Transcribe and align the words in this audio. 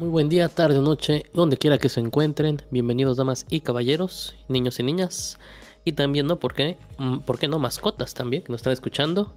Muy 0.00 0.08
buen 0.08 0.30
día, 0.30 0.48
tarde 0.48 0.78
o 0.78 0.80
noche, 0.80 1.24
donde 1.34 1.58
quiera 1.58 1.76
que 1.76 1.90
se 1.90 2.00
encuentren. 2.00 2.62
Bienvenidos, 2.70 3.18
damas 3.18 3.44
y 3.50 3.60
caballeros, 3.60 4.34
niños 4.48 4.80
y 4.80 4.82
niñas. 4.82 5.38
Y 5.84 5.92
también, 5.92 6.26
¿no? 6.26 6.38
¿Por 6.38 6.54
qué? 6.54 6.78
Mm, 6.96 7.18
¿Por 7.18 7.38
qué 7.38 7.48
no? 7.48 7.58
Mascotas 7.58 8.14
también, 8.14 8.42
que 8.42 8.50
nos 8.50 8.60
están 8.60 8.72
escuchando. 8.72 9.34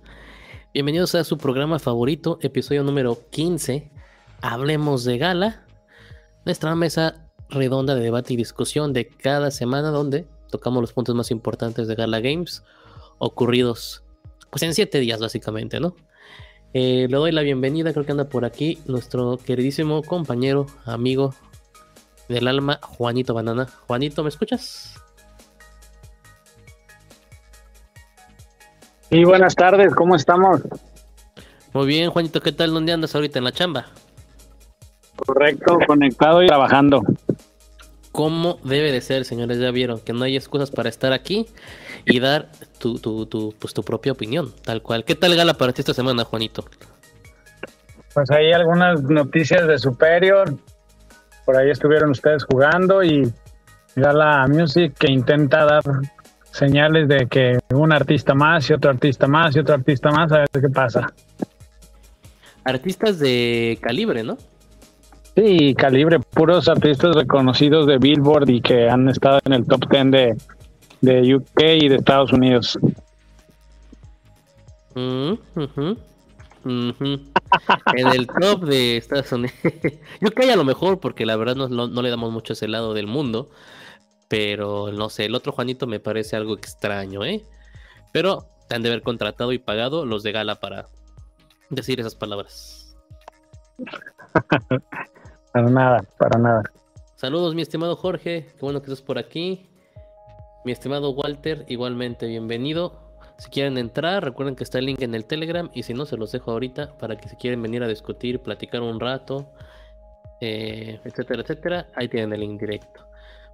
Bienvenidos 0.73 1.15
a 1.15 1.25
su 1.25 1.37
programa 1.37 1.79
favorito, 1.79 2.39
episodio 2.41 2.85
número 2.85 3.19
15. 3.31 3.91
Hablemos 4.41 5.03
de 5.03 5.17
gala. 5.17 5.65
Nuestra 6.45 6.73
mesa 6.75 7.29
redonda 7.49 7.93
de 7.93 8.01
debate 8.01 8.33
y 8.33 8.37
discusión 8.37 8.93
de 8.93 9.09
cada 9.09 9.51
semana, 9.51 9.89
donde 9.89 10.27
tocamos 10.49 10.79
los 10.79 10.93
puntos 10.93 11.13
más 11.13 11.29
importantes 11.29 11.89
de 11.89 11.95
Gala 11.95 12.21
Games 12.21 12.63
ocurridos, 13.17 14.05
pues 14.49 14.63
en 14.63 14.73
siete 14.73 15.01
días, 15.01 15.19
básicamente, 15.19 15.81
¿no? 15.81 15.93
Eh, 16.73 17.05
le 17.07 17.17
doy 17.17 17.31
la 17.31 17.43
bienvenida, 17.43 17.93
creo 17.93 18.03
que 18.03 18.11
anda 18.13 18.25
por 18.25 18.45
aquí 18.45 18.79
nuestro 18.87 19.37
queridísimo 19.37 20.01
compañero, 20.01 20.65
amigo 20.85 21.35
del 22.27 22.47
alma, 22.47 22.79
Juanito 22.81 23.35
Banana. 23.35 23.67
Juanito, 23.85 24.23
¿me 24.23 24.29
escuchas? 24.29 24.95
Y 29.11 29.23
buenas 29.23 29.53
tardes, 29.53 29.93
¿cómo 29.93 30.15
estamos? 30.15 30.61
Muy 31.73 31.85
bien, 31.85 32.09
Juanito, 32.09 32.41
¿qué 32.41 32.51
tal? 32.51 32.73
¿Dónde 32.73 32.91
andas 32.91 33.13
ahorita 33.13 33.37
en 33.37 33.45
la 33.45 33.51
chamba? 33.51 33.85
Correcto, 35.15 35.77
conectado 35.85 36.41
y 36.41 36.47
trabajando. 36.47 37.03
¿Cómo 38.11 38.57
debe 38.63 38.91
de 38.91 39.01
ser, 39.01 39.25
señores? 39.25 39.59
Ya 39.59 39.69
vieron 39.69 39.99
que 39.99 40.13
no 40.13 40.23
hay 40.23 40.35
excusas 40.35 40.71
para 40.71 40.89
estar 40.89 41.13
aquí 41.13 41.45
y 42.05 42.19
dar 42.19 42.49
tu, 42.79 42.99
tu, 42.99 43.25
tu, 43.25 43.53
pues, 43.59 43.73
tu 43.73 43.83
propia 43.83 44.11
opinión, 44.11 44.53
tal 44.63 44.81
cual. 44.81 45.03
¿Qué 45.03 45.15
tal 45.15 45.35
gala 45.35 45.53
para 45.53 45.73
ti 45.73 45.81
esta 45.81 45.93
semana, 45.93 46.23
Juanito? 46.25 46.65
Pues 48.13 48.29
hay 48.31 48.51
algunas 48.51 49.01
noticias 49.03 49.67
de 49.67 49.77
Superior. 49.77 50.55
Por 51.45 51.57
ahí 51.57 51.69
estuvieron 51.69 52.11
ustedes 52.11 52.43
jugando 52.45 53.03
y 53.03 53.31
Gala 53.95 54.47
Music 54.47 54.93
que 54.97 55.11
intenta 55.11 55.65
dar 55.65 55.83
señales 56.51 57.07
de 57.07 57.27
que 57.27 57.57
un 57.73 57.91
artista 57.91 58.33
más 58.33 58.69
y 58.69 58.73
otro 58.73 58.91
artista 58.91 59.27
más 59.27 59.55
y 59.55 59.59
otro 59.59 59.73
artista 59.73 60.11
más, 60.11 60.31
a 60.31 60.39
ver 60.39 60.49
qué 60.53 60.69
pasa. 60.69 61.11
Artistas 62.63 63.19
de 63.19 63.77
calibre, 63.81 64.23
¿no? 64.23 64.37
Sí, 65.35 65.73
calibre, 65.73 66.19
puros 66.19 66.69
artistas 66.69 67.15
reconocidos 67.15 67.87
de 67.87 67.97
Billboard 67.97 68.49
y 68.49 68.61
que 68.61 68.87
han 68.87 69.09
estado 69.09 69.39
en 69.45 69.53
el 69.53 69.65
top 69.65 69.89
10 69.89 70.11
de, 70.11 70.37
de 71.03 71.35
UK 71.35 71.59
y 71.81 71.89
de 71.89 71.95
Estados 71.97 72.31
Unidos. 72.31 72.79
Mm, 74.95 75.33
en 76.63 78.07
el 78.07 78.27
top 78.27 78.63
de 78.63 78.95
Estados 78.97 79.31
Unidos. 79.33 79.53
UK 80.21 80.39
a 80.51 80.55
lo 80.55 80.63
mejor, 80.63 81.01
porque 81.01 81.25
la 81.25 81.35
verdad 81.35 81.57
no, 81.57 81.67
no- 81.67 82.01
le 82.01 82.09
damos 82.09 82.31
mucho 82.31 82.53
a 82.53 82.55
ese 82.55 82.69
lado 82.69 82.93
del 82.93 83.07
mundo. 83.07 83.49
Pero 84.29 84.93
no 84.93 85.09
sé, 85.09 85.25
el 85.25 85.35
otro 85.35 85.51
Juanito 85.51 85.87
me 85.87 85.99
parece 85.99 86.37
algo 86.37 86.53
extraño, 86.55 87.25
¿eh? 87.25 87.43
Pero 88.13 88.47
han 88.69 88.81
de 88.81 88.89
haber 88.89 89.01
contratado 89.01 89.51
y 89.51 89.59
pagado 89.59 90.05
los 90.05 90.23
de 90.23 90.31
Gala 90.31 90.55
para 90.55 90.87
decir 91.69 91.99
esas 91.99 92.15
palabras. 92.15 92.95
Para 95.51 95.69
nada, 95.69 96.03
para 96.17 96.39
nada. 96.39 96.63
Saludos, 97.15 97.53
mi 97.53 97.61
estimado 97.61 97.95
Jorge. 97.95 98.47
Qué 98.53 98.59
bueno 98.61 98.81
que 98.81 98.85
estás 98.85 99.03
por 99.03 99.19
aquí. 99.19 99.69
Mi 100.65 100.71
estimado 100.71 101.11
Walter, 101.11 101.65
igualmente 101.67 102.25
bienvenido. 102.25 102.93
Si 103.37 103.49
quieren 103.49 103.77
entrar, 103.77 104.23
recuerden 104.23 104.55
que 104.55 104.63
está 104.63 104.79
el 104.79 104.85
link 104.85 105.01
en 105.01 105.13
el 105.13 105.25
Telegram. 105.25 105.69
Y 105.73 105.83
si 105.83 105.93
no, 105.93 106.05
se 106.05 106.15
los 106.15 106.31
dejo 106.31 106.51
ahorita 106.51 106.97
para 106.97 107.17
que 107.17 107.27
si 107.27 107.35
quieren 107.35 107.61
venir 107.61 107.83
a 107.83 107.87
discutir, 107.87 108.39
platicar 108.39 108.81
un 108.81 108.97
rato, 109.01 109.51
eh, 110.39 111.01
etcétera, 111.03 111.41
etcétera, 111.41 111.87
ahí 111.95 112.07
tienen 112.07 112.31
el 112.31 112.39
link 112.39 112.61
directo. 112.61 113.05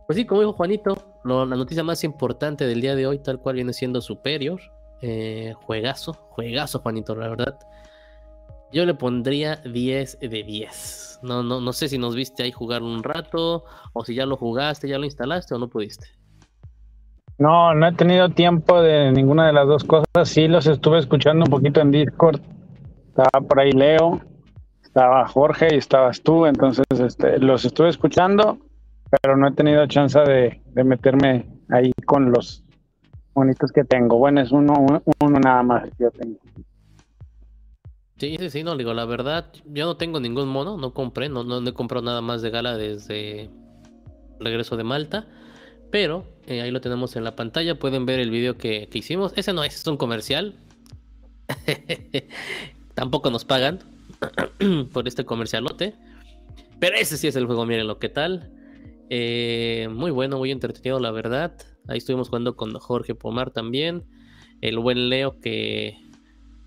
Pues 0.06 0.18
sí, 0.18 0.26
como 0.26 0.42
dijo 0.42 0.54
Juanito, 0.54 1.20
la 1.24 1.46
noticia 1.46 1.84
más 1.84 2.04
importante 2.04 2.68
del 2.68 2.80
día 2.80 2.96
de 2.96 3.08
hoy, 3.08 3.18
tal 3.18 3.40
cual 3.40 3.56
viene 3.56 3.74
siendo 3.74 4.02
Superior. 4.02 4.62
Eh, 5.02 5.54
juegazo, 5.64 6.14
juegazo, 6.14 6.80
Juanito, 6.80 7.16
la 7.16 7.30
verdad. 7.30 7.58
Yo 8.72 8.86
le 8.86 8.94
pondría 8.94 9.56
10 9.56 10.20
de 10.20 10.44
10. 10.44 11.22
No, 11.24 11.42
no, 11.42 11.60
no 11.60 11.74
sé 11.74 11.90
si 11.90 11.98
nos 11.98 12.14
viste 12.14 12.44
ahí 12.44 12.52
jugar 12.52 12.84
un 12.84 13.02
rato, 13.02 13.66
o 13.94 14.06
si 14.06 14.14
ya 14.14 14.28
lo 14.28 14.38
jugaste, 14.38 14.88
ya 14.88 15.00
lo 15.00 15.06
instalaste 15.06 15.56
o 15.56 15.58
no 15.58 15.70
pudiste. 15.70 16.19
No, 17.40 17.74
no 17.74 17.88
he 17.88 17.94
tenido 17.94 18.30
tiempo 18.30 18.82
de 18.82 19.12
ninguna 19.14 19.48
de 19.48 19.54
las 19.54 19.66
dos 19.66 19.86
cosas. 19.86 20.28
Sí, 20.28 20.50
los 20.50 20.68
estuve 20.68 21.00
escuchando 21.00 21.46
un 21.46 21.50
poquito 21.50 21.80
en 21.80 21.90
Discord. 21.92 22.42
Estaba 23.08 23.48
por 23.48 23.60
ahí 23.62 23.72
Leo, 23.72 24.20
estaba 24.84 25.26
Jorge 25.26 25.70
y 25.74 25.78
estabas 25.78 26.22
tú. 26.22 26.46
Entonces, 26.46 26.86
este, 26.92 27.40
los 27.40 27.64
estuve 27.64 27.88
escuchando, 27.88 28.58
pero 29.22 29.38
no 29.38 29.48
he 29.48 29.52
tenido 29.54 29.88
chance 29.88 30.20
de, 30.20 30.62
de 30.66 30.84
meterme 30.84 31.50
ahí 31.70 31.94
con 32.06 32.30
los 32.30 32.66
bonitos 33.34 33.72
que 33.72 33.86
tengo. 33.86 34.18
Bueno, 34.18 34.42
es 34.42 34.52
uno, 34.52 34.74
uno 35.22 35.40
nada 35.40 35.64
más 35.64 35.84
que 35.84 36.04
yo 36.04 36.12
tengo. 36.12 36.40
Sí, 38.18 38.36
sí, 38.38 38.50
sí, 38.50 38.64
no, 38.66 38.76
digo, 38.76 38.94
la 38.94 39.06
verdad, 39.06 39.46
yo 39.66 39.86
no 39.86 39.96
tengo 39.96 40.20
ningún 40.20 40.50
mono, 40.50 40.76
no 40.76 40.94
compré, 40.94 41.30
no, 41.30 41.46
no, 41.46 41.62
no 41.62 41.70
he 41.70 41.74
comprado 41.74 42.06
nada 42.06 42.20
más 42.20 42.42
de 42.42 42.50
gala 42.50 42.76
desde 42.76 43.50
regreso 44.42 44.76
de 44.76 44.84
Malta, 44.84 45.26
pero 45.92 46.26
eh, 46.48 46.62
ahí 46.62 46.72
lo 46.72 46.82
tenemos 46.82 47.16
en 47.16 47.24
la 47.24 47.36
pantalla, 47.36 47.78
pueden 47.78 48.06
ver 48.06 48.20
el 48.20 48.32
video 48.32 48.58
que, 48.58 48.88
que 48.90 49.00
hicimos, 49.00 49.34
ese 49.36 49.54
no 49.54 49.64
es, 49.64 49.76
es 49.76 49.88
un 49.88 49.98
comercial, 49.98 50.56
tampoco 52.94 53.32
nos 53.32 53.46
pagan 53.46 53.80
por 54.94 55.08
este 55.08 55.26
comercialote, 55.26 55.96
pero 56.80 56.96
ese 56.96 57.18
sí 57.18 57.28
es 57.28 57.36
el 57.36 57.46
juego, 57.46 57.66
miren 57.66 57.88
lo 57.88 58.00
que 58.00 58.10
tal, 58.10 58.52
Eh, 59.12 59.88
muy 59.92 60.12
bueno, 60.12 60.38
muy 60.38 60.52
entretenido, 60.52 61.00
la 61.00 61.10
verdad, 61.10 61.54
ahí 61.88 61.98
estuvimos 61.98 62.30
jugando 62.30 62.56
con 62.56 62.72
Jorge 62.74 63.16
Pomar 63.16 63.50
también, 63.50 64.04
el 64.62 64.78
buen 64.78 65.10
Leo 65.10 65.40
que 65.40 65.98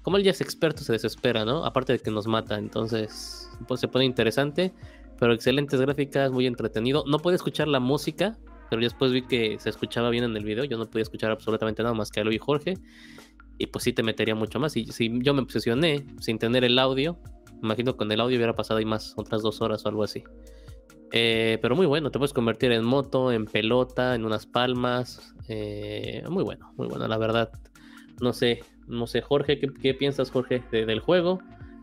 como 0.03 0.17
él 0.17 0.25
ya 0.25 0.33
es 0.33 0.41
experto, 0.41 0.83
se 0.83 0.93
desespera, 0.93 1.45
¿no? 1.45 1.65
Aparte 1.65 1.93
de 1.93 1.99
que 2.01 2.11
nos 2.11 2.27
mata, 2.27 2.59
entonces 2.59 3.49
pues 3.69 3.81
se 3.81 3.89
pone 3.89 4.05
interesante, 4.05 4.73
pero 5.19 5.33
excelentes 5.33 5.81
gráficas, 5.81 6.33
muy 6.33 6.47
entretenido. 6.47 7.05
No 7.07 7.19
pude 7.19 7.37
escuchar 7.37 7.69
la 7.69 7.79
música, 7.79 8.37
pero 8.77 8.87
después 8.87 9.13
vi 9.13 9.21
que 9.21 9.59
se 9.59 9.69
escuchaba 9.69 10.09
bien 10.09 10.25
en 10.25 10.35
el 10.35 10.45
video. 10.45 10.65
Yo 10.65 10.79
no 10.79 10.87
podía 10.89 11.03
escuchar 11.03 11.31
absolutamente 11.31 11.83
nada 11.83 11.95
más 11.95 12.11
que 12.11 12.21
a 12.21 12.33
y 12.33 12.39
Jorge, 12.39 12.79
y 13.59 13.67
pues 13.67 13.85
sí 13.85 13.93
te 13.93 14.03
metería 14.03 14.35
mucho 14.35 14.59
más. 14.59 14.75
Y 14.79 14.87
si 14.87 15.11
yo 15.23 15.35
me 15.35 15.43
obsesioné 15.43 16.07
sin 16.21 16.39
tener 16.39 16.65
el 16.65 16.79
audio, 16.79 17.19
imagino 17.63 17.99
con 17.99 18.11
el 18.11 18.19
audio 18.19 18.39
hubiera 18.39 18.57
pasado 18.57 18.79
ahí 18.79 18.87
más, 18.87 19.13
otras 19.19 19.43
dos 19.43 19.61
horas 19.61 19.85
o 19.85 19.91
algo 19.91 20.03
así. 20.05 20.25
Eh, 21.13 21.59
pero 21.61 21.77
muy 21.77 21.85
bueno, 21.85 22.11
te 22.11 22.19
puedes 22.19 22.33
convertir 22.33 22.73
en 22.73 22.83
moto, 22.83 23.31
en 23.31 23.45
pelota, 23.45 24.15
en 24.15 24.25
unas 24.25 24.47
palmas. 24.47 25.35
eh, 25.49 26.25
muy 26.31 26.45
bueno, 26.45 26.73
muy 26.79 26.87
bueno, 26.89 27.07
la 27.09 27.19
verdad. 27.19 27.51
No 28.23 28.33
sé, 28.33 28.61
no 28.87 29.07
sé, 29.07 29.21
Jorge, 29.21 29.59
¿qué, 29.59 29.69
qué 29.69 29.93
piensas, 29.93 30.31
Jorge, 30.31 30.63
de- 30.73 30.87
del 30.87 31.01
juego? 31.01 31.41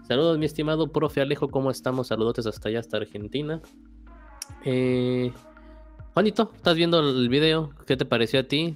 Saludos, 0.08 0.40
mi 0.40 0.48
estimado 0.48 0.92
profe 0.92 1.22
Alejo, 1.22 1.50
¿cómo 1.50 1.70
estamos? 1.70 2.08
Saludotes 2.08 2.48
hasta 2.48 2.70
allá, 2.70 2.80
hasta 2.80 2.98
Argentina. 2.98 3.62
Eh, 4.66 5.32
Juanito, 6.14 6.52
¿estás 6.56 6.76
viendo 6.76 7.00
el 7.00 7.30
video? 7.30 7.70
¿Qué 7.88 7.96
te 7.96 8.06
pareció 8.06 8.42
a 8.42 8.44
ti? 8.44 8.76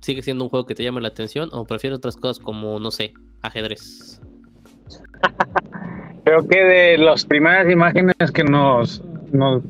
¿Sigue 0.00 0.22
siendo 0.22 0.44
un 0.44 0.50
juego 0.50 0.66
que 0.66 0.74
te 0.74 0.82
llama 0.82 1.00
la 1.00 1.08
atención 1.08 1.48
o 1.52 1.64
prefieres 1.64 1.98
otras 1.98 2.16
cosas 2.16 2.38
como, 2.42 2.78
no 2.80 2.90
sé, 2.90 3.14
ajedrez? 3.42 4.20
Creo 6.24 6.46
que 6.46 6.58
de 6.58 6.98
las 6.98 7.24
primeras 7.24 7.70
imágenes 7.70 8.14
que 8.32 8.44
nos, 8.44 9.02
nos 9.32 9.62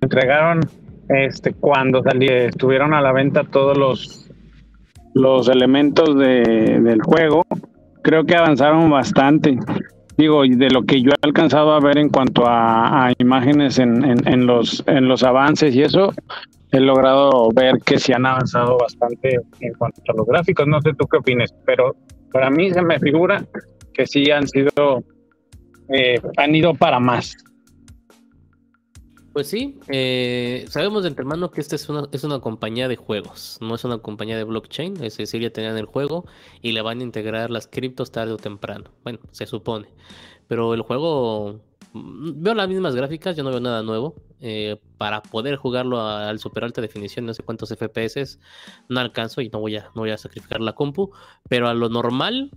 entregaron 0.00 0.60
este 1.08 1.52
cuando 1.54 2.02
salí, 2.02 2.26
estuvieron 2.26 2.92
a 2.92 3.00
la 3.00 3.12
venta 3.12 3.44
todos 3.44 3.76
los, 3.78 5.48
elementos 5.48 6.16
de- 6.18 6.80
del 6.82 7.00
juego, 7.02 7.46
creo 8.02 8.24
que 8.24 8.34
avanzaron 8.36 8.90
bastante. 8.90 9.56
Digo, 10.18 10.42
de 10.42 10.68
lo 10.70 10.82
que 10.82 11.00
yo 11.00 11.10
he 11.12 11.26
alcanzado 11.26 11.72
a 11.72 11.80
ver 11.80 11.96
en 11.96 12.08
cuanto 12.08 12.42
a, 12.46 13.12
imágenes 13.18 13.78
en, 13.78 14.04
en- 14.04 14.26
en 14.28 14.46
los, 14.46 14.82
en 14.88 15.06
los 15.08 15.22
avances 15.22 15.74
y 15.76 15.82
eso, 15.82 16.12
he 16.72 16.80
logrado 16.80 17.50
ver 17.54 17.76
que 17.86 17.98
sí 17.98 18.12
han 18.12 18.26
avanzado 18.26 18.76
bastante 18.78 19.38
en 19.60 19.72
cuanto 19.74 20.02
a 20.08 20.16
los 20.16 20.26
gráficos. 20.26 20.66
No 20.66 20.80
sé 20.82 20.90
tú 20.98 21.06
qué 21.06 21.18
opines, 21.18 21.54
pero 21.64 21.94
para 22.32 22.50
mí 22.50 22.70
se 22.72 22.82
me 22.82 22.98
figura 22.98 23.44
que 23.94 24.06
sí 24.06 24.30
han 24.30 24.46
sido 24.48 25.04
eh, 25.88 26.20
han 26.36 26.54
ido 26.54 26.74
para 26.74 26.98
más. 27.00 27.36
Pues 29.38 29.50
sí, 29.50 29.78
eh, 29.86 30.66
sabemos 30.68 31.04
de 31.04 31.10
antemano 31.10 31.52
que 31.52 31.60
esta 31.60 31.76
es 31.76 31.88
una, 31.88 32.08
es 32.10 32.24
una 32.24 32.40
compañía 32.40 32.88
de 32.88 32.96
juegos, 32.96 33.58
no 33.60 33.76
es 33.76 33.84
una 33.84 33.98
compañía 33.98 34.36
de 34.36 34.42
blockchain, 34.42 34.94
es 35.04 35.16
decir, 35.16 35.40
ya 35.40 35.50
tenían 35.50 35.76
el 35.78 35.86
juego 35.86 36.24
y 36.60 36.72
le 36.72 36.82
van 36.82 36.98
a 36.98 37.04
integrar 37.04 37.48
las 37.48 37.68
criptos 37.68 38.10
tarde 38.10 38.32
o 38.32 38.36
temprano. 38.36 38.90
Bueno, 39.04 39.20
se 39.30 39.46
supone. 39.46 39.90
Pero 40.48 40.74
el 40.74 40.82
juego, 40.82 41.60
mm, 41.92 42.42
veo 42.42 42.54
las 42.54 42.68
mismas 42.68 42.96
gráficas, 42.96 43.36
yo 43.36 43.44
no 43.44 43.50
veo 43.50 43.60
nada 43.60 43.84
nuevo. 43.84 44.16
eh, 44.40 44.80
para 44.98 45.20
poder 45.22 45.54
jugarlo 45.56 46.00
a- 46.00 46.28
al 46.28 46.38
super 46.40 46.64
alta 46.64 46.80
definición, 46.80 47.24
no 47.26 47.32
sé 47.34 47.42
cuántos 47.44 47.70
FPS, 47.72 48.38
no 48.88 48.98
alcanzo 49.00 49.40
y 49.40 49.48
no 49.50 49.60
voy 49.60 49.76
a, 49.76 49.84
no 49.94 50.02
voy 50.02 50.10
a 50.10 50.18
sacrificar 50.18 50.60
la 50.60 50.74
compu. 50.74 51.10
Pero 51.48 51.68
a 51.68 51.74
lo 51.74 51.88
normal, 51.88 52.50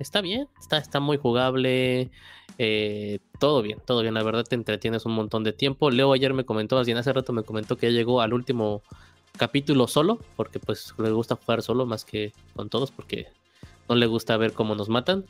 está 0.00 0.20
bien, 0.20 0.48
está, 0.60 0.78
está 0.78 0.98
muy 1.00 1.16
jugable. 1.16 2.10
Eh, 2.58 3.18
todo 3.38 3.62
bien, 3.62 3.80
todo 3.84 4.02
bien. 4.02 4.14
La 4.14 4.22
verdad 4.22 4.44
te 4.44 4.54
entretienes 4.54 5.06
un 5.06 5.12
montón 5.12 5.44
de 5.44 5.52
tiempo. 5.52 5.90
Leo 5.90 6.12
ayer 6.12 6.34
me 6.34 6.44
comentó, 6.44 6.78
así 6.78 6.90
en 6.90 6.98
hace 6.98 7.12
rato 7.12 7.32
me 7.32 7.42
comentó 7.42 7.76
que 7.76 7.86
ya 7.86 7.92
llegó 7.92 8.20
al 8.20 8.32
último 8.32 8.82
capítulo 9.36 9.88
solo, 9.88 10.18
porque 10.36 10.60
pues 10.60 10.94
le 10.98 11.10
gusta 11.10 11.36
jugar 11.36 11.62
solo 11.62 11.86
más 11.86 12.04
que 12.04 12.32
con 12.54 12.68
todos, 12.68 12.90
porque 12.90 13.26
no 13.88 13.96
le 13.96 14.06
gusta 14.06 14.36
ver 14.36 14.52
cómo 14.52 14.74
nos 14.74 14.88
matan. 14.88 15.24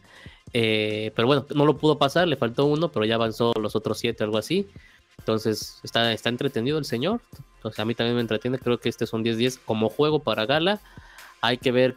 Eh, 0.52 1.12
pero 1.16 1.26
bueno, 1.26 1.46
no 1.54 1.66
lo 1.66 1.76
pudo 1.78 1.98
pasar, 1.98 2.28
le 2.28 2.36
faltó 2.36 2.66
uno, 2.66 2.90
pero 2.90 3.04
ya 3.04 3.14
avanzó 3.14 3.52
los 3.60 3.74
otros 3.74 3.98
siete, 3.98 4.24
algo 4.24 4.38
así. 4.38 4.68
Entonces 5.18 5.80
está, 5.82 6.12
está 6.12 6.28
entretenido 6.28 6.78
el 6.78 6.84
señor. 6.84 7.20
Entonces 7.56 7.80
a 7.80 7.84
mí 7.84 7.94
también 7.94 8.16
me 8.16 8.20
entretiene. 8.20 8.58
Creo 8.58 8.78
que 8.78 8.88
este 8.88 9.04
es 9.04 9.12
un 9.12 9.24
10-10 9.24 9.58
como 9.64 9.88
juego 9.88 10.20
para 10.20 10.44
Gala. 10.44 10.80
Hay 11.40 11.58
que 11.58 11.72
ver 11.72 11.96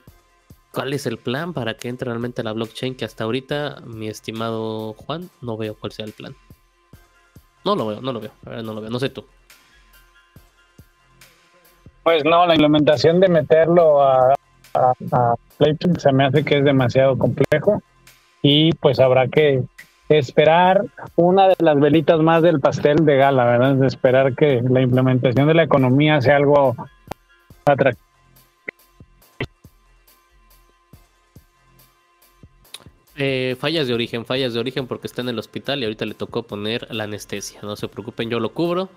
cuál 0.78 0.94
es 0.94 1.08
el 1.08 1.18
plan 1.18 1.54
para 1.54 1.74
que 1.74 1.90
entre 1.90 2.06
realmente 2.06 2.44
la 2.44 2.54
blockchain. 2.54 2.94
Que 2.94 3.04
hasta 3.04 3.24
ahorita, 3.24 3.82
mi 3.88 4.10
estimado 4.10 4.94
Juan, 4.94 5.28
no 5.42 5.58
veo 5.58 5.74
cuál 5.74 5.92
sea 5.92 6.06
el 6.06 6.12
plan. 6.12 6.36
No 7.66 7.76
lo 7.76 7.88
veo, 7.88 8.00
no 8.00 8.14
lo 8.14 8.20
veo. 8.20 8.32
no 8.46 8.76
lo 8.76 8.82
veo. 8.82 8.92
No 8.92 9.00
sé 9.00 9.10
tú. 9.10 9.26
Pues 12.04 12.24
no, 12.24 12.46
la 12.46 12.54
implementación 12.54 13.20
de 13.20 13.28
meterlo 13.28 14.04
a, 14.04 14.36
a, 14.76 14.94
a 15.14 15.36
se 15.98 16.12
me 16.14 16.26
hace 16.26 16.46
que 16.46 16.60
es 16.60 16.64
demasiado 16.64 17.18
complejo 17.18 17.82
y 18.44 18.72
pues 18.74 19.00
habrá 19.00 19.28
que 19.30 19.64
esperar 20.10 20.86
una 21.16 21.48
de 21.48 21.56
las 21.58 21.80
velitas 21.80 22.20
más 22.20 22.44
del 22.44 22.60
pastel 22.60 23.04
de 23.04 23.18
gala, 23.18 23.46
¿verdad? 23.46 23.74
De 23.74 23.88
esperar 23.88 24.36
que 24.36 24.62
la 24.62 24.82
implementación 24.82 25.48
de 25.48 25.56
la 25.56 25.64
economía 25.64 26.22
sea 26.22 26.36
algo 26.36 26.76
atractivo. 27.66 28.07
Eh, 33.18 33.56
fallas 33.60 33.88
de 33.88 33.94
origen, 33.94 34.26
fallas 34.26 34.54
de 34.54 34.60
origen 34.60 34.88
porque 34.88 35.08
está 35.08 35.22
en 35.22 35.30
el 35.30 35.40
hospital 35.40 35.80
y 35.80 35.86
ahorita 35.86 36.06
le 36.06 36.14
tocó 36.14 36.44
poner 36.44 36.88
la 36.94 37.06
anestesia. 37.06 37.60
No 37.64 37.76
se 37.76 37.88
preocupen, 37.88 38.30
yo 38.30 38.40
lo 38.40 38.54
cubro. 38.54 38.90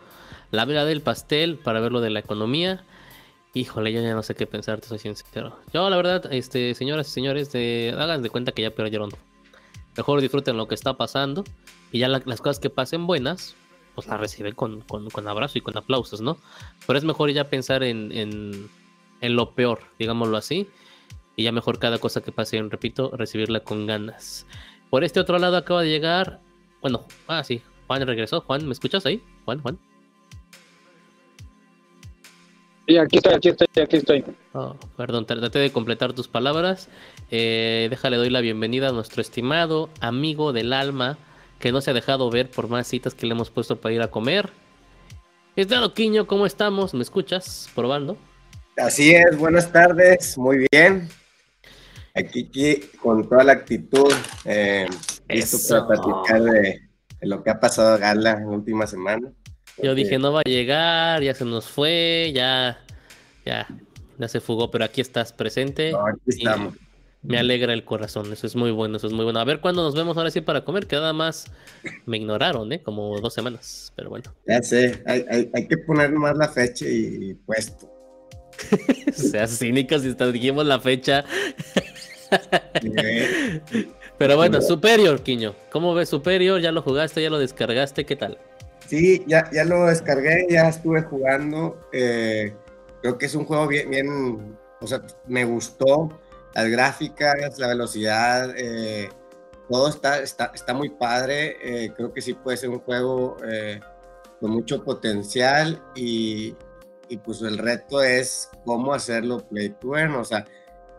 La 0.51 0.65
vela 0.65 0.85
del 0.85 1.01
pastel 1.01 1.57
para 1.57 1.81
ver 1.81 1.93
lo 1.93 2.01
de 2.01 2.11
la 2.11 2.21
economía. 2.21 2.85
Híjole, 3.55 3.93
yo 3.93 4.03
ya 4.03 4.15
no 4.15 4.23
sé 4.23 4.35
qué 4.35 4.47
pensar, 4.47 4.81
te 4.81 4.89
soy 4.89 4.99
sincero. 4.99 5.57
Yo, 5.73 5.89
la 5.91 5.97
verdad, 5.97 6.33
este, 6.33 6.75
señoras 6.75 7.09
y 7.09 7.11
señores, 7.11 7.51
de, 7.51 7.95
hagan 7.99 8.23
de 8.23 8.31
cuenta 8.31 8.53
que 8.53 8.63
ya 8.63 8.71
perdieron 8.71 9.11
mejor 9.97 10.21
disfruten 10.21 10.57
lo 10.57 10.69
que 10.69 10.75
está 10.75 10.95
pasando 10.95 11.45
y 11.93 11.99
ya 11.99 12.09
las 12.09 12.41
cosas 12.41 12.59
que 12.59 12.71
pasen 12.71 13.07
buenas, 13.07 13.55
pues 13.95 14.07
las 14.07 14.21
reciben 14.21 14.55
con, 14.55 14.83
con, 14.83 15.29
abrazo 15.29 15.59
y 15.59 15.61
con 15.61 15.77
aplausos, 15.77 16.21
¿no? 16.21 16.39
Pero 16.87 16.99
es 16.99 17.05
mejor 17.05 17.31
ya 17.33 17.51
pensar 17.51 17.83
en, 17.83 18.13
en, 18.13 19.37
lo 19.37 19.51
peor, 19.55 19.81
digámoslo 19.99 20.37
así, 20.37 20.69
y 21.41 21.45
ya 21.45 21.53
mejor 21.53 21.79
cada 21.79 21.97
cosa 21.97 22.21
que 22.21 22.33
pase, 22.33 22.61
repito, 22.61 23.13
recibirla 23.17 23.61
con 23.61 23.87
ganas. 23.87 24.47
Por 24.91 25.05
este 25.05 25.21
otro 25.21 25.39
lado 25.39 25.57
acaba 25.57 25.81
de 25.81 25.89
llegar, 25.89 26.39
bueno, 26.83 27.07
ah, 27.29 27.43
sí, 27.43 27.63
Juan 27.87 28.07
regresó. 28.07 28.43
Juan, 28.43 28.67
¿me 28.67 28.73
escuchas 28.73 29.07
ahí? 29.07 29.23
Juan, 29.47 29.63
Juan. 29.63 29.79
Sí, 32.87 32.99
aquí 32.99 33.17
estoy, 33.17 33.33
aquí 33.33 33.49
estoy, 33.49 33.67
aquí 33.83 33.97
estoy. 33.97 34.25
Oh, 34.53 34.77
perdón, 34.99 35.25
traté 35.25 35.61
de 35.61 35.73
completar 35.73 36.13
tus 36.13 36.29
palabras. 36.29 36.91
Eh, 37.31 37.87
déjale, 37.89 38.19
doy 38.19 38.29
la 38.29 38.43
bienvenida 38.43 38.91
a 38.91 38.93
nuestro 38.93 39.23
estimado 39.23 39.89
amigo 40.03 40.53
del 40.53 40.75
alma 40.75 41.17
que 41.59 41.73
no 41.73 41.81
se 41.81 41.93
ha 41.93 41.95
dejado 41.95 42.29
ver 42.31 42.51
por 42.51 42.69
más 42.69 42.87
citas 42.87 43.15
que 43.15 43.25
le 43.25 43.33
hemos 43.33 43.49
puesto 43.49 43.81
para 43.81 43.95
ir 43.95 44.03
a 44.03 44.11
comer. 44.11 44.51
Estado 45.57 45.95
Quiño, 45.95 46.27
¿cómo 46.27 46.45
estamos? 46.45 46.93
¿Me 46.93 47.01
escuchas? 47.01 47.71
Probando. 47.75 48.19
Así 48.77 49.15
es, 49.15 49.39
buenas 49.39 49.73
tardes, 49.73 50.37
muy 50.37 50.67
bien. 50.71 51.09
Aquí, 52.21 52.81
con 53.01 53.29
toda 53.29 53.45
la 53.45 53.53
actitud, 53.53 54.13
eh, 54.45 54.87
para 55.69 55.87
platicar 55.87 56.43
de, 56.43 56.81
lo 57.23 57.43
que 57.43 57.51
ha 57.51 57.61
pasado 57.61 57.95
a 57.95 57.99
Gala 57.99 58.33
en 58.33 58.47
la 58.47 58.57
última 58.57 58.87
semana. 58.87 59.33
Yo 59.83 59.95
dije, 59.95 60.19
no 60.19 60.33
va 60.33 60.41
a 60.41 60.49
llegar, 60.49 61.23
ya 61.23 61.35
se 61.35 61.45
nos 61.45 61.69
fue, 61.69 62.33
ya, 62.35 62.79
ya, 63.45 63.67
ya 64.19 64.29
se 64.29 64.41
fugó, 64.41 64.71
pero 64.71 64.85
aquí 64.85 65.01
estás 65.01 65.33
presente. 65.33 65.93
aquí 65.95 66.21
estamos. 66.27 66.75
Me 67.23 67.39
alegra 67.39 67.75
el 67.75 67.85
corazón, 67.85 68.33
eso 68.33 68.47
es 68.47 68.57
muy 68.57 68.71
bueno, 68.71 68.97
eso 68.97 69.07
es 69.07 69.13
muy 69.13 69.25
bueno. 69.25 69.41
A 69.41 69.45
ver 69.45 69.61
cuándo 69.61 69.83
nos 69.83 69.95
vemos 69.95 70.17
ahora 70.17 70.31
sí 70.31 70.41
para 70.41 70.65
comer, 70.65 70.87
que 70.87 70.97
nada 70.97 71.13
más 71.13 71.45
me 72.07 72.17
ignoraron, 72.17 72.73
¿eh? 72.73 72.83
Como 72.83 73.19
dos 73.21 73.35
semanas, 73.35 73.93
pero 73.95 74.09
bueno. 74.09 74.33
Ya 74.47 74.63
sé, 74.63 75.03
hay, 75.07 75.51
hay, 75.53 75.69
que 75.69 75.77
poner 75.77 76.13
más 76.13 76.35
la 76.37 76.49
fecha 76.49 76.87
y 76.89 77.35
puesto. 77.35 78.00
Seas 79.13 79.59
cínicos 79.59 80.03
si 80.03 80.15
dijimos 80.15 80.67
la 80.67 80.81
fecha. 80.81 81.25
pero 84.19 84.37
bueno, 84.37 84.61
Superior, 84.61 85.23
Quiño. 85.23 85.55
¿Cómo 85.71 85.95
ves 85.95 86.09
Superior? 86.09 86.61
¿Ya 86.61 86.73
lo 86.73 86.83
jugaste? 86.83 87.23
¿Ya 87.23 87.31
lo 87.31 87.39
descargaste? 87.39 88.05
¿Qué 88.05 88.17
tal? 88.17 88.39
Sí, 88.87 89.25
ya, 89.27 89.49
ya 89.53 89.65
lo 89.65 89.87
descargué, 89.87 90.47
ya 90.51 90.69
estuve 90.69 91.03
jugando. 91.03 91.89
Eh, 91.93 92.53
creo 93.01 93.19
que 93.19 93.27
es 93.27 93.35
un 93.35 93.45
juego 93.45 93.69
bien, 93.69 93.89
bien, 93.89 94.57
o 94.81 94.87
sea, 94.87 95.03
me 95.27 95.45
gustó 95.45 96.21
las 96.55 96.69
gráficas, 96.69 97.57
la 97.59 97.69
velocidad, 97.69 98.53
eh, 98.57 99.09
todo 99.69 99.89
está, 99.89 100.21
está, 100.21 100.51
está 100.53 100.75
muy 100.75 100.89
padre. 100.89 101.57
Eh, 101.63 101.93
creo 101.97 102.13
que 102.13 102.21
sí 102.21 102.35
puede 102.35 102.57
ser 102.57 102.71
un 102.71 102.81
juego 102.81 103.37
con 104.41 104.51
mucho 104.51 104.83
potencial 104.83 105.81
y, 105.95 106.57
y, 107.11 107.19
pues 107.19 107.43
el 107.43 107.59
reto 107.59 108.03
es 108.03 108.51
cómo 108.65 108.95
hacerlo 108.95 109.47
play 109.49 109.71
to 109.81 109.97
earn. 109.97 110.15
O 110.15 110.25
sea, 110.25 110.45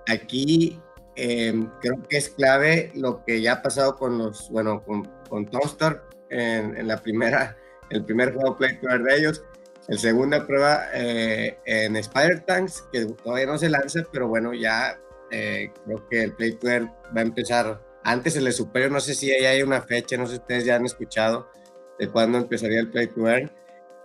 aquí 0.07 0.79
em, 1.15 1.69
creo 1.79 2.01
que 2.07 2.17
es 2.17 2.29
clave 2.29 2.91
lo 2.93 3.23
que 3.25 3.41
ya 3.41 3.53
ha 3.53 3.61
pasado 3.61 3.95
con 3.95 4.17
los, 4.17 4.49
bueno, 4.51 4.83
con, 4.83 5.05
con 5.29 5.45
Toaster 5.47 6.01
en, 6.29 6.77
en, 6.77 6.87
la 6.87 6.97
primera, 6.97 7.57
el 7.89 8.03
primer 8.05 8.33
juego 8.33 8.57
play 8.57 8.79
to 8.79 8.87
earn 8.89 9.03
de 9.03 9.17
ellos. 9.17 9.43
El 9.87 9.97
segunda 9.97 10.45
prueba 10.45 10.85
en 10.93 11.95
Spider 11.95 12.41
Tanks, 12.41 12.83
que 12.93 13.05
todavía 13.07 13.47
no 13.47 13.57
se 13.57 13.67
lanza, 13.67 14.01
pero 14.11 14.27
bueno, 14.27 14.53
ya 14.53 14.97
eh, 15.31 15.71
creo 15.85 16.09
que 16.09 16.23
el 16.23 16.33
Play 16.33 16.59
va 16.63 17.21
a 17.21 17.21
empezar 17.21 17.81
antes 18.03 18.35
el 18.35 18.51
Superior, 18.51 18.91
no 18.91 18.99
sé 18.99 19.15
si 19.15 19.31
ahí 19.31 19.45
hay 19.45 19.63
una 19.63 19.81
fecha, 19.81 20.17
no 20.17 20.25
sé 20.25 20.33
si 20.33 20.39
ustedes 20.39 20.65
ya 20.65 20.75
han 20.75 20.85
escuchado 20.85 21.49
de 21.97 22.09
cuándo 22.09 22.37
empezaría 22.37 22.79
el 22.79 22.89
Play 22.89 23.07
to 23.07 23.27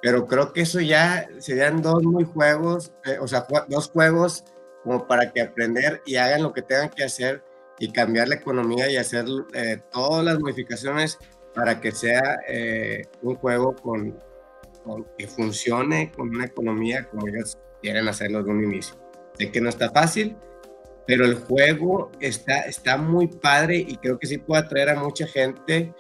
pero 0.02 0.26
creo 0.26 0.52
que 0.52 0.62
eso 0.62 0.80
ya 0.80 1.28
serían 1.38 1.82
dos 1.82 2.02
muy 2.02 2.24
juegos, 2.24 2.92
eh, 3.04 3.18
o 3.20 3.26
sea, 3.26 3.46
dos 3.68 3.90
juegos 3.90 4.44
como 4.82 5.06
para 5.06 5.32
que 5.32 5.42
aprender 5.42 6.02
y 6.06 6.16
hagan 6.16 6.42
lo 6.42 6.52
que 6.52 6.62
tengan 6.62 6.90
que 6.90 7.04
hacer 7.04 7.42
y 7.78 7.92
cambiar 7.92 8.28
la 8.28 8.36
economía 8.36 8.90
y 8.90 8.96
hacer 8.96 9.26
eh, 9.54 9.78
todas 9.90 10.24
las 10.24 10.38
modificaciones 10.38 11.18
para 11.54 11.80
que 11.80 11.90
sea 11.90 12.38
un 13.22 13.34
juego 13.36 13.74
con, 13.74 14.14
que 15.18 15.26
funcione 15.26 16.12
con 16.12 16.28
una 16.28 16.46
economía 16.46 17.08
como 17.08 17.26
ellos 17.28 17.58
quieren 17.82 18.08
hacerlo 18.08 18.42
de 18.42 18.50
un 18.50 18.64
inicio. 18.64 18.96
Sé 19.38 19.50
que 19.50 19.60
no 19.60 19.68
está 19.68 19.90
fácil, 19.90 20.36
pero 21.06 21.24
el 21.24 21.36
juego 21.36 22.10
está, 22.20 22.60
está 22.60 22.96
muy 22.96 23.28
padre 23.28 23.76
y 23.76 23.96
creo 23.96 24.18
que 24.18 24.26
sí 24.26 24.38
puede 24.38 24.62
atraer 24.62 24.90
a 24.90 25.00
mucha 25.00 25.26
gente. 25.26 25.94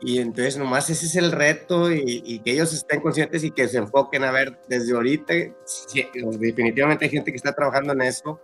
Y 0.00 0.18
entonces 0.18 0.58
nomás 0.58 0.90
ese 0.90 1.06
es 1.06 1.16
el 1.16 1.32
reto 1.32 1.90
y, 1.90 2.38
que 2.40 2.52
ellos 2.52 2.72
estén 2.72 3.00
conscientes 3.00 3.42
y 3.44 3.50
que 3.50 3.66
se 3.66 3.78
enfoquen 3.78 4.24
a 4.24 4.30
ver 4.30 4.58
desde 4.68 4.94
ahorita, 4.94 5.32
definitivamente 6.38 7.06
hay 7.06 7.10
gente 7.10 7.30
que 7.30 7.36
está 7.36 7.54
trabajando 7.54 7.94
en 7.94 8.02
eso, 8.02 8.40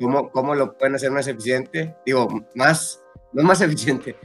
cómo, 0.00 0.30
cómo 0.30 0.54
lo 0.54 0.76
pueden 0.76 0.96
hacer 0.96 1.10
más 1.12 1.28
eficiente, 1.28 1.94
digo, 2.04 2.28
más, 2.54 3.00
no 3.32 3.44
más 3.44 3.60
eficiente, 3.62 4.16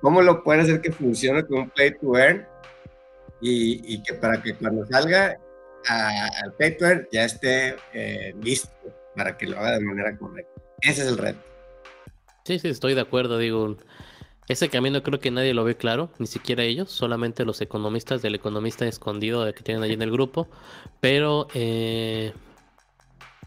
cómo 0.00 0.20
lo 0.20 0.42
pueden 0.42 0.62
hacer 0.62 0.80
que 0.80 0.92
funcione 0.92 1.46
como 1.46 1.62
un 1.62 1.70
play 1.70 1.92
to 1.92 2.16
earn 2.16 2.46
y, 3.40 3.94
y 3.94 4.02
que 4.02 4.14
para 4.14 4.42
que 4.42 4.54
cuando 4.54 4.84
salga 4.86 5.38
al 5.88 6.52
play 6.54 6.76
to 6.76 6.84
earn 6.84 7.08
ya 7.12 7.24
esté 7.24 7.76
eh, 7.92 8.34
listo 8.42 8.70
para 9.14 9.36
que 9.36 9.46
lo 9.46 9.58
haga 9.58 9.72
de 9.72 9.80
manera 9.80 10.16
correcta. 10.16 10.60
Ese 10.80 11.02
es 11.02 11.08
el 11.08 11.18
reto. 11.18 11.40
Sí, 12.44 12.58
sí, 12.58 12.68
estoy 12.68 12.94
de 12.94 13.00
acuerdo. 13.00 13.38
Digo, 13.38 13.76
ese 14.48 14.70
camino 14.70 15.02
creo 15.02 15.20
que 15.20 15.30
nadie 15.30 15.52
lo 15.52 15.62
ve 15.62 15.76
claro, 15.76 16.10
ni 16.18 16.26
siquiera 16.26 16.62
ellos, 16.62 16.90
solamente 16.90 17.44
los 17.44 17.60
economistas 17.60 18.22
del 18.22 18.34
economista 18.34 18.86
escondido 18.86 19.44
que 19.52 19.62
tienen 19.62 19.82
allí 19.82 19.92
en 19.92 20.02
el 20.02 20.10
grupo. 20.10 20.48
Pero 21.00 21.48
eh, 21.52 22.32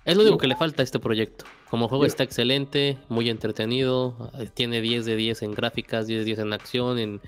es 0.05 0.15
lo 0.15 0.21
único 0.21 0.37
que 0.37 0.47
le 0.47 0.55
falta 0.55 0.83
a 0.83 0.85
este 0.85 0.99
proyecto. 0.99 1.45
Como 1.69 1.87
juego 1.87 2.05
está 2.05 2.23
excelente, 2.23 2.97
muy 3.09 3.29
entretenido, 3.29 4.31
tiene 4.53 4.81
10 4.81 5.05
de 5.05 5.15
10 5.15 5.41
en 5.41 5.53
gráficas, 5.53 6.05
10 6.05 6.19
de 6.19 6.25
10 6.25 6.39
en 6.39 6.53
acción, 6.53 6.99
en, 6.99 7.21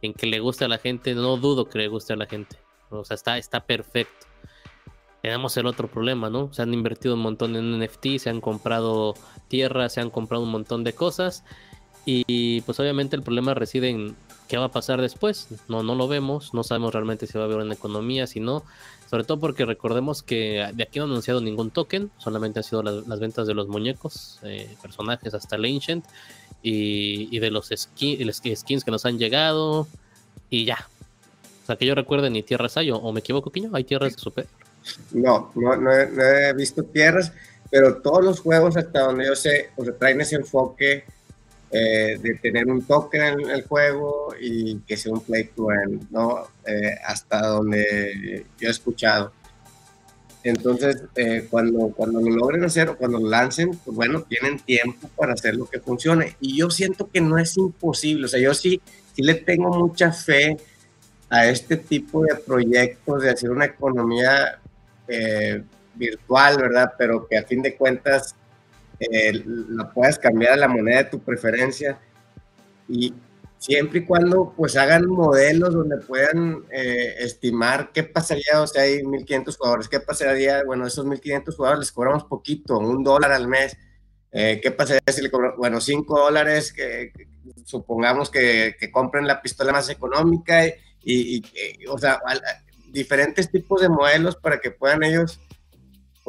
en 0.00 0.14
que 0.14 0.26
le 0.26 0.40
guste 0.40 0.64
a 0.64 0.68
la 0.68 0.78
gente. 0.78 1.14
No 1.14 1.36
dudo 1.36 1.68
que 1.68 1.78
le 1.78 1.88
guste 1.88 2.14
a 2.14 2.16
la 2.16 2.26
gente. 2.26 2.56
O 2.90 3.04
sea, 3.04 3.14
está, 3.14 3.36
está 3.36 3.66
perfecto 3.66 4.26
tenemos 5.20 5.56
el 5.56 5.66
otro 5.66 5.88
problema, 5.88 6.30
¿no? 6.30 6.52
Se 6.52 6.62
han 6.62 6.72
invertido 6.72 7.14
un 7.14 7.20
montón 7.20 7.56
en 7.56 7.78
NFT, 7.78 8.18
se 8.18 8.30
han 8.30 8.40
comprado 8.40 9.14
tierra, 9.48 9.88
se 9.88 10.00
han 10.00 10.10
comprado 10.10 10.44
un 10.44 10.50
montón 10.50 10.84
de 10.84 10.94
cosas 10.94 11.44
y 12.26 12.62
pues 12.62 12.80
obviamente 12.80 13.16
el 13.16 13.22
problema 13.22 13.52
reside 13.54 13.90
en 13.90 14.16
¿qué 14.48 14.56
va 14.56 14.64
a 14.64 14.72
pasar 14.72 15.00
después? 15.00 15.46
No, 15.68 15.82
no 15.82 15.94
lo 15.94 16.08
vemos, 16.08 16.54
no 16.54 16.64
sabemos 16.64 16.92
realmente 16.92 17.26
si 17.26 17.36
va 17.36 17.44
a 17.44 17.46
haber 17.46 17.58
una 17.58 17.74
economía, 17.74 18.26
si 18.26 18.40
no. 18.40 18.64
Sobre 19.08 19.24
todo 19.24 19.38
porque 19.38 19.64
recordemos 19.64 20.22
que 20.22 20.66
de 20.74 20.82
aquí 20.82 20.98
no 20.98 21.04
han 21.04 21.10
anunciado 21.10 21.40
ningún 21.40 21.70
token, 21.70 22.10
solamente 22.18 22.58
han 22.58 22.64
sido 22.64 22.82
las, 22.82 23.20
ventas 23.20 23.46
de 23.46 23.54
los 23.54 23.68
muñecos, 23.68 24.38
eh, 24.42 24.74
personajes 24.82 25.32
hasta 25.34 25.56
el 25.56 25.64
Ancient 25.64 26.04
y, 26.62 27.38
de 27.38 27.50
los 27.50 27.70
skins 27.70 28.84
que 28.84 28.90
nos 28.90 29.06
han 29.06 29.18
llegado 29.18 29.86
y 30.50 30.64
ya. 30.64 30.88
O 31.62 31.66
sea, 31.66 31.76
que 31.76 31.86
yo 31.86 31.94
recuerde 31.94 32.30
ni 32.30 32.42
tierras 32.42 32.76
hay, 32.76 32.90
o, 32.90 33.12
me 33.12 33.20
equivoco, 33.20 33.50
Quiño, 33.50 33.70
hay 33.74 33.84
tierras 33.84 34.14
de 34.14 34.18
super. 34.18 34.46
No, 35.12 35.52
no, 35.54 35.76
no 35.76 35.92
he, 35.92 36.52
visto 36.54 36.82
tierras, 36.82 37.32
pero 37.70 37.96
todos 37.96 38.24
los 38.24 38.40
juegos 38.40 38.76
hasta 38.76 39.00
donde 39.00 39.26
yo 39.26 39.36
sé, 39.36 39.70
o 39.76 39.84
sea, 39.84 39.94
traen 39.94 40.20
ese 40.20 40.36
enfoque 40.36 41.04
eh, 41.70 42.18
de 42.22 42.34
tener 42.36 42.66
un 42.66 42.82
token 42.82 43.40
en 43.40 43.50
el 43.50 43.62
juego 43.64 44.34
y 44.40 44.78
que 44.80 44.96
sea 44.96 45.12
un 45.12 45.20
play 45.20 45.44
to 45.54 45.70
earn, 45.70 46.08
¿no? 46.10 46.46
Eh, 46.66 46.96
hasta 47.04 47.46
donde 47.46 48.46
yo 48.58 48.68
he 48.68 48.70
escuchado. 48.70 49.32
Entonces, 50.42 51.02
eh, 51.14 51.46
cuando, 51.50 51.88
cuando 51.94 52.22
lo 52.22 52.30
logren 52.30 52.64
hacer 52.64 52.88
o 52.88 52.96
cuando 52.96 53.18
lo 53.18 53.28
lancen, 53.28 53.70
pues 53.84 53.94
bueno, 53.94 54.22
tienen 54.22 54.58
tiempo 54.60 55.08
para 55.14 55.34
hacer 55.34 55.56
lo 55.56 55.66
que 55.66 55.78
funcione. 55.78 56.36
Y 56.40 56.56
yo 56.56 56.70
siento 56.70 57.10
que 57.10 57.20
no 57.20 57.36
es 57.36 57.54
imposible, 57.58 58.24
o 58.24 58.28
sea, 58.28 58.40
yo 58.40 58.54
sí, 58.54 58.80
sí 59.14 59.22
le 59.22 59.34
tengo 59.34 59.68
mucha 59.70 60.10
fe 60.10 60.56
a 61.28 61.48
este 61.48 61.76
tipo 61.76 62.22
de 62.22 62.36
proyectos 62.36 63.22
de 63.22 63.30
hacer 63.30 63.50
una 63.50 63.66
economía 63.66 64.58
virtual, 65.94 66.56
¿verdad? 66.56 66.94
Pero 66.96 67.26
que 67.26 67.36
a 67.36 67.42
fin 67.42 67.60
de 67.60 67.74
cuentas 67.76 68.34
eh, 69.00 69.44
la 69.44 69.92
puedes 69.92 70.18
cambiar 70.18 70.54
a 70.54 70.56
la 70.56 70.68
moneda 70.68 70.98
de 70.98 71.10
tu 71.10 71.20
preferencia. 71.20 71.98
Y 72.88 73.14
siempre 73.58 74.00
y 74.00 74.04
cuando 74.04 74.54
pues 74.56 74.76
hagan 74.76 75.06
modelos 75.06 75.74
donde 75.74 75.98
puedan 75.98 76.64
eh, 76.70 77.14
estimar 77.18 77.90
qué 77.92 78.04
pasaría, 78.04 78.60
o 78.62 78.66
sea, 78.66 78.82
hay 78.82 79.02
1.500 79.02 79.56
jugadores, 79.56 79.88
qué 79.88 80.00
pasaría, 80.00 80.62
bueno, 80.64 80.86
esos 80.86 81.04
1.500 81.04 81.56
jugadores 81.56 81.80
les 81.80 81.92
cobramos 81.92 82.24
poquito, 82.24 82.78
un 82.78 83.02
dólar 83.02 83.32
al 83.32 83.48
mes, 83.48 83.76
eh, 84.32 84.60
qué 84.62 84.70
pasaría 84.70 85.00
si 85.08 85.22
le 85.22 85.30
cobramos, 85.30 85.58
bueno, 85.58 85.80
5 85.80 86.18
dólares, 86.18 86.72
que, 86.72 87.12
supongamos 87.64 88.30
que, 88.30 88.76
que, 88.78 88.90
compren 88.90 89.26
la 89.26 89.42
pistola 89.42 89.72
más 89.72 89.88
económica 89.90 90.66
y, 90.66 90.72
y 91.04 91.42
o 91.88 91.98
sea, 91.98 92.20
diferentes 92.90 93.50
tipos 93.50 93.80
de 93.80 93.88
modelos 93.88 94.36
para 94.36 94.60
que 94.60 94.70
puedan 94.70 95.02
ellos 95.02 95.40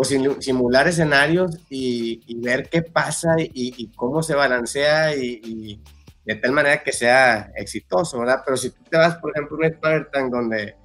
o 0.01 0.05
simular 0.05 0.87
escenarios 0.87 1.57
y, 1.69 2.39
ver 2.39 2.69
qué 2.69 2.81
pasa 2.81 3.35
y, 3.37 3.91
cómo 3.97 4.23
se 4.23 4.33
balancea 4.33 5.13
y, 5.13 5.83
de 6.23 6.35
tal 6.35 6.53
manera 6.53 6.81
que 6.81 6.93
sea 6.93 7.51
exitoso, 7.53 8.19
¿verdad? 8.19 8.41
Pero 8.45 8.55
si 8.55 8.69
tú 8.69 8.81
te 8.89 8.95
vas, 8.95 9.17
por 9.17 9.31
ejemplo, 9.31 9.57
a 9.57 9.59
un 9.59 9.65
Spider 9.65 10.09
Tank 10.09 10.31
donde 10.31 10.75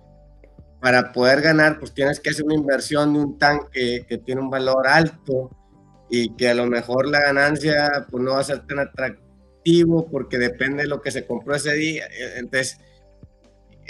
para 0.80 1.12
poder 1.12 1.42
ganar, 1.42 1.78
pues 1.78 1.94
tienes 1.94 2.18
que 2.18 2.30
hacer 2.30 2.44
una 2.44 2.56
inversión 2.56 3.12
de 3.12 3.20
un 3.20 3.38
tanque 3.38 4.04
que 4.08 4.18
tiene 4.18 4.40
un 4.40 4.50
valor 4.50 4.88
alto 4.88 5.48
y 6.10 6.34
que 6.34 6.48
a 6.48 6.54
lo 6.54 6.66
mejor 6.66 7.06
la 7.06 7.20
ganancia 7.20 8.06
pues 8.10 8.20
no 8.20 8.32
va 8.32 8.40
a 8.40 8.44
ser 8.44 8.66
tan 8.66 8.80
atractivo 8.80 10.10
porque 10.10 10.38
depende 10.38 10.82
de 10.82 10.88
lo 10.88 11.00
que 11.00 11.12
se 11.12 11.24
compró 11.24 11.54
ese 11.54 11.72
día. 11.74 12.08
Entonces, 12.36 12.80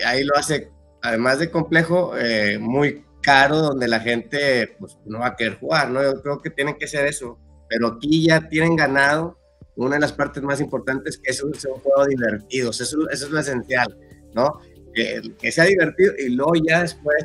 ahí 0.04 0.22
lo 0.22 0.36
hace, 0.36 0.70
además 1.00 1.38
de 1.38 1.50
complejo, 1.50 2.14
eh, 2.18 2.58
muy 2.58 3.03
caro 3.24 3.58
donde 3.58 3.88
la 3.88 4.00
gente 4.00 4.76
pues, 4.78 4.98
no 5.06 5.20
va 5.20 5.28
a 5.28 5.36
querer 5.36 5.58
jugar, 5.58 5.90
¿no? 5.90 6.02
Yo 6.02 6.22
creo 6.22 6.42
que 6.42 6.50
tienen 6.50 6.76
que 6.76 6.86
ser 6.86 7.06
eso. 7.06 7.38
Pero 7.68 7.88
aquí 7.88 8.26
ya 8.26 8.48
tienen 8.48 8.76
ganado 8.76 9.38
una 9.76 9.94
de 9.96 10.00
las 10.02 10.12
partes 10.12 10.42
más 10.42 10.60
importantes, 10.60 11.18
que 11.18 11.30
es 11.30 11.42
un, 11.42 11.54
juego 11.54 12.06
divertido. 12.06 12.70
Eso, 12.70 12.84
eso, 12.84 13.08
es 13.10 13.30
lo 13.30 13.40
esencial, 13.40 13.88
¿no? 14.34 14.60
Que, 14.94 15.50
sea 15.50 15.64
divertido 15.64 16.12
y 16.18 16.28
luego 16.28 16.52
ya 16.68 16.82
después 16.82 17.24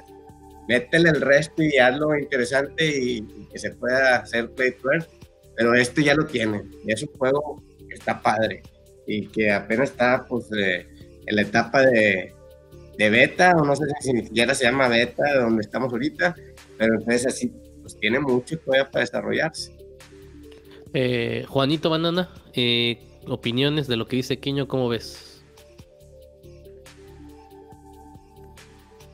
métele 0.68 1.10
el 1.10 1.22
resto 1.22 1.62
y 1.62 1.77
hazlo 1.77 2.18
interesante 2.18 2.86
y, 2.88 3.22
que 3.51 3.60
se 3.60 3.72
pueda 3.72 4.18
hacer 4.18 4.50
play 4.51 4.72
to 4.72 4.89
Pero 5.56 5.75
este 5.75 6.03
ya 6.03 6.15
lo 6.15 6.25
tiene. 6.25 6.63
Y 6.86 6.94
es 6.94 7.03
un 7.03 7.10
juego 7.10 7.62
que 7.88 7.96
está 7.96 8.22
padre 8.22 8.63
y 9.06 9.27
que 9.27 9.51
apenas 9.51 9.89
está 9.89 10.25
pues, 10.27 10.46
eh, 10.58 10.88
en 11.25 11.36
la 11.36 11.41
etapa 11.41 11.82
de, 11.82 12.34
de 13.00 13.10
beta, 13.10 13.56
o 13.58 13.63
no 13.63 13.74
sé 13.77 13.86
si 14.01 14.12
ni 14.12 14.24
siquiera 14.24 14.53
se 14.53 14.65
llama 14.65 14.89
beta, 14.89 15.24
de 15.24 15.39
donde 15.39 15.62
estamos 15.62 15.89
ahorita, 15.94 16.36
pero 16.77 16.96
entonces 16.96 17.27
así, 17.27 17.53
pues 17.82 17.98
tiene 17.98 18.20
mucho 18.20 18.60
todavía 18.60 18.91
para 18.91 19.06
desarrollarse. 19.06 19.74
Eh, 20.94 21.46
Juanito 21.48 21.89
Banana, 21.89 22.29
eh, 22.53 23.00
opiniones 23.25 23.88
de 23.88 23.96
lo 23.96 24.06
que 24.06 24.18
dice 24.18 24.39
Quiño, 24.39 24.68
¿cómo 24.68 24.89
ves? 24.89 25.41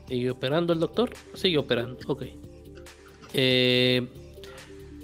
¿Sigue 0.08 0.32
operando 0.32 0.74
el 0.74 0.80
doctor? 0.80 1.12
Sigue 1.36 1.60
operando, 1.60 2.00
ok. 2.08 2.24
Eh, 3.34 4.08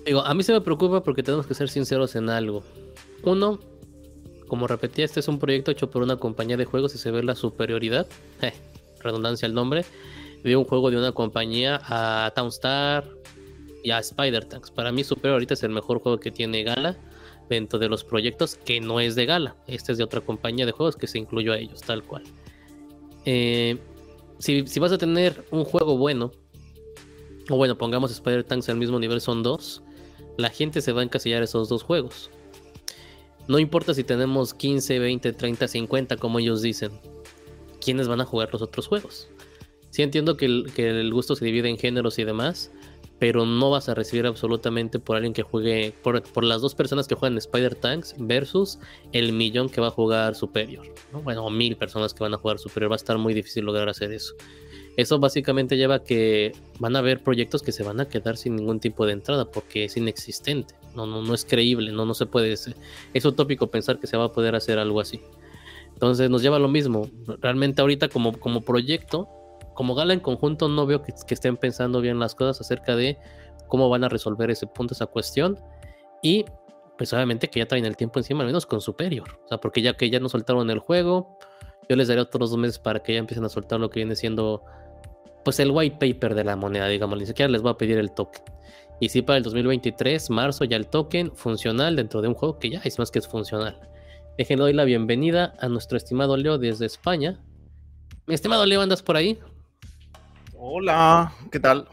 digo, 0.07 0.21
a 0.21 0.33
mí 0.33 0.41
se 0.41 0.53
me 0.53 0.61
preocupa 0.61 1.03
porque 1.03 1.21
tenemos 1.21 1.45
que 1.45 1.53
ser 1.53 1.69
sinceros 1.69 2.15
en 2.15 2.29
algo. 2.29 2.63
Uno, 3.21 3.59
como 4.47 4.65
repetía, 4.65 5.05
este 5.05 5.19
es 5.19 5.27
un 5.27 5.37
proyecto 5.37 5.69
hecho 5.69 5.91
por 5.91 6.01
una 6.01 6.15
compañía 6.15 6.57
de 6.57 6.65
juegos 6.65 6.95
y 6.95 6.97
se 6.97 7.11
ve 7.11 7.21
la 7.21 7.35
superioridad 7.35 8.07
redundancia 9.01 9.45
el 9.45 9.53
nombre, 9.53 9.85
de 10.43 10.55
un 10.55 10.63
juego 10.63 10.89
de 10.91 10.97
una 10.97 11.11
compañía 11.11 11.81
a 11.83 12.31
Townstar 12.35 13.07
y 13.83 13.91
a 13.91 13.99
Spider 13.99 14.45
Tanks. 14.45 14.71
Para 14.71 14.91
mí, 14.91 15.03
Super 15.03 15.31
ahorita 15.31 15.53
es 15.53 15.63
el 15.63 15.71
mejor 15.71 15.99
juego 15.99 16.19
que 16.19 16.31
tiene 16.31 16.63
Gala 16.63 16.97
dentro 17.49 17.79
de 17.79 17.89
los 17.89 18.03
proyectos 18.03 18.55
que 18.55 18.79
no 18.79 18.99
es 18.99 19.15
de 19.15 19.25
Gala. 19.25 19.55
Este 19.67 19.91
es 19.91 19.97
de 19.97 20.03
otra 20.03 20.21
compañía 20.21 20.65
de 20.65 20.71
juegos 20.71 20.95
que 20.95 21.07
se 21.07 21.19
incluyó 21.19 21.53
a 21.53 21.57
ellos, 21.57 21.81
tal 21.81 22.03
cual. 22.03 22.23
Eh, 23.25 23.77
si, 24.39 24.79
vas 24.79 24.91
a 24.91 24.97
tener 24.97 25.45
un 25.51 25.63
juego 25.63 25.97
bueno, 25.97 26.31
o 27.49 27.57
bueno, 27.57 27.77
pongamos 27.77 28.11
Spider 28.11 28.43
Tanks 28.43 28.69
al 28.69 28.77
mismo 28.77 28.99
nivel, 28.99 29.21
son 29.21 29.43
dos, 29.43 29.83
la 30.37 30.49
gente 30.49 30.81
se 30.81 30.91
va 30.91 31.01
a 31.01 31.03
encasillar 31.03 31.43
esos 31.43 31.69
dos 31.69 31.83
juegos. 31.83 32.31
No 33.47 33.59
importa 33.59 33.93
si 33.93 34.03
tenemos 34.03 34.53
15, 34.53 34.99
20, 34.99 35.33
30, 35.33 35.67
50, 35.67 36.17
como 36.17 36.39
ellos 36.39 36.61
dicen 36.61 36.91
quiénes 37.83 38.07
van 38.07 38.21
a 38.21 38.25
jugar 38.25 38.49
los 38.51 38.61
otros 38.61 38.87
juegos. 38.87 39.29
Sí 39.91 40.03
entiendo 40.03 40.37
que 40.37 40.45
el, 40.45 41.13
gusto 41.13 41.35
se 41.35 41.43
divide 41.43 41.69
en 41.69 41.77
géneros 41.77 42.17
y 42.17 42.23
demás, 42.23 42.71
pero 43.19 43.45
no 43.45 43.69
vas 43.69 43.89
a 43.89 43.93
recibir 43.93 44.25
absolutamente 44.25 44.99
por 44.99 45.17
alguien 45.17 45.33
que 45.33 45.43
juegue, 45.43 45.93
por, 46.01 46.43
las 46.45 46.61
dos 46.61 46.75
personas 46.75 47.07
que 47.09 47.15
juegan 47.15 47.37
Spider 47.37 47.75
Tanks 47.75 48.15
versus 48.17 48.79
el 49.11 49.33
millón 49.33 49.69
que 49.69 49.81
va 49.81 49.87
a 49.87 49.91
jugar 49.91 50.35
Superior. 50.35 50.87
Bueno, 51.23 51.49
mil 51.49 51.75
personas 51.75 52.13
que 52.13 52.23
van 52.23 52.33
a 52.33 52.37
jugar 52.37 52.57
Superior, 52.57 52.89
va 52.89 52.95
a 52.95 53.03
estar 53.03 53.17
muy 53.17 53.33
difícil 53.33 53.65
lograr 53.65 53.89
hacer 53.89 54.13
eso. 54.13 54.33
Eso 54.95 55.19
básicamente 55.19 55.75
lleva 55.75 55.95
a 55.95 56.03
que 56.03 56.53
van 56.79 56.95
a 56.95 56.99
haber 56.99 57.21
proyectos 57.21 57.61
que 57.61 57.73
se 57.73 57.83
van 57.83 57.99
a 57.99 58.07
quedar 58.07 58.37
sin 58.37 58.55
ningún 58.55 58.79
tipo 58.79 59.05
de 59.05 59.13
entrada 59.13 59.51
porque 59.51 59.85
es 59.85 59.97
inexistente, 59.97 60.75
no, 60.95 61.05
no, 61.05 61.21
no 61.21 61.33
es 61.33 61.45
creíble, 61.45 61.91
no, 61.91 62.05
no 62.05 62.13
se 62.13 62.25
puede, 62.25 62.53
es 62.53 63.25
utópico 63.25 63.67
pensar 63.67 63.99
que 63.99 64.07
se 64.07 64.17
va 64.17 64.25
a 64.25 64.31
poder 64.31 64.55
hacer 64.55 64.79
algo 64.79 64.99
así. 65.01 65.21
Entonces 66.01 66.31
nos 66.31 66.41
lleva 66.41 66.57
lo 66.57 66.67
mismo. 66.67 67.07
Realmente 67.41 67.79
ahorita 67.79 68.09
como, 68.09 68.31
como 68.33 68.61
proyecto, 68.61 69.29
como 69.75 69.93
gala 69.93 70.13
en 70.13 70.19
conjunto, 70.19 70.67
no 70.67 70.87
veo 70.87 71.03
que, 71.03 71.13
estén 71.29 71.57
pensando 71.57 72.01
bien 72.01 72.17
las 72.17 72.33
cosas 72.33 72.59
acerca 72.59 72.95
de 72.95 73.19
cómo 73.67 73.87
van 73.87 74.03
a 74.03 74.09
resolver 74.09 74.49
ese 74.49 74.65
punto, 74.65 74.95
esa 74.95 75.05
cuestión. 75.05 75.59
Y 76.23 76.45
pues 76.97 77.13
obviamente 77.13 77.49
que 77.49 77.59
ya 77.59 77.67
traen 77.67 77.85
el 77.85 77.95
tiempo 77.95 78.17
encima, 78.17 78.41
al 78.41 78.47
menos 78.47 78.65
con 78.65 78.81
Superior. 78.81 79.27
O 79.45 79.47
sea, 79.47 79.59
porque 79.59 79.83
ya 79.83 79.93
que 79.93 80.09
ya 80.09 80.19
no 80.19 80.27
soltaron 80.27 80.71
el 80.71 80.79
juego, 80.79 81.37
yo 81.87 81.95
les 81.95 82.07
daré 82.07 82.21
otros 82.21 82.49
dos 82.49 82.57
meses 82.57 82.79
para 82.79 83.03
que 83.03 83.13
ya 83.13 83.19
empiecen 83.19 83.45
a 83.45 83.49
soltar 83.49 83.79
lo 83.79 83.91
que 83.91 83.99
viene 83.99 84.15
siendo 84.15 84.63
pues 85.45 85.59
el 85.59 85.69
white 85.69 85.97
paper 85.99 86.33
de 86.33 86.43
la 86.45 86.55
moneda, 86.55 86.87
digamos, 86.87 87.19
ni 87.19 87.27
siquiera 87.27 87.51
les 87.51 87.61
voy 87.61 87.73
a 87.73 87.77
pedir 87.77 87.99
el 87.99 88.11
token. 88.11 88.41
Y 88.99 89.09
si 89.09 89.21
para 89.21 89.37
el 89.37 89.43
2023, 89.43 90.31
marzo, 90.31 90.63
ya 90.63 90.77
el 90.77 90.87
token 90.87 91.35
funcional 91.35 91.95
dentro 91.95 92.23
de 92.23 92.27
un 92.27 92.33
juego 92.33 92.57
que 92.57 92.71
ya 92.71 92.81
es 92.83 92.97
más 92.97 93.11
que 93.11 93.19
es 93.19 93.27
funcional. 93.27 93.90
Déjenle 94.37 94.63
doy 94.63 94.73
la 94.73 94.85
bienvenida 94.85 95.53
a 95.59 95.67
nuestro 95.67 95.97
estimado 95.97 96.37
Leo 96.37 96.57
desde 96.57 96.85
España. 96.85 97.39
Mi 98.27 98.33
estimado 98.33 98.65
Leo, 98.65 98.81
¿andas 98.81 99.01
por 99.03 99.17
ahí? 99.17 99.37
Hola, 100.57 101.33
¿qué 101.51 101.59
tal? 101.59 101.87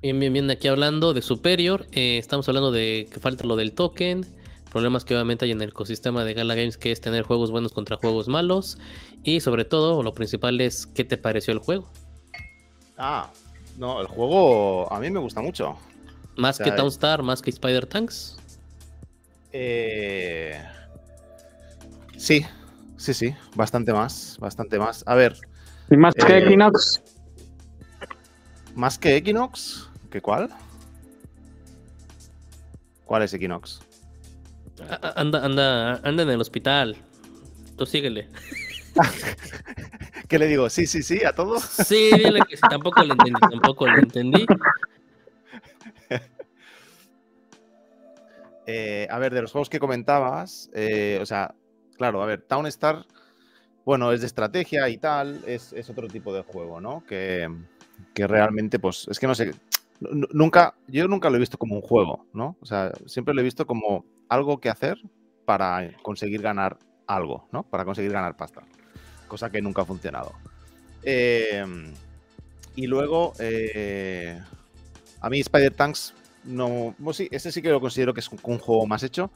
Bien, 0.00 0.18
bien, 0.18 0.32
bien, 0.32 0.50
aquí 0.50 0.68
hablando 0.68 1.12
de 1.12 1.22
Superior. 1.22 1.86
Eh, 1.92 2.18
estamos 2.18 2.48
hablando 2.48 2.72
de 2.72 3.08
que 3.12 3.20
falta 3.20 3.44
lo 3.44 3.56
del 3.56 3.72
token. 3.72 4.26
Problemas 4.72 5.04
que 5.04 5.14
obviamente 5.14 5.44
hay 5.44 5.50
en 5.50 5.60
el 5.60 5.68
ecosistema 5.68 6.24
de 6.24 6.34
Gala 6.34 6.54
Games, 6.54 6.78
que 6.78 6.90
es 6.90 7.00
tener 7.00 7.22
juegos 7.24 7.50
buenos 7.50 7.72
contra 7.72 7.98
juegos 7.98 8.26
malos. 8.26 8.78
Y 9.22 9.40
sobre 9.40 9.64
todo, 9.64 10.02
lo 10.02 10.14
principal 10.14 10.60
es, 10.60 10.86
¿qué 10.86 11.04
te 11.04 11.18
pareció 11.18 11.52
el 11.52 11.58
juego? 11.58 11.88
Ah, 12.96 13.30
no, 13.76 14.00
el 14.00 14.06
juego 14.06 14.90
a 14.92 14.98
mí 14.98 15.10
me 15.10 15.20
gusta 15.20 15.42
mucho. 15.42 15.76
¿Más 16.36 16.58
que 16.58 16.72
Townstar, 16.72 17.22
más 17.22 17.42
que 17.42 17.50
Spider 17.50 17.86
Tanks? 17.86 18.38
Eh, 19.52 20.60
Sí, 22.16 22.44
sí, 22.96 23.14
sí, 23.14 23.34
bastante 23.54 23.92
más, 23.92 24.36
bastante 24.40 24.78
más. 24.78 25.04
A 25.06 25.14
ver. 25.14 25.36
¿Y 25.90 25.96
más 25.96 26.14
que 26.14 26.32
eh, 26.32 26.38
Equinox? 26.38 27.02
¿Más 28.74 28.98
que 28.98 29.16
Equinox? 29.16 29.90
¿Qué 30.10 30.20
cuál? 30.20 30.48
¿Cuál 33.04 33.22
es 33.22 33.34
Equinox? 33.34 33.80
Anda, 35.16 35.44
anda, 35.44 35.94
anda 36.02 36.22
en 36.22 36.30
el 36.30 36.40
hospital. 36.40 36.96
Tú 37.76 37.86
síguele. 37.86 38.28
¿Qué 40.28 40.38
le 40.38 40.46
digo? 40.46 40.68
Sí, 40.70 40.86
sí, 40.86 41.02
sí, 41.02 41.24
a 41.24 41.34
todo. 41.34 41.58
Sí, 41.60 42.10
dile 42.16 42.40
que 42.48 42.56
sí, 42.56 42.62
tampoco 42.68 43.02
lo 43.04 43.12
entendí, 43.12 43.40
tampoco 43.40 43.86
lo 43.86 43.98
entendí. 43.98 44.46
Eh, 48.66 49.06
a 49.10 49.18
ver, 49.18 49.34
de 49.34 49.42
los 49.42 49.52
juegos 49.52 49.68
que 49.68 49.78
comentabas, 49.78 50.70
eh, 50.72 51.18
o 51.20 51.26
sea, 51.26 51.54
claro, 52.04 52.22
a 52.22 52.26
ver, 52.26 52.42
Town 52.42 52.66
Star, 52.66 53.06
bueno, 53.86 54.12
es 54.12 54.20
de 54.20 54.26
estrategia 54.26 54.90
y 54.90 54.98
tal, 54.98 55.42
es, 55.46 55.72
otro 55.88 56.06
tipo 56.06 56.34
de 56.34 56.42
juego, 56.42 56.78
¿no? 56.78 57.02
Que, 57.06 57.48
que 58.12 58.26
realmente, 58.26 58.78
pues, 58.78 59.06
es 59.08 59.18
que 59.18 59.26
no 59.26 59.34
sé, 59.34 59.52
nunca, 60.00 60.74
yo 60.86 61.08
nunca 61.08 61.30
lo 61.30 61.36
he 61.36 61.40
visto 61.40 61.56
como 61.56 61.76
un 61.76 61.80
juego, 61.80 62.26
¿no? 62.34 62.58
O 62.60 62.66
sea, 62.66 62.92
siempre 63.06 63.32
lo 63.32 63.40
he 63.40 63.44
visto 63.44 63.66
como 63.66 64.04
algo 64.28 64.60
que 64.60 64.68
hacer 64.68 64.98
para 65.46 65.96
conseguir 66.02 66.42
ganar 66.42 66.78
algo, 67.06 67.48
¿no? 67.52 67.62
Para 67.62 67.86
conseguir 67.86 68.12
ganar 68.12 68.36
pasta, 68.36 68.60
cosa 69.26 69.48
que 69.48 69.62
nunca 69.62 69.80
ha 69.80 69.86
funcionado. 69.86 70.32
Eh, 71.04 71.64
y 72.76 72.86
luego, 72.86 73.32
eh, 73.38 74.38
a 75.22 75.30
mí 75.30 75.40
Spider 75.40 75.72
Tanks 75.72 76.12
no. 76.44 76.94
Bueno, 76.98 77.14
sí, 77.14 77.28
este 77.30 77.50
sí 77.50 77.62
que 77.62 77.70
lo 77.70 77.80
considero 77.80 78.12
que 78.12 78.20
es 78.20 78.28
un 78.28 78.58
juego 78.58 78.86
más 78.86 79.02
hecho, 79.02 79.30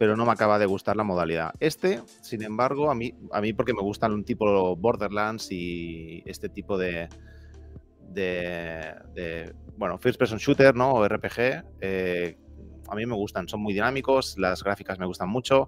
pero 0.00 0.16
no 0.16 0.24
me 0.24 0.32
acaba 0.32 0.58
de 0.58 0.64
gustar 0.64 0.96
la 0.96 1.04
modalidad. 1.04 1.52
Este, 1.60 2.00
sin 2.22 2.42
embargo, 2.42 2.90
a 2.90 2.94
mí, 2.94 3.12
a 3.32 3.42
mí 3.42 3.52
porque 3.52 3.74
me 3.74 3.82
gustan 3.82 4.14
un 4.14 4.24
tipo 4.24 4.74
Borderlands 4.74 5.48
y 5.52 6.22
este 6.24 6.48
tipo 6.48 6.78
de. 6.78 7.06
de, 8.08 8.94
de, 9.14 9.54
bueno, 9.76 9.98
First 9.98 10.18
Person 10.18 10.38
Shooter, 10.38 10.74
¿no? 10.74 10.92
O 10.94 11.06
RPG. 11.06 11.64
eh, 11.82 12.38
a 12.88 12.94
mí 12.94 13.04
me 13.04 13.14
gustan, 13.14 13.46
son 13.46 13.60
muy 13.60 13.74
dinámicos, 13.74 14.38
las 14.38 14.64
gráficas 14.64 14.98
me 14.98 15.04
gustan 15.04 15.28
mucho. 15.28 15.66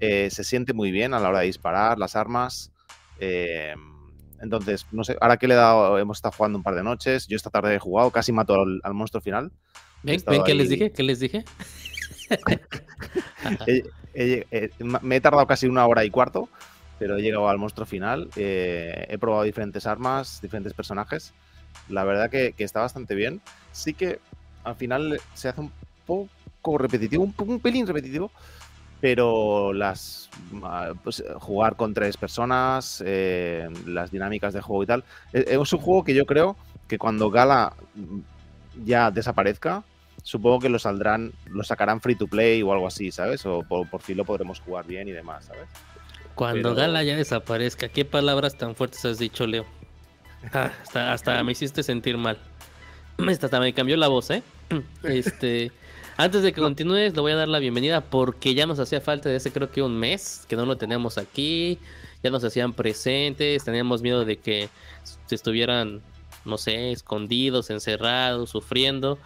eh, 0.00 0.28
se 0.28 0.42
siente 0.42 0.72
muy 0.74 0.90
bien 0.90 1.14
a 1.14 1.20
la 1.20 1.28
hora 1.28 1.38
de 1.40 1.46
disparar, 1.46 1.98
las 2.00 2.16
armas. 2.16 2.72
eh, 3.20 3.74
entonces, 4.40 4.86
no 4.92 5.02
sé, 5.04 5.16
ahora 5.20 5.36
que 5.36 5.46
le 5.48 5.54
he 5.54 5.56
dado, 5.56 5.98
hemos 5.98 6.18
estado 6.18 6.34
jugando 6.36 6.58
un 6.58 6.64
par 6.64 6.74
de 6.74 6.82
noches. 6.82 7.26
Yo 7.28 7.36
esta 7.36 7.50
tarde 7.50 7.76
he 7.76 7.78
jugado, 7.78 8.10
casi 8.10 8.32
mato 8.32 8.54
al, 8.54 8.80
al 8.82 8.94
monstruo 8.94 9.20
final. 9.20 9.52
¿Ven, 10.02 10.22
¿ven 10.26 10.42
qué 10.44 10.54
les 10.54 10.68
dije? 10.68 10.92
¿Qué 10.92 11.02
les 11.04 11.18
dije? 11.20 11.44
Eh, 14.14 14.72
me 15.02 15.16
he 15.16 15.20
tardado 15.20 15.46
casi 15.46 15.66
una 15.66 15.86
hora 15.86 16.04
y 16.04 16.10
cuarto, 16.10 16.48
pero 16.98 17.16
he 17.16 17.22
llegado 17.22 17.48
al 17.48 17.58
monstruo 17.58 17.86
final. 17.86 18.28
eh, 18.36 19.06
he 19.08 19.18
probado 19.18 19.44
diferentes 19.44 19.86
armas, 19.86 20.40
diferentes 20.42 20.74
personajes. 20.74 21.32
La 21.88 22.04
verdad 22.04 22.30
que, 22.30 22.54
está 22.58 22.80
bastante 22.80 23.14
bien. 23.14 23.40
Sí 23.72 23.94
que 23.94 24.18
al 24.64 24.74
final 24.74 25.20
se 25.34 25.48
hace 25.48 25.60
un 25.60 25.72
poco 26.06 26.78
repetitivo, 26.78 27.22
un, 27.22 27.34
un 27.38 27.60
pelín 27.60 27.86
repetitivo, 27.86 28.32
pero 29.00 29.72
las 29.72 30.28
pues, 31.04 31.22
jugar 31.38 31.76
con 31.76 31.94
tres 31.94 32.16
personas, 32.16 33.02
eh, 33.06 33.68
las 33.86 34.10
dinámicas 34.10 34.52
de 34.54 34.60
juego 34.60 34.82
y 34.82 34.86
tal, 34.86 35.04
e- 35.32 35.44
es 35.48 35.72
un 35.72 35.80
juego 35.80 36.04
que 36.04 36.14
yo 36.14 36.26
creo 36.26 36.56
que 36.88 36.98
cuando 36.98 37.30
Gala 37.30 37.74
ya 38.84 39.10
desaparezca, 39.10 39.84
supongo 40.22 40.58
que 40.60 40.68
lo 40.68 40.78
saldrán, 40.78 41.32
lo 41.46 41.62
sacarán 41.64 42.00
free 42.00 42.14
to 42.14 42.26
play 42.26 42.62
o 42.62 42.72
algo 42.72 42.86
así, 42.86 43.10
¿sabes? 43.10 43.44
O 43.46 43.62
por, 43.62 43.88
por 43.88 44.02
fin 44.02 44.16
lo 44.16 44.24
podremos 44.24 44.60
jugar 44.60 44.86
bien 44.86 45.08
y 45.08 45.12
demás, 45.12 45.46
¿sabes? 45.46 45.68
Cuando 46.34 46.70
Pero- 46.70 46.74
Gala 46.74 47.02
ya 47.02 47.16
desaparezca, 47.16 47.88
¿qué 47.88 48.04
palabras 48.04 48.56
tan 48.56 48.74
fuertes 48.74 49.04
has 49.04 49.18
dicho, 49.18 49.46
Leo? 49.46 49.64
Ah, 50.52 50.70
hasta, 50.82 51.12
hasta 51.12 51.42
me 51.42 51.52
hiciste 51.52 51.82
sentir 51.82 52.16
mal. 52.16 52.38
Hasta, 53.28 53.58
me 53.58 53.72
cambió 53.74 53.96
la 53.96 54.06
voz, 54.06 54.30
¿eh? 54.30 54.44
Este, 55.02 55.72
antes 56.16 56.42
de 56.42 56.52
que 56.52 56.60
continúes, 56.60 57.14
le 57.14 57.20
voy 57.20 57.32
a 57.32 57.36
dar 57.36 57.48
la 57.48 57.58
bienvenida 57.58 58.00
porque 58.00 58.54
ya 58.54 58.64
nos 58.66 58.78
hacía 58.78 59.00
falta 59.00 59.28
desde 59.28 59.48
hace 59.48 59.52
creo 59.52 59.72
que 59.72 59.82
un 59.82 59.98
mes 59.98 60.44
que 60.48 60.54
no 60.54 60.64
lo 60.66 60.76
teníamos 60.76 61.18
aquí. 61.18 61.78
Ya 62.22 62.30
nos 62.30 62.44
hacían 62.44 62.72
presentes, 62.72 63.64
teníamos 63.64 64.02
miedo 64.02 64.24
de 64.24 64.36
que 64.36 64.68
se 65.26 65.34
estuvieran, 65.34 66.00
no 66.44 66.58
sé, 66.58 66.92
escondidos, 66.92 67.70
encerrados, 67.70 68.50
sufriendo. 68.50 69.18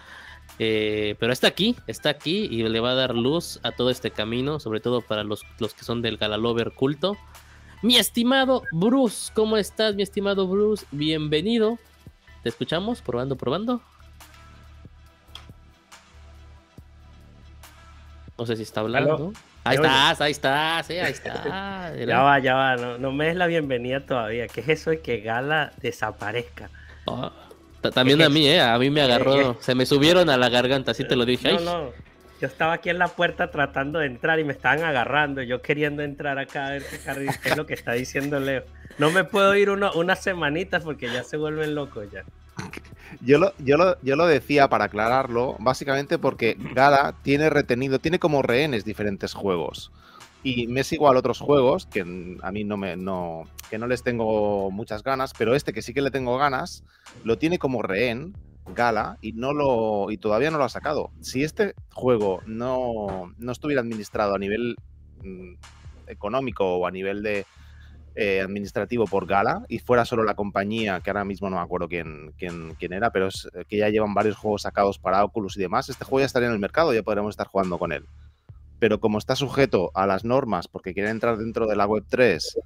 Eh, 0.58 1.16
pero 1.18 1.32
está 1.32 1.48
aquí, 1.48 1.76
está 1.86 2.10
aquí 2.10 2.46
y 2.50 2.62
le 2.62 2.80
va 2.80 2.90
a 2.90 2.94
dar 2.94 3.14
luz 3.14 3.58
a 3.62 3.72
todo 3.72 3.90
este 3.90 4.10
camino, 4.10 4.60
sobre 4.60 4.80
todo 4.80 5.00
para 5.00 5.24
los, 5.24 5.44
los 5.58 5.74
que 5.74 5.84
son 5.84 6.02
del 6.02 6.18
Galalover 6.18 6.72
culto. 6.72 7.16
Mi 7.82 7.96
estimado 7.96 8.62
Bruce, 8.70 9.32
¿cómo 9.34 9.56
estás, 9.56 9.94
mi 9.94 10.02
estimado 10.02 10.46
Bruce? 10.46 10.86
Bienvenido. 10.92 11.78
¿Te 12.42 12.48
escuchamos? 12.48 13.02
Probando, 13.02 13.36
probando. 13.36 13.80
No 18.38 18.46
sé 18.46 18.56
si 18.56 18.62
está 18.62 18.80
hablando. 18.80 19.14
¿Aló? 19.14 19.32
Ahí 19.64 19.76
estás, 19.76 20.20
ahí 20.20 20.30
estás, 20.32 20.90
eh, 20.90 21.02
ahí 21.02 21.12
está. 21.12 21.92
Ya 22.06 22.20
va, 22.22 22.38
ya 22.40 22.54
va, 22.54 22.76
no, 22.76 22.98
no 22.98 23.12
me 23.12 23.26
des 23.26 23.36
la 23.36 23.46
bienvenida 23.46 24.00
todavía. 24.04 24.48
¿Qué 24.48 24.60
es 24.62 24.68
eso 24.68 24.90
de 24.90 25.00
que 25.00 25.20
Gala 25.20 25.72
desaparezca? 25.80 26.70
Ta- 27.04 27.32
también 27.90 28.20
Es 28.20 28.26
a 28.26 28.30
mí, 28.30 28.46
eh, 28.46 28.60
a 28.60 28.78
mí 28.78 28.90
me 28.90 29.02
agarró, 29.02 29.52
Eh, 29.52 29.56
se 29.60 29.74
me 29.74 29.86
subieron 29.86 30.30
a 30.30 30.36
la 30.36 30.48
garganta, 30.48 30.92
así 30.92 31.04
te 31.06 31.16
lo 31.16 31.24
dije. 31.24 31.52
No, 31.54 31.60
no. 31.60 31.90
Yo 32.40 32.48
estaba 32.48 32.72
aquí 32.74 32.90
en 32.90 32.98
la 32.98 33.06
puerta 33.08 33.50
tratando 33.50 34.00
de 34.00 34.06
entrar 34.06 34.40
y 34.40 34.44
me 34.44 34.52
estaban 34.52 34.82
agarrando. 34.82 35.42
Yo 35.42 35.62
queriendo 35.62 36.02
entrar 36.02 36.38
acá 36.38 36.66
a 36.66 36.70
ver 36.70 36.82
qué, 36.82 36.98
qué 37.42 37.48
es 37.50 37.56
lo 37.56 37.66
que 37.66 37.74
está 37.74 37.92
diciendo 37.92 38.40
Leo. 38.40 38.64
No 38.98 39.10
me 39.12 39.22
puedo 39.24 39.54
ir 39.54 39.70
uno- 39.70 39.92
unas 39.94 40.20
semanitas 40.22 40.82
porque 40.82 41.06
ya 41.12 41.22
se 41.22 41.36
vuelven 41.36 41.74
locos 41.76 42.06
ya. 42.12 42.24
Yo 43.20 43.38
lo, 43.38 43.52
yo, 43.58 43.76
lo, 43.76 43.96
yo 44.02 44.16
lo 44.16 44.26
decía 44.26 44.68
para 44.68 44.86
aclararlo, 44.86 45.56
básicamente 45.60 46.18
porque 46.18 46.56
Gala 46.74 47.14
tiene 47.22 47.48
retenido, 47.48 47.98
tiene 48.00 48.18
como 48.18 48.42
rehenes 48.42 48.84
diferentes 48.84 49.34
juegos. 49.34 49.90
Y 50.42 50.66
me 50.66 50.80
es 50.80 50.92
igual 50.92 51.16
otros 51.16 51.38
juegos 51.38 51.86
que 51.86 52.00
a 52.00 52.52
mí 52.52 52.64
no 52.64 52.76
me 52.76 52.96
no, 52.96 53.44
que 53.70 53.78
no 53.78 53.86
les 53.86 54.02
tengo 54.02 54.70
muchas 54.70 55.02
ganas, 55.02 55.32
pero 55.38 55.54
este 55.54 55.72
que 55.72 55.82
sí 55.82 55.94
que 55.94 56.02
le 56.02 56.10
tengo 56.10 56.36
ganas, 56.36 56.84
lo 57.24 57.38
tiene 57.38 57.58
como 57.58 57.82
rehén 57.82 58.34
Gala 58.66 59.18
y 59.20 59.32
no 59.32 59.52
lo 59.52 60.10
y 60.10 60.18
todavía 60.18 60.50
no 60.50 60.58
lo 60.58 60.64
ha 60.64 60.68
sacado. 60.68 61.10
Si 61.20 61.44
este 61.44 61.74
juego 61.92 62.40
no, 62.46 63.32
no 63.38 63.52
estuviera 63.52 63.82
administrado 63.82 64.34
a 64.34 64.38
nivel 64.38 64.76
mm, 65.22 65.54
económico 66.06 66.76
o 66.76 66.86
a 66.86 66.90
nivel 66.90 67.22
de 67.22 67.44
eh, 68.14 68.40
administrativo 68.40 69.06
por 69.06 69.26
Gala 69.26 69.64
y 69.68 69.78
fuera 69.78 70.04
solo 70.04 70.22
la 70.22 70.34
compañía, 70.34 71.00
que 71.00 71.10
ahora 71.10 71.24
mismo 71.24 71.48
no 71.48 71.56
me 71.56 71.62
acuerdo 71.62 71.88
quién, 71.88 72.32
quién, 72.38 72.74
quién 72.78 72.92
era, 72.92 73.10
pero 73.10 73.28
es 73.28 73.48
que 73.68 73.78
ya 73.78 73.88
llevan 73.88 74.14
varios 74.14 74.36
juegos 74.36 74.62
sacados 74.62 74.98
para 74.98 75.24
Oculus 75.24 75.56
y 75.56 75.60
demás, 75.60 75.88
este 75.88 76.04
juego 76.04 76.20
ya 76.20 76.26
estaría 76.26 76.48
en 76.48 76.54
el 76.54 76.60
mercado, 76.60 76.92
ya 76.92 77.02
podremos 77.02 77.30
estar 77.30 77.46
jugando 77.46 77.78
con 77.78 77.92
él. 77.92 78.04
Pero 78.82 78.98
como 78.98 79.18
está 79.18 79.36
sujeto 79.36 79.92
a 79.94 80.08
las 80.08 80.24
normas, 80.24 80.66
porque 80.66 80.92
quiere 80.92 81.08
entrar 81.08 81.38
dentro 81.38 81.68
de 81.68 81.76
la 81.76 81.86
web 81.86 82.04
3 82.08 82.58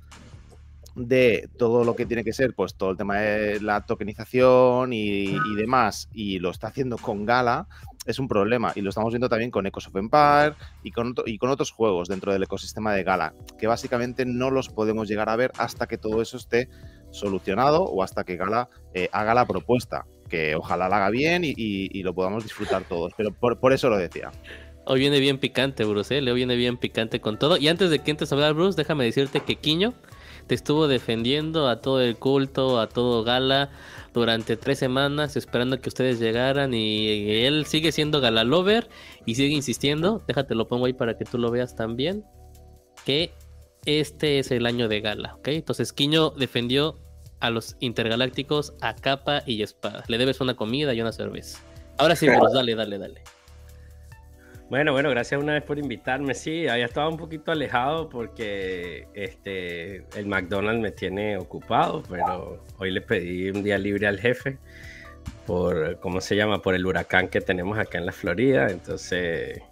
de 0.95 1.51
todo 1.59 1.85
lo 1.85 1.95
que 1.95 2.07
tiene 2.07 2.25
que 2.25 2.33
ser, 2.33 2.55
pues 2.55 2.75
todo 2.75 2.93
el 2.93 2.97
tema 2.97 3.19
de 3.19 3.61
la 3.61 3.85
tokenización 3.85 4.95
y, 4.95 5.37
demás, 5.57 6.09
y 6.15 6.39
lo 6.39 6.49
está 6.49 6.69
haciendo 6.69 6.97
con 6.97 7.27
Gala, 7.27 7.69
es 8.07 8.19
un 8.19 8.29
problema. 8.29 8.73
Y 8.75 8.81
lo 8.81 8.89
estamos 8.89 9.13
viendo 9.13 9.29
también 9.29 9.51
con 9.51 9.67
Echoes 9.67 9.89
of 9.89 9.97
Empire 9.97 10.55
y 10.83 10.91
con, 10.91 11.15
y 11.27 11.37
con 11.37 11.51
otros 11.51 11.71
juegos 11.71 12.09
dentro 12.09 12.33
del 12.33 12.45
ecosistema 12.45 12.95
de 12.95 13.05
Gala, 13.05 13.35
que 13.59 13.67
básicamente 13.67 14.25
no 14.25 14.51
los 14.51 14.71
podemos 14.71 15.09
llegar 15.09 15.29
a 15.29 15.37
ver 15.37 15.53
hasta 15.59 15.87
que 15.87 15.99
todo 15.99 16.23
eso 16.23 16.39
esté 16.39 16.71
solucionado 17.11 17.85
o 17.85 18.03
hasta 18.03 18.25
que 18.25 18.37
Gala 18.37 18.71
eh, 18.95 19.11
haga 19.13 19.35
la 19.35 19.47
propuesta, 19.47 20.07
que 20.31 20.57
ojalá 20.57 20.89
la 20.89 20.97
haga 20.97 21.11
bien 21.11 21.43
y, 21.45 22.03
lo 22.03 22.15
podamos 22.15 22.43
disfrutar 22.43 22.85
todos. 22.85 23.13
Pero 23.19 23.33
por 23.35 23.75
eso 23.75 23.91
lo 23.91 23.99
decía. 23.99 24.31
Hoy 24.89 25.01
viene 25.01 25.19
bien 25.19 25.39
picante, 25.39 25.85
Bruce, 25.85 26.17
¿eh? 26.17 26.23
Leo 26.23 26.35
viene 26.35 26.55
bien 26.55 26.77
picante 26.77 27.21
con 27.21 27.41
todo. 27.41 27.57
Y 27.57 27.67
antes 27.67 27.91
de 27.91 27.99
que 27.99 28.13
entres 28.13 28.31
a 28.31 28.37
hablar, 28.37 28.55
Bruce, 28.55 28.77
déjame 28.77 29.05
decirte 29.05 29.41
que 29.41 29.57
Quiño 29.57 29.95
te 30.47 30.55
estuvo 30.55 30.87
defendiendo 30.87 31.69
a 31.69 31.81
todo 31.81 32.01
el 32.01 32.17
culto, 32.17 32.79
a 32.79 32.89
todo 32.89 33.25
Gala, 33.25 33.71
durante 34.15 34.57
tres 34.57 34.79
semanas, 34.79 35.35
esperando 35.35 35.81
que 35.81 35.89
ustedes 35.89 36.21
llegaran. 36.21 36.73
Y 36.73 37.31
él 37.45 37.67
sigue 37.67 37.91
siendo 37.91 38.21
Gala 38.21 38.45
Lover 38.45 38.89
y 39.25 39.35
sigue 39.35 39.57
insistiendo. 39.57 40.23
Déjate, 40.29 40.55
lo 40.55 40.69
pongo 40.69 40.87
ahí 40.87 40.93
para 40.93 41.19
que 41.19 41.25
tú 41.25 41.37
lo 41.37 41.51
veas 41.51 41.75
también. 41.75 42.25
Que 43.05 43.33
este 43.87 44.39
es 44.39 44.53
el 44.53 44.67
año 44.67 44.87
de 44.87 45.01
Gala, 45.01 45.35
¿ok? 45.35 45.49
Entonces, 45.49 45.93
Quiño 45.93 46.31
defendió 46.31 46.97
a 47.41 47.51
los 47.51 47.77
intergalácticos 47.81 48.73
a 48.83 48.95
capa 48.95 49.43
y 49.47 49.63
espada. 49.63 50.05
Le 50.07 50.17
debes 50.17 50.41
una 50.41 50.55
comida 50.55 50.95
y 50.95 51.01
una 51.01 51.11
cerveza. 51.11 51.59
Ahora 51.99 52.15
sí, 52.15 52.29
Bruce, 52.29 52.55
dale, 52.55 52.77
dale, 52.77 52.99
dale. 52.99 53.36
Bueno, 54.69 54.93
bueno, 54.93 55.11
gracias 55.11 55.41
una 55.41 55.53
vez 55.53 55.63
por 55.63 55.79
invitarme. 55.79 56.35
Sí, 56.35 56.67
había 56.67 56.87
estado 56.87 57.09
un 57.09 57.17
poquito 57.17 57.53
alejado 57.53 58.09
porque 58.09 59.07
este 59.15 59.99
el 60.19 60.27
McDonald's 60.27 60.83
me 60.83 60.91
tiene 60.91 61.37
ocupado, 61.37 62.03
pero 62.09 62.65
hoy 62.79 62.91
le 62.91 63.01
pedí 63.01 63.51
un 63.51 63.63
día 63.63 63.79
libre 63.79 64.09
al 64.09 64.19
jefe 64.19 64.59
por, 65.47 66.01
¿cómo 66.01 66.21
se 66.21 66.35
llama? 66.35 66.61
Por 66.63 66.75
el 66.75 66.85
huracán 66.85 67.29
que 67.29 67.41
tenemos 67.41 67.79
acá 67.79 67.99
en 67.99 68.07
la 68.07 68.13
Florida. 68.13 68.69
Entonces 68.69 69.63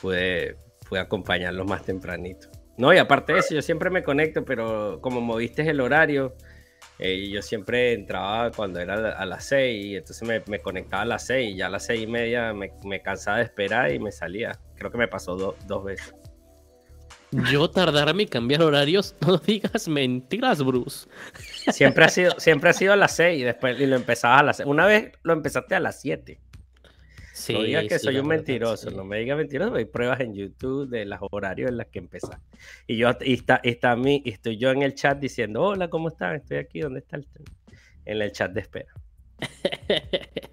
pude, 0.00 0.56
pude 0.88 1.00
acompañarlos 1.00 1.66
más 1.66 1.84
tempranito. 1.84 2.48
No, 2.78 2.94
y 2.94 2.98
aparte 2.98 3.32
de 3.32 3.40
eso, 3.40 3.54
yo 3.54 3.62
siempre 3.62 3.90
me 3.90 4.04
conecto, 4.04 4.44
pero 4.44 5.00
como 5.00 5.20
moviste 5.20 5.68
el 5.68 5.80
horario, 5.80 6.36
eh, 7.02 7.28
yo 7.30 7.42
siempre 7.42 7.92
entraba 7.92 8.50
cuando 8.52 8.80
era 8.80 8.94
a 8.94 8.96
la- 8.96 9.10
a 9.10 9.26
las 9.26 9.44
6 9.46 9.84
y 9.86 9.96
entonces 9.96 10.26
me, 10.26 10.42
me 10.46 10.60
conectaba 10.60 11.02
a 11.02 11.06
las 11.06 11.26
6 11.26 11.52
y 11.54 11.56
ya 11.56 11.66
a 11.66 11.70
las 11.70 11.86
6 11.86 12.02
y 12.02 12.06
media 12.06 12.52
me, 12.52 12.72
me 12.84 13.02
cansaba 13.02 13.38
de 13.38 13.44
esperar 13.44 13.92
y 13.92 13.98
me 13.98 14.12
salía. 14.12 14.52
Creo 14.76 14.90
que 14.90 14.98
me 14.98 15.08
pasó 15.08 15.36
do- 15.36 15.56
dos 15.66 15.84
veces. 15.84 16.14
Yo 17.50 17.70
tardarme 17.70 18.24
en 18.24 18.28
cambiar 18.28 18.62
horarios, 18.62 19.16
no 19.26 19.38
digas 19.38 19.88
mentiras, 19.88 20.62
Bruce. 20.62 21.08
Siempre 21.72 22.04
ha 22.04 22.08
sido, 22.08 22.32
siempre 22.38 22.70
ha 22.70 22.72
sido 22.74 22.92
a 22.92 22.96
las 22.96 23.16
6 23.16 23.40
y 23.40 23.44
después 23.44 23.80
y 23.80 23.86
lo 23.86 23.96
empezabas 23.96 24.40
a 24.40 24.42
las 24.44 24.56
6. 24.58 24.66
Una 24.68 24.86
vez 24.86 25.12
lo 25.22 25.32
empezaste 25.32 25.74
a 25.74 25.80
las 25.80 26.00
7. 26.00 26.40
Sí, 27.32 27.54
no 27.54 27.62
digas 27.62 27.84
que 27.88 27.98
sí, 27.98 28.04
soy 28.04 28.18
un 28.18 28.28
verdad, 28.28 28.44
mentiroso, 28.44 28.90
sí. 28.90 28.96
no 28.96 29.04
me 29.04 29.18
digas 29.18 29.38
mentiroso, 29.38 29.74
hay 29.74 29.86
pruebas 29.86 30.20
en 30.20 30.34
YouTube 30.34 30.88
de 30.88 31.06
los 31.06 31.18
horarios 31.30 31.70
en 31.70 31.78
las 31.78 31.86
que 31.86 31.98
empezaste. 31.98 32.46
Y 32.86 32.98
yo 32.98 33.10
y 33.22 33.32
está, 33.32 33.60
está 33.62 33.96
mi, 33.96 34.22
y 34.24 34.30
estoy 34.30 34.58
yo 34.58 34.70
en 34.70 34.82
el 34.82 34.94
chat 34.94 35.18
diciendo, 35.18 35.62
hola, 35.62 35.88
¿cómo 35.88 36.08
están? 36.08 36.36
Estoy 36.36 36.58
aquí, 36.58 36.80
¿dónde 36.80 37.00
está 37.00 37.16
el 37.16 37.26
tren? 37.26 37.46
En 38.04 38.20
el 38.20 38.32
chat 38.32 38.52
de 38.52 38.60
espera. 38.60 38.92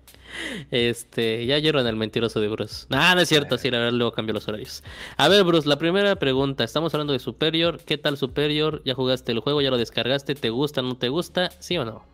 Este, 0.72 1.46
ya 1.46 1.56
oyeron 1.56 1.86
el 1.88 1.96
mentiroso 1.96 2.40
de 2.40 2.48
Bruce. 2.48 2.86
Ah, 2.92 3.14
no 3.16 3.22
es 3.22 3.30
cierto, 3.30 3.58
sí, 3.58 3.70
la 3.72 3.80
verdad 3.80 3.94
luego 3.94 4.12
cambió 4.12 4.34
los 4.34 4.48
horarios. 4.48 4.84
A 5.18 5.28
ver, 5.28 5.44
Bruce, 5.44 5.68
la 5.68 5.78
primera 5.78 6.16
pregunta. 6.18 6.64
Estamos 6.64 6.94
hablando 6.94 7.14
de 7.14 7.20
Superior. 7.20 7.80
¿Qué 7.84 7.98
tal 7.98 8.18
Superior? 8.18 8.82
¿Ya 8.86 8.94
jugaste 8.94 9.32
el 9.32 9.40
juego? 9.40 9.62
¿Ya 9.62 9.70
lo 9.70 9.78
descargaste? 9.78 10.36
¿Te 10.36 10.50
gusta? 10.50 10.82
¿No 10.82 10.98
te 10.98 11.10
gusta? 11.10 11.50
¿Sí 11.60 11.78
o 11.78 11.86
no? 11.86 12.09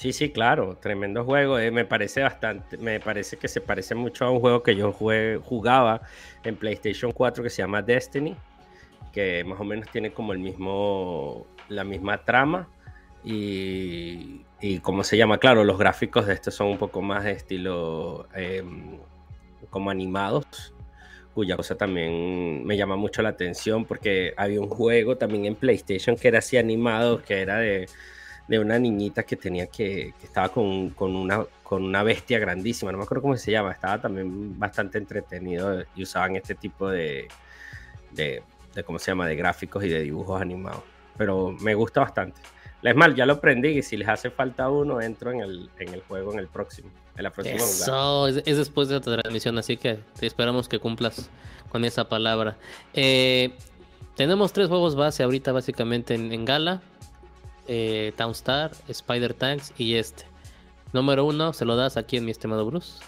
Sí, 0.00 0.14
sí, 0.14 0.30
claro, 0.30 0.78
tremendo 0.78 1.24
juego. 1.26 1.58
eh, 1.58 1.70
me 1.70 1.84
parece 1.84 2.22
bastante, 2.22 2.78
me 2.78 3.00
parece 3.00 3.36
que 3.36 3.48
se 3.48 3.60
parece 3.60 3.94
mucho 3.94 4.24
a 4.24 4.30
un 4.30 4.40
juego 4.40 4.62
que 4.62 4.74
yo 4.74 4.92
jugaba 4.92 6.00
en 6.42 6.56
PlayStation 6.56 7.12
4 7.12 7.44
que 7.44 7.50
se 7.50 7.60
llama 7.60 7.82
Destiny, 7.82 8.34
que 9.12 9.44
más 9.44 9.60
o 9.60 9.64
menos 9.64 9.90
tiene 9.90 10.10
como 10.10 10.32
el 10.32 10.38
mismo, 10.38 11.46
la 11.68 11.84
misma 11.84 12.24
trama 12.24 12.66
y, 13.22 14.40
y 14.62 14.78
cómo 14.78 15.04
se 15.04 15.18
llama, 15.18 15.36
claro, 15.36 15.64
los 15.64 15.76
gráficos 15.76 16.26
de 16.26 16.32
estos 16.32 16.54
son 16.54 16.68
un 16.68 16.78
poco 16.78 17.02
más 17.02 17.24
de 17.24 17.32
estilo 17.32 18.26
em, 18.34 18.96
como 19.68 19.90
animados, 19.90 20.72
cuya 21.34 21.58
cosa 21.58 21.76
también 21.76 22.64
me 22.64 22.78
llama 22.78 22.96
mucho 22.96 23.20
la 23.20 23.28
atención 23.28 23.84
porque 23.84 24.32
había 24.38 24.62
un 24.62 24.70
juego 24.70 25.18
también 25.18 25.44
en 25.44 25.56
PlayStation 25.56 26.16
que 26.16 26.28
era 26.28 26.38
así 26.38 26.56
animado, 26.56 27.22
que 27.22 27.42
era 27.42 27.58
de 27.58 27.86
de 28.50 28.58
una 28.58 28.80
niñita 28.80 29.22
que 29.22 29.36
tenía 29.36 29.68
que, 29.68 30.12
que 30.18 30.26
estaba 30.26 30.48
con, 30.48 30.90
con 30.90 31.14
una, 31.14 31.46
con 31.62 31.84
una 31.84 32.02
bestia 32.02 32.40
grandísima, 32.40 32.90
no 32.90 32.98
me 32.98 33.04
acuerdo 33.04 33.22
cómo 33.22 33.36
se 33.36 33.52
llama, 33.52 33.70
estaba 33.70 34.00
también 34.00 34.58
bastante 34.58 34.98
entretenido 34.98 35.84
y 35.94 36.02
usaban 36.02 36.34
este 36.34 36.56
tipo 36.56 36.90
de, 36.90 37.28
de, 38.10 38.42
de 38.74 38.82
¿cómo 38.82 38.98
se 38.98 39.12
llama?, 39.12 39.28
de 39.28 39.36
gráficos 39.36 39.84
y 39.84 39.88
de 39.88 40.02
dibujos 40.02 40.42
animados, 40.42 40.82
pero 41.16 41.52
me 41.60 41.76
gusta 41.76 42.00
bastante. 42.00 42.40
Es 42.82 42.96
mal, 42.96 43.14
ya 43.14 43.24
lo 43.24 43.34
aprendí 43.34 43.68
y 43.68 43.82
si 43.82 43.96
les 43.96 44.08
hace 44.08 44.30
falta 44.30 44.68
uno, 44.68 45.00
entro 45.00 45.30
en 45.30 45.42
el, 45.42 45.70
en 45.78 45.94
el 45.94 46.02
juego 46.02 46.32
en 46.32 46.40
el 46.40 46.48
próximo, 46.48 46.90
en 47.16 47.22
la 47.22 47.30
próxima. 47.30 47.56
Eso, 47.56 48.26
es, 48.26 48.42
es 48.44 48.56
después 48.56 48.88
de 48.88 48.96
la 48.96 49.00
transmisión, 49.00 49.56
así 49.58 49.76
que 49.76 50.00
te 50.18 50.26
esperamos 50.26 50.68
que 50.68 50.80
cumplas 50.80 51.30
con 51.70 51.84
esa 51.84 52.08
palabra. 52.08 52.56
Eh, 52.94 53.52
tenemos 54.16 54.52
tres 54.52 54.66
juegos 54.66 54.96
base 54.96 55.22
ahorita 55.22 55.52
básicamente 55.52 56.14
en, 56.14 56.32
en 56.32 56.44
Gala. 56.44 56.82
Eh, 57.68 58.12
Townstar, 58.16 58.72
Spider 58.88 59.34
Tanks 59.34 59.72
y 59.78 59.94
este. 59.94 60.24
Número 60.92 61.24
uno, 61.24 61.52
se 61.52 61.64
lo 61.64 61.76
das 61.76 61.96
aquí 61.96 62.16
en 62.16 62.24
mi 62.24 62.30
estimado 62.30 62.66
Bruce. 62.66 63.00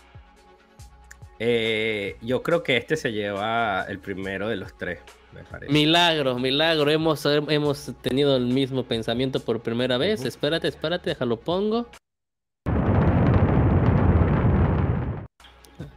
Eh, 1.39 2.17
yo 2.23 2.43
creo 2.43 2.63
que 2.63 2.77
este 2.77 2.97
se 2.97 3.11
lleva 3.11 3.85
el 3.89 3.99
primero 3.99 4.49
de 4.49 4.55
los 4.55 4.79
tres, 4.79 5.01
me 5.33 5.43
parece. 5.43 5.73
Milagro, 5.73 6.39
milagro. 6.39 6.89
Hemos, 6.91 7.27
hemos 7.27 7.91
tenido 8.01 8.37
el 8.37 8.47
mismo 8.47 8.85
pensamiento 8.85 9.41
por 9.41 9.61
primera 9.61 9.99
vez. 9.99 10.21
Ujú. 10.21 10.29
Espérate, 10.29 10.69
espérate, 10.69 11.11
déjalo 11.11 11.41
pongo. 11.41 11.89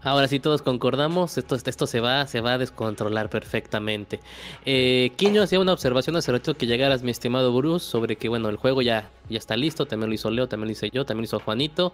Ahora 0.06 0.28
sí 0.28 0.40
todos 0.40 0.62
concordamos, 0.62 1.38
esto, 1.38 1.56
esto 1.56 1.88
se 1.88 2.00
va, 2.00 2.28
se 2.28 2.40
va 2.40 2.54
a 2.54 2.58
descontrolar 2.60 3.28
perfectamente. 3.30 4.20
Eh, 4.64 5.12
Quiño 5.16 5.42
hacía 5.42 5.60
una 5.60 5.74
observación 5.74 6.16
hace 6.16 6.32
rato 6.32 6.54
que 6.56 6.68
llegaras, 6.68 7.02
mi 7.02 7.10
estimado 7.10 7.52
Bruce, 7.52 7.86
sobre 7.86 8.16
que 8.16 8.30
bueno, 8.30 8.50
el 8.50 8.58
juego 8.58 8.84
ya, 8.84 9.10
ya 9.30 9.40
está 9.40 9.58
listo, 9.58 9.88
también 9.88 10.10
lo 10.10 10.14
hizo 10.16 10.30
Leo, 10.30 10.48
también 10.48 10.68
lo 10.68 10.72
hice 10.74 10.92
yo, 10.92 11.06
también 11.06 11.24
lo 11.24 11.26
hizo 11.26 11.40
Juanito. 11.40 11.92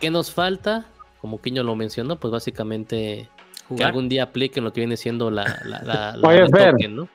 ¿Qué 0.00 0.10
nos 0.10 0.32
falta? 0.32 0.86
Como 1.20 1.40
Quiño 1.40 1.62
lo 1.62 1.76
mencionó, 1.76 2.16
pues 2.16 2.32
básicamente 2.32 3.28
que 3.76 3.84
algún 3.84 4.08
día 4.08 4.24
apliquen 4.24 4.64
lo 4.64 4.72
que 4.72 4.80
viene 4.80 4.96
siendo 4.96 5.30
la, 5.30 5.44
la, 5.64 5.80
la, 5.84 6.16
la- 6.16 6.28
Oye, 6.28 6.40
el 6.40 6.48
Fer. 6.50 6.72
token, 6.72 6.96
¿no? 6.96 7.08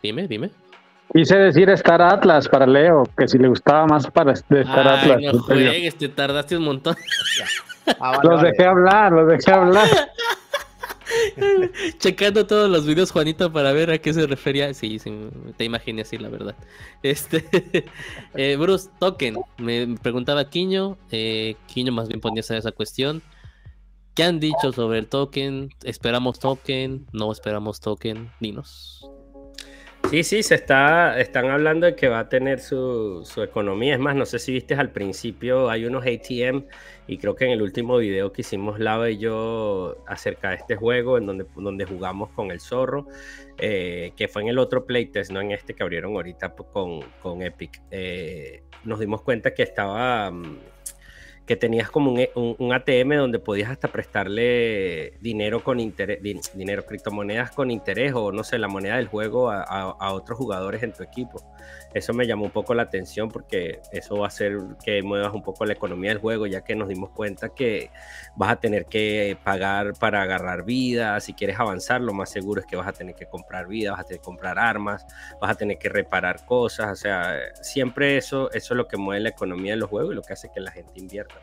Dime, 0.00 0.28
dime. 0.28 0.50
Quise 1.12 1.36
decir 1.36 1.68
Star 1.70 2.00
Atlas 2.00 2.48
para 2.48 2.64
Leo, 2.64 3.02
que 3.18 3.26
si 3.26 3.38
le 3.38 3.48
gustaba 3.48 3.86
más 3.86 4.06
para 4.06 4.30
Star 4.34 4.64
Ay, 4.68 5.14
Atlas. 5.14 5.34
no 5.34 5.42
juegues, 5.42 5.96
te 5.96 6.08
tardaste 6.08 6.56
un 6.56 6.62
montón. 6.62 6.94
Ah, 7.98 8.12
vale, 8.16 8.20
Los 8.22 8.36
vale. 8.36 8.50
dejé 8.50 8.64
hablar, 8.66 9.12
los 9.12 9.28
dejé 9.28 9.50
hablar. 9.52 9.88
Checando 11.98 12.46
todos 12.46 12.70
los 12.70 12.86
videos, 12.86 13.10
Juanito, 13.10 13.52
para 13.52 13.72
ver 13.72 13.90
a 13.90 13.98
qué 13.98 14.12
se 14.14 14.26
refería. 14.26 14.72
Sí, 14.74 14.98
sí, 14.98 15.12
te 15.56 15.64
imaginé 15.64 16.02
así, 16.02 16.18
la 16.18 16.28
verdad. 16.28 16.54
Este, 17.02 17.44
eh, 18.34 18.56
Bruce, 18.56 18.88
token. 18.98 19.38
Me 19.58 19.96
preguntaba 20.02 20.48
Quiño. 20.48 20.98
Eh, 21.10 21.56
Quiño 21.66 21.92
más 21.92 22.08
bien 22.08 22.20
ponía 22.20 22.40
esa, 22.40 22.56
esa 22.56 22.72
cuestión. 22.72 23.22
¿Qué 24.14 24.24
han 24.24 24.40
dicho 24.40 24.72
sobre 24.72 24.98
el 24.98 25.08
token? 25.08 25.70
¿Esperamos 25.84 26.38
token? 26.38 27.06
¿No 27.12 27.32
esperamos 27.32 27.80
token? 27.80 28.30
Dinos. 28.40 29.08
Sí, 30.10 30.24
sí, 30.24 30.42
se 30.42 30.56
está, 30.56 31.20
están 31.20 31.50
hablando 31.50 31.86
de 31.86 31.94
que 31.94 32.08
va 32.08 32.18
a 32.18 32.28
tener 32.28 32.58
su, 32.58 33.22
su 33.24 33.44
economía. 33.44 33.94
Es 33.94 34.00
más, 34.00 34.16
no 34.16 34.26
sé 34.26 34.40
si 34.40 34.52
viste 34.52 34.74
al 34.74 34.90
principio, 34.90 35.70
hay 35.70 35.84
unos 35.84 36.04
ATM 36.04 36.64
y 37.06 37.16
creo 37.18 37.36
que 37.36 37.44
en 37.44 37.52
el 37.52 37.62
último 37.62 37.96
video 37.96 38.32
que 38.32 38.40
hicimos 38.40 38.80
Lava 38.80 39.08
y 39.08 39.18
yo 39.18 40.02
acerca 40.08 40.50
de 40.50 40.56
este 40.56 40.74
juego, 40.74 41.16
en 41.16 41.26
donde, 41.26 41.46
donde 41.54 41.84
jugamos 41.84 42.30
con 42.30 42.50
el 42.50 42.58
zorro, 42.58 43.06
eh, 43.56 44.12
que 44.16 44.26
fue 44.26 44.42
en 44.42 44.48
el 44.48 44.58
otro 44.58 44.84
playtest, 44.84 45.30
no 45.30 45.40
en 45.40 45.52
este 45.52 45.74
que 45.74 45.84
abrieron 45.84 46.16
ahorita 46.16 46.56
con, 46.56 47.02
con 47.22 47.42
Epic, 47.42 47.80
eh, 47.92 48.64
nos 48.82 48.98
dimos 48.98 49.22
cuenta 49.22 49.54
que 49.54 49.62
estaba... 49.62 50.32
que 51.50 51.56
tenías 51.56 51.90
como 51.90 52.12
un, 52.12 52.20
un- 52.36 52.54
un 52.60 52.72
ATM 52.72 53.16
donde 53.16 53.40
podías 53.40 53.70
hasta 53.70 53.88
prestarle 53.88 55.14
dinero 55.20 55.64
con 55.64 55.80
interés, 55.80 56.22
din- 56.22 56.40
dinero, 56.54 56.86
criptomonedas 56.86 57.50
con 57.50 57.72
interés 57.72 58.12
o 58.14 58.30
no 58.30 58.44
sé, 58.44 58.56
la 58.56 58.68
moneda 58.68 58.98
del 58.98 59.08
juego 59.08 59.50
a, 59.50 59.62
a- 59.64 59.96
a 59.98 60.12
otros 60.12 60.38
jugadores 60.38 60.80
en 60.84 60.92
tu 60.92 61.02
equipo. 61.02 61.42
Eso 61.92 62.14
me 62.14 62.24
llamó 62.24 62.44
un 62.44 62.52
poco 62.52 62.72
la 62.72 62.82
atención 62.84 63.28
porque 63.30 63.80
eso 63.90 64.16
va 64.16 64.26
a 64.26 64.28
hacer 64.28 64.58
que 64.84 65.02
muevas 65.02 65.34
un 65.34 65.42
poco 65.42 65.64
la 65.64 65.72
economía 65.72 66.10
del 66.10 66.18
juego, 66.20 66.46
ya 66.46 66.62
que 66.62 66.76
nos 66.76 66.88
dimos 66.88 67.10
cuenta 67.10 67.48
que 67.48 67.90
vas 68.36 68.52
a 68.52 68.60
tener 68.60 68.86
que 68.86 69.36
pagar 69.42 69.94
para 69.98 70.22
agarrar 70.22 70.64
vida. 70.64 71.18
Si 71.18 71.34
quieres 71.34 71.58
avanzar, 71.58 72.00
lo 72.00 72.12
más 72.12 72.30
seguro 72.30 72.60
es 72.60 72.66
que 72.68 72.76
vas 72.76 72.86
a 72.86 72.92
tener 72.92 73.16
que 73.16 73.26
comprar 73.26 73.66
vida, 73.66 73.90
vas 73.90 74.00
a 74.02 74.04
tener 74.04 74.20
que 74.20 74.24
comprar 74.24 74.56
armas, 74.58 75.04
vas 75.40 75.50
a 75.50 75.54
tener 75.56 75.78
que 75.78 75.88
reparar 75.88 76.44
cosas. 76.46 76.92
O 76.92 76.96
sea, 76.96 77.38
siempre 77.60 78.16
eso, 78.16 78.52
eso 78.52 78.74
es 78.74 78.76
lo 78.78 78.86
que 78.86 78.96
mueve 78.96 79.20
la 79.22 79.30
economía 79.30 79.72
de 79.72 79.78
los 79.78 79.90
juegos 79.90 80.12
y 80.12 80.14
lo 80.16 80.22
que 80.22 80.32
hace 80.34 80.48
que 80.54 80.60
la 80.60 80.70
gente 80.70 80.92
invierta. 81.00 81.39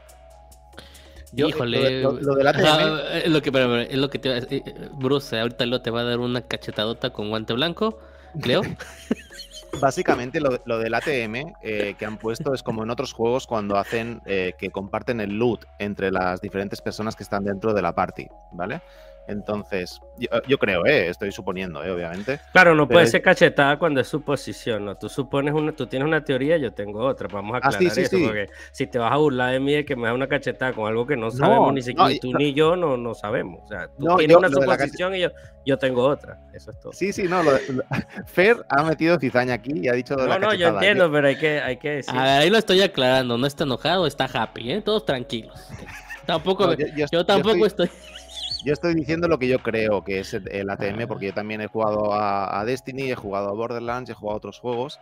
Yo, 1.34 1.48
Híjole. 1.48 2.02
lo 2.02 2.14
lo- 2.14 2.36
lo. 2.36 2.50
Ajá, 2.50 3.18
es 3.20 3.30
lo 3.30 3.42
que, 3.42 3.52
pero, 3.52 3.78
es 3.78 3.98
lo 3.98 4.10
que 4.10 4.20
te, 4.20 4.38
eh, 4.38 4.46
eh, 4.50 4.90
Bruce, 4.94 5.38
ahorita 5.40 5.66
Leo 5.66 5.82
te 5.82 5.92
va 5.92 6.02
a 6.02 6.04
dar 6.04 6.20
una 6.20 6.42
cachetadota 6.42 7.10
con 7.12 7.30
guante 7.30 7.54
blanco. 7.54 8.00
Leo. 8.44 8.62
Básicamente 9.82 10.40
lo, 10.40 10.62
lo 10.66 10.80
del 10.80 10.94
ATM 10.94 11.54
eh, 11.62 11.96
que 12.00 12.06
han 12.06 12.18
puesto 12.18 12.54
es 12.54 12.64
como 12.64 12.84
en 12.84 12.90
otros 12.90 13.14
juegos 13.14 13.46
cuando 13.46 13.78
hacen 13.78 14.22
eh, 14.26 14.54
que 14.58 14.70
comparten 14.72 15.20
el 15.20 15.38
loot 15.38 15.66
entre 15.78 16.12
las 16.12 16.42
diferentes 16.42 16.82
personas 16.82 17.16
que 17.16 17.24
están 17.24 17.44
dentro 17.44 17.74
de 17.74 17.82
la 17.82 17.94
party, 17.94 18.28
¿vale? 18.54 18.82
Entonces, 19.28 20.00
yo, 20.18 20.30
yo 20.48 20.58
creo, 20.58 20.86
eh, 20.86 21.10
estoy 21.10 21.32
suponiendo, 21.32 21.84
eh, 21.84 21.92
obviamente. 21.92 22.40
Claro, 22.54 22.74
no 22.76 22.88
puede 22.88 23.08
ser 23.08 23.22
cachetada 23.22 23.78
cuando 23.78 24.00
es 24.00 24.08
suposición, 24.08 24.86
¿no? 24.86 24.96
Tú 24.96 25.10
supones 25.10 25.54
una, 25.54 25.74
tú 25.74 25.86
tienes 25.88 26.08
una 26.08 26.24
teoría, 26.24 26.58
yo 26.58 26.72
tengo 26.74 27.06
otra. 27.06 27.28
Vamos 27.32 27.54
a 27.54 27.58
Ah, 27.58 27.68
aclarar 27.68 27.82
sí, 27.82 27.90
sí, 27.90 28.02
eso, 28.02 28.18
sí. 28.18 28.24
porque 28.26 28.48
si 28.72 28.88
te 28.88 28.98
vas 29.00 29.12
a 29.12 29.18
burlar 29.18 29.52
de 29.52 29.60
mí 29.60 29.74
de 29.74 29.84
que 29.86 29.96
me 29.96 30.08
da 30.08 30.14
una 30.14 30.28
cachetada 30.28 30.72
con 30.74 30.88
algo 30.88 31.06
que 31.06 31.18
no 31.18 31.30
sabemos 31.30 31.74
ni 31.74 31.82
siquiera 31.82 32.10
no, 32.10 32.16
tú 32.22 32.34
ni 32.38 32.54
yo 32.54 32.76
no, 32.78 32.96
no 32.98 33.14
sabemos. 33.14 33.62
O 33.66 33.68
sea, 33.68 33.88
tú 33.88 34.06
No, 34.06 34.16
tienes 34.16 34.34
yo- 34.34 34.40
una 34.40 34.50
suposición 34.50 35.16
y 35.16 35.20
yo, 35.20 35.30
yo 35.66 35.78
tengo 35.78 36.04
otra. 36.06 36.40
Eso 36.54 36.72
es 36.72 36.80
todo. 36.80 36.94
Sí, 36.94 37.12
sí, 37.12 37.24
no, 37.24 37.44
lo 37.44 37.52
de- 37.54 37.74
lo- 37.74 37.84
Fer 38.28 38.58
ha 38.70 38.84
metido 38.84 39.20
cizaña 39.20 39.56
aquí 39.56 39.74
y 39.76 39.88
ha 39.90 39.94
dicho 39.94 40.16
de 40.16 40.24
No, 40.24 40.30
la 40.30 40.40
no, 40.40 40.46
yo 40.54 40.68
cachetada. 40.68 40.74
entiendo, 40.76 41.12
pero 41.12 41.28
hay 41.28 41.36
que, 41.36 41.60
hay 41.60 41.78
que 41.78 41.90
decir. 41.92 42.18
A 42.18 42.24
ver, 42.24 42.42
ahí 42.44 42.50
lo 42.50 42.58
estoy 42.58 42.82
aclarando, 42.82 43.38
no 43.38 43.46
está 43.46 43.66
enojado, 43.66 44.08
está 44.08 44.26
happy, 44.32 44.72
¿eh? 44.72 44.82
Todos 44.82 45.06
tranquilos. 45.06 45.54
Tampoco, 46.26 46.68
No, 46.68 46.74
yo- 46.74 46.88
yo 46.96 47.06
yo 47.12 47.26
tampoco 47.26 47.66
estoy- 47.66 47.86
estoy... 47.88 48.17
Yo 48.64 48.74
estoy 48.74 48.96
diciendo 48.96 49.28
lo 49.28 49.40
que 49.40 49.48
yo 49.48 49.60
creo 49.60 50.04
que 50.04 50.20
es 50.20 50.34
el, 50.34 50.70
ATM, 50.70 51.08
porque 51.08 51.28
yo 51.28 51.34
también 51.34 51.62
he 51.62 51.68
jugado 51.68 52.14
a, 52.14 52.60
a 52.60 52.66
Destiny, 52.66 53.12
he 53.12 53.16
jugado 53.16 53.50
a 53.50 53.54
Borderlands, 53.54 54.10
he 54.10 54.14
jugado 54.14 54.36
a 54.36 54.38
otros 54.38 54.60
juegos, 54.60 55.00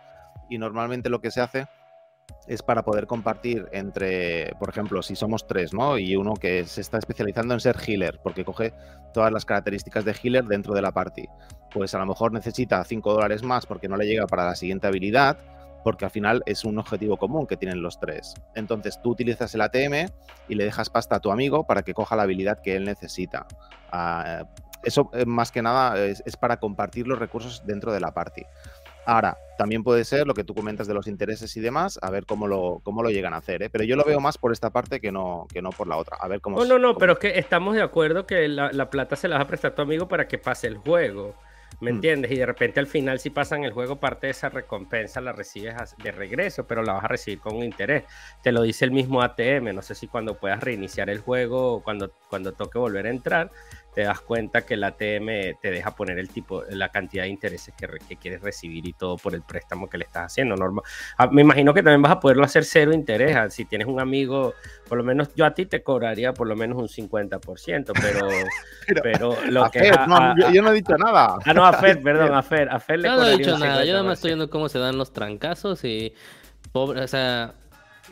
y 0.48 0.58
normalmente 0.58 1.08
lo 1.08 1.20
que 1.20 1.30
se 1.30 1.40
hace 1.40 1.66
es 2.46 2.62
para 2.62 2.84
poder 2.84 3.06
compartir 3.06 3.66
entre, 3.72 4.54
por 4.58 4.68
ejemplo, 4.68 5.02
si 5.02 5.16
somos 5.16 5.46
tres, 5.46 5.74
¿no? 5.74 5.98
Y 5.98 6.16
uno 6.16 6.34
que 6.34 6.64
se 6.64 6.80
está 6.80 6.98
especializando 6.98 7.54
en 7.54 7.60
ser 7.60 7.76
healer, 7.84 8.20
porque 8.22 8.44
coge 8.44 8.72
todas 9.12 9.32
las 9.32 9.44
características 9.44 10.04
de 10.04 10.14
healer 10.22 10.44
dentro 10.44 10.74
de 10.74 10.82
la 10.82 10.92
party. 10.92 11.26
Pues 11.72 11.94
a 11.94 11.98
lo 11.98 12.06
mejor 12.06 12.32
necesita 12.32 12.84
5 12.84 13.12
dólares 13.12 13.42
más 13.42 13.66
porque 13.66 13.88
no 13.88 13.96
le 13.96 14.06
llega 14.06 14.26
para 14.26 14.44
la 14.44 14.54
siguiente 14.54 14.86
habilidad, 14.86 15.38
porque 15.86 16.04
al 16.04 16.10
final 16.10 16.42
es 16.46 16.64
un 16.64 16.80
objetivo 16.80 17.16
común 17.16 17.46
que 17.46 17.56
tienen 17.56 17.80
los 17.80 18.00
tres. 18.00 18.34
Entonces 18.56 19.00
tú 19.00 19.10
utilizas 19.10 19.54
el 19.54 19.60
ATM 19.60 20.10
y 20.48 20.56
le 20.56 20.64
dejas 20.64 20.90
pasta 20.90 21.14
a 21.14 21.20
tu 21.20 21.30
amigo 21.30 21.64
para 21.64 21.82
que 21.82 21.94
coja 21.94 22.16
la 22.16 22.24
habilidad 22.24 22.60
que 22.60 22.74
él 22.74 22.84
necesita. 22.84 23.46
Ah, 23.92 24.42
eso 24.82 25.08
eh, 25.12 25.24
más 25.26 25.52
que 25.52 25.62
nada 25.62 25.96
es, 26.04 26.24
es 26.26 26.36
para 26.36 26.56
compartir 26.56 27.06
los 27.06 27.20
recursos 27.20 27.64
dentro 27.64 27.92
de 27.92 28.00
la 28.00 28.12
party. 28.12 28.42
Ahora, 29.04 29.38
también 29.58 29.84
puede 29.84 30.04
ser 30.04 30.26
lo 30.26 30.34
que 30.34 30.42
tú 30.42 30.56
comentas 30.56 30.88
de 30.88 30.94
los 30.94 31.06
intereses 31.06 31.56
y 31.56 31.60
demás, 31.60 32.00
a 32.02 32.10
ver 32.10 32.26
cómo 32.26 32.48
lo, 32.48 32.80
cómo 32.82 33.04
lo 33.04 33.10
llegan 33.10 33.32
a 33.32 33.36
hacer, 33.36 33.62
¿eh? 33.62 33.70
Pero 33.70 33.84
yo 33.84 33.94
lo 33.94 34.02
veo 34.02 34.18
más 34.18 34.38
por 34.38 34.50
esta 34.50 34.70
parte 34.70 34.98
que 35.00 35.12
no, 35.12 35.46
que 35.54 35.62
no 35.62 35.70
por 35.70 35.86
la 35.86 35.98
otra. 35.98 36.16
A 36.20 36.26
ver 36.26 36.40
cómo 36.40 36.58
No, 36.58 36.64
no, 36.64 36.80
no, 36.80 36.88
cómo- 36.88 36.98
pero 36.98 37.12
es 37.12 37.18
que 37.20 37.38
estamos 37.38 37.76
de 37.76 37.82
acuerdo 37.82 38.26
que 38.26 38.48
la, 38.48 38.72
la 38.72 38.90
plata 38.90 39.14
se 39.14 39.28
la 39.28 39.36
vas 39.36 39.44
a 39.44 39.46
prestar 39.48 39.70
a 39.70 39.74
tu 39.76 39.82
amigo 39.82 40.08
para 40.08 40.26
que 40.26 40.36
pase 40.38 40.66
el 40.66 40.78
juego. 40.78 41.36
¿Me 41.80 41.92
Mm. 41.92 41.94
entiendes? 41.96 42.30
Y 42.32 42.36
de 42.36 42.46
repente 42.46 42.80
al 42.80 42.86
final, 42.86 43.18
si 43.20 43.30
pasan 43.30 43.64
el 43.64 43.72
juego, 43.72 43.96
parte 44.00 44.26
de 44.28 44.30
esa 44.32 44.48
recompensa 44.48 45.20
la 45.20 45.32
recibes 45.32 45.74
de 46.02 46.10
regreso, 46.12 46.66
pero 46.66 46.82
la 46.82 46.94
vas 46.94 47.04
a 47.04 47.08
recibir 47.08 47.40
con 47.40 47.56
un 47.56 47.64
interés. 47.64 48.04
Te 48.42 48.50
lo 48.52 48.62
dice 48.62 48.84
el 48.84 48.92
mismo 48.92 49.20
ATM. 49.22 49.72
No 49.74 49.82
sé 49.82 49.94
si 49.94 50.08
cuando 50.08 50.38
puedas 50.38 50.60
reiniciar 50.62 51.10
el 51.10 51.20
juego 51.20 51.74
o 51.74 51.82
cuando, 51.82 52.12
cuando 52.30 52.52
toque 52.52 52.78
volver 52.78 53.06
a 53.06 53.10
entrar, 53.10 53.50
te 53.96 54.02
das 54.02 54.20
cuenta 54.20 54.60
que 54.66 54.74
el 54.74 54.84
ATM 54.84 55.58
te 55.58 55.70
deja 55.70 55.96
poner 55.96 56.18
el 56.18 56.28
tipo, 56.28 56.62
la 56.68 56.90
cantidad 56.90 57.22
de 57.22 57.30
intereses 57.30 57.72
que, 57.74 57.86
re- 57.86 57.98
que 58.06 58.16
quieres 58.16 58.42
recibir 58.42 58.86
y 58.86 58.92
todo 58.92 59.16
por 59.16 59.34
el 59.34 59.40
préstamo 59.40 59.88
que 59.88 59.96
le 59.96 60.04
estás 60.04 60.26
haciendo. 60.26 60.54
Normal. 60.54 60.84
Ah, 61.16 61.28
me 61.32 61.40
imagino 61.40 61.72
que 61.72 61.82
también 61.82 62.02
vas 62.02 62.12
a 62.12 62.20
poderlo 62.20 62.44
hacer 62.44 62.66
cero 62.66 62.92
interés. 62.92 63.34
Ah, 63.34 63.48
Si 63.48 63.64
tienes 63.64 63.88
un 63.88 63.98
amigo, 63.98 64.52
por 64.86 64.98
lo 64.98 65.02
menos 65.04 65.34
yo 65.34 65.46
a 65.46 65.54
ti 65.54 65.64
te 65.64 65.82
cobraría 65.82 66.34
por 66.34 66.46
lo 66.46 66.54
menos 66.54 66.76
un 66.76 66.88
50%, 66.88 67.92
pero, 67.98 68.28
Pero- 68.86 69.02
pero 69.02 69.36
lo 69.50 69.64
A 69.64 69.70
que 69.70 69.78
Fer, 69.78 69.92
es 69.94 69.98
a- 69.98 70.06
no, 70.06 70.16
a- 70.18 70.34
yo, 70.38 70.50
yo 70.50 70.60
no 70.60 70.72
he 70.72 70.74
dicho 70.74 70.94
nada. 70.98 71.38
Ah, 71.42 71.54
no, 71.54 71.64
a 71.66 71.72
Fer, 71.72 72.02
perdón, 72.02 72.34
a 72.34 72.42
Fer, 72.42 72.68
a 72.68 72.78
Fer 72.78 72.98
le 72.98 73.08
Yo 73.08 73.16
no 73.16 73.26
he 73.26 73.36
dicho 73.38 73.58
nada, 73.58 73.82
yo 73.86 73.92
nada 73.94 74.04
más 74.04 74.12
50%. 74.12 74.12
estoy 74.18 74.28
viendo 74.30 74.50
cómo 74.50 74.68
se 74.68 74.78
dan 74.78 74.98
los 74.98 75.14
trancazos 75.14 75.82
y 75.84 76.12
pobre, 76.70 77.00
o 77.00 77.08
sea, 77.08 77.54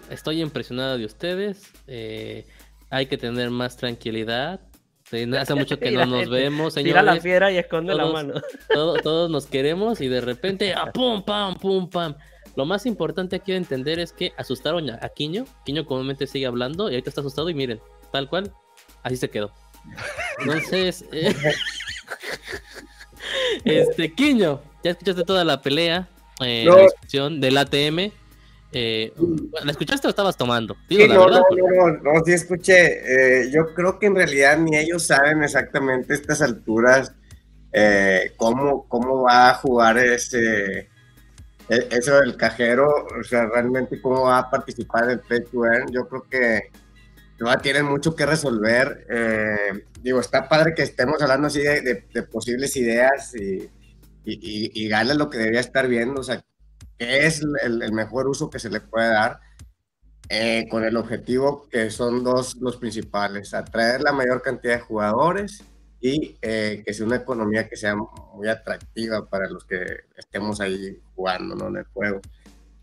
estoy 0.09 0.41
impresionado 0.41 0.97
de 0.97 1.05
ustedes. 1.05 1.71
eh, 1.87 2.47
hay 2.89 3.05
que 3.05 3.19
tener 3.19 3.51
más 3.51 3.77
tranquilidad. 3.77 4.61
Hace 5.39 5.55
mucho 5.55 5.79
que 5.79 5.91
no 5.91 6.01
la 6.01 6.07
nos 6.07 6.29
vemos, 6.29 6.75
Tira 6.75 7.03
la 7.03 7.13
señores. 7.13 7.23
piedra 7.23 7.53
y 7.53 7.59
esconde 7.59 7.95
la 7.95 8.03
todos- 8.05 8.15
mano. 8.15 8.35
Todo- 8.73 8.95
todos 8.97 9.31
nos 9.31 9.47
queremos 9.47 10.01
y 10.01 10.09
de 10.09 10.21
repente, 10.21 10.75
¡ah, 10.75 10.91
pum, 10.93 11.23
pam, 11.25 11.57
pum, 11.57 11.89
pam. 11.89 12.15
Lo 12.57 12.65
más 12.67 12.87
importante 12.87 13.37
aquí 13.37 13.53
de 13.53 13.59
entender 13.59 13.99
es 13.99 14.13
que 14.13 14.33
asustaron 14.37 14.89
a 14.91 14.99
a 15.03 15.09
Quiño. 15.09 15.45
Quiño 15.65 15.85
comúnmente 15.87 16.27
sigue 16.27 16.47
hablando 16.47 16.89
y 16.89 16.95
ahorita 16.95 17.11
está 17.11 17.21
asustado 17.21 17.49
y 17.51 17.55
miren, 17.55 17.81
tal 18.13 18.29
cual, 18.29 18.53
así 19.03 19.17
se 19.17 19.29
quedó. 19.29 19.53
Entonces, 20.41 21.05
eh, 21.13 21.35
este, 23.65 24.13
Quiño, 24.15 24.61
ya 24.83 24.93
escuchaste 24.93 25.25
toda 25.25 25.45
la 25.45 25.61
pelea, 25.63 26.09
eh, 26.41 26.65
No. 26.67 26.77
la 26.77 26.83
discusión 26.83 27.41
del 27.41 27.57
ATM. 27.59 28.13
Eh, 28.75 29.13
¿La 29.65 29.71
escuchaste 29.71 30.07
o 30.07 30.11
estabas 30.11 30.37
tomando? 30.37 30.77
Digo 30.89 31.03
Sí, 31.03 31.09
la 31.09 31.15
no, 31.15 31.25
verdad. 31.27 31.41
no, 31.51 31.87
no, 32.03 32.13
no, 32.15 32.25
sí 32.25 32.33
escuché. 32.33 33.43
Eh, 33.45 33.51
yo 33.53 33.73
creo 33.75 33.99
que 33.99 34.07
en 34.07 34.17
realidad 34.17 34.59
ni 34.59 34.77
ellos 34.77 35.07
saben 35.07 35.43
exactamente 35.45 36.13
a 36.13 36.17
estas 36.17 36.43
alturas 36.43 37.13
eh, 37.73 38.33
cómo, 38.37 38.87
cómo 38.89 39.23
va 39.23 39.51
a 39.51 39.55
jugar 39.55 39.99
ese, 39.99 40.89
e- 41.69 41.89
eso 41.91 42.21
del 42.21 42.37
cajero, 42.37 42.89
o 43.19 43.23
sea, 43.25 43.47
realmente 43.47 44.01
cómo 44.01 44.23
va 44.23 44.39
a 44.39 44.51
participar 44.51 45.09
el 45.11 45.21
Pay 45.21 45.45
to 45.51 45.65
Earn. 45.65 45.93
Yo 45.93 46.09
creo 46.09 46.23
que 46.29 46.71
todavía 47.39 47.63
tienen 47.63 47.85
mucho 47.87 48.15
que 48.15 48.27
resolver. 48.27 49.07
Eh, 49.11 49.85
digo, 50.03 50.21
está 50.21 50.49
padre 50.49 50.75
que 50.75 50.83
estemos 50.83 51.21
hablando 51.23 51.47
así 51.47 51.61
de, 51.61 51.81
de- 51.81 52.05
de 52.13 52.23
posibles 52.25 52.77
ideas 52.77 53.35
y, 53.35 53.69
y, 54.25 54.33
y, 54.35 54.71
y 54.85 54.89
Gala 54.89 55.13
es 55.13 55.19
lo 55.19 55.31
que 55.31 55.39
debería 55.39 55.61
estar 55.61 55.87
viendo, 55.89 56.21
o 56.21 56.25
sea, 56.25 56.43
qué 56.99 57.27
es 57.27 57.43
el, 57.63 57.83
el 57.83 57.93
mejor 57.93 58.29
uso 58.29 58.51
que 58.51 58.59
se 58.59 58.71
le 58.71 58.81
puede 58.81 59.09
dar 59.09 59.41
eh, 60.29 60.67
con 60.71 60.85
el 60.85 60.97
objetivo 60.97 61.69
que 61.69 61.91
son 61.91 62.25
dos 62.25 62.57
los 62.61 62.77
principales, 62.77 63.53
atraer 63.55 64.01
la 64.03 64.13
mayor 64.13 64.43
cantidad 64.43 64.75
de 64.77 64.81
jugadores 64.81 65.63
y 66.01 66.37
eh, 66.43 66.83
que 66.85 66.95
sea 66.95 67.07
una 67.07 67.17
economía 67.17 67.69
que 67.69 67.77
sea 67.77 67.95
muy 67.97 68.49
atractiva 68.49 69.29
para 69.29 69.49
los 69.49 69.65
que 69.65 69.85
estemos 70.17 70.61
ahí 70.61 70.99
jugando 71.15 71.55
¿no? 71.55 71.69
en 71.69 71.77
el 71.79 71.85
juego. 71.85 72.21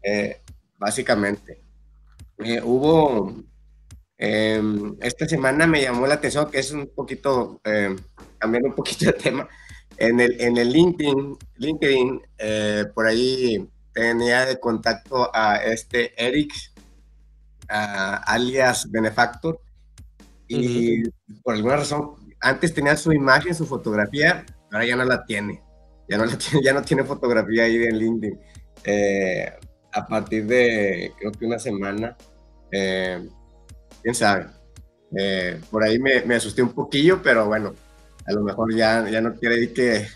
Eh, 0.03 0.41
básicamente, 0.77 1.61
Eh, 2.43 2.61
hubo, 2.63 3.33
eh, 4.17 4.61
esta 5.01 5.27
semana 5.27 5.67
me 5.67 5.81
llamó 5.81 6.07
la 6.07 6.15
atención 6.15 6.49
que 6.49 6.59
es 6.59 6.71
un 6.71 6.87
poquito, 6.95 7.61
eh, 7.63 7.95
cambiando 8.39 8.69
un 8.69 8.75
poquito 8.75 9.05
de 9.05 9.13
tema, 9.13 9.47
en 9.97 10.19
el, 10.19 10.41
en 10.41 10.57
el 10.57 10.71
LinkedIn, 10.71 11.37
LinkedIn 11.57 12.21
eh, 12.39 12.85
por 12.95 13.05
ahí 13.07 13.69
tenía 13.93 14.45
de 14.45 14.59
contacto 14.59 15.29
a 15.33 15.57
este 15.57 16.13
Eric, 16.23 16.53
a- 17.69 18.17
alias 18.33 18.89
Benefactor, 18.91 19.59
y 20.47 21.03
por 21.43 21.55
alguna 21.55 21.77
razón, 21.77 22.15
antes 22.41 22.73
tenía 22.73 22.97
su 22.97 23.13
imagen, 23.13 23.55
su 23.55 23.65
fotografía, 23.67 24.45
ahora 24.71 24.85
ya 24.85 24.95
no 24.95 25.05
la 25.05 25.25
tiene, 25.25 25.63
ya 26.09 26.17
no, 26.17 26.25
la 26.25 26.37
tiene, 26.39 26.63
ya 26.65 26.73
no 26.73 26.81
tiene 26.83 27.03
fotografía 27.05 27.65
ahí 27.65 27.77
en 27.77 27.97
LinkedIn. 27.99 28.39
Eh, 28.85 29.53
a 29.93 30.07
partir 30.07 30.45
de, 30.47 31.13
creo 31.19 31.31
que 31.33 31.45
una 31.45 31.59
semana, 31.59 32.17
eh, 32.71 33.27
quién 34.01 34.15
sabe. 34.15 34.47
Eh, 35.17 35.59
por 35.71 35.83
ahí 35.83 35.99
me, 35.99 36.23
me 36.25 36.35
asusté 36.35 36.61
un 36.63 36.73
poquillo, 36.73 37.21
pero 37.21 37.47
bueno, 37.47 37.75
a 38.25 38.31
lo 38.33 38.43
mejor 38.43 38.73
ya, 38.75 39.09
ya 39.09 39.21
no 39.21 39.35
quiere 39.35 39.73
que, 39.73 40.07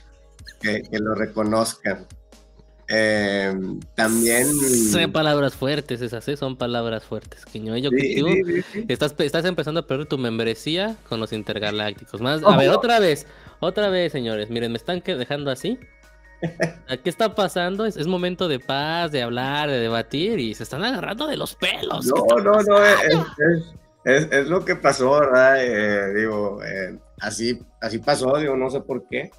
que, 0.62 0.84
que 0.84 1.00
lo 1.00 1.16
reconozcan. 1.16 2.08
Eh, 2.88 3.54
también. 3.96 4.46
Son 4.92 5.12
palabras 5.12 5.56
fuertes 5.56 6.02
esas, 6.02 6.28
¿eh? 6.28 6.38
son 6.38 6.56
palabras 6.56 7.04
fuertes. 7.04 7.44
Quiño, 7.46 7.76
yo 7.78 7.90
Sí, 7.90 8.14
sí, 8.16 8.44
sí, 8.46 8.62
sí. 8.74 8.86
Estás, 8.88 9.16
estás 9.20 9.46
empezando 9.46 9.80
a 9.82 9.88
perder 9.88 10.06
tu 10.08 10.18
membresía 10.18 10.96
con 11.10 11.20
los 11.20 11.34
intergalácticos. 11.34 12.22
Más, 12.22 12.44
a 12.44 12.56
ver, 12.58 12.70
otra 12.70 13.00
vez, 13.00 13.26
otra 13.60 13.90
vez, 13.90 14.12
señores. 14.12 14.50
Miren, 14.50 14.72
me 14.72 14.78
están 14.78 15.02
que- 15.02 15.16
dejando 15.16 15.50
así. 15.52 15.80
¿Qué 17.04 17.10
está 17.10 17.34
pasando? 17.34 17.86
Es, 17.86 17.98
es 17.98 18.06
momento 18.08 18.48
de 18.48 18.60
paz, 18.60 19.12
de 19.12 19.24
hablar, 19.24 19.70
de 19.70 19.80
debatir 19.80 20.40
y 20.40 20.54
se 20.54 20.64
están 20.64 20.84
agarrando 20.84 21.26
de 21.28 21.38
los 21.38 21.56
pelos. 21.56 22.06
¿Qué 22.06 22.20
No, 22.36 22.44
no, 22.44 22.62
no, 22.62 22.86
es- 22.86 23.66
es- 24.04 24.32
es 24.32 24.48
lo 24.48 24.64
que 24.64 24.76
pasó, 24.76 25.20
¿verdad? 25.20 25.56
Eh, 25.64 26.14
digo, 26.14 26.62
eh, 26.64 27.00
así, 27.20 27.60
así 27.82 27.98
pasó, 27.98 28.38
digo, 28.38 28.56
no 28.56 28.70
sé 28.70 28.82
por 28.82 29.08
qué, 29.08 29.32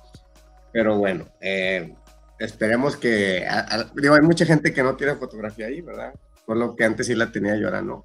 pero 0.73 0.97
bueno, 0.99 1.27
eh, 1.41 1.95
esperemos 2.39 2.97
que, 2.97 3.47
a- 3.47 3.61
a- 3.75 3.93
digo, 3.95 4.15
hay 4.15 4.23
mucha 4.23 4.45
gente 4.47 4.73
que 4.73 4.83
no 4.83 4.97
tiene 4.97 5.15
fotografía 5.17 5.67
ahí, 5.67 5.81
¿verdad? 5.81 6.13
Por 6.45 6.57
lo 6.57 6.75
que 6.77 6.85
antes 6.85 7.07
sí 7.07 7.15
la 7.15 7.31
tenía 7.33 7.57
yo, 7.57 7.67
ahora 7.67 7.83
no. 7.83 8.05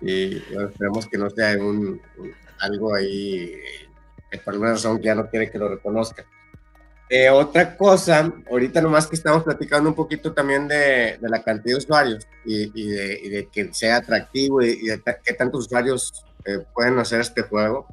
Y 0.00 0.38
bueno, 0.52 0.68
esperemos 0.68 1.06
que 1.08 1.18
no 1.18 1.30
sea 1.30 1.56
un, 1.58 2.00
un- 2.18 2.32
algo 2.60 2.94
ahí 2.94 3.52
eh, 3.54 3.88
que 4.30 4.38
por 4.38 4.54
alguna 4.54 4.72
razón 4.72 5.00
ya 5.00 5.14
no 5.14 5.28
quiere 5.28 5.50
que 5.50 5.58
lo 5.58 5.68
reconozca. 5.68 6.24
Eh, 7.10 7.28
otra 7.30 7.76
cosa, 7.76 8.32
ahorita 8.50 8.80
nomás 8.80 9.06
que 9.06 9.14
estamos 9.16 9.44
platicando 9.44 9.88
un 9.90 9.94
poquito 9.94 10.32
también 10.32 10.66
de, 10.66 11.18
de 11.20 11.28
la 11.28 11.42
cantidad 11.42 11.74
de 11.74 11.78
usuarios 11.78 12.26
y, 12.44 12.70
y 12.74 12.88
de, 12.88 13.20
y 13.22 13.28
de 13.28 13.48
que 13.52 13.72
sea 13.74 13.96
atractivo 13.96 14.62
y, 14.62 14.70
y 14.70 14.86
de 14.86 15.00
qué 15.22 15.34
tantos 15.34 15.66
usuarios 15.66 16.24
eh, 16.46 16.60
pueden 16.74 16.98
hacer 16.98 17.20
este 17.20 17.42
juego. 17.42 17.86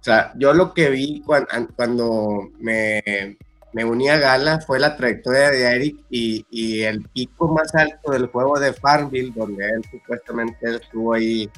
O 0.00 0.02
sea, 0.02 0.32
yo 0.36 0.54
lo 0.54 0.72
que 0.72 0.88
vi 0.90 1.22
cuan- 1.26 1.46
an- 1.50 1.68
cuando 1.76 2.48
me, 2.58 3.36
me 3.78 3.84
uní 3.84 4.08
a 4.08 4.18
Gala 4.18 4.60
fue 4.60 4.80
la 4.80 4.96
trayectoria 4.96 5.50
de 5.52 5.62
Eric 5.62 6.04
y, 6.10 6.44
y 6.50 6.82
el 6.82 7.00
pico 7.10 7.46
más 7.46 7.72
alto 7.76 8.10
del 8.10 8.26
juego 8.26 8.58
de 8.58 8.72
Farmville, 8.72 9.32
donde 9.32 9.64
él 9.66 9.84
supuestamente 9.88 10.74
estuvo 10.74 11.14
ahí 11.14 11.48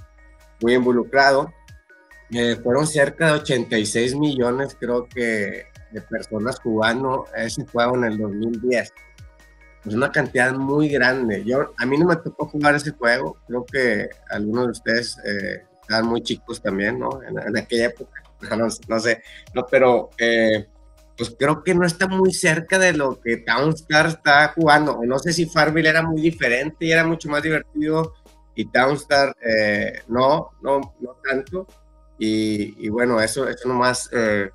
muy 0.61 0.75
involucrado. 0.75 1.51
Eh, 2.31 2.57
fueron 2.63 2.87
cerca 2.87 3.29
de 3.29 3.33
86 3.41 4.17
millones, 4.17 4.77
creo 4.79 5.09
que, 5.09 5.65
de 5.93 6.01
personas 6.03 6.61
jugando 6.61 7.25
ese 7.35 7.65
juego 7.65 7.97
en 7.97 8.05
el 8.05 8.19
2010. 8.19 8.93
Es 9.87 9.95
una 9.95 10.13
cantidad 10.13 10.53
muy 10.53 10.91
grande. 10.91 11.43
Yo, 11.47 11.73
a 11.79 11.87
mí 11.87 11.97
no 11.97 12.05
me 12.05 12.17
tocó 12.17 12.49
jugar 12.49 12.75
ese 12.75 12.91
juego. 12.91 13.39
Creo 13.47 13.65
que 13.65 14.11
algunos 14.29 14.67
de 14.67 14.71
ustedes 14.73 15.17
eh, 15.25 15.63
estaban 15.81 16.05
muy 16.05 16.21
chicos 16.21 16.61
también, 16.61 16.99
¿no? 16.99 17.23
En, 17.23 17.39
en 17.39 17.57
aquella 17.57 17.87
época. 17.87 18.23
No, 18.57 18.69
no 18.89 19.01
sé. 19.01 19.23
No, 19.55 19.67
pero 19.71 20.11
eh, 20.19 20.67
pues 21.21 21.37
creo 21.39 21.63
que 21.63 21.75
no 21.75 21.85
está 21.85 22.09
muy 22.09 22.33
cerca 22.33 22.79
de 22.79 22.95
lo 22.95 23.21
que 23.21 23.37
Townstar 23.37 24.07
está 24.07 24.55
jugando. 24.55 24.99
No 25.05 25.19
sé 25.19 25.35
si 25.35 25.45
Farmville 25.45 25.91
era 25.91 26.01
muy 26.01 26.23
diferente 26.23 26.87
y 26.87 26.93
era 26.93 27.05
mucho 27.05 27.29
más 27.29 27.43
divertido 27.43 28.15
y 28.55 28.65
Townstar 28.65 29.37
eh, 29.47 30.01
no, 30.09 30.49
no, 30.63 30.81
no 30.99 31.17
tanto. 31.23 31.67
Y, 32.19 32.87
y 32.87 32.89
bueno, 32.89 33.21
eso, 33.21 33.47
eso 33.47 33.69
nomás 33.69 34.09
eh, 34.15 34.49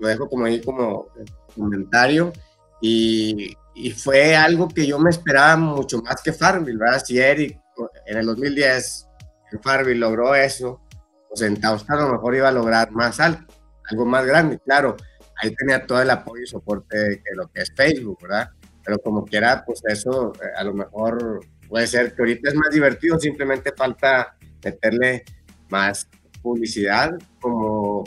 lo 0.00 0.08
dejo 0.08 0.28
como 0.28 0.46
ahí 0.46 0.60
como 0.60 1.06
comentario. 1.54 2.32
Y, 2.80 3.56
y 3.76 3.92
fue 3.92 4.34
algo 4.34 4.66
que 4.66 4.88
yo 4.88 4.98
me 4.98 5.10
esperaba 5.10 5.56
mucho 5.56 6.02
más 6.02 6.20
que 6.20 6.32
Farmville, 6.32 6.78
¿verdad? 6.80 7.00
Si 7.06 7.16
Eric 7.16 7.60
en 8.06 8.18
el 8.18 8.26
2010 8.26 9.06
en 9.52 9.62
Farmville 9.62 10.00
logró 10.00 10.34
eso, 10.34 10.80
pues 11.28 11.42
en 11.42 11.60
Townstar 11.60 12.00
a 12.00 12.06
lo 12.06 12.12
mejor 12.14 12.34
iba 12.34 12.48
a 12.48 12.52
lograr 12.52 12.90
más 12.90 13.20
algo, 13.20 13.42
algo 13.88 14.04
más 14.04 14.26
grande, 14.26 14.58
claro. 14.58 14.96
Ahí 15.42 15.54
tenía 15.54 15.86
todo 15.86 16.00
el 16.00 16.10
apoyo 16.10 16.42
y 16.42 16.46
soporte 16.46 16.96
de 16.96 17.22
lo 17.34 17.48
que 17.48 17.62
es 17.62 17.72
Facebook, 17.74 18.18
¿verdad? 18.22 18.50
Pero 18.84 18.98
como 18.98 19.24
quiera, 19.24 19.64
pues 19.64 19.82
eso 19.86 20.32
eh, 20.36 20.46
a 20.56 20.64
lo 20.64 20.74
mejor 20.74 21.40
puede 21.68 21.86
ser 21.86 22.14
que 22.14 22.22
ahorita 22.22 22.50
es 22.50 22.54
más 22.54 22.70
divertido, 22.70 23.18
simplemente 23.18 23.72
falta 23.76 24.36
meterle 24.64 25.24
más 25.68 26.08
publicidad, 26.42 27.18
como 27.40 28.04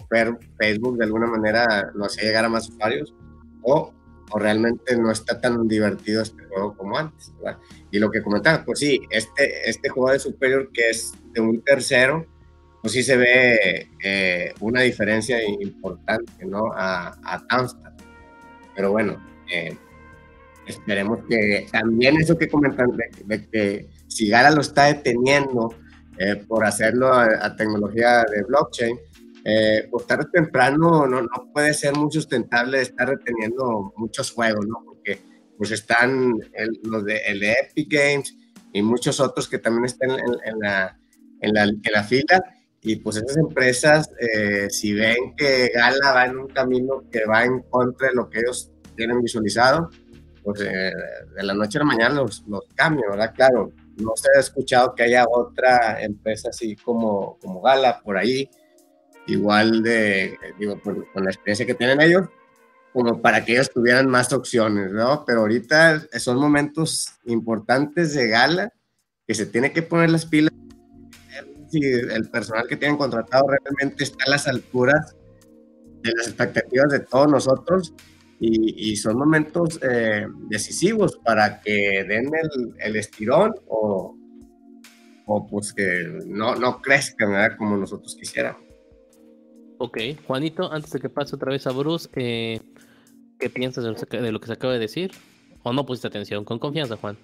Facebook 0.57 0.97
de 0.97 1.03
alguna 1.05 1.27
manera 1.27 1.91
lo 1.93 2.05
hacía 2.05 2.23
llegar 2.23 2.45
a 2.45 2.49
más 2.49 2.69
usuarios 2.69 3.13
o, 3.63 3.93
o 4.31 4.39
realmente 4.39 4.95
no 4.95 5.11
está 5.11 5.41
tan 5.41 5.67
divertido 5.67 6.21
este 6.21 6.43
juego 6.45 6.75
como 6.77 6.97
antes. 6.97 7.33
Y 7.91 7.99
lo 7.99 8.09
que 8.09 8.21
comentaba, 8.21 8.63
pues 8.63 8.79
sí, 8.79 9.01
este, 9.09 9.69
este 9.69 9.89
juego 9.89 10.11
de 10.11 10.19
Superior 10.19 10.71
que 10.71 10.89
es 10.89 11.13
de 11.33 11.41
un 11.41 11.61
tercero, 11.61 12.25
pues 12.81 12.93
sí 12.93 13.03
se 13.03 13.17
ve 13.17 13.89
eh, 14.03 14.53
una 14.61 14.81
diferencia 14.81 15.37
importante, 15.43 16.45
¿no? 16.45 16.71
A, 16.73 17.09
a 17.23 17.67
Pero 18.75 18.91
bueno, 18.91 19.21
eh, 19.51 19.75
esperemos 20.65 21.19
que 21.29 21.67
también 21.71 22.17
eso 22.17 22.37
que 22.37 22.47
comentan, 22.47 22.95
de, 23.25 23.49
que 23.49 23.89
si 24.07 24.29
Gala 24.29 24.51
lo 24.51 24.61
está 24.61 24.85
deteniendo 24.85 25.75
eh, 26.17 26.37
por 26.47 26.65
hacerlo 26.65 27.11
a, 27.11 27.55
tecnología 27.55 28.23
de 28.23 28.43
blockchain, 28.43 28.97
pues 29.89 30.05
tarde 30.05 30.25
o 30.27 30.31
temprano 30.31 31.07
no, 31.07 31.21
no, 31.21 31.51
puede 31.53 31.73
ser 31.73 31.95
muy 31.95 32.11
sustentable 32.11 32.81
estar 32.81 33.09
reteniendo 33.09 33.93
muchos 33.97 34.31
juegos, 34.31 34.65
¿no? 34.67 34.83
Porque 34.85 35.19
pues 35.57 35.71
están 35.71 36.39
los 36.83 37.03
de, 37.03 37.17
el 37.25 37.39
de 37.39 37.51
Epic 37.51 37.91
Games 37.91 38.37
y 38.71 38.81
muchos 38.81 39.19
otros 39.19 39.49
que 39.49 39.57
también 39.57 39.85
están 39.85 40.11
en, 40.11 40.59
la, 40.59 40.97
en, 41.41 41.53
la, 41.53 41.63
en 41.63 41.91
la 41.91 42.03
fila 42.03 42.43
y 42.81 42.95
pues 42.97 43.17
esas 43.17 43.37
empresas, 43.37 44.09
eh, 44.19 44.67
si 44.69 44.93
ven 44.93 45.35
que 45.35 45.69
Gala 45.73 46.13
va 46.13 46.25
en 46.25 46.37
un 46.37 46.47
camino 46.47 47.03
que 47.11 47.25
va 47.25 47.43
en 47.43 47.61
contra 47.63 48.07
de 48.07 48.15
lo 48.15 48.29
que 48.29 48.39
ellos 48.39 48.71
tienen 48.95 49.21
visualizado, 49.21 49.89
pues 50.43 50.61
eh, 50.61 50.91
de 51.35 51.43
la 51.43 51.53
noche 51.53 51.77
a 51.77 51.81
la 51.81 51.85
mañana 51.85 52.15
los, 52.15 52.43
los 52.47 52.63
cambian, 52.75 53.11
¿verdad? 53.11 53.33
Claro, 53.35 53.73
no 53.97 54.13
se 54.15 54.29
ha 54.35 54.39
escuchado 54.39 54.95
que 54.95 55.03
haya 55.03 55.25
otra 55.29 56.01
empresa 56.01 56.49
así 56.49 56.77
como, 56.77 57.37
como 57.41 57.61
Gala 57.61 58.01
por 58.01 58.17
ahí, 58.17 58.49
igual 59.27 59.83
de, 59.83 60.37
digo, 60.57 60.79
con, 60.81 61.05
la 61.15 61.29
experiencia 61.29 61.65
que 61.65 61.75
tienen 61.75 61.99
ellos, 61.99 62.27
como 62.93 63.21
para 63.21 63.43
que 63.43 63.53
ellos 63.53 63.69
tuvieran 63.69 64.07
más 64.07 64.31
opciones, 64.31 64.91
¿no? 64.91 65.25
Pero 65.25 65.41
ahorita 65.41 66.07
son 66.17 66.37
momentos 66.37 67.09
importantes 67.25 68.13
de 68.13 68.29
Gala 68.29 68.73
que 69.27 69.35
se 69.35 69.45
tiene 69.45 69.73
que 69.73 69.83
poner 69.83 70.09
las 70.09 70.25
pilas 70.25 70.53
si 71.69 71.79
el 71.83 72.29
personal 72.29 72.67
que 72.67 72.77
tienen 72.77 72.97
contratado 72.97 73.45
realmente 73.47 74.03
está 74.03 74.25
a 74.27 74.31
las 74.31 74.47
alturas 74.47 75.15
de 76.01 76.11
las 76.15 76.27
expectativas 76.27 76.89
de 76.89 76.99
todos 76.99 77.29
nosotros 77.29 77.93
y, 78.41 78.95
son 78.95 79.17
momentos 79.17 79.79
eh, 79.81 80.25
decisivos 80.47 81.19
para 81.25 81.59
que 81.59 82.05
den 82.07 82.31
el, 82.33 82.73
el 82.79 82.95
estirón 82.95 83.53
o, 83.67 84.15
o, 85.25 85.47
pues 85.47 85.73
que 85.73 86.21
no, 86.25 86.55
no 86.55 86.81
crezcan 86.81 87.57
como 87.57 87.75
nosotros 87.75 88.15
quisiéramos. 88.15 88.61
Ok, 89.77 89.97
Juanito, 90.25 90.71
antes 90.71 90.91
de 90.91 90.99
que 90.99 91.09
pase 91.09 91.35
otra 91.35 91.51
vez 91.51 91.67
a 91.67 91.71
Bruce, 91.71 92.09
eh, 92.15 92.59
¿qué 93.39 93.49
piensas 93.49 93.83
de 93.83 94.31
lo 94.31 94.39
que 94.39 94.47
se 94.47 94.53
acaba 94.53 94.73
de 94.73 94.79
decir? 94.79 95.11
¿O 95.63 95.73
no 95.73 95.85
pusiste 95.85 96.07
atención? 96.07 96.43
Con 96.43 96.59
confianza, 96.59 96.97
Juan. 96.97 97.17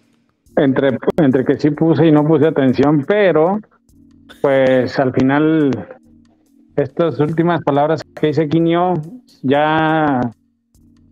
Entre, 0.58 0.98
entre 1.18 1.44
que 1.44 1.60
sí 1.60 1.72
puse 1.72 2.08
y 2.08 2.12
no 2.12 2.26
puse 2.26 2.48
atención, 2.48 3.04
pero 3.06 3.60
pues 4.46 5.00
al 5.00 5.12
final, 5.12 5.72
estas 6.76 7.20
últimas 7.20 7.64
palabras 7.64 8.04
que 8.04 8.28
dice 8.28 8.48
Quinio, 8.48 8.94
ya 9.42 10.22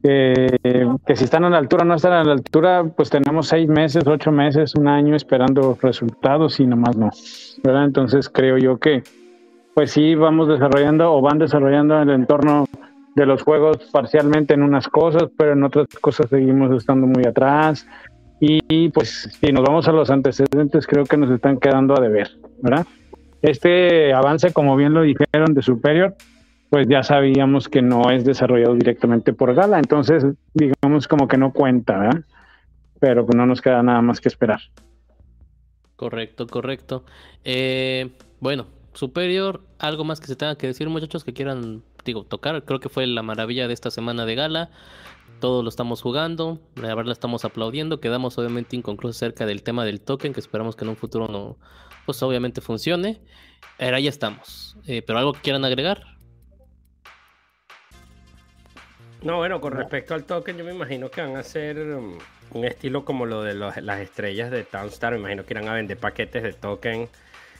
que 0.03 1.15
si 1.15 1.23
están 1.23 1.43
a 1.43 1.49
la 1.49 1.57
altura 1.57 1.81
o 1.81 1.85
no 1.87 1.95
están 1.95 2.13
a 2.13 2.23
la 2.23 2.33
altura, 2.33 2.83
pues 2.95 3.09
tenemos 3.09 3.47
seis 3.47 3.67
meses, 3.67 4.05
ocho 4.05 4.31
meses, 4.31 4.75
un 4.75 4.87
año 4.87 5.15
esperando 5.15 5.75
resultados 5.81 6.59
y 6.59 6.67
nomás 6.67 6.95
no. 6.95 7.09
¿verdad? 7.63 7.85
Entonces 7.85 8.29
creo 8.29 8.59
yo 8.59 8.77
que, 8.77 9.01
pues 9.73 9.89
sí, 9.89 10.13
vamos 10.13 10.47
desarrollando 10.47 11.11
o 11.11 11.19
van 11.19 11.39
desarrollando 11.39 11.99
el 12.03 12.11
entorno 12.11 12.65
de 13.15 13.25
los 13.25 13.41
juegos 13.41 13.77
parcialmente 13.91 14.53
en 14.53 14.61
unas 14.61 14.87
cosas, 14.87 15.23
pero 15.35 15.53
en 15.53 15.63
otras 15.63 15.87
cosas 15.99 16.29
seguimos 16.29 16.71
estando 16.77 17.07
muy 17.07 17.25
atrás. 17.25 17.87
Y 18.39 18.89
pues 18.89 19.35
si 19.41 19.51
nos 19.51 19.63
vamos 19.63 19.87
a 19.87 19.91
los 19.91 20.11
antecedentes, 20.11 20.85
creo 20.85 21.05
que 21.05 21.17
nos 21.17 21.31
están 21.31 21.57
quedando 21.57 21.97
a 21.97 21.99
deber, 21.99 22.29
¿verdad? 22.61 22.85
Este 23.43 24.13
avance, 24.13 24.53
como 24.53 24.77
bien 24.77 24.93
lo 24.93 25.01
dijeron, 25.01 25.53
de 25.53 25.61
Superior, 25.61 26.15
pues 26.69 26.87
ya 26.87 27.03
sabíamos 27.03 27.67
que 27.67 27.81
no 27.81 28.09
es 28.09 28.23
desarrollado 28.23 28.73
directamente 28.73 29.33
por 29.33 29.53
Gala, 29.53 29.77
entonces 29.77 30.25
digamos 30.53 31.09
como 31.09 31.27
que 31.27 31.37
no 31.37 31.51
cuenta, 31.51 31.99
¿verdad? 31.99 32.21
Pero 33.01 33.25
pues 33.25 33.35
no 33.35 33.45
nos 33.45 33.61
queda 33.61 33.83
nada 33.83 34.01
más 34.01 34.21
que 34.21 34.29
esperar. 34.29 34.61
Correcto, 35.97 36.47
correcto. 36.47 37.03
Eh, 37.43 38.11
bueno, 38.39 38.65
Superior, 38.93 39.61
algo 39.77 40.05
más 40.05 40.21
que 40.21 40.27
se 40.27 40.37
tenga 40.37 40.55
que 40.55 40.67
decir, 40.67 40.87
muchachos, 40.87 41.25
que 41.25 41.33
quieran, 41.33 41.83
digo, 42.05 42.23
tocar. 42.23 42.63
Creo 42.63 42.79
que 42.79 42.89
fue 42.89 43.05
la 43.07 43.23
maravilla 43.23 43.67
de 43.67 43.73
esta 43.73 43.91
semana 43.91 44.25
de 44.25 44.35
Gala. 44.35 44.69
Todos 45.41 45.63
lo 45.63 45.69
estamos 45.69 46.01
jugando, 46.01 46.61
la 46.75 46.95
verdad 46.95 47.07
la 47.07 47.13
estamos 47.13 47.43
aplaudiendo. 47.43 47.99
Quedamos 47.99 48.37
obviamente 48.37 48.77
inconclusos 48.77 49.17
acerca 49.17 49.45
del 49.45 49.63
tema 49.63 49.83
del 49.83 49.99
token, 49.99 50.31
que 50.31 50.39
esperamos 50.39 50.77
que 50.77 50.85
en 50.85 50.89
un 50.89 50.95
futuro 50.95 51.27
no, 51.27 51.57
pues 52.05 52.21
obviamente 52.23 52.61
funcione. 52.61 53.21
Ahora 53.79 53.99
ya 53.99 54.09
estamos. 54.09 54.77
Eh, 54.87 55.01
¿Pero 55.01 55.19
algo 55.19 55.33
que 55.33 55.41
quieran 55.41 55.65
agregar? 55.65 56.03
No, 59.21 59.37
bueno, 59.37 59.61
con 59.61 59.71
respecto 59.71 60.13
al 60.13 60.25
token, 60.25 60.57
yo 60.57 60.65
me 60.65 60.73
imagino 60.73 61.09
que 61.09 61.21
van 61.21 61.37
a 61.37 61.39
hacer 61.39 61.77
um, 61.79 62.17
un 62.51 62.65
estilo 62.65 63.05
como 63.05 63.25
lo 63.25 63.41
de 63.41 63.53
las 63.53 63.99
estrellas 63.99 64.51
de 64.51 64.63
Townstar. 64.63 65.13
Me 65.13 65.19
imagino 65.19 65.45
que 65.45 65.53
irán 65.53 65.69
a 65.69 65.73
vender 65.73 65.97
paquetes 65.97 66.43
de 66.43 66.51
token 66.51 67.07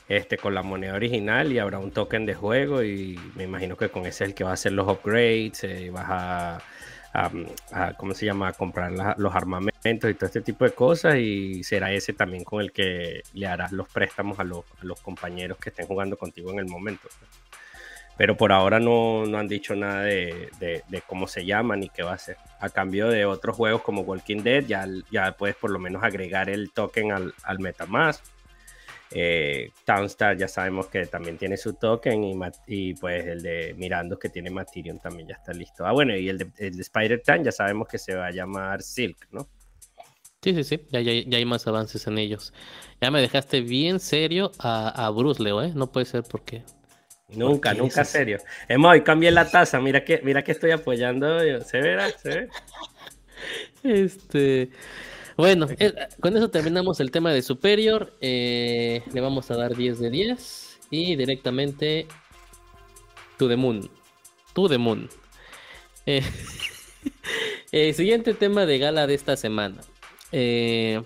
este, 0.09 0.37
con 0.37 0.53
la 0.53 0.61
moneda 0.61 0.93
original 0.93 1.53
y 1.53 1.59
habrá 1.59 1.79
un 1.79 1.91
token 1.91 2.25
de 2.25 2.33
juego. 2.33 2.83
Y 2.83 3.17
me 3.35 3.45
imagino 3.45 3.77
que 3.77 3.87
con 3.87 4.05
ese 4.05 4.25
es 4.25 4.29
el 4.29 4.35
que 4.35 4.43
va 4.43 4.51
a 4.51 4.53
hacer 4.53 4.73
los 4.73 4.87
upgrades. 4.87 5.63
Eh, 5.63 5.89
vas 5.89 6.05
a 6.09 6.61
a, 7.13 7.93
¿cómo 7.93 8.13
se 8.13 8.25
llama?, 8.25 8.53
comprar 8.53 8.91
los 9.17 9.35
armamentos 9.35 10.09
y 10.09 10.13
todo 10.15 10.25
este 10.25 10.41
tipo 10.41 10.65
de 10.65 10.71
cosas 10.71 11.15
y 11.17 11.63
será 11.63 11.91
ese 11.91 12.13
también 12.13 12.43
con 12.43 12.61
el 12.61 12.71
que 12.71 13.21
le 13.33 13.47
harás 13.47 13.71
los 13.71 13.87
préstamos 13.87 14.39
a 14.39 14.43
los, 14.43 14.65
a 14.81 14.85
los 14.85 14.99
compañeros 14.99 15.57
que 15.57 15.69
estén 15.69 15.85
jugando 15.85 16.17
contigo 16.17 16.51
en 16.51 16.59
el 16.59 16.65
momento. 16.65 17.07
Pero 18.17 18.37
por 18.37 18.51
ahora 18.51 18.79
no, 18.79 19.25
no 19.25 19.37
han 19.37 19.47
dicho 19.47 19.75
nada 19.75 20.03
de, 20.03 20.49
de, 20.59 21.01
cómo 21.07 21.27
se 21.27 21.45
llama 21.45 21.75
ni 21.75 21.89
qué 21.89 22.03
va 22.03 22.13
a 22.13 22.17
ser. 22.17 22.37
A 22.59 22.69
cambio 22.69 23.09
de 23.09 23.25
otros 23.25 23.55
juegos 23.55 23.81
como 23.81 24.01
Walking 24.01 24.43
Dead, 24.43 24.65
ya, 24.65 24.85
ya 25.11 25.31
puedes 25.35 25.55
por 25.55 25.71
lo 25.71 25.79
menos 25.79 26.03
agregar 26.03 26.49
el 26.49 26.71
token 26.71 27.11
al, 27.11 27.33
al 27.43 27.59
MetaMask 27.59 28.23
eh, 29.15 29.71
Townstar 29.85 30.37
ya 30.37 30.47
sabemos 30.47 30.87
que 30.87 31.05
también 31.05 31.37
tiene 31.37 31.55
su 31.55 31.73
token 31.73 32.23
y, 32.23 32.35
y, 32.67 32.93
pues 32.95 33.25
el 33.25 33.43
de 33.43 33.75
Mirandos 33.77 34.17
que 34.17 34.29
tiene 34.29 34.49
Materion 34.49 34.99
también 34.99 35.27
ya 35.27 35.35
está 35.35 35.53
listo. 35.53 35.85
Ah, 35.85 35.91
bueno, 35.91 36.15
y 36.15 36.29
el 36.29 36.39
de, 36.39 36.51
Spider-Tan 36.57 37.43
ya 37.43 37.51
sabemos 37.51 37.87
que 37.87 37.99
se 37.99 38.15
va 38.15 38.27
a 38.27 38.31
llamar 38.31 38.81
Silk, 38.81 39.27
¿no? 39.31 39.47
Sí, 40.41 40.53
sí, 40.55 40.63
sí, 40.63 40.81
ya, 40.91 40.99
ya, 40.99 41.37
hay 41.37 41.45
más 41.45 41.67
avances 41.67 42.05
en 42.07 42.17
ellos. 42.17 42.53
Ya 42.99 43.11
me 43.11 43.21
dejaste 43.21 43.61
bien 43.61 43.99
serio 43.99 44.51
a, 44.59 45.09
Bruce 45.15 45.41
Leo, 45.41 45.61
¿eh? 45.61 45.71
No 45.73 45.91
puede 45.91 46.05
ser 46.05 46.23
porque... 46.23 46.63
Nunca, 47.29 47.73
nunca 47.73 48.03
serio. 48.03 48.39
Hemos 48.67 48.91
hoy 48.91 49.01
cambié 49.01 49.31
la 49.31 49.49
taza, 49.49 49.79
mira 49.79 50.03
que, 50.03 50.21
mira 50.23 50.43
que 50.43 50.51
estoy 50.51 50.71
apoyando. 50.71 51.39
¿Se 51.61 51.79
verá? 51.79 52.09
¿Se 52.09 52.29
ve? 52.29 52.49
Este... 53.83 54.69
Bueno, 55.35 55.67
eh, 55.79 55.93
con 56.19 56.37
eso 56.37 56.49
terminamos 56.49 56.99
el 56.99 57.11
tema 57.11 57.31
de 57.31 57.41
Superior. 57.41 58.13
Eh, 58.21 59.03
le 59.11 59.21
vamos 59.21 59.49
a 59.49 59.57
dar 59.57 59.75
10 59.75 59.99
de 59.99 60.09
10. 60.09 60.79
Y 60.91 61.15
directamente 61.15 62.07
To 63.37 63.47
the 63.47 63.55
Moon. 63.55 63.89
To 64.53 64.69
the 64.69 64.77
Moon. 64.77 65.09
Eh, 66.05 66.23
siguiente 67.93 68.33
tema 68.33 68.65
de 68.65 68.77
gala 68.77 69.07
de 69.07 69.15
esta 69.15 69.35
semana. 69.35 69.81
la 70.31 71.03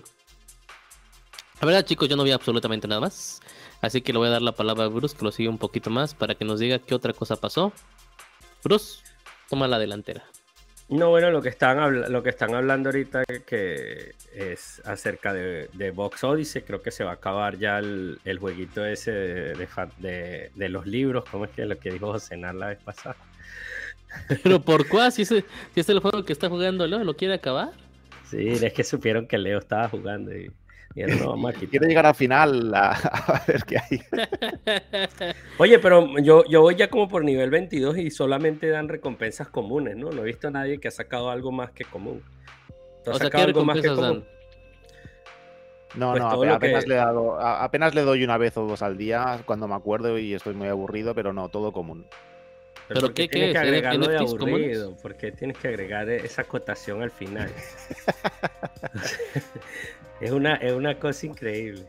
verdad, 1.62 1.86
chicos, 1.86 2.08
yo 2.08 2.16
no 2.16 2.24
vi 2.24 2.32
absolutamente 2.32 2.86
nada 2.86 3.00
más. 3.00 3.40
Así 3.80 4.02
que 4.02 4.12
le 4.12 4.18
voy 4.18 4.28
a 4.28 4.32
dar 4.32 4.42
la 4.42 4.52
palabra 4.52 4.84
a 4.84 4.88
Bruce, 4.88 5.16
que 5.16 5.24
lo 5.24 5.32
sigue 5.32 5.48
un 5.48 5.58
poquito 5.58 5.88
más, 5.88 6.14
para 6.14 6.34
que 6.34 6.44
nos 6.44 6.60
diga 6.60 6.80
qué 6.80 6.94
otra 6.94 7.12
cosa 7.12 7.36
pasó. 7.36 7.72
Bruce, 8.62 8.98
toma 9.48 9.68
la 9.68 9.78
delantera. 9.78 10.24
No, 10.88 11.10
bueno, 11.10 11.30
lo 11.30 11.42
que 11.42 11.50
están, 11.50 12.10
lo 12.10 12.22
que 12.22 12.30
están 12.30 12.54
hablando 12.54 12.88
ahorita 12.88 13.22
que 13.44 14.14
es 14.34 14.80
acerca 14.86 15.34
de, 15.34 15.68
de 15.74 15.90
Box 15.90 16.24
Odyssey, 16.24 16.62
creo 16.62 16.80
que 16.80 16.90
se 16.90 17.04
va 17.04 17.10
a 17.10 17.14
acabar 17.14 17.58
ya 17.58 17.78
el, 17.78 18.38
jueguito 18.40 18.86
ese 18.86 19.10
de, 19.10 20.50
de, 20.54 20.68
los 20.70 20.86
libros, 20.86 21.24
¿cómo 21.30 21.44
es 21.44 21.50
que 21.50 21.66
lo 21.66 21.78
que 21.78 21.90
dijo 21.90 22.12
José 22.12 22.38
la 22.38 22.52
vez 22.52 22.78
pasada? 22.82 23.16
Pero 24.42 24.62
¿por 24.62 24.88
cuál? 24.88 25.12
Si, 25.12 25.26
si 25.26 25.44
es 25.74 25.88
el 25.90 26.00
juego 26.00 26.24
que 26.24 26.32
está 26.32 26.48
jugando 26.48 26.86
Leo, 26.86 27.04
¿lo 27.04 27.14
quiere 27.16 27.34
acabar? 27.34 27.72
Sí, 28.24 28.48
es 28.48 28.72
que 28.72 28.82
supieron 28.82 29.26
que 29.26 29.36
Leo 29.36 29.58
estaba 29.58 29.90
jugando 29.90 30.34
y 30.34 30.50
Quiero 31.70 31.86
llegar 31.86 32.06
al 32.06 32.14
final 32.14 32.74
a, 32.74 33.42
ver 33.46 33.64
qué 33.64 33.78
hay. 33.78 34.02
Oye, 35.58 35.78
pero 35.78 36.18
yo, 36.18 36.44
yo 36.48 36.62
voy 36.62 36.76
ya 36.76 36.88
como 36.88 37.08
por 37.08 37.24
nivel 37.24 37.50
22 37.50 37.98
y 37.98 38.10
solamente 38.10 38.68
dan 38.68 38.88
recompensas 38.88 39.48
comunes, 39.48 39.96
¿no? 39.96 40.10
No 40.10 40.22
he 40.22 40.26
visto 40.26 40.48
a 40.48 40.50
nadie 40.50 40.78
que 40.78 40.88
ha 40.88 40.92
sacado 40.92 41.30
algo 41.30 41.52
más 41.52 41.70
que 41.70 41.84
común. 41.84 42.22
¿Tú 43.04 43.10
has 43.10 43.18
sacado 43.18 43.44
algo 43.44 43.64
más 43.64 43.80
que 43.80 43.88
común? 43.88 44.24
No, 45.94 46.10
pues 46.10 46.22
no, 46.22 46.54
apenas, 46.54 46.86
le 46.86 46.94
he 46.94 46.98
dado, 46.98 47.40
apenas 47.40 47.94
le 47.94 48.02
doy 48.02 48.22
una 48.22 48.36
vez 48.36 48.56
o 48.58 48.66
dos 48.66 48.82
al 48.82 48.98
día 48.98 49.40
cuando 49.46 49.66
me 49.66 49.74
acuerdo 49.74 50.18
y 50.18 50.34
estoy 50.34 50.54
muy 50.54 50.68
aburrido, 50.68 51.14
pero 51.14 51.32
no, 51.32 51.48
todo 51.48 51.72
común. 51.72 52.06
¿Pero 52.88 53.00
¿por 53.02 53.14
qué- 53.14 53.28
tienes 53.28 53.48
qué 53.48 53.60
que 55.18 55.32
tienes 55.32 55.58
que 55.58 55.68
agregar 55.68 56.08
esa 56.08 56.42
acotación 56.42 57.02
al 57.02 57.10
final? 57.10 57.50
es, 60.20 60.30
una, 60.30 60.54
es 60.56 60.72
una 60.72 60.98
cosa 60.98 61.26
increíble. 61.26 61.86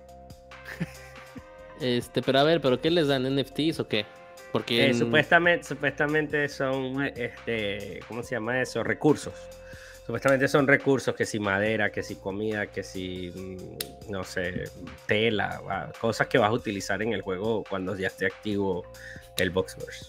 Este, 1.80 2.22
pero 2.22 2.40
a 2.40 2.44
ver, 2.44 2.60
¿pero 2.62 2.80
qué 2.82 2.92
les 2.92 3.08
dan? 3.08 3.24
¿NFTs 3.24 3.80
o 3.80 3.88
qué? 3.88 4.06
Porque 4.52 4.84
Eh, 4.86 4.88
en- 4.90 4.96
supuestamente, 5.00 5.64
supuestamente 5.66 6.48
son, 6.50 7.06
este, 7.16 8.00
¿cómo 8.08 8.22
se 8.24 8.36
llama 8.36 8.62
eso? 8.62 8.84
Recursos. 8.84 9.34
Supuestamente 10.06 10.48
son 10.48 10.66
recursos 10.68 11.14
que 11.16 11.26
si 11.26 11.40
madera, 11.40 11.92
que 11.92 12.02
si 12.02 12.16
comida, 12.16 12.66
que 12.68 12.84
si, 12.84 13.30
mm, 13.30 14.12
no 14.12 14.24
sé, 14.24 14.64
tela, 15.06 15.62
va, 15.62 15.92
cosas 16.02 16.28
que 16.28 16.38
vas 16.40 16.50
a 16.50 16.54
utilizar 16.54 17.02
en 17.04 17.14
el 17.14 17.22
juego 17.22 17.64
cuando 17.70 17.96
ya 17.96 18.08
esté 18.08 18.26
activo 18.26 18.84
el 19.38 19.52
Boxverse. 19.52 20.08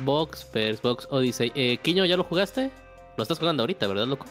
Box, 0.00 0.44
Pers, 0.44 0.82
Box 0.82 1.06
Odyssey. 1.10 1.52
Eh, 1.54 1.78
Quiño, 1.78 2.04
¿ya 2.06 2.16
lo 2.16 2.24
jugaste? 2.24 2.70
Lo 3.16 3.22
estás 3.22 3.38
jugando 3.38 3.62
ahorita, 3.62 3.86
¿verdad, 3.86 4.06
loco? 4.06 4.26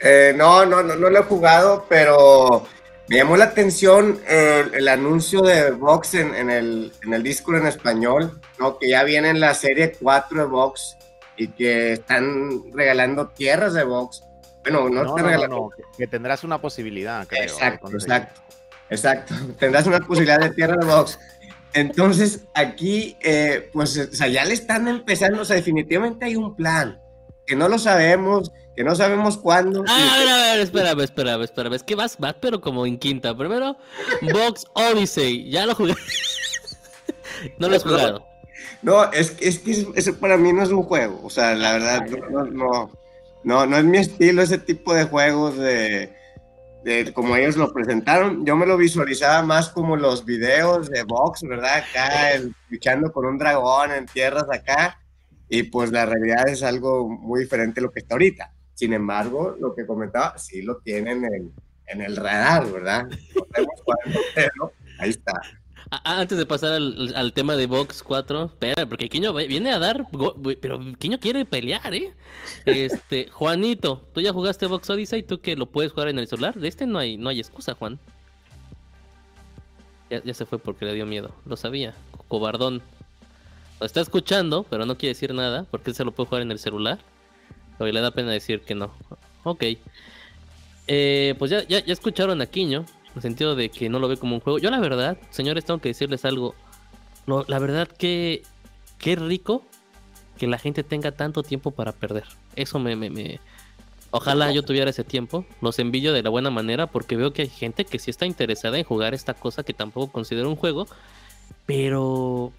Eh, 0.00 0.32
no, 0.36 0.64
no, 0.64 0.82
no, 0.82 0.94
no 0.96 1.10
lo 1.10 1.18
he 1.20 1.22
jugado, 1.24 1.86
pero 1.88 2.66
me 3.08 3.16
llamó 3.16 3.36
la 3.36 3.46
atención 3.46 4.20
el, 4.28 4.74
el 4.74 4.88
anuncio 4.88 5.40
de 5.42 5.70
Vox 5.72 6.14
en, 6.14 6.34
en 6.34 6.50
el, 6.50 6.92
en 7.02 7.14
el 7.14 7.22
Discord 7.22 7.56
en 7.62 7.66
español, 7.66 8.40
¿no? 8.58 8.78
que 8.78 8.88
ya 8.90 9.02
viene 9.04 9.30
en 9.30 9.40
la 9.40 9.54
serie 9.54 9.92
4 10.00 10.40
de 10.42 10.46
Vox 10.46 10.96
y 11.36 11.48
que 11.48 11.94
están 11.94 12.72
regalando 12.72 13.28
tierras 13.28 13.74
de 13.74 13.84
Vox. 13.84 14.22
Bueno, 14.62 14.88
no, 14.88 14.90
No, 14.90 15.00
están 15.10 15.16
no, 15.24 15.28
regalando. 15.30 15.56
no, 15.56 15.70
que- 15.96 16.06
tendrás 16.06 16.44
una 16.44 16.60
posibilidad, 16.60 17.26
creo. 17.26 17.42
Exacto, 17.44 17.90
exacto, 17.92 18.40
exacto. 18.90 19.34
Tendrás 19.58 19.86
una 19.86 20.00
posibilidad 20.00 20.40
de 20.40 20.50
tierra 20.50 20.76
de 20.78 20.84
box. 20.86 21.18
Entonces, 21.72 22.40
aquí, 22.54 23.16
eh, 23.20 23.68
pues, 23.72 23.96
o 23.98 24.12
sea, 24.14 24.26
ya 24.28 24.44
le 24.44 24.54
están 24.54 24.88
empezando, 24.88 25.42
o 25.42 25.44
sea, 25.44 25.56
definitivamente 25.56 26.24
hay 26.26 26.34
un 26.36 26.56
plan, 26.56 27.00
que 27.48 27.56
no 27.56 27.68
lo 27.68 27.78
sabemos, 27.78 28.52
que 28.76 28.84
no 28.84 28.94
sabemos 28.94 29.38
cuándo. 29.38 29.84
Ah, 29.88 30.10
a 30.14 30.18
ver, 30.18 30.28
a 30.28 30.36
ver, 30.36 30.60
espérame, 30.60 31.00
espérame, 31.00 31.42
espérame. 31.44 31.74
Es 31.74 31.82
que 31.82 31.94
vas, 31.96 32.16
vas, 32.18 32.34
pero 32.40 32.60
como 32.60 32.86
en 32.86 32.98
quinta. 32.98 33.36
Primero, 33.36 33.76
Box 34.32 34.66
Odyssey. 34.74 35.50
Ya 35.50 35.66
lo 35.66 35.74
jugué. 35.74 35.94
no 37.58 37.68
lo 37.68 37.76
has 37.76 37.82
jugado. 37.82 38.24
No, 38.82 39.10
es, 39.12 39.32
que- 39.32 39.48
es 39.48 39.58
que 39.58 39.86
eso- 39.96 40.14
para 40.16 40.36
mí 40.36 40.52
no 40.52 40.62
es 40.62 40.68
un 40.70 40.82
juego, 40.84 41.20
o 41.24 41.30
sea, 41.30 41.54
la 41.54 41.72
verdad, 41.72 42.06
no, 42.30 42.44
no, 42.44 42.92
no, 43.44 43.66
no, 43.66 43.76
es 43.76 43.84
mi 43.84 43.98
estilo 43.98 44.42
ese 44.42 44.58
tipo 44.58 44.94
de 44.94 45.04
juegos 45.04 45.56
de, 45.56 46.12
de 46.84 47.12
como 47.12 47.34
ellos 47.34 47.56
lo 47.56 47.72
presentaron. 47.72 48.44
Yo 48.46 48.54
me 48.56 48.66
lo 48.66 48.76
visualizaba 48.76 49.42
más 49.42 49.70
como 49.70 49.96
los 49.96 50.24
videos 50.24 50.90
de 50.90 51.02
box, 51.02 51.42
¿verdad? 51.42 51.78
Acá 51.78 52.32
el- 52.32 52.54
luchando 52.68 53.10
con 53.12 53.26
un 53.26 53.38
dragón 53.38 53.90
en 53.92 54.06
tierras 54.06 54.46
acá, 54.52 55.00
y 55.48 55.64
pues 55.64 55.90
la 55.92 56.06
realidad 56.06 56.48
es 56.48 56.62
algo 56.62 57.08
muy 57.08 57.40
diferente 57.40 57.80
a 57.80 57.82
lo 57.84 57.90
que 57.90 58.00
está 58.00 58.14
ahorita. 58.14 58.52
Sin 58.74 58.92
embargo, 58.92 59.56
lo 59.58 59.74
que 59.74 59.86
comentaba, 59.86 60.38
sí 60.38 60.62
lo 60.62 60.76
tienen 60.78 61.24
en, 61.24 61.52
en 61.86 62.00
el 62.00 62.16
radar, 62.16 62.70
¿verdad? 62.70 63.08
Pero 64.34 64.72
ahí 64.98 65.10
está. 65.10 65.32
Antes 65.90 66.36
de 66.36 66.44
pasar 66.44 66.74
al, 66.74 67.14
al 67.16 67.32
tema 67.32 67.56
de 67.56 67.66
Box 67.66 68.02
4, 68.02 68.44
espera, 68.44 68.86
porque 68.86 69.08
Quiño 69.08 69.32
viene 69.32 69.72
a 69.72 69.78
dar, 69.78 70.06
pero 70.60 70.80
Quiño 70.98 71.18
quiere 71.18 71.46
pelear, 71.46 71.94
¿eh? 71.94 72.12
Este, 72.66 73.28
Juanito, 73.32 74.06
tú 74.12 74.20
ya 74.20 74.34
jugaste 74.34 74.66
Box 74.66 74.90
Odyssey, 74.90 75.22
tú 75.22 75.40
que 75.40 75.56
lo 75.56 75.64
puedes 75.64 75.92
jugar 75.92 76.08
en 76.08 76.18
el 76.18 76.28
celular, 76.28 76.58
de 76.58 76.68
este 76.68 76.86
no 76.86 76.98
hay, 76.98 77.16
no 77.16 77.30
hay 77.30 77.38
excusa, 77.38 77.74
Juan. 77.74 77.98
Ya, 80.10 80.22
ya 80.22 80.34
se 80.34 80.44
fue 80.44 80.58
porque 80.58 80.84
le 80.84 80.92
dio 80.92 81.06
miedo, 81.06 81.34
lo 81.46 81.56
sabía, 81.56 81.94
cobardón. 82.28 82.82
Está 83.80 84.00
escuchando, 84.00 84.64
pero 84.68 84.86
no 84.86 84.96
quiere 84.98 85.14
decir 85.14 85.32
nada, 85.34 85.64
porque 85.70 85.94
se 85.94 86.04
lo 86.04 86.12
puede 86.12 86.28
jugar 86.28 86.42
en 86.42 86.50
el 86.50 86.58
celular. 86.58 86.98
Pero 87.78 87.92
le 87.92 88.00
da 88.00 88.10
pena 88.10 88.32
decir 88.32 88.60
que 88.62 88.74
no. 88.74 88.92
Ok. 89.44 89.64
Eh, 90.86 91.34
pues 91.38 91.50
ya, 91.50 91.62
ya, 91.68 91.84
ya 91.84 91.92
escucharon 91.92 92.40
a 92.40 92.46
Quiño, 92.46 92.80
en 92.80 93.12
el 93.16 93.22
sentido 93.22 93.54
de 93.54 93.68
que 93.68 93.88
no 93.88 93.98
lo 93.98 94.08
ve 94.08 94.16
como 94.16 94.34
un 94.34 94.40
juego. 94.40 94.58
Yo 94.58 94.70
la 94.70 94.80
verdad, 94.80 95.16
señores, 95.30 95.64
tengo 95.64 95.80
que 95.80 95.90
decirles 95.90 96.24
algo. 96.24 96.54
La 97.46 97.58
verdad 97.58 97.86
que 97.88 98.42
qué 98.98 99.14
rico 99.16 99.64
que 100.38 100.46
la 100.46 100.58
gente 100.58 100.82
tenga 100.82 101.12
tanto 101.12 101.42
tiempo 101.42 101.70
para 101.72 101.92
perder. 101.92 102.24
Eso 102.56 102.78
me, 102.78 102.96
me, 102.96 103.10
me- 103.10 103.38
Ojalá 104.10 104.50
yo 104.50 104.62
tuviera 104.62 104.88
ese 104.90 105.04
tiempo. 105.04 105.44
Los 105.60 105.78
envidio 105.78 106.12
de 106.14 106.22
la 106.22 106.30
buena 106.30 106.48
manera 106.50 106.86
porque 106.86 107.16
veo 107.16 107.32
que 107.34 107.42
hay 107.42 107.48
gente 107.48 107.84
que 107.84 107.98
sí 107.98 108.10
está 108.10 108.24
interesada 108.24 108.78
en 108.78 108.84
jugar 108.84 109.12
esta 109.12 109.34
cosa 109.34 109.62
que 109.62 109.74
tampoco 109.74 110.10
considero 110.10 110.48
un 110.48 110.56
juego. 110.56 110.86
Pero... 111.66 112.52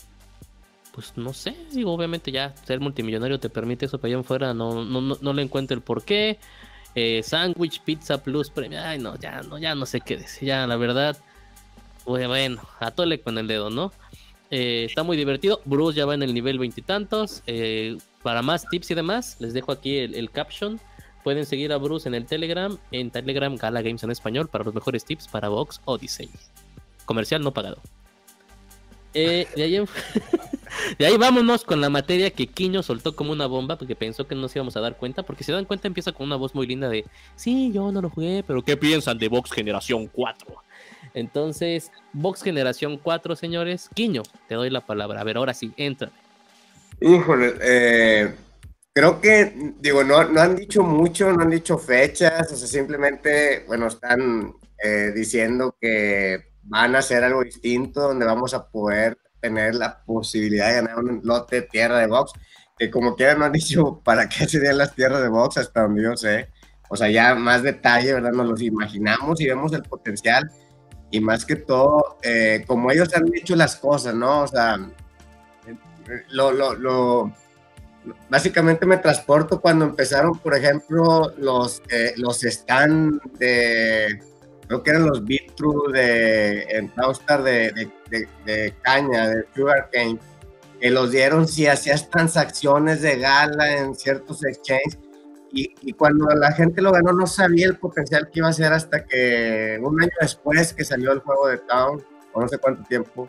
Pues 0.99 1.13
no 1.15 1.31
sé, 1.31 1.55
digo, 1.71 1.93
obviamente 1.93 2.29
ya 2.29 2.53
ser 2.65 2.81
multimillonario 2.81 3.39
te 3.39 3.49
permite 3.49 3.85
eso, 3.85 3.99
pero 3.99 4.17
allá 4.17 4.23
fuera 4.27 4.53
no, 4.53 4.83
no, 4.83 4.99
no, 4.99 5.17
no 5.21 5.31
le 5.31 5.41
encuentro 5.41 5.73
el 5.73 5.81
porqué. 5.81 6.37
Eh, 6.93 7.23
Sandwich, 7.23 7.79
pizza 7.83 8.21
plus, 8.21 8.49
premio. 8.49 8.81
Ay, 8.83 8.99
no, 8.99 9.17
ya 9.17 9.41
no, 9.43 9.57
ya 9.57 9.75
no 9.75 9.85
sé 9.85 10.01
qué 10.01 10.17
decir. 10.17 10.49
Ya, 10.49 10.67
la 10.67 10.75
verdad. 10.75 11.17
pues, 12.03 12.27
Bueno, 12.27 12.61
atole 12.81 13.21
con 13.21 13.37
el 13.37 13.47
dedo, 13.47 13.69
¿no? 13.69 13.93
Eh, 14.51 14.87
está 14.89 15.03
muy 15.03 15.15
divertido. 15.15 15.61
Bruce 15.63 15.97
ya 15.97 16.05
va 16.05 16.15
en 16.15 16.23
el 16.23 16.33
nivel 16.33 16.59
veintitantos. 16.59 17.43
Eh, 17.47 17.97
para 18.21 18.41
más 18.41 18.67
tips 18.67 18.91
y 18.91 18.95
demás, 18.95 19.37
les 19.39 19.53
dejo 19.53 19.71
aquí 19.71 19.99
el, 19.99 20.15
el 20.15 20.31
caption. 20.31 20.81
Pueden 21.23 21.45
seguir 21.45 21.71
a 21.71 21.77
Bruce 21.77 22.09
en 22.09 22.15
el 22.15 22.25
Telegram, 22.25 22.77
en 22.91 23.09
Telegram 23.09 23.55
Gala 23.55 23.81
Games 23.81 24.03
en 24.03 24.11
español 24.11 24.49
para 24.49 24.65
los 24.65 24.73
mejores 24.73 25.05
tips 25.05 25.29
para 25.29 25.47
Vox 25.47 25.79
Odyssey. 25.85 26.29
Comercial 27.05 27.41
no 27.41 27.53
pagado. 27.53 27.81
Eh, 29.13 29.47
de, 29.55 29.63
ahí 29.63 29.79
de 30.99 31.05
ahí 31.05 31.17
vámonos 31.17 31.63
con 31.63 31.81
la 31.81 31.89
materia 31.89 32.31
que 32.31 32.47
Quiño 32.47 32.83
soltó 32.83 33.15
como 33.15 33.31
una 33.31 33.47
bomba 33.47 33.77
porque 33.77 33.95
pensó 33.95 34.27
que 34.27 34.35
no 34.35 34.41
nos 34.41 34.55
íbamos 34.55 34.75
a 34.77 34.81
dar 34.81 34.97
cuenta. 34.97 35.23
Porque 35.23 35.43
si 35.43 35.47
se 35.47 35.53
dan 35.53 35.65
cuenta, 35.65 35.87
empieza 35.87 36.11
con 36.11 36.27
una 36.27 36.35
voz 36.35 36.55
muy 36.55 36.67
linda 36.67 36.89
de: 36.89 37.05
Sí, 37.35 37.71
yo 37.73 37.91
no 37.91 38.01
lo 38.01 38.09
jugué, 38.09 38.43
pero 38.45 38.63
¿qué 38.63 38.77
piensan 38.77 39.17
de 39.17 39.27
Vox 39.27 39.51
Generación 39.51 40.07
4? 40.07 40.55
Entonces, 41.13 41.91
Vox 42.13 42.43
Generación 42.43 42.97
4, 42.97 43.35
señores. 43.35 43.89
Quiño, 43.93 44.23
te 44.47 44.55
doy 44.55 44.69
la 44.69 44.85
palabra. 44.85 45.21
A 45.21 45.23
ver, 45.23 45.37
ahora 45.37 45.53
sí, 45.53 45.71
entra. 45.77 46.11
Híjole, 47.01 47.53
eh, 47.61 48.35
creo 48.93 49.21
que, 49.21 49.73
digo, 49.79 50.03
no, 50.03 50.25
no 50.25 50.41
han 50.41 50.55
dicho 50.55 50.83
mucho, 50.83 51.31
no 51.31 51.41
han 51.41 51.49
dicho 51.49 51.77
fechas, 51.77 52.51
o 52.51 52.55
sea, 52.57 52.67
simplemente, 52.67 53.63
bueno, 53.67 53.87
están 53.87 54.53
eh, 54.83 55.11
diciendo 55.15 55.75
que 55.79 56.48
van 56.69 56.95
a 56.95 56.99
hacer 56.99 57.23
algo 57.23 57.43
distinto, 57.43 58.01
donde 58.01 58.25
vamos 58.25 58.53
a 58.53 58.67
poder 58.67 59.17
tener 59.41 59.75
la 59.75 60.03
posibilidad 60.03 60.67
de 60.67 60.75
ganar 60.75 60.99
un 60.99 61.21
lote 61.23 61.57
de 61.57 61.61
tierra 61.63 61.99
de 61.99 62.07
box, 62.07 62.33
que 62.77 62.89
como 62.89 63.15
quiera 63.15 63.35
no 63.35 63.45
han 63.45 63.51
dicho 63.51 64.01
para 64.05 64.29
qué 64.29 64.47
serían 64.47 64.77
las 64.77 64.95
tierras 64.95 65.21
de 65.21 65.29
box, 65.29 65.57
hasta 65.57 65.81
donde 65.81 66.03
yo 66.03 66.15
sé. 66.15 66.49
O 66.89 66.95
sea, 66.95 67.09
ya 67.09 67.35
más 67.35 67.61
detalle, 67.61 68.13
¿verdad? 68.13 68.31
Nos 68.31 68.47
los 68.47 68.61
imaginamos 68.61 69.39
y 69.41 69.47
vemos 69.47 69.73
el 69.73 69.83
potencial. 69.83 70.49
Y 71.11 71.19
más 71.19 71.43
que 71.43 71.55
todo, 71.55 72.17
eh, 72.21 72.63
como 72.67 72.91
ellos 72.91 73.13
han 73.15 73.25
dicho 73.25 73.55
las 73.55 73.75
cosas, 73.75 74.13
¿no? 74.13 74.41
O 74.41 74.47
sea, 74.47 74.77
lo, 76.29 76.51
lo, 76.51 76.75
lo, 76.75 77.33
básicamente 78.29 78.85
me 78.85 78.97
transporto 78.97 79.59
cuando 79.59 79.85
empezaron, 79.85 80.37
por 80.37 80.55
ejemplo, 80.55 81.31
los, 81.37 81.81
eh, 81.89 82.13
los 82.17 82.43
stand 82.43 83.21
de, 83.39 84.19
creo 84.69 84.83
que 84.83 84.89
eran 84.91 85.07
los 85.07 85.25
Beat 85.25 85.55
True 85.55 85.91
de, 85.91 86.61
en 86.69 86.89
Taustar 86.89 87.41
de, 87.41 87.71
de, 87.71 87.91
de, 88.11 88.27
de 88.45 88.73
caña, 88.83 89.27
de 89.27 89.43
Sugarcane, 89.55 90.19
que 90.79 90.91
los 90.91 91.11
dieron 91.11 91.47
si 91.47 91.65
hacías 91.65 92.07
transacciones 92.11 93.01
de 93.01 93.17
gala 93.17 93.77
en 93.77 93.95
ciertos 93.95 94.45
exchanges. 94.45 94.99
Y, 95.51 95.73
y, 95.81 95.93
cuando 95.93 96.27
la 96.35 96.51
gente 96.51 96.83
lo 96.83 96.91
ganó 96.91 97.11
no 97.11 97.25
sabía 97.25 97.65
el 97.65 97.77
potencial 97.77 98.29
que 98.29 98.41
iba 98.41 98.49
a 98.49 98.53
ser 98.53 98.71
hasta 98.71 99.03
que 99.03 99.79
un 99.81 99.99
año 99.99 100.11
después 100.21 100.73
que 100.73 100.85
salió 100.85 101.11
el 101.11 101.19
juego 101.21 101.47
de 101.47 101.57
Town, 101.57 102.03
o 102.33 102.41
no 102.41 102.47
sé 102.47 102.59
cuánto 102.59 102.83
tiempo, 102.83 103.27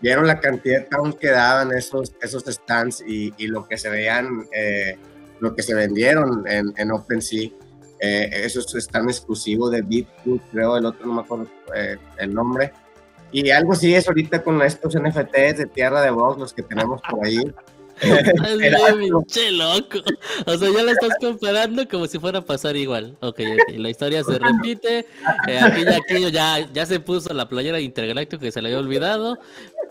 vieron 0.00 0.26
la 0.26 0.40
cantidad 0.40 0.80
de 0.80 0.86
towns 0.86 1.16
que 1.16 1.28
daban 1.28 1.76
esos, 1.76 2.14
esos 2.22 2.44
stands 2.44 3.04
y, 3.06 3.34
y 3.36 3.48
lo 3.48 3.68
que 3.68 3.76
se 3.76 3.90
veían, 3.90 4.46
eh, 4.52 4.96
lo 5.40 5.54
que 5.54 5.62
se 5.62 5.74
vendieron 5.74 6.48
en, 6.48 6.72
en 6.78 6.90
OpenSea. 6.90 7.50
Eh, 8.00 8.30
esos 8.44 8.74
están 8.74 9.08
exclusivos 9.08 9.70
de 9.70 9.82
Bitcoin, 9.82 10.40
creo, 10.52 10.76
el 10.76 10.86
otro 10.86 11.06
no 11.06 11.14
me 11.14 11.20
acuerdo 11.22 11.46
eh, 11.74 11.96
el 12.18 12.32
nombre. 12.32 12.72
Y 13.30 13.50
algo 13.50 13.74
sí 13.74 13.94
es 13.94 14.08
ahorita 14.08 14.42
con 14.42 14.62
estos 14.62 14.94
NFTs 14.94 15.58
de 15.58 15.66
Tierra 15.66 16.00
de 16.00 16.10
Vox, 16.10 16.38
los 16.38 16.52
que 16.52 16.62
tenemos 16.62 17.00
por 17.08 17.24
ahí. 17.24 17.38
Es 18.00 18.94
pinche 18.96 19.50
loco. 19.52 19.98
O 20.46 20.56
sea, 20.56 20.70
ya 20.70 20.82
la 20.82 20.92
estás 20.92 21.16
comparando 21.20 21.88
como 21.88 22.06
si 22.06 22.18
fuera 22.18 22.38
a 22.38 22.44
pasar 22.44 22.76
igual. 22.76 23.16
Ok, 23.20 23.40
ok. 23.40 23.76
La 23.76 23.90
historia 23.90 24.22
se 24.22 24.38
repite. 24.38 25.06
Eh, 25.48 25.58
aquí 25.60 25.84
ya, 25.84 25.96
aquello 25.96 26.28
ya, 26.28 26.72
ya 26.72 26.86
se 26.86 27.00
puso 27.00 27.32
la 27.34 27.48
playera 27.48 27.78
de 27.78 27.82
Intergaláctico 27.82 28.40
que 28.40 28.52
se 28.52 28.62
le 28.62 28.68
había 28.68 28.78
olvidado. 28.78 29.38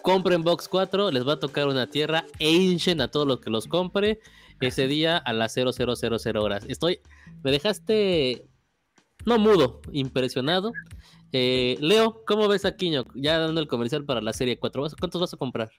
Compren 0.04 0.44
Box 0.44 0.68
4, 0.70 1.12
les 1.12 1.28
va 1.28 1.34
a 1.34 1.40
tocar 1.40 1.68
una 1.68 1.90
tierra. 1.90 2.26
Ancient 2.40 3.02
a 3.02 3.10
todo 3.10 3.26
lo 3.26 3.42
que 3.42 3.50
los 3.50 3.68
compre. 3.68 4.20
Ese 4.62 4.88
día 4.88 5.18
a 5.18 5.34
las 5.34 5.54
0000 5.54 6.38
horas. 6.38 6.64
Estoy. 6.68 7.00
Me 7.44 7.52
dejaste. 7.52 8.48
No 9.26 9.40
mudo, 9.40 9.82
impresionado. 9.92 10.72
Eh, 11.34 11.78
Leo, 11.82 12.24
¿cómo 12.26 12.48
ves 12.48 12.66
a 12.66 12.76
Quiño? 12.76 13.06
Ya 13.14 13.38
dando 13.40 13.60
el 13.60 13.68
comercial 13.68 14.06
para 14.06 14.22
la 14.22 14.34
serie 14.34 14.58
4. 14.58 14.88
¿Cuántos 15.00 15.20
vas 15.20 15.34
a 15.34 15.38
comprar? 15.38 15.70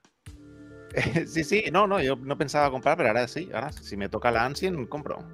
sí, 1.26 1.44
sí, 1.44 1.64
no, 1.72 1.86
no, 1.86 2.02
yo 2.02 2.16
no 2.16 2.36
pensaba 2.36 2.70
comprar, 2.70 2.96
pero 2.96 3.08
ahora 3.10 3.28
sí, 3.28 3.48
ahora 3.52 3.72
si 3.72 3.96
me 3.96 4.08
toca 4.08 4.30
la 4.30 4.44
Ancien, 4.44 4.86
compro. 4.86 5.18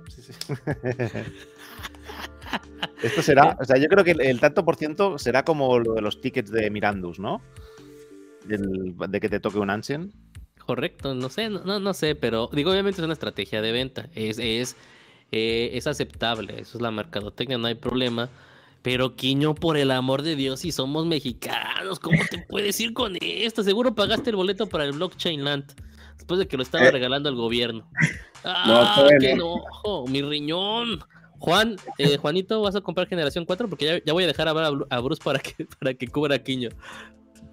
Esto 3.02 3.22
será, 3.22 3.56
o 3.60 3.64
sea, 3.64 3.76
yo 3.76 3.88
creo 3.88 4.04
que 4.04 4.12
el, 4.12 4.40
tanto 4.40 4.64
por 4.64 4.76
ciento 4.76 5.18
será 5.18 5.44
como 5.44 5.78
lo 5.78 5.94
de 5.94 6.00
los 6.00 6.20
tickets 6.20 6.50
de 6.50 6.70
Mirandus, 6.70 7.18
¿no? 7.18 7.42
de 8.46 9.20
que 9.20 9.28
te 9.30 9.40
toque 9.40 9.58
un 9.58 9.70
Ancien. 9.70 10.12
Correcto, 10.66 11.14
no 11.14 11.28
sé, 11.28 11.48
no, 11.50 11.80
no 11.80 11.94
sé, 11.94 12.14
pero 12.14 12.48
digo, 12.52 12.70
obviamente 12.70 13.00
es 13.00 13.04
una 13.04 13.14
estrategia 13.14 13.60
de 13.62 13.72
venta, 13.72 14.08
es, 14.14 14.38
es, 14.38 14.76
eh, 15.35 15.76
es 15.76 15.87
aceptable, 15.87 16.61
eso 16.61 16.78
es 16.78 16.82
la 16.82 16.91
mercadotecnia, 16.91 17.59
no 17.59 17.66
hay 17.66 17.74
problema. 17.74 18.28
Pero 18.82 19.16
Quiño, 19.16 19.55
por 19.55 19.76
el 19.78 19.91
amor 19.91 20.22
de 20.22 20.37
Dios, 20.37 20.61
si 20.61 20.70
somos 20.70 21.07
mexicanos, 21.07 21.99
¿cómo 21.99 22.18
te 22.30 22.39
puedes 22.49 22.78
ir 22.80 22.93
con 22.93 23.16
esto? 23.20 23.62
Seguro 23.62 23.95
pagaste 23.95 24.30
el 24.30 24.37
boleto 24.37 24.68
para 24.68 24.85
el 24.85 24.93
Blockchain 24.93 25.43
Land 25.43 25.74
después 26.16 26.39
de 26.39 26.47
que 26.47 26.57
lo 26.57 26.62
estaba 26.62 26.85
eh. 26.85 26.91
regalando 26.91 27.28
al 27.28 27.35
gobierno. 27.35 27.87
¡Ah, 28.45 29.07
qué 29.20 29.32
enojo! 29.32 30.07
¡Mi 30.09 30.22
riñón! 30.22 31.01
Juan, 31.39 31.76
eh, 31.99 32.16
Juanito, 32.16 32.62
¿vas 32.62 32.76
a 32.76 32.80
comprar 32.80 33.07
Generación 33.07 33.45
4? 33.45 33.68
Porque 33.68 34.03
ya, 34.05 34.12
voy 34.12 34.24
a 34.24 34.26
dejar 34.26 34.49
a, 34.49 34.53
a 34.53 35.01
Bruce 35.01 35.22
para 35.22 35.39
que, 35.39 35.66
para 35.80 35.95
que 35.95 36.09
cubra 36.09 36.37
a 36.37 36.39
Quiño. 36.39 36.70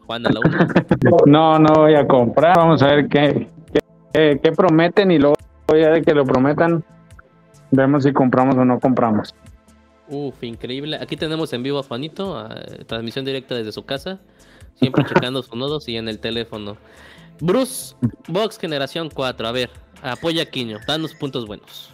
Juan, 0.05 0.25
a 0.25 0.29
la 0.29 0.39
una. 0.39 0.67
No, 1.25 1.59
no 1.59 1.73
voy 1.73 1.95
a 1.95 2.07
comprar. 2.07 2.55
Vamos 2.55 2.81
a 2.81 2.87
ver 2.87 3.07
qué, 3.09 3.47
qué, 4.13 4.51
prometen 4.55 5.11
y 5.11 5.19
luego 5.19 5.35
ya 5.69 5.91
de 5.91 6.01
que 6.01 6.13
lo 6.13 6.25
prometan, 6.25 6.83
vemos 7.71 8.03
si 8.03 8.13
compramos 8.13 8.55
o 8.55 8.65
no 8.65 8.79
compramos. 8.79 9.33
Uf, 10.07 10.43
increíble. 10.43 10.97
Aquí 10.99 11.15
tenemos 11.15 11.53
en 11.53 11.63
vivo 11.63 11.79
a 11.79 11.83
Juanito, 11.83 12.47
transmisión 12.85 13.23
directa 13.23 13.55
desde 13.55 13.71
su 13.71 13.85
casa, 13.85 14.19
siempre 14.75 15.05
checando 15.05 15.41
sus 15.41 15.55
nodos 15.55 15.87
y 15.87 15.95
en 15.95 16.09
el 16.09 16.19
teléfono. 16.19 16.77
Bruce, 17.39 17.95
Box 18.27 18.59
Generación 18.59 19.09
4, 19.09 19.47
a 19.47 19.51
ver, 19.51 19.69
apoya 20.03 20.43
a 20.43 20.45
Quiño, 20.45 20.79
danos 20.85 21.15
puntos 21.15 21.47
buenos. 21.47 21.93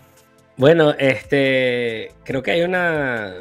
Bueno, 0.58 0.92
este, 0.98 2.12
creo 2.24 2.42
que 2.42 2.52
hay 2.52 2.64
una, 2.64 3.36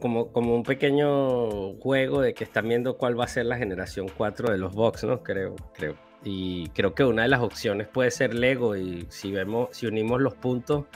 como, 0.00 0.32
como 0.32 0.56
un 0.56 0.64
pequeño 0.64 1.74
juego 1.74 2.20
de 2.20 2.34
que 2.34 2.42
están 2.42 2.68
viendo 2.68 2.98
cuál 2.98 3.18
va 3.18 3.24
a 3.24 3.28
ser 3.28 3.46
la 3.46 3.56
generación 3.56 4.08
4 4.14 4.50
de 4.50 4.58
los 4.58 4.74
Box, 4.74 5.04
¿no? 5.04 5.22
Creo, 5.22 5.54
creo. 5.72 5.94
Y 6.24 6.68
creo 6.70 6.94
que 6.94 7.04
una 7.04 7.22
de 7.22 7.28
las 7.28 7.40
opciones 7.40 7.86
puede 7.86 8.10
ser 8.10 8.34
Lego 8.34 8.76
y 8.76 9.06
si 9.08 9.30
vemos, 9.30 9.68
si 9.70 9.86
unimos 9.86 10.20
los 10.20 10.34
puntos 10.34 10.86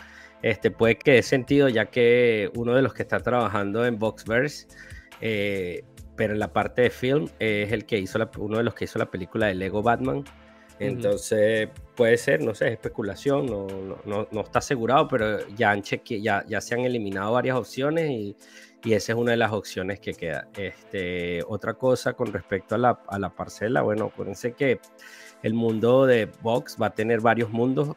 este, 0.42 0.70
puede 0.70 0.96
que 0.96 1.12
dé 1.12 1.22
sentido 1.22 1.68
ya 1.68 1.86
que 1.86 2.50
uno 2.54 2.74
de 2.74 2.82
los 2.82 2.94
que 2.94 3.02
está 3.02 3.20
trabajando 3.20 3.84
en 3.84 3.98
Boxverse, 3.98 4.66
eh, 5.20 5.84
pero 6.16 6.32
en 6.32 6.38
la 6.38 6.52
parte 6.52 6.82
de 6.82 6.90
film, 6.90 7.28
es 7.38 7.72
el 7.72 7.84
que 7.84 7.98
hizo 7.98 8.18
uno 8.38 8.58
de 8.58 8.64
los 8.64 8.74
que 8.74 8.84
hizo 8.84 8.98
la 8.98 9.10
película 9.10 9.46
de 9.46 9.54
Lego 9.54 9.82
Batman. 9.82 10.24
Entonces 10.80 11.68
puede 11.96 12.16
ser, 12.16 12.40
no 12.40 12.54
sé, 12.54 12.66
es 12.68 12.72
especulación, 12.72 13.46
no, 13.46 13.66
no, 14.04 14.28
no, 14.30 14.40
está 14.40 14.60
asegurado, 14.60 15.08
pero 15.08 15.48
ya, 15.48 15.72
han 15.72 15.82
ya, 15.82 16.44
ya 16.46 16.60
se 16.60 16.74
han 16.74 16.80
eliminado 16.82 17.32
varias 17.32 17.56
opciones 17.56 18.10
y, 18.10 18.36
y, 18.84 18.92
esa 18.92 19.12
es 19.12 19.18
una 19.18 19.32
de 19.32 19.38
las 19.38 19.52
opciones 19.52 19.98
que 19.98 20.14
queda. 20.14 20.46
Este, 20.56 21.42
otra 21.48 21.74
cosa 21.74 22.12
con 22.12 22.32
respecto 22.32 22.76
a 22.76 22.78
la, 22.78 23.00
a 23.08 23.18
la 23.18 23.30
parcela, 23.30 23.82
bueno, 23.82 24.04
acuérdense 24.06 24.52
que 24.52 24.80
el 25.42 25.54
mundo 25.54 26.06
de 26.06 26.30
Box 26.42 26.76
va 26.80 26.86
a 26.86 26.94
tener 26.94 27.20
varios 27.20 27.50
mundos 27.50 27.96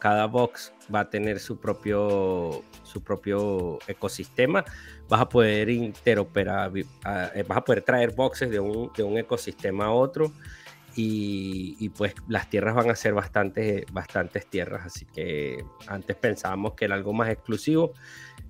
cada, 0.00 0.26
box 0.26 0.72
va 0.92 1.00
a 1.00 1.10
tener 1.10 1.38
su 1.38 1.58
propio, 1.58 2.64
su 2.82 3.02
propio 3.02 3.78
ecosistema. 3.86 4.64
Vas 5.08 5.20
a 5.20 5.28
poder 5.28 5.70
interoperar, 5.70 6.72
eh, 6.76 7.44
vas 7.46 7.58
a 7.58 7.64
poder 7.64 7.82
traer 7.82 8.12
boxes 8.12 8.50
de 8.50 8.58
un, 8.58 8.90
de 8.96 9.02
un 9.04 9.16
ecosistema 9.16 9.86
a 9.86 9.90
otro. 9.92 10.32
Y, 10.96 11.88
pues 11.96 12.14
las 12.28 12.48
tierras 12.48 12.74
van 12.76 12.88
a 12.88 12.94
ser 12.94 13.14
bastante, 13.14 13.84
bastantes 13.90 14.46
tierras, 14.46 14.86
así 14.86 15.04
que 15.06 15.64
antes 15.88 16.14
pensábamos 16.14 16.74
que 16.74 16.84
era 16.84 16.94
algo 16.94 17.12
más 17.12 17.30
exclusivo, 17.30 17.94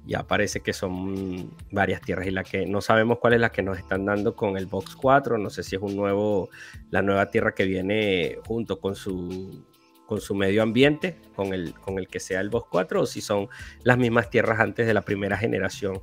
ya 0.04 0.24
parece 0.24 0.60
que 0.60 0.74
son 0.74 1.54
varias 1.70 2.02
tierras 2.02 2.26
y 2.26 2.30
la 2.32 2.44
que 2.44 2.66
no 2.66 2.82
sabemos 2.82 3.18
cuál 3.18 3.32
es 3.32 3.40
la 3.40 3.50
que 3.50 3.62
nos 3.62 3.78
están 3.78 4.04
dando 4.04 4.36
con 4.36 4.58
el 4.58 4.66
Box 4.66 4.94
4, 4.94 5.38
no 5.38 5.48
sé 5.48 5.62
si 5.62 5.76
es 5.76 5.80
un 5.80 5.96
nuevo, 5.96 6.50
la 6.90 7.00
nueva 7.00 7.30
tierra 7.30 7.54
que 7.54 7.64
viene 7.64 8.36
junto 8.44 8.78
con 8.78 8.94
su 8.94 9.64
con 10.06 10.20
su 10.20 10.34
medio 10.34 10.62
ambiente, 10.62 11.16
con 11.34 11.52
el, 11.54 11.74
con 11.74 11.98
el 11.98 12.08
que 12.08 12.20
sea 12.20 12.40
el 12.40 12.50
Box 12.50 12.68
4, 12.70 13.02
o 13.02 13.06
si 13.06 13.20
son 13.20 13.48
las 13.82 13.98
mismas 13.98 14.30
tierras 14.30 14.60
antes 14.60 14.86
de 14.86 14.94
la 14.94 15.02
primera 15.02 15.36
generación. 15.36 16.00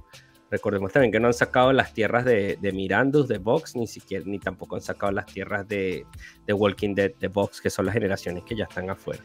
Recordemos 0.50 0.92
también 0.92 1.12
que 1.14 1.20
no 1.20 1.28
han 1.28 1.34
sacado 1.34 1.72
las 1.72 1.94
tierras 1.94 2.26
de, 2.26 2.58
de 2.60 2.72
Mirandus 2.74 3.28
de 3.30 3.38
Box, 3.38 3.76
ni 3.76 3.88
siquiera, 3.88 4.26
ni 4.28 4.38
tampoco 4.38 4.76
han 4.76 4.82
sacado 4.82 5.12
las 5.14 5.26
tierras 5.28 5.68
de, 5.68 6.06
Walking 6.50 6.94
Dead 6.94 7.12
de 7.20 7.30
Box, 7.30 7.62
que 7.62 7.70
son 7.70 7.86
las 7.86 7.94
generaciones 7.94 8.44
que 8.44 8.56
ya 8.56 8.66
están 8.66 8.90
afuera. 8.90 9.24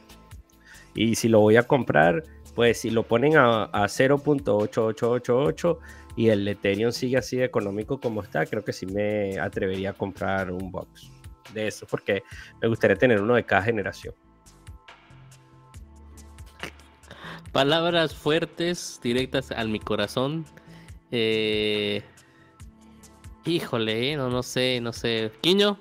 Y 0.95 1.17
si 1.17 1.29
lo 1.29 1.41
voy 1.41 1.57
a 1.57 1.65
comprar, 1.65 2.23
pues 2.55 2.81
si 2.81 2.91
lo 2.91 3.03
ponen 3.03 3.37
a, 3.37 3.65
a 3.65 3.87
0.8888 3.87 5.79
y 6.17 6.29
el 6.29 6.47
Ethereum 6.47 6.93
sigue 6.93 7.19
así 7.19 7.37
de 7.37 7.45
económico 7.45 8.01
como 8.01 8.23
está, 8.23 8.47
creo 8.47 8.65
que 8.65 8.73
sí 8.73 8.87
me 8.87 9.39
atrevería 9.39 9.91
a 9.91 9.93
comprar 9.93 10.51
un 10.51 10.71
box 10.71 11.11
de 11.53 11.67
eso, 11.67 11.87
porque 11.91 12.23
me 12.61 12.69
gustaría 12.69 12.97
tener 12.97 13.21
uno 13.21 13.35
de 13.35 13.45
cada 13.45 13.63
generación. 13.63 14.15
Palabras 17.57 18.15
fuertes, 18.15 19.01
directas 19.03 19.51
al 19.51 19.71
mi 19.71 19.81
corazón. 19.81 20.45
Eh... 21.11 22.03
Híjole, 23.47 24.15
no, 24.15 24.29
no 24.29 24.43
sé, 24.43 24.79
no 24.83 24.93
sé. 24.93 25.33
Quiño, 25.41 25.81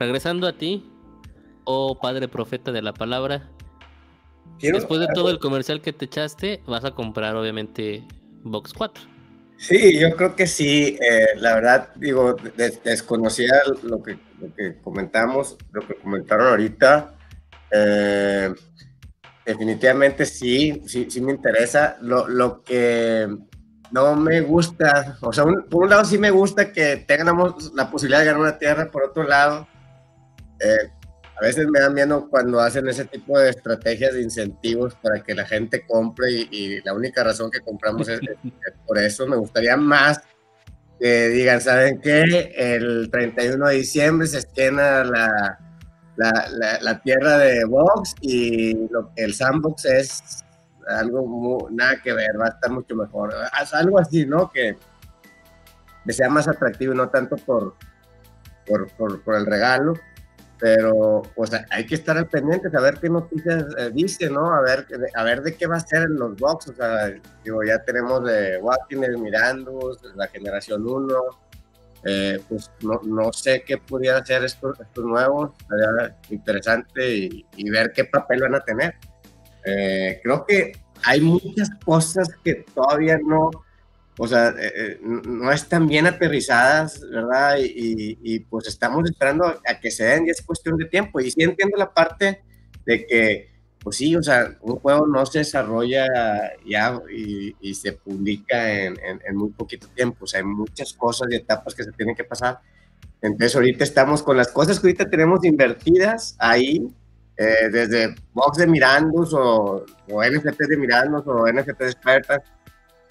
regresando 0.00 0.48
a 0.48 0.54
ti, 0.54 0.90
oh 1.62 1.96
padre 2.00 2.26
profeta 2.26 2.72
de 2.72 2.82
la 2.82 2.92
palabra. 2.92 3.48
Después 4.60 4.98
de 4.98 5.06
todo 5.14 5.30
el 5.30 5.38
comercial 5.38 5.80
que 5.80 5.92
te 5.92 6.06
echaste, 6.06 6.60
vas 6.66 6.84
a 6.84 6.90
comprar 6.90 7.36
obviamente 7.36 8.02
Box 8.42 8.72
4. 8.72 9.04
Sí, 9.58 10.00
yo 10.00 10.10
creo 10.16 10.34
que 10.34 10.48
sí. 10.48 10.98
Eh, 11.00 11.36
la 11.36 11.54
verdad, 11.54 11.94
digo, 11.94 12.34
desconocía 12.82 13.52
lo 13.84 14.02
que, 14.02 14.18
lo 14.40 14.52
que 14.56 14.76
comentamos, 14.82 15.56
lo 15.70 15.86
que 15.86 15.94
comentaron 15.94 16.48
ahorita. 16.48 17.14
Eh, 17.70 18.52
definitivamente 19.46 20.26
sí, 20.26 20.82
sí, 20.86 21.06
sí 21.08 21.20
me 21.20 21.32
interesa. 21.32 21.96
Lo, 22.00 22.28
lo 22.28 22.62
que 22.62 23.28
no 23.92 24.16
me 24.16 24.40
gusta, 24.40 25.16
o 25.20 25.32
sea, 25.32 25.44
por 25.70 25.84
un 25.84 25.90
lado 25.90 26.04
sí 26.04 26.18
me 26.18 26.30
gusta 26.30 26.72
que 26.72 26.96
tengamos 27.06 27.72
la 27.74 27.90
posibilidad 27.90 28.20
de 28.20 28.26
ganar 28.26 28.40
una 28.40 28.58
tierra, 28.58 28.90
por 28.90 29.04
otro 29.04 29.22
lado, 29.22 29.66
eh, 30.60 30.90
a 31.38 31.40
veces 31.42 31.68
me 31.68 31.80
dan 31.80 31.94
miedo 31.94 32.28
cuando 32.28 32.60
hacen 32.60 32.88
ese 32.88 33.04
tipo 33.04 33.38
de 33.38 33.50
estrategias 33.50 34.14
de 34.14 34.22
incentivos 34.22 34.94
para 34.96 35.22
que 35.22 35.34
la 35.34 35.44
gente 35.44 35.86
compre 35.86 36.30
y, 36.32 36.80
la 36.82 36.94
única 36.94 37.22
razón 37.22 37.50
que 37.50 37.60
compramos 37.60 38.08
es, 38.08 38.20
por 38.86 38.98
eso. 38.98 39.26
Me 39.26 39.36
gustaría 39.36 39.76
más 39.76 40.20
que 40.98 41.28
digan, 41.28 41.60
¿saben 41.60 42.00
qué? 42.00 42.54
El 42.56 43.10
31 43.10 43.68
de 43.68 43.74
diciembre 43.74 44.26
se 44.26 44.38
esquena 44.38 45.04
la, 45.04 45.65
la, 46.16 46.78
la, 46.80 47.00
tierra 47.00 47.38
de 47.38 47.64
box 47.64 48.14
y 48.20 48.88
lo, 48.88 49.10
el 49.16 49.34
sandbox 49.34 49.84
es 49.84 50.44
algo 50.86 51.68
nada 51.70 52.00
que 52.02 52.12
ver, 52.12 52.40
va 52.40 52.46
a 52.46 52.50
estar 52.50 52.70
mucho 52.70 52.94
mejor. 52.94 53.34
Algo 53.72 53.98
así, 53.98 54.26
¿no? 54.26 54.50
Que, 54.50 54.76
sea 56.08 56.28
más 56.28 56.46
atractivo 56.46 56.94
no 56.94 57.08
tanto 57.08 57.36
por, 57.36 57.74
por, 58.66 59.20
por, 59.22 59.34
el 59.34 59.44
regalo, 59.44 59.94
pero 60.56 61.22
pues 61.34 61.50
hay 61.70 61.84
que 61.84 61.96
estar 61.96 62.16
al 62.16 62.28
pendiente, 62.28 62.68
a 62.72 62.80
ver 62.80 62.98
qué 63.00 63.08
noticias 63.10 63.64
eh, 63.76 63.90
dice, 63.92 64.30
¿no? 64.30 64.54
A 64.54 64.60
ver, 64.60 64.86
a 65.16 65.24
ver 65.24 65.42
de 65.42 65.56
qué 65.56 65.66
va 65.66 65.76
a 65.76 65.80
ser 65.80 66.02
en 66.04 66.14
los 66.14 66.36
box, 66.36 66.68
o 66.68 66.74
sea, 66.74 67.12
digo, 67.42 67.64
ya 67.64 67.82
tenemos 67.82 68.24
de 68.24 68.58
Walking, 68.58 69.20
Mirandus, 69.20 70.00
la 70.14 70.28
generación 70.28 70.86
1, 70.86 71.14
eh, 72.08 72.40
pues 72.48 72.70
no, 72.82 73.00
no, 73.04 73.32
sé 73.32 73.64
qué 73.66 73.78
pudiera 73.78 74.18
hacer 74.18 74.44
estos, 74.44 74.78
estos 74.78 75.04
nuevos, 75.04 75.50
sería 75.68 76.16
interesante 76.30 77.16
y, 77.56 77.70
ver 77.70 77.92
qué 77.92 78.04
papel 78.04 78.42
van 78.42 78.54
a 78.54 78.60
tener. 78.60 78.94
Eh, 79.64 80.20
creo 80.22 80.46
que 80.46 80.72
hay 81.02 81.20
muchas 81.20 81.68
cosas 81.84 82.28
que 82.44 82.64
todavía 82.72 83.18
no, 83.18 83.50
o 84.18 84.28
sea, 84.28 84.54
eh, 84.56 85.00
no 85.02 85.50
están 85.50 85.88
bien 85.88 86.06
aterrizadas, 86.06 87.00
¿verdad? 87.10 87.56
Y, 87.58 88.18
y, 88.22 88.38
pues 88.40 88.68
estamos 88.68 89.04
esperando 89.10 89.44
a 89.44 89.80
que 89.80 89.90
se 89.90 90.04
den 90.04 90.26
y 90.26 90.30
es 90.30 90.42
cuestión 90.42 90.76
de 90.76 90.84
tiempo. 90.84 91.18
Y 91.18 91.32
sí 91.32 91.42
entiendo 91.42 91.76
la 91.76 91.92
parte 91.92 92.42
de 92.84 93.04
que 93.04 93.55
pues 93.86 93.98
sí, 93.98 94.16
o 94.16 94.20
sea, 94.20 94.52
un 94.62 94.80
juego 94.80 95.06
no 95.06 95.24
se 95.26 95.38
desarrolla 95.38 96.08
ya 96.66 97.00
y, 97.08 97.72
se 97.72 97.92
publica 97.92 98.68
en, 98.68 98.96
muy 99.34 99.50
poquito 99.50 99.86
tiempo, 99.94 100.24
o 100.24 100.26
sea, 100.26 100.40
hay 100.40 100.44
muchas 100.44 100.92
cosas 100.92 101.28
y 101.30 101.36
etapas 101.36 101.72
que 101.72 101.84
se 101.84 101.92
tienen 101.92 102.16
que 102.16 102.24
pasar. 102.24 102.58
Entonces 103.22 103.54
ahorita 103.54 103.84
estamos 103.84 104.24
con 104.24 104.36
las 104.36 104.48
cosas 104.48 104.80
que 104.80 104.88
ahorita 104.88 105.08
tenemos 105.08 105.44
invertidas 105.44 106.34
ahí, 106.40 106.92
eh, 107.36 107.68
desde 107.70 108.16
box 108.32 108.58
de 108.58 108.66
Mirandus 108.66 109.32
o, 109.32 109.86
o 110.10 110.24
NFT 110.24 110.62
de 110.62 110.76
Mirandus 110.78 111.22
o 111.24 111.46
NFT 111.46 111.78
de 111.78 111.86
Expertas, 111.86 112.40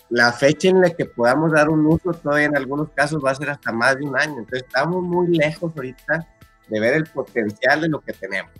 la 0.09 0.33
fecha 0.33 0.67
en 0.67 0.81
la 0.81 0.89
que 0.89 1.05
podamos 1.05 1.53
dar 1.53 1.69
un 1.69 1.85
uso 1.85 2.11
todavía 2.11 2.47
en 2.47 2.57
algunos 2.57 2.89
casos 2.89 3.23
va 3.23 3.31
a 3.31 3.35
ser 3.35 3.49
hasta 3.49 3.71
más 3.71 3.95
de 3.95 4.03
un 4.03 4.19
año. 4.19 4.39
Entonces 4.39 4.63
estamos 4.67 5.01
muy 5.01 5.27
lejos 5.37 5.71
ahorita 5.73 6.27
de 6.67 6.79
ver 6.81 6.95
el 6.95 7.05
potencial 7.05 7.79
de 7.79 7.87
lo 7.87 8.01
que 8.01 8.11
tenemos. 8.11 8.51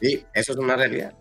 Sí, 0.00 0.24
eso 0.34 0.52
es 0.52 0.58
una 0.58 0.76
realidad. 0.76 1.12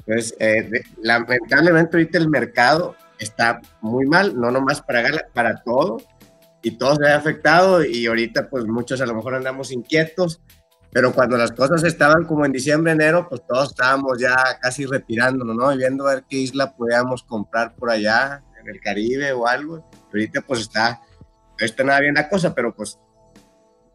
Entonces, 0.00 0.34
eh, 0.40 0.62
de- 0.68 0.84
lamentablemente 1.02 1.96
ahorita 1.96 2.18
el 2.18 2.28
mercado 2.28 2.96
está 3.18 3.60
muy 3.80 4.06
mal, 4.06 4.38
no 4.38 4.50
nomás 4.50 4.80
para 4.82 5.02
Gala, 5.02 5.26
para 5.32 5.62
todo, 5.62 5.98
y 6.62 6.72
todo 6.72 6.96
se 6.96 7.02
ve 7.02 7.12
afectado, 7.12 7.84
y 7.84 8.06
ahorita 8.06 8.48
pues 8.48 8.64
muchos 8.66 9.00
a 9.00 9.06
lo 9.06 9.14
mejor 9.14 9.34
andamos 9.34 9.70
inquietos, 9.72 10.40
pero 10.92 11.12
cuando 11.12 11.36
las 11.36 11.52
cosas 11.52 11.84
estaban 11.84 12.24
como 12.24 12.44
en 12.44 12.52
diciembre, 12.52 12.92
enero, 12.92 13.28
pues 13.28 13.42
todos 13.46 13.68
estábamos 13.70 14.18
ya 14.18 14.34
casi 14.60 14.86
retirándonos, 14.86 15.54
¿no? 15.54 15.72
Y 15.72 15.76
viendo 15.78 16.06
a 16.08 16.14
ver 16.14 16.24
qué 16.28 16.38
isla 16.38 16.74
podíamos 16.74 17.22
comprar 17.22 17.74
por 17.76 17.90
allá, 17.90 18.42
en 18.60 18.68
el 18.68 18.80
Caribe 18.80 19.32
o 19.32 19.46
algo. 19.46 19.88
Ahorita 20.08 20.40
pues 20.42 20.60
está, 20.60 21.00
no 21.58 21.64
está 21.64 21.84
nada 21.84 22.00
bien 22.00 22.14
la 22.14 22.28
cosa, 22.28 22.54
pero 22.54 22.74
pues 22.74 22.98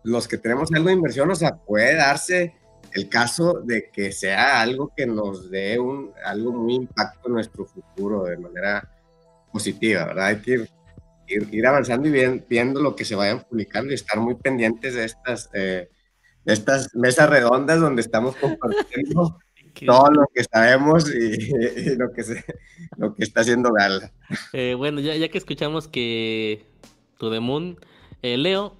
los 0.03 0.27
que 0.27 0.37
tenemos 0.37 0.71
algo 0.73 0.87
de 0.87 0.93
inversión, 0.93 1.29
o 1.29 1.35
sea, 1.35 1.55
puede 1.57 1.95
darse 1.95 2.55
el 2.93 3.09
caso 3.09 3.61
de 3.63 3.89
que 3.91 4.11
sea 4.11 4.61
algo 4.61 4.91
que 4.95 5.05
nos 5.05 5.49
dé 5.49 5.79
un, 5.79 6.11
algo 6.25 6.51
muy 6.51 6.75
impacto 6.75 7.27
en 7.27 7.33
nuestro 7.33 7.65
futuro 7.65 8.23
de 8.25 8.37
manera 8.37 8.89
positiva, 9.51 10.05
¿verdad? 10.05 10.25
Hay 10.27 10.37
que 10.41 10.51
ir, 10.51 10.69
ir, 11.27 11.47
ir 11.51 11.65
avanzando 11.67 12.07
y 12.07 12.11
bien- 12.11 12.45
viendo 12.49 12.81
lo 12.81 12.95
que 12.95 13.05
se 13.05 13.15
vayan 13.15 13.41
publicando 13.41 13.91
y 13.91 13.95
estar 13.95 14.19
muy 14.19 14.35
pendientes 14.35 14.93
de 14.95 15.05
estas, 15.05 15.49
eh, 15.53 15.89
de 16.43 16.53
estas 16.53 16.93
mesas 16.95 17.29
redondas 17.29 17.79
donde 17.79 18.01
estamos 18.01 18.35
compartiendo 18.41 19.39
todo 19.85 20.09
lo 20.09 20.25
que 20.33 20.43
sabemos 20.45 21.13
y, 21.13 21.33
y 21.91 21.95
lo, 21.95 22.11
que 22.13 22.23
se, 22.23 22.45
lo 22.97 23.13
que 23.13 23.23
está 23.23 23.41
haciendo 23.41 23.73
Gala. 23.73 24.11
Eh, 24.53 24.73
bueno, 24.77 25.01
ya, 25.01 25.15
ya 25.15 25.27
que 25.29 25.37
escuchamos 25.37 25.87
que 25.89 26.65
tu 27.17 27.29
The 27.29 27.41
Moon, 27.41 27.77
eh, 28.21 28.37
Leo, 28.37 28.75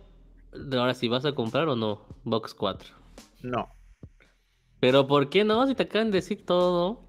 ahora 0.72 0.94
sí 0.94 1.10
vas 1.10 1.26
a 1.26 1.34
comprar 1.36 1.68
o 1.68 1.76
no, 1.76 2.06
Box 2.24 2.54
4. 2.54 2.94
No. 3.42 3.75
Pero 4.86 5.08
¿por 5.08 5.30
qué 5.32 5.44
no? 5.44 5.66
Si 5.66 5.74
te 5.74 5.82
acaban 5.82 6.12
de 6.12 6.18
decir 6.20 6.46
todo. 6.46 7.02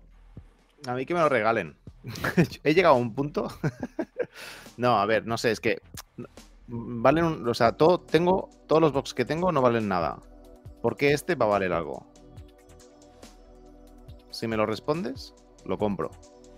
A 0.87 0.95
mí 0.95 1.05
que 1.05 1.13
me 1.13 1.21
lo 1.21 1.29
regalen. 1.29 1.77
He 2.65 2.73
llegado 2.73 2.95
a 2.95 2.99
un 2.99 3.15
punto. 3.15 3.49
no, 4.79 4.99
a 4.99 5.05
ver, 5.05 5.27
no 5.27 5.37
sé, 5.37 5.51
es 5.51 5.61
que 5.61 5.83
valen, 6.69 7.25
un- 7.27 7.47
o 7.47 7.53
sea, 7.53 7.73
todo, 7.73 8.01
tengo, 8.01 8.49
todos 8.67 8.81
los 8.81 8.93
box 8.95 9.13
que 9.13 9.27
tengo 9.27 9.53
no 9.53 9.61
valen 9.61 9.89
nada. 9.89 10.19
¿Por 10.81 10.97
qué 10.97 11.13
este 11.13 11.35
va 11.35 11.45
a 11.45 11.49
valer 11.51 11.75
algo? 11.75 12.07
Si 14.31 14.49
me 14.49 14.57
lo 14.57 14.65
respondes, 14.65 15.35
lo 15.67 15.77
compro. 15.77 16.11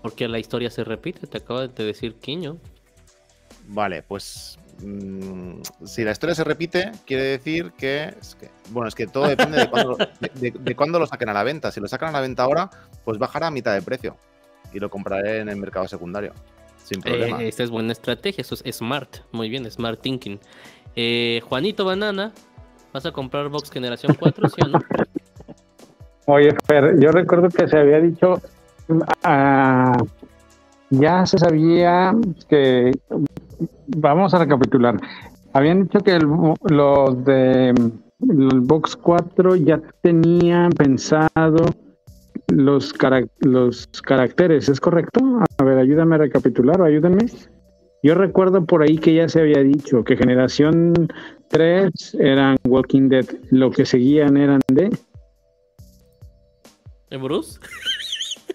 Porque 0.02 0.28
la 0.28 0.38
historia 0.38 0.70
se 0.70 0.84
repite, 0.84 1.26
te 1.26 1.38
acaba 1.38 1.66
de 1.66 1.84
decir 1.84 2.14
Quiño. 2.20 2.58
Vale, 3.66 4.04
pues 4.04 4.56
mm, 4.82 5.60
si 5.84 6.04
la 6.04 6.12
historia 6.12 6.34
se 6.34 6.44
repite, 6.44 6.92
quiere 7.06 7.24
decir 7.24 7.72
que, 7.76 8.14
es 8.20 8.34
que- 8.36 8.50
bueno, 8.70 8.88
es 8.88 8.94
que 8.94 9.06
todo 9.06 9.26
depende 9.28 9.58
de 9.58 9.68
cuándo, 9.70 9.96
de, 10.20 10.30
de- 10.34 10.58
de 10.58 10.76
cuándo 10.76 10.98
lo 10.98 11.06
saquen 11.06 11.28
a 11.28 11.32
la 11.34 11.42
venta. 11.44 11.70
Si 11.70 11.80
lo 11.80 11.88
sacan 11.88 12.10
a 12.10 12.12
la 12.12 12.20
venta 12.20 12.42
ahora, 12.44 12.70
pues 13.04 13.18
bajará 13.18 13.48
a 13.48 13.50
mitad 13.50 13.74
de 13.74 13.82
precio 13.82 14.16
y 14.72 14.78
lo 14.78 14.90
compraré 14.90 15.38
en 15.40 15.48
el 15.48 15.56
mercado 15.56 15.88
secundario, 15.88 16.32
sin 16.84 17.00
problema. 17.00 17.42
Eh, 17.42 17.48
esta 17.48 17.62
es 17.62 17.70
buena 17.70 17.92
estrategia, 17.92 18.42
eso 18.42 18.54
es 18.62 18.76
smart. 18.76 19.18
Muy 19.32 19.48
bien, 19.48 19.70
smart 19.70 20.00
thinking. 20.00 20.38
Eh, 20.96 21.40
Juanito 21.48 21.84
Banana, 21.84 22.32
¿vas 22.92 23.06
a 23.06 23.12
comprar 23.12 23.48
Box 23.48 23.70
Generación 23.70 24.14
4, 24.18 24.48
sí 24.48 24.60
o 24.64 24.68
no? 24.68 24.78
Oye, 26.26 26.54
Fer, 26.66 27.00
yo 27.00 27.10
recuerdo 27.10 27.48
que 27.48 27.66
se 27.68 27.78
había 27.78 28.00
dicho, 28.00 28.34
ah, 29.24 29.96
ya 30.90 31.24
se 31.24 31.38
sabía 31.38 32.12
que, 32.50 32.90
vamos 33.88 34.34
a 34.34 34.38
recapitular, 34.38 34.96
habían 35.52 35.84
dicho 35.84 36.00
que 36.00 36.16
el- 36.16 36.28
los 36.70 37.24
de 37.24 37.70
el 38.20 38.60
Box 38.62 38.96
4 38.96 39.54
ya 39.56 39.80
tenían 40.02 40.70
pensado 40.72 41.64
los, 42.48 42.92
los 43.40 43.86
caracteres, 44.02 44.68
¿es 44.68 44.80
correcto? 44.80 45.20
A 45.58 45.64
ver, 45.64 45.78
ayúdame 45.78 46.16
a 46.16 46.18
recapitular 46.18 46.80
o 46.80 46.84
ayúdenme. 46.84 47.26
Yo 48.02 48.14
recuerdo 48.14 48.64
por 48.64 48.82
ahí 48.82 48.98
que 48.98 49.14
ya 49.14 49.28
se 49.28 49.40
había 49.40 49.62
dicho 49.62 50.04
que 50.04 50.16
generación 50.16 50.94
3 51.48 51.90
eran 52.18 52.56
Walking 52.66 53.08
Dead, 53.08 53.26
lo 53.50 53.70
que 53.70 53.84
seguían 53.86 54.36
eran 54.36 54.60
de... 54.68 54.90
¿Eh, 57.10 57.16
Bruce? 57.16 57.58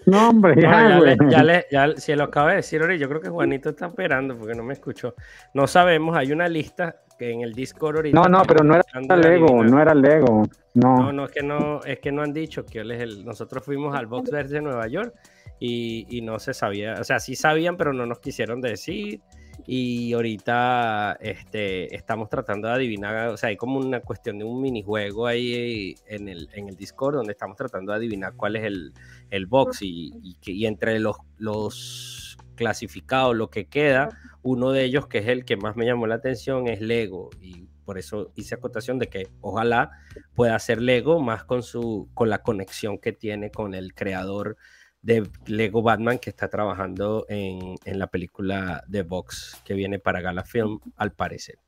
No, 0.06 0.28
hombre, 0.28 0.54
No, 0.56 0.62
ya, 0.62 0.88
ya, 0.88 0.98
güey. 0.98 1.16
le- 1.16 1.30
ya 1.30 1.42
le- 1.42 1.66
ya- 1.70 1.96
si 1.96 2.14
lo 2.14 2.24
acaba 2.24 2.50
de 2.50 2.56
decir 2.56 2.80
ahora, 2.82 2.94
yo 2.96 3.08
creo 3.08 3.20
que 3.20 3.28
Juanito 3.30 3.70
está 3.70 3.86
esperando 3.86 4.36
porque 4.36 4.54
no 4.54 4.62
me 4.62 4.74
escuchó. 4.74 5.14
No 5.54 5.66
sabemos, 5.66 6.16
hay 6.16 6.32
una 6.32 6.48
lista 6.48 6.96
que 7.18 7.30
en 7.30 7.40
el 7.42 7.52
Discord 7.54 7.96
ahorita. 7.96 8.20
No, 8.20 8.28
no, 8.28 8.42
pero 8.44 8.64
no 8.64 8.74
era 8.74 9.16
Lego, 9.16 9.64
no 9.64 9.80
era 9.80 9.94
Lego. 9.94 10.42
No, 10.74 10.96
No, 10.96 11.12
no, 11.12 11.24
es 11.26 11.30
que 11.32 11.42
no, 11.42 11.80
es 11.84 12.00
que 12.00 12.10
no 12.12 12.22
han 12.22 12.32
dicho 12.32 12.64
que 12.66 12.80
él 12.80 12.90
es 12.90 13.00
el. 13.00 13.24
Nosotros 13.24 13.64
fuimos 13.64 13.94
al 13.94 14.06
Box 14.06 14.30
Verde 14.30 14.54
de 14.54 14.60
Nueva 14.62 14.88
York 14.88 15.14
y, 15.60 16.06
y 16.10 16.20
no 16.22 16.38
se 16.40 16.52
sabía, 16.52 16.94
o 17.00 17.04
sea, 17.04 17.20
sí 17.20 17.36
sabían, 17.36 17.76
pero 17.76 17.92
no 17.92 18.04
nos 18.06 18.18
quisieron 18.18 18.60
decir. 18.60 19.20
Y 19.66 20.12
ahorita 20.12 21.16
este, 21.20 21.94
estamos 21.94 22.28
tratando 22.28 22.68
de 22.68 22.74
adivinar, 22.74 23.28
o 23.28 23.36
sea, 23.36 23.48
hay 23.48 23.56
como 23.56 23.78
una 23.78 24.00
cuestión 24.00 24.36
de 24.38 24.44
un 24.44 24.60
minijuego 24.60 25.26
ahí 25.26 25.94
en 26.06 26.28
el, 26.28 26.50
en 26.52 26.68
el 26.68 26.76
Discord 26.76 27.14
donde 27.14 27.32
estamos 27.32 27.56
tratando 27.56 27.92
de 27.92 27.98
adivinar 27.98 28.34
cuál 28.36 28.56
es 28.56 28.64
el, 28.64 28.92
el 29.30 29.46
box 29.46 29.82
y, 29.82 30.12
y 30.22 30.34
que- 30.40 30.52
y 30.52 30.66
entre 30.66 30.98
los, 31.00 31.16
los 31.38 32.36
clasificados, 32.54 33.34
lo 33.36 33.50
que 33.50 33.66
queda, 33.66 34.10
uno 34.42 34.70
de 34.70 34.84
ellos 34.84 35.06
que 35.06 35.18
es 35.18 35.28
el 35.28 35.44
que 35.44 35.56
más 35.56 35.76
me 35.76 35.86
llamó 35.86 36.06
la 36.06 36.16
atención 36.16 36.68
es 36.68 36.80
Lego. 36.80 37.30
Y 37.40 37.68
por 37.84 37.98
eso 37.98 38.32
hice 38.36 38.54
acotación 38.54 38.98
de 38.98 39.08
que 39.08 39.28
ojalá 39.40 39.90
pueda 40.34 40.54
hacer 40.54 40.80
Lego 40.80 41.20
más 41.20 41.44
con 41.44 41.62
su 41.62 42.08
con 42.14 42.30
la 42.30 42.38
conexión 42.42 42.98
que 42.98 43.12
tiene 43.12 43.50
con 43.50 43.74
el 43.74 43.94
creador 43.94 44.56
de 45.02 45.28
Lego 45.46 45.82
Batman 45.82 46.18
que 46.18 46.30
está 46.30 46.48
trabajando 46.48 47.26
en, 47.28 47.74
en 47.84 47.98
la 47.98 48.06
película 48.06 48.82
de 48.86 49.02
Vox 49.02 49.60
que 49.64 49.74
viene 49.74 49.98
para 49.98 50.22
Gala 50.22 50.44
Film 50.44 50.78
al 50.96 51.12
parecer. 51.12 51.58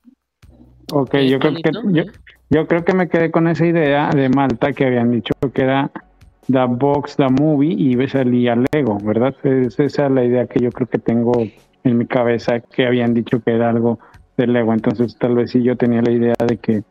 ok, 0.92 1.16
yo 1.18 1.38
creo, 1.38 1.54
que, 1.54 1.70
yo, 1.92 2.04
yo 2.48 2.66
creo 2.66 2.84
que 2.84 2.94
me 2.94 3.08
quedé 3.08 3.30
con 3.30 3.46
esa 3.48 3.66
idea 3.66 4.08
de 4.10 4.28
Malta 4.30 4.72
que 4.72 4.86
habían 4.86 5.10
dicho 5.10 5.34
que 5.52 5.62
era 5.62 5.90
The 6.50 6.64
Box, 6.68 7.16
The 7.16 7.28
Movie 7.28 7.72
y 7.72 8.08
salía 8.08 8.56
Lego, 8.72 8.98
¿verdad? 9.02 9.34
Es- 9.42 9.78
esa 9.80 10.06
es 10.06 10.12
la 10.12 10.24
idea 10.24 10.46
que 10.46 10.60
yo 10.60 10.70
creo 10.70 10.86
que 10.88 10.98
tengo 10.98 11.32
en 11.84 11.98
mi 11.98 12.06
cabeza 12.06 12.60
que 12.60 12.86
habían 12.86 13.14
dicho 13.14 13.40
que 13.40 13.52
era 13.52 13.70
algo 13.70 13.98
de 14.36 14.46
Lego. 14.46 14.72
Entonces, 14.72 15.16
tal 15.18 15.34
vez 15.36 15.50
sí 15.50 15.62
yo 15.62 15.76
tenía 15.76 16.02
la 16.02 16.10
idea 16.10 16.34
de 16.46 16.56
que 16.58 16.82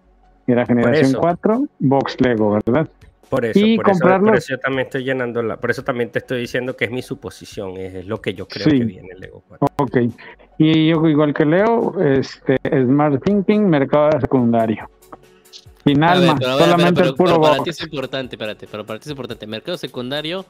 era 0.48 0.66
generación 0.66 1.06
eso. 1.12 1.20
4, 1.20 1.64
Box 1.80 2.18
Lego, 2.22 2.52
¿verdad? 2.66 2.88
Por 3.30 3.44
eso, 3.44 3.60
Y 3.60 3.76
por, 3.78 3.90
eso 3.90 4.00
comprarlo- 4.00 4.28
por 4.28 4.38
eso 4.38 4.48
yo 4.52 4.60
también 4.60 4.86
estoy 4.86 5.04
llenando 5.04 5.42
la, 5.42 5.58
por 5.58 5.72
eso 5.72 5.84
también 5.84 6.12
te 6.12 6.20
estoy 6.20 6.42
diciendo 6.42 6.76
que 6.78 6.86
es 6.86 6.92
mi 6.92 7.02
suposición, 7.02 7.72
es, 7.78 7.96
es 7.96 8.06
lo 8.08 8.22
que 8.22 8.34
yo 8.36 8.48
creo 8.48 8.66
Sí. 8.70 8.78
que 8.80 8.86
viene 8.86 9.10
Lego 9.20 9.44
4. 9.48 9.68
Ok. 9.78 9.98
Y 10.60 10.90
yo, 10.90 11.06
igual 11.08 11.34
que 11.34 11.44
Leo, 11.46 12.00
este, 12.02 12.58
Smart 12.86 13.22
Thinking, 13.24 13.68
mercado 13.68 14.12
secundario. 14.22 14.88
Sin 15.86 16.00
ver, 16.00 16.10
alma, 16.10 16.36
pero 16.40 16.58
solamente 16.58 16.94
pero- 16.96 17.10
el 17.10 17.16
puro 17.16 17.30
pero 17.32 17.42
para 17.42 17.64
ti 17.64 17.70
es 17.70 17.82
importante, 17.82 18.36
espérate, 18.36 18.68
pero 18.70 18.86
para 18.86 19.00
ti 19.00 19.04
es 19.06 19.12
importante. 19.12 19.46
¿Mercado 19.48 19.78
secundario 19.78 20.46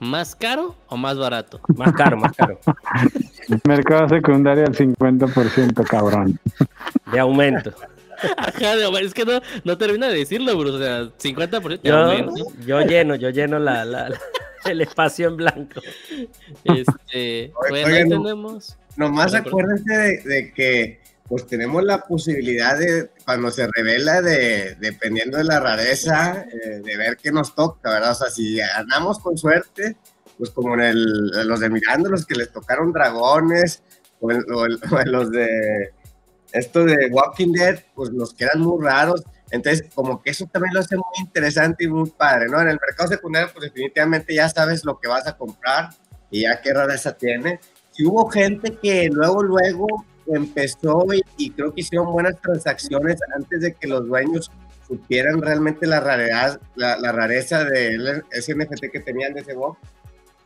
más 0.00 0.34
caro 0.34 0.74
o 0.88 0.96
más 0.96 1.18
barato? 1.18 1.60
Más 1.76 1.92
caro, 1.92 2.16
más 2.16 2.32
caro. 2.32 2.58
Mercado 3.64 4.08
secundario 4.08 4.64
al 4.66 4.74
50%, 4.74 5.86
cabrón. 5.86 6.38
De 7.12 7.18
aumento. 7.18 7.72
Ajá, 8.36 8.74
de- 8.76 9.00
es 9.04 9.14
que 9.14 9.24
no, 9.24 9.40
no 9.64 9.78
termina 9.78 10.08
de 10.08 10.18
decirlo, 10.18 10.56
Bruce. 10.58 10.76
O 10.76 10.78
sea, 10.78 11.02
50% 11.18 11.80
de 11.82 11.88
Yo, 11.88 11.96
aumento. 11.96 12.34
yo 12.66 12.80
lleno, 12.80 13.14
yo 13.14 13.30
lleno 13.30 13.58
la, 13.58 13.84
la- 13.84 14.08
la- 14.08 14.18
el 14.64 14.80
espacio 14.80 15.28
en 15.28 15.36
blanco. 15.36 15.80
Este, 16.64 17.52
bueno, 17.70 17.76
ahí 17.76 17.84
oigan, 17.92 18.08
no- 18.08 18.22
tenemos. 18.22 18.76
Nomás 18.96 19.34
acuérdense 19.34 19.92
de, 19.96 20.22
de 20.24 20.52
que 20.52 21.00
pues 21.28 21.46
tenemos 21.46 21.84
la 21.84 22.00
posibilidad 22.00 22.78
de, 22.78 23.10
cuando 23.24 23.50
se 23.50 23.66
revela, 23.66 24.22
de, 24.22 24.76
dependiendo 24.80 25.36
de 25.36 25.44
la 25.44 25.60
rareza, 25.60 26.46
eh, 26.50 26.80
de 26.82 26.96
ver 26.96 27.16
qué 27.18 27.30
nos 27.30 27.54
toca, 27.54 27.90
¿verdad? 27.90 28.12
O 28.12 28.14
sea, 28.14 28.30
si 28.30 28.60
andamos 28.60 29.18
con 29.18 29.36
suerte, 29.36 29.96
pues 30.38 30.50
como 30.50 30.74
en 30.74 30.80
el, 30.80 31.26
los 31.46 31.60
de 31.60 31.68
Mirando, 31.68 32.08
los 32.08 32.24
que 32.24 32.34
les 32.34 32.50
tocaron 32.50 32.92
dragones, 32.92 33.82
o, 34.20 34.32
en- 34.32 34.44
o 34.52 34.62
o 34.96 35.02
los 35.04 35.30
de 35.30 35.92
esto 36.52 36.84
de 36.84 37.08
Walking 37.10 37.52
Dead, 37.52 37.78
pues 37.94 38.10
nos 38.10 38.32
quedan 38.32 38.60
muy 38.60 38.82
raros. 38.82 39.22
Entonces, 39.50 39.86
como 39.94 40.22
que 40.22 40.30
eso 40.30 40.46
también 40.50 40.74
lo 40.74 40.80
hace 40.80 40.96
muy 40.96 41.04
interesante 41.20 41.84
y 41.84 41.88
muy 41.88 42.08
padre, 42.10 42.46
¿no? 42.48 42.60
En 42.60 42.68
el 42.68 42.78
mercado 42.86 43.08
secundario, 43.10 43.50
pues 43.52 43.64
definitivamente 43.70 44.34
ya 44.34 44.48
sabes 44.48 44.84
lo 44.84 44.98
que 44.98 45.08
vas 45.08 45.26
a 45.26 45.36
comprar 45.36 45.90
y 46.30 46.42
ya 46.42 46.60
qué 46.60 46.72
rareza 46.72 47.16
tiene. 47.16 47.60
Si 47.92 48.04
hubo 48.06 48.28
gente 48.30 48.76
que 48.80 49.08
luego, 49.12 49.42
luego 49.42 49.86
empezó 50.34 51.06
y, 51.12 51.22
y 51.36 51.50
creo 51.50 51.72
que 51.72 51.80
hicieron 51.80 52.12
buenas 52.12 52.40
transacciones 52.40 53.18
antes 53.34 53.60
de 53.60 53.74
que 53.74 53.86
los 53.86 54.06
dueños 54.06 54.50
supieran 54.86 55.40
realmente 55.40 55.86
la 55.86 56.00
rareza, 56.00 56.60
la, 56.76 56.98
la 56.98 57.12
rareza 57.12 57.64
de 57.64 58.22
ese 58.32 58.54
NFT 58.54 58.86
que 58.92 59.00
tenían 59.00 59.34
de 59.34 59.40
ese 59.40 59.54
box. 59.54 59.78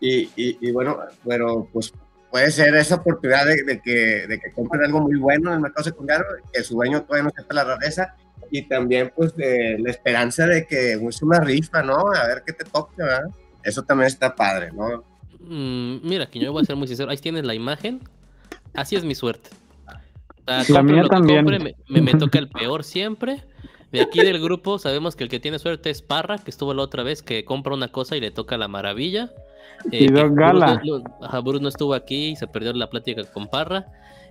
Y, 0.00 0.30
y, 0.36 0.58
y 0.60 0.72
bueno, 0.72 0.98
pero 1.26 1.68
pues 1.72 1.92
puede 2.30 2.50
ser 2.50 2.74
esa 2.74 2.96
oportunidad 2.96 3.46
de, 3.46 3.62
de 3.62 3.80
que, 3.80 4.26
de 4.26 4.40
que 4.40 4.52
compren 4.52 4.84
algo 4.84 5.00
muy 5.00 5.16
bueno 5.18 5.50
en 5.50 5.56
el 5.56 5.60
mercado 5.60 5.84
secundario, 5.84 6.26
que 6.52 6.62
su 6.64 6.74
dueño 6.74 7.02
todavía 7.02 7.24
no 7.24 7.30
sepa 7.36 7.54
la 7.54 7.64
rareza 7.64 8.16
y 8.50 8.62
también 8.62 9.12
pues 9.14 9.32
la 9.36 9.90
esperanza 9.90 10.46
de 10.46 10.66
que 10.66 10.94
es 10.94 11.22
una 11.22 11.40
rifa, 11.40 11.82
¿no? 11.82 12.12
A 12.12 12.26
ver 12.26 12.42
qué 12.44 12.52
te 12.52 12.64
toca, 12.64 12.92
¿verdad? 12.96 13.30
Eso 13.62 13.82
también 13.82 14.08
está 14.08 14.34
padre, 14.34 14.72
¿no? 14.72 15.04
Mm, 15.40 16.06
mira, 16.06 16.26
que 16.26 16.38
yo 16.38 16.52
voy 16.52 16.62
a 16.62 16.64
ser 16.64 16.76
muy 16.76 16.88
sincero. 16.88 17.10
Ahí 17.10 17.16
tienes 17.16 17.44
la 17.44 17.54
imagen. 17.54 18.00
Así 18.74 18.96
es 18.96 19.04
mi 19.04 19.14
suerte. 19.14 19.50
La 20.46 20.82
mía 20.82 21.04
también. 21.04 21.44
me, 21.44 22.00
me, 22.00 22.14
toca 22.14 22.38
el 22.38 22.48
peor 22.50 22.84
siempre. 22.84 23.44
De 23.92 24.00
aquí 24.00 24.20
del 24.20 24.40
grupo 24.40 24.78
sabemos 24.78 25.16
que 25.16 25.24
el 25.24 25.30
que 25.30 25.38
tiene 25.38 25.58
suerte 25.58 25.90
es 25.90 26.00
Parra, 26.00 26.38
que 26.38 26.50
estuvo 26.50 26.72
la 26.72 26.82
otra 26.82 27.02
vez, 27.02 27.22
que 27.22 27.44
compra 27.44 27.74
una 27.74 27.88
cosa 27.88 28.16
y 28.16 28.20
le 28.20 28.30
toca 28.30 28.56
la 28.56 28.66
maravilla. 28.66 29.30
Eh, 29.90 30.04
y 30.04 30.06
Gala. 30.08 30.80
Bruce, 31.42 31.62
no 31.62 31.68
estuvo 31.68 31.92
aquí 31.92 32.28
y 32.28 32.36
se 32.36 32.46
perdió 32.46 32.72
la 32.72 32.88
plática 32.88 33.22
con 33.24 33.48
Parra. 33.48 33.86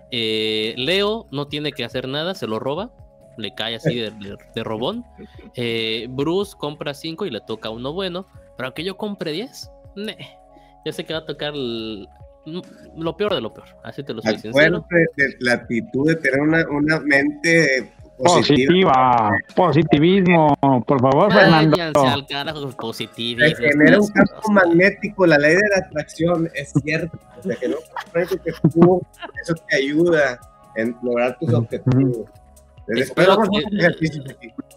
Eh, 0.09 0.73
Leo 0.77 1.27
no 1.31 1.47
tiene 1.47 1.71
que 1.71 1.85
hacer 1.85 2.07
nada, 2.07 2.33
se 2.33 2.47
lo 2.47 2.59
roba, 2.59 2.91
le 3.37 3.53
cae 3.53 3.75
así 3.75 3.95
de, 3.95 4.63
robón. 4.63 5.05
Eh, 5.55 6.07
Bruce 6.09 6.55
compra 6.57 6.93
5 6.93 7.25
y 7.27 7.29
le 7.29 7.41
toca 7.41 7.69
uno 7.69 7.93
bueno, 7.93 8.25
pero 8.57 8.73
que 8.73 8.83
yo 8.83 8.97
compre 8.97 9.31
10, 9.31 9.71
ya 10.85 10.91
sé 10.91 11.05
que 11.05 11.13
va 11.13 11.19
a 11.19 11.25
tocar 11.25 11.53
lo 12.45 13.17
peor 13.17 13.35
de 13.35 13.41
lo 13.41 13.53
peor, 13.53 13.67
así 13.83 14.03
te 14.03 14.13
lo 14.13 14.21
soy 14.21 14.37
sincero. 14.39 14.85
la 15.39 15.53
actitud 15.53 16.07
de 16.07 16.15
tener 16.15 16.39
una, 16.41 16.67
una 16.69 16.99
mente 16.99 17.91
Positiva. 18.23 19.31
positivismo, 19.55 20.55
por 20.85 21.01
favor, 21.01 21.33
Fernando. 21.33 21.77
al 22.03 22.25
carajo, 22.27 22.69
positivismo. 22.71 23.55
Se 23.55 23.69
genera 23.69 23.99
un 23.99 24.07
campo 24.07 24.51
magnético, 24.51 25.25
la 25.25 25.37
ley 25.37 25.55
de 25.55 25.69
la 25.69 25.85
atracción, 25.85 26.49
es 26.53 26.71
cierto. 26.83 27.17
O 27.39 27.43
sea, 27.43 27.55
que 27.55 27.67
no 27.67 27.77
que 28.13 28.69
tú, 28.69 29.01
eso 29.41 29.55
te 29.67 29.75
ayuda 29.75 30.39
en 30.75 30.95
lograr 31.01 31.37
tus 31.39 31.53
objetivos. 31.53 32.29
Espero, 32.87 33.37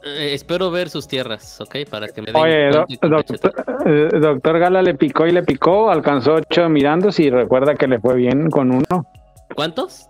eh, 0.04 0.34
espero, 0.34 0.70
ver 0.70 0.90
sus 0.90 1.08
tierras, 1.08 1.60
¿ok? 1.60 1.76
Para 1.90 2.08
que 2.08 2.22
me 2.22 2.26
den 2.26 2.36
Oye, 2.36 2.68
eh, 2.68 4.08
doctor, 4.20 4.58
Gala 4.58 4.82
le 4.82 4.94
picó 4.94 5.26
y 5.26 5.32
le 5.32 5.42
picó, 5.42 5.90
alcanzó 5.90 6.34
ocho 6.34 6.68
mirando 6.68 7.08
y 7.16 7.30
recuerda 7.30 7.74
que 7.74 7.88
le 7.88 7.98
fue 7.98 8.14
bien 8.14 8.50
con 8.50 8.70
uno. 8.70 9.06
¿Cuántos? 9.54 10.08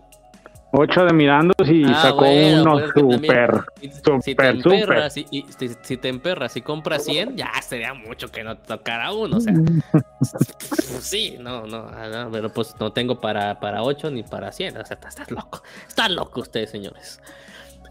8 0.76 1.04
de 1.04 1.12
Mirandos 1.12 1.68
y 1.68 1.84
ah, 1.84 2.02
sacó 2.02 2.28
uno 2.28 2.72
pues 2.72 2.90
súper, 2.94 3.64
súper, 4.04 4.60
súper. 4.60 5.10
Si, 5.10 5.44
si, 5.82 5.96
te 5.96 6.08
emperras 6.08 6.56
y 6.56 6.62
compras 6.62 7.04
100, 7.04 7.36
ya 7.36 7.52
sería 7.62 7.94
mucho 7.94 8.28
que 8.32 8.42
no 8.42 8.56
tocara 8.56 9.12
uno. 9.12 9.36
O 9.36 9.40
sea, 9.40 9.54
sí, 11.00 11.36
no, 11.38 11.64
no, 11.68 11.88
no, 11.90 12.30
pero 12.32 12.52
pues 12.52 12.74
no 12.80 12.92
tengo 12.92 13.20
para, 13.20 13.60
para 13.60 13.84
8 13.84 14.10
ni 14.10 14.24
para 14.24 14.50
100. 14.50 14.78
O 14.78 14.84
sea, 14.84 14.98
estás 15.00 15.30
loco. 15.30 15.62
Están 15.86 16.16
locos 16.16 16.42
ustedes, 16.48 16.70
señores. 16.70 17.20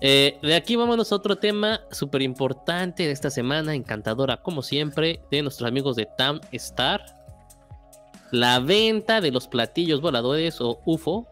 Eh, 0.06 0.38
de 0.42 0.56
aquí 0.56 0.76
vámonos 0.76 1.12
a 1.12 1.16
otro 1.16 1.38
tema 1.38 1.80
súper 1.90 2.22
importante 2.22 3.04
de 3.04 3.12
esta 3.12 3.30
semana, 3.30 3.74
encantadora 3.74 4.42
como 4.42 4.62
siempre, 4.62 5.22
de 5.32 5.42
nuestros 5.42 5.68
amigos 5.68 5.96
de 5.96 6.08
Town 6.18 6.42
Star. 6.52 7.06
La 8.30 8.60
venta 8.60 9.22
de 9.22 9.32
los 9.32 9.48
platillos 9.48 10.02
voladores 10.02 10.60
o 10.60 10.82
UFO 10.86 11.28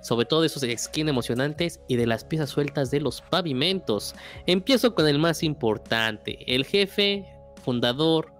sobre 0.00 0.26
todo 0.26 0.42
de 0.42 0.46
esos 0.46 0.62
skins 0.62 1.10
emocionantes 1.10 1.80
y 1.88 1.96
de 1.96 2.06
las 2.06 2.24
piezas 2.24 2.50
sueltas 2.50 2.90
de 2.90 3.00
los 3.00 3.20
pavimentos. 3.20 4.14
Empiezo 4.46 4.94
con 4.94 5.08
el 5.08 5.18
más 5.18 5.42
importante, 5.42 6.38
el 6.46 6.64
jefe, 6.64 7.26
fundador, 7.62 8.32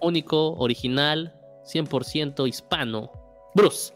único, 0.00 0.52
original, 0.54 1.34
100% 1.64 2.48
hispano, 2.48 3.10
Bruce. 3.54 3.94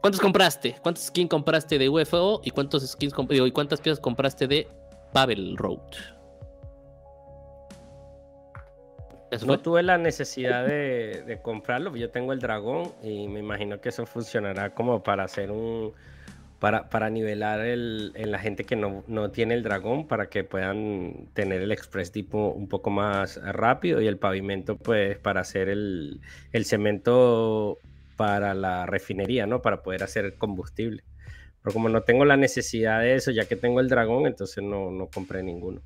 ¿Cuántos 0.00 0.20
compraste? 0.20 0.76
¿Cuántos 0.82 1.04
skins 1.04 1.28
compraste 1.28 1.78
de 1.78 1.88
UFO 1.88 2.40
y 2.44 2.50
cuántos 2.50 2.86
skins 2.86 3.14
y 3.30 3.50
cuántas 3.50 3.80
piezas 3.80 4.00
compraste 4.00 4.46
de 4.46 4.68
Babel 5.12 5.56
Road? 5.56 5.80
No 9.44 9.58
tuve 9.60 9.82
la 9.82 9.98
necesidad 9.98 10.66
de, 10.66 11.22
de, 11.26 11.42
comprarlo, 11.42 11.94
yo 11.94 12.10
tengo 12.10 12.32
el 12.32 12.38
dragón 12.38 12.92
y 13.02 13.28
me 13.28 13.40
imagino 13.40 13.78
que 13.78 13.90
eso 13.90 14.06
funcionará 14.06 14.74
como 14.74 15.02
para 15.02 15.24
hacer 15.24 15.50
un, 15.50 15.92
para, 16.58 16.88
para 16.88 17.10
nivelar 17.10 17.60
el, 17.60 18.12
en 18.14 18.30
la 18.32 18.38
gente 18.38 18.64
que 18.64 18.74
no, 18.74 19.04
no, 19.06 19.30
tiene 19.30 19.54
el 19.54 19.62
dragón 19.62 20.08
para 20.08 20.28
que 20.28 20.44
puedan 20.44 21.28
tener 21.34 21.60
el 21.62 21.72
express 21.72 22.10
tipo 22.10 22.48
un 22.48 22.68
poco 22.68 22.90
más 22.90 23.40
rápido 23.42 24.00
y 24.00 24.06
el 24.06 24.16
pavimento 24.16 24.76
pues 24.76 25.18
para 25.18 25.42
hacer 25.42 25.68
el, 25.68 26.20
el 26.52 26.64
cemento 26.64 27.78
para 28.18 28.52
la 28.52 28.84
refinería, 28.84 29.46
¿no? 29.46 29.62
Para 29.62 29.80
poder 29.80 30.02
hacer 30.02 30.36
combustible. 30.36 31.04
Pero 31.62 31.72
como 31.72 31.88
no 31.88 32.02
tengo 32.02 32.24
la 32.24 32.36
necesidad 32.36 33.00
de 33.00 33.14
eso, 33.14 33.30
ya 33.30 33.44
que 33.46 33.54
tengo 33.54 33.78
el 33.78 33.88
dragón, 33.88 34.26
entonces 34.26 34.62
no, 34.62 34.90
no 34.90 35.06
compré 35.06 35.42
ninguno. 35.44 35.80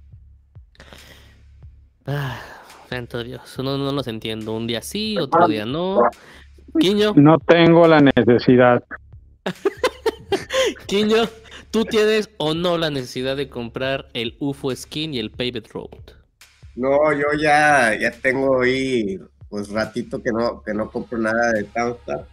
Ah, 2.07 2.41
santo 2.89 3.22
Dios, 3.22 3.59
no, 3.59 3.76
no 3.76 3.93
los 3.93 4.09
entiendo. 4.09 4.57
Un 4.57 4.66
día 4.66 4.80
sí, 4.80 5.18
otro 5.18 5.47
día 5.47 5.66
no. 5.66 6.03
Quiño. 6.80 7.12
No 7.16 7.37
tengo 7.39 7.87
la 7.87 8.01
necesidad. 8.01 8.83
Quiño, 10.87 11.24
¿tú 11.70 11.85
tienes 11.85 12.30
o 12.39 12.55
no 12.55 12.78
la 12.78 12.89
necesidad 12.89 13.37
de 13.37 13.51
comprar 13.51 14.07
el 14.14 14.37
UFO 14.41 14.74
Skin 14.74 15.12
y 15.12 15.18
el 15.18 15.30
Paved 15.30 15.66
Road? 15.74 16.16
No, 16.76 17.12
yo 17.12 17.26
ya, 17.39 17.95
ya 17.95 18.11
tengo 18.11 18.62
ahí 18.62 19.18
pues 19.53 19.69
ratito 19.69 20.23
que 20.23 20.33
no, 20.33 20.63
que 20.63 20.73
no 20.73 20.91
compro 20.91 21.19
nada 21.19 21.53
de 21.53 21.65
Townstar. 21.65 22.27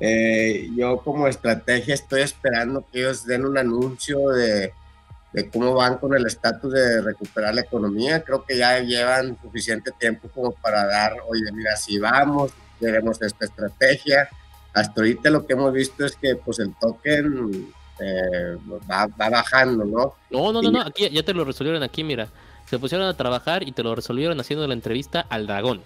Eh, 0.00 0.70
yo 0.74 0.96
como 0.96 1.28
estrategia 1.28 1.92
estoy 1.92 2.22
esperando 2.22 2.86
que 2.90 3.00
ellos 3.00 3.26
den 3.26 3.44
un 3.44 3.58
anuncio 3.58 4.30
de, 4.30 4.72
de 5.34 5.50
cómo 5.50 5.74
van 5.74 5.98
con 5.98 6.16
el 6.16 6.24
estatus 6.24 6.72
de 6.72 7.02
recuperar 7.02 7.54
la 7.54 7.60
economía. 7.60 8.24
Creo 8.24 8.46
que 8.46 8.56
ya 8.56 8.80
llevan 8.80 9.36
suficiente 9.42 9.92
tiempo 10.00 10.30
como 10.34 10.52
para 10.52 10.86
dar, 10.86 11.12
oye, 11.28 11.52
mira, 11.52 11.76
si 11.76 11.98
vamos, 11.98 12.52
queremos 12.80 13.20
esta 13.20 13.44
estrategia 13.44 14.30
hasta 14.72 15.02
ahorita 15.02 15.28
lo 15.28 15.46
que 15.46 15.52
hemos 15.52 15.70
visto 15.70 16.06
es 16.06 16.16
que 16.16 16.34
pues 16.34 16.60
el 16.60 16.74
token 16.80 17.72
eh, 18.00 18.56
va, 18.90 19.06
bajando, 19.06 19.84
¿no? 19.84 20.14
No, 20.30 20.50
no, 20.50 20.62
no, 20.62 20.70
no, 20.70 20.80
aquí 20.80 21.10
ya 21.10 21.22
te 21.22 21.34
lo 21.34 21.44
resolvieron 21.44 21.82
aquí, 21.82 22.02
mira. 22.02 22.28
Se 22.64 22.78
pusieron 22.78 23.06
a 23.06 23.14
trabajar 23.14 23.62
y 23.62 23.72
te 23.72 23.82
lo 23.82 23.94
resolvieron 23.94 24.40
haciendo 24.40 24.66
la 24.66 24.72
entrevista 24.72 25.20
al 25.28 25.46
dragón. 25.46 25.82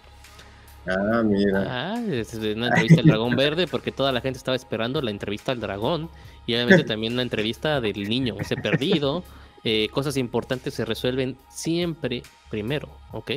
Ah, 0.86 1.22
mira. 1.24 1.66
Ah, 1.68 2.02
es 2.10 2.34
una 2.34 2.68
entrevista 2.68 3.00
al 3.00 3.06
dragón 3.06 3.36
verde 3.36 3.66
porque 3.66 3.92
toda 3.92 4.12
la 4.12 4.20
gente 4.20 4.38
estaba 4.38 4.56
esperando 4.56 5.02
la 5.02 5.10
entrevista 5.10 5.52
al 5.52 5.60
dragón 5.60 6.08
y 6.46 6.54
obviamente 6.54 6.84
también 6.84 7.16
la 7.16 7.22
entrevista 7.22 7.80
del 7.80 8.08
niño, 8.08 8.36
ese 8.38 8.56
perdido. 8.56 9.24
Eh, 9.64 9.88
cosas 9.90 10.16
importantes 10.16 10.74
se 10.74 10.84
resuelven 10.84 11.36
siempre 11.50 12.22
primero, 12.48 12.88
¿ok? 13.12 13.32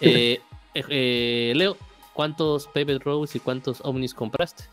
Eh, 0.00 0.40
eh, 0.74 1.52
Leo, 1.56 1.76
¿Cuántos 2.12 2.66
Paved 2.66 3.00
Roads 3.02 3.36
y 3.36 3.40
cuántos 3.40 3.80
Omnis 3.82 4.14
compraste? 4.14 4.64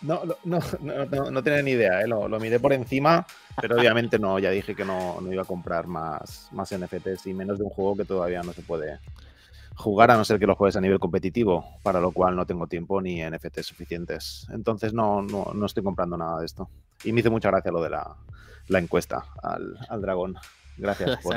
No, 0.00 0.22
no, 0.44 0.58
no, 0.80 1.30
no, 1.30 1.42
tenía 1.42 1.62
ni 1.62 1.72
idea, 1.72 2.02
¿eh? 2.02 2.06
lo, 2.06 2.28
lo, 2.28 2.38
miré 2.38 2.60
por 2.60 2.72
encima, 2.72 3.26
pero 3.60 3.76
obviamente 3.76 4.18
no, 4.18 4.38
ya 4.38 4.50
dije 4.50 4.74
que 4.74 4.84
no, 4.84 5.20
no 5.20 5.32
iba 5.32 5.42
a 5.42 5.46
comprar 5.46 5.86
más, 5.86 6.48
más 6.52 6.74
NFTs 6.74 7.26
y 7.26 7.34
menos 7.34 7.58
de 7.58 7.64
un 7.64 7.70
juego 7.70 7.96
que 7.96 8.04
todavía 8.04 8.42
no 8.42 8.52
se 8.52 8.62
puede 8.62 9.00
jugar 9.76 10.10
a 10.10 10.16
no 10.16 10.24
ser 10.24 10.38
que 10.38 10.46
lo 10.46 10.54
juegues 10.54 10.76
a 10.76 10.80
nivel 10.80 10.98
competitivo, 10.98 11.64
para 11.82 12.00
lo 12.00 12.12
cual 12.12 12.36
no 12.36 12.46
tengo 12.46 12.66
tiempo 12.66 13.00
ni 13.00 13.22
NFTs 13.22 13.66
suficientes. 13.66 14.46
Entonces 14.52 14.92
no, 14.92 15.22
no, 15.22 15.50
no 15.54 15.66
estoy 15.66 15.82
comprando 15.82 16.16
nada 16.16 16.40
de 16.40 16.46
esto. 16.46 16.68
Y 17.04 17.12
me 17.12 17.20
hizo 17.20 17.30
mucha 17.30 17.50
gracia 17.50 17.72
lo 17.72 17.82
de 17.82 17.90
la, 17.90 18.16
la 18.68 18.78
encuesta 18.78 19.24
al, 19.42 19.76
al 19.88 20.00
dragón. 20.00 20.36
Gracias 20.76 21.18
por 21.22 21.34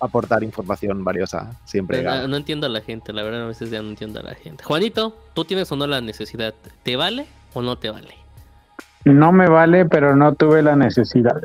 aportar 0.00 0.42
información 0.42 1.04
valiosa. 1.04 1.58
Siempre. 1.64 2.02
No, 2.02 2.36
entiendo 2.36 2.66
a 2.66 2.70
la 2.70 2.80
gente, 2.80 3.12
la 3.12 3.22
verdad 3.22 3.42
a 3.42 3.46
veces 3.46 3.70
ya 3.70 3.82
no 3.82 3.88
entiendo 3.88 4.20
a 4.20 4.22
la 4.22 4.34
gente. 4.34 4.64
Juanito, 4.64 5.16
¿tú 5.34 5.44
tienes 5.44 5.70
o 5.72 5.76
no 5.76 5.86
la 5.86 6.00
necesidad? 6.00 6.54
¿Te 6.82 6.96
vale 6.96 7.26
o 7.54 7.62
no 7.62 7.76
te 7.78 7.90
vale? 7.90 8.14
No 9.04 9.32
me 9.32 9.48
vale, 9.48 9.84
pero 9.86 10.14
no 10.14 10.34
tuve 10.34 10.62
la 10.62 10.76
necesidad. 10.76 11.40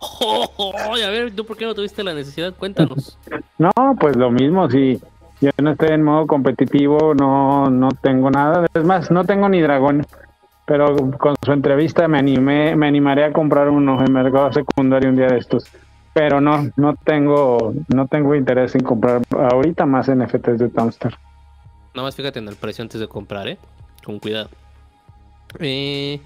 a 1.04 1.10
ver, 1.10 1.34
¿tú 1.34 1.44
por 1.44 1.56
qué 1.56 1.64
no 1.64 1.74
tuviste 1.74 2.02
la 2.02 2.14
necesidad? 2.14 2.54
Cuéntanos. 2.54 3.18
No, 3.58 3.70
pues 4.00 4.16
lo 4.16 4.28
mismo, 4.32 4.68
si 4.68 5.00
yo 5.42 5.50
no 5.62 5.72
estoy 5.72 5.90
en 5.90 6.02
modo 6.02 6.26
competitivo, 6.26 7.14
no, 7.14 7.68
no 7.70 7.88
tengo 8.00 8.30
nada. 8.30 8.66
Es 8.72 8.84
más, 8.84 9.10
no 9.10 9.24
tengo 9.24 9.48
ni 9.48 9.60
dragón. 9.60 10.06
Pero 10.64 10.94
con 11.18 11.34
su 11.44 11.52
entrevista 11.52 12.06
me 12.08 12.18
animé, 12.18 12.76
me 12.76 12.86
animaré 12.86 13.24
a 13.24 13.32
comprar 13.32 13.68
uno 13.68 14.02
en 14.02 14.12
mercado 14.12 14.52
secundario 14.52 15.10
un 15.10 15.16
día 15.16 15.26
de 15.26 15.38
estos 15.38 15.68
pero 16.12 16.40
no, 16.40 16.70
no 16.76 16.94
tengo, 16.96 17.74
no 17.88 18.06
tengo 18.06 18.34
interés 18.34 18.74
en 18.74 18.82
comprar 18.82 19.22
ahorita 19.30 19.86
más 19.86 20.10
NFTs 20.10 20.58
de 20.58 20.68
Townstar. 20.68 21.18
Nada 21.94 22.06
más 22.06 22.16
fíjate 22.16 22.38
en 22.38 22.48
el 22.48 22.56
precio 22.56 22.82
antes 22.82 23.00
de 23.00 23.08
comprar, 23.08 23.48
¿eh? 23.48 23.58
Con 24.04 24.18
cuidado. 24.18 24.50
Eh, 25.58 26.20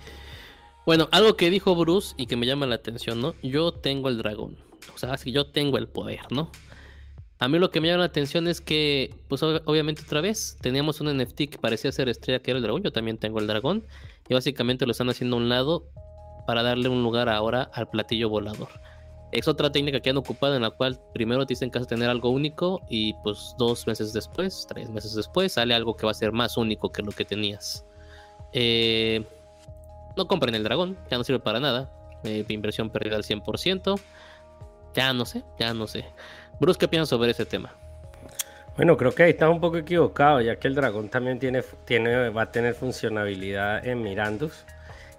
bueno, 0.84 1.08
algo 1.12 1.36
que 1.36 1.50
dijo 1.50 1.74
Bruce 1.74 2.14
y 2.16 2.26
que 2.26 2.36
me 2.36 2.46
llama 2.46 2.66
la 2.66 2.76
atención, 2.76 3.20
¿no? 3.20 3.34
Yo 3.42 3.72
tengo 3.72 4.08
el 4.08 4.18
dragón. 4.18 4.56
O 4.94 4.98
sea, 4.98 5.12
así 5.12 5.32
yo 5.32 5.50
tengo 5.50 5.78
el 5.78 5.88
poder, 5.88 6.20
¿no? 6.30 6.50
A 7.38 7.48
mí 7.48 7.58
lo 7.58 7.70
que 7.70 7.80
me 7.80 7.88
llama 7.88 8.00
la 8.00 8.06
atención 8.06 8.48
es 8.48 8.60
que, 8.60 9.14
pues 9.28 9.42
obviamente 9.42 10.02
otra 10.02 10.22
vez, 10.22 10.56
teníamos 10.62 11.00
un 11.00 11.14
NFT 11.16 11.36
que 11.50 11.58
parecía 11.60 11.92
ser 11.92 12.08
estrella, 12.08 12.40
que 12.40 12.50
era 12.50 12.58
el 12.58 12.62
dragón. 12.62 12.82
Yo 12.82 12.92
también 12.92 13.18
tengo 13.18 13.38
el 13.40 13.46
dragón. 13.46 13.84
Y 14.28 14.34
básicamente 14.34 14.86
lo 14.86 14.92
están 14.92 15.10
haciendo 15.10 15.36
a 15.36 15.40
un 15.40 15.48
lado 15.48 15.84
para 16.46 16.62
darle 16.62 16.88
un 16.88 17.02
lugar 17.02 17.28
ahora 17.28 17.70
al 17.74 17.88
platillo 17.88 18.30
volador. 18.30 18.68
Es 19.32 19.48
otra 19.48 19.70
técnica 19.70 20.00
que 20.00 20.10
han 20.10 20.16
ocupado 20.16 20.56
en 20.56 20.62
la 20.62 20.70
cual 20.70 20.98
primero 21.12 21.44
te 21.44 21.52
dicen 21.52 21.70
que 21.70 21.78
vas 21.78 21.86
a 21.86 21.88
tener 21.88 22.08
algo 22.08 22.30
único 22.30 22.80
y 22.88 23.12
pues 23.24 23.54
dos 23.58 23.86
meses 23.86 24.12
después, 24.12 24.66
tres 24.68 24.88
meses 24.88 25.14
después, 25.14 25.52
sale 25.52 25.74
algo 25.74 25.96
que 25.96 26.06
va 26.06 26.12
a 26.12 26.14
ser 26.14 26.32
más 26.32 26.56
único 26.56 26.90
que 26.90 27.02
lo 27.02 27.10
que 27.10 27.24
tenías. 27.24 27.84
Eh, 28.52 29.24
no 30.16 30.26
compren 30.28 30.54
el 30.54 30.62
dragón, 30.62 30.96
ya 31.10 31.18
no 31.18 31.24
sirve 31.24 31.40
para 31.40 31.60
nada. 31.60 31.92
Eh, 32.24 32.44
inversión 32.48 32.88
perdida 32.88 33.16
al 33.16 33.24
100%. 33.24 34.00
Ya 34.94 35.12
no 35.12 35.26
sé, 35.26 35.44
ya 35.58 35.74
no 35.74 35.86
sé. 35.86 36.06
Bruce, 36.58 36.78
¿qué 36.78 36.88
piensas 36.88 37.10
sobre 37.10 37.30
ese 37.30 37.44
tema? 37.44 37.70
Bueno, 38.76 38.96
creo 38.96 39.14
que 39.14 39.22
ahí 39.24 39.30
está 39.30 39.48
un 39.48 39.60
poco 39.60 39.78
equivocado, 39.78 40.40
ya 40.40 40.56
que 40.56 40.68
el 40.68 40.74
dragón 40.74 41.08
también 41.08 41.38
tiene, 41.38 41.62
tiene, 41.84 42.30
va 42.30 42.42
a 42.42 42.52
tener 42.52 42.74
funcionalidad 42.74 43.86
en 43.86 44.02
Mirandus. 44.02 44.64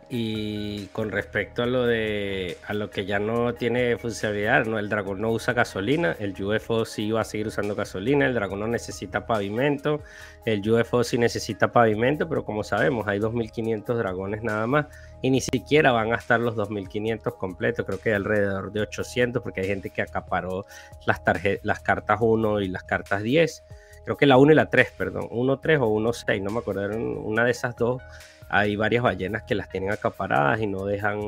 Y 0.09 0.85
con 0.87 1.11
respecto 1.11 1.63
a 1.63 1.65
lo 1.65 1.85
de 1.85 2.57
a 2.65 2.73
lo 2.73 2.89
que 2.89 3.05
ya 3.05 3.19
no 3.19 3.53
tiene 3.55 3.97
funcionalidad, 3.97 4.65
no, 4.65 4.79
el 4.79 4.87
dragón 4.87 5.19
no 5.19 5.31
usa 5.31 5.53
gasolina, 5.53 6.15
el 6.19 6.41
UFO 6.41 6.85
sí 6.85 7.11
va 7.11 7.21
a 7.21 7.23
seguir 7.25 7.47
usando 7.47 7.75
gasolina, 7.75 8.25
el 8.25 8.33
dragón 8.33 8.61
no 8.61 8.67
necesita 8.67 9.25
pavimento, 9.25 10.01
el 10.45 10.67
UFO 10.69 11.03
sí 11.03 11.17
necesita 11.17 11.73
pavimento, 11.73 12.29
pero 12.29 12.45
como 12.45 12.63
sabemos 12.63 13.05
hay 13.05 13.19
2500 13.19 13.97
dragones 13.97 14.43
nada 14.43 14.65
más 14.65 14.85
y 15.21 15.29
ni 15.29 15.41
siquiera 15.41 15.91
van 15.91 16.13
a 16.13 16.15
estar 16.15 16.39
los 16.39 16.55
2500 16.55 17.35
completos, 17.35 17.85
creo 17.85 17.99
que 17.99 18.09
hay 18.09 18.15
alrededor 18.15 18.71
de 18.71 18.79
800 18.81 19.43
porque 19.43 19.59
hay 19.59 19.67
gente 19.67 19.89
que 19.89 20.01
acaparó 20.01 20.65
las 21.05 21.21
las 21.63 21.81
cartas 21.81 22.19
1 22.21 22.61
y 22.61 22.69
las 22.69 22.83
cartas 22.83 23.23
10. 23.23 23.63
Creo 24.05 24.15
que 24.15 24.25
la 24.25 24.37
1 24.37 24.53
y 24.53 24.55
la 24.55 24.69
3, 24.69 24.93
perdón, 24.97 25.27
1 25.31 25.59
3 25.59 25.79
o 25.81 25.87
1 25.87 26.13
6, 26.13 26.41
no 26.41 26.51
me 26.51 26.59
acuerdo, 26.59 26.87
una 26.95 27.43
de 27.43 27.51
esas 27.51 27.75
dos 27.75 28.01
hay 28.49 28.75
varias 28.75 29.03
ballenas 29.03 29.43
que 29.43 29.55
las 29.55 29.69
tienen 29.69 29.91
acaparadas 29.91 30.61
y 30.61 30.67
no 30.67 30.85
dejan 30.85 31.19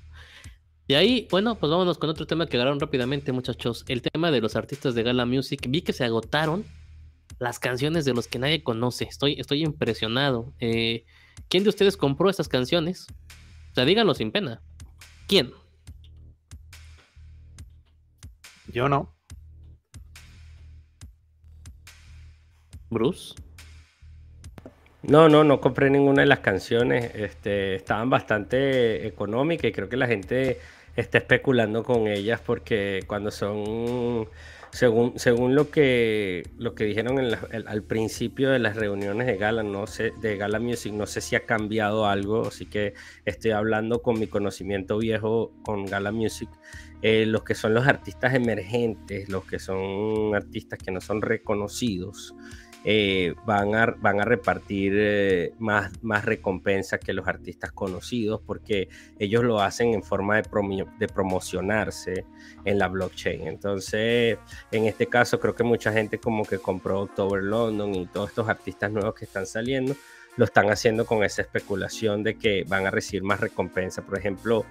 Y 0.91 0.95
ahí, 0.95 1.29
bueno, 1.31 1.55
pues 1.57 1.71
vámonos 1.71 1.99
con 1.99 2.09
otro 2.09 2.27
tema 2.27 2.47
que 2.47 2.57
agarraron 2.57 2.81
rápidamente, 2.81 3.31
muchachos. 3.31 3.85
El 3.89 4.01
tema 4.01 4.31
de 4.31 4.41
los 4.41 4.57
artistas 4.57 4.95
de 4.95 5.03
Gala 5.03 5.27
Music. 5.27 5.67
Vi 5.69 5.83
que 5.83 5.93
se 5.93 6.03
agotaron 6.03 6.65
las 7.39 7.59
canciones 7.59 8.07
de 8.07 8.15
los 8.15 8.27
que 8.27 8.39
nadie 8.39 8.63
conoce. 8.63 9.05
Estoy, 9.05 9.39
estoy 9.39 9.63
impresionado. 9.63 10.55
Eh, 10.61 11.05
¿Quién 11.51 11.63
de 11.63 11.69
ustedes 11.69 11.99
compró 11.99 12.31
estas 12.31 12.49
canciones? 12.49 13.07
O 13.73 13.75
sea, 13.75 13.85
díganlo 13.85 14.15
sin 14.15 14.33
pena. 14.33 14.63
¿Quién? 15.27 15.53
Yo 18.73 18.89
no. 18.89 19.15
Bruce. 22.89 23.35
No, 25.03 25.29
no, 25.29 25.45
no 25.45 25.61
compré 25.61 25.91
ninguna 25.91 26.23
de 26.23 26.29
las 26.29 26.41
canciones. 26.41 27.15
Este, 27.15 27.75
estaban 27.75 28.09
bastante 28.09 29.07
económicas 29.07 29.69
y 29.69 29.73
creo 29.73 29.91
que 29.91 29.99
la 29.99 30.07
gente 30.07 30.59
está 31.01 31.19
especulando 31.19 31.85
con 31.85 32.09
ellas 32.09 32.41
porque 32.45 33.05
cuando 33.07 33.31
son, 33.31 34.29
según, 34.73 35.17
según 35.17 35.55
lo 35.55 35.71
que 35.71 36.43
lo 36.59 36.75
que 36.75 36.85
dijeron 36.85 37.19
al 37.19 37.83
principio 37.85 38.51
de 38.51 38.59
las 38.59 38.75
reuniones 38.75 39.29
de 39.29 39.37
Gala, 39.37 39.63
no 39.63 39.87
sé, 39.87 40.13
de 40.21 40.37
Gala 40.37 40.59
Music, 40.59 40.93
no 40.93 41.07
sé 41.07 41.21
si 41.21 41.37
ha 41.37 41.47
cambiado 41.47 42.07
algo, 42.07 42.49
así 42.49 42.67
que 42.67 42.95
estoy 43.25 43.53
hablando 43.53 44.03
con 44.03 44.19
mi 44.19 44.27
conocimiento 44.27 44.99
viejo 44.99 45.53
con 45.63 45.87
Gala 45.87 46.11
Music. 46.11 46.49
Eh, 47.01 47.27
los 47.27 47.45
que 47.45 47.55
son 47.55 47.75
los 47.75 47.87
artistas 47.87 48.35
emergentes, 48.35 49.29
los 49.29 49.45
que 49.45 49.61
son 49.61 50.35
artistas 50.35 50.81
que 50.81 50.91
no 50.91 51.01
son 51.01 51.23
reconocidos, 51.23 52.35
eh, 52.85 53.35
van, 53.45 53.75
a, 53.75 53.87
van 53.99 54.21
a 54.21 54.25
repartir 54.25 54.93
eh, 54.97 55.53
más, 55.59 55.93
más 56.03 56.25
recompensas 56.25 57.01
que 57.01 57.13
los 57.13 57.27
artistas 57.27 57.73
conocidos 57.73 58.41
porque 58.47 58.89
ellos 59.19 59.43
lo 59.43 59.61
hacen 59.61 59.95
en 59.95 60.03
forma 60.03 60.37
de, 60.37 60.87
de 60.99 61.09
promocionarse 61.09 62.25
en 62.65 62.79
la 62.79 62.89
blockchain. 62.89 63.49
Entonces, 63.49 64.39
en 64.71 64.85
este 64.85 65.07
caso, 65.07 65.41
creo 65.41 65.55
que 65.55 65.65
mucha 65.65 65.93
gente 65.93 66.19
como 66.19 66.45
que 66.45 66.59
compró 66.59 67.01
October 67.01 67.43
London 67.43 67.95
y 67.95 68.07
todos 68.07 68.31
estos 68.31 68.49
artistas 68.49 68.93
nuevos 68.93 69.15
que 69.15 69.25
están 69.25 69.47
saliendo 69.47 69.97
lo 70.37 70.45
están 70.45 70.71
haciendo 70.71 71.05
con 71.05 71.25
esa 71.25 71.43
especulación 71.43 72.23
de 72.23 72.37
que 72.37 72.65
van 72.69 72.87
a 72.87 72.93
recibir 72.93 73.25
más 73.25 73.41
recompensa. 73.41 74.03
Por 74.03 74.17
ejemplo, 74.17 74.65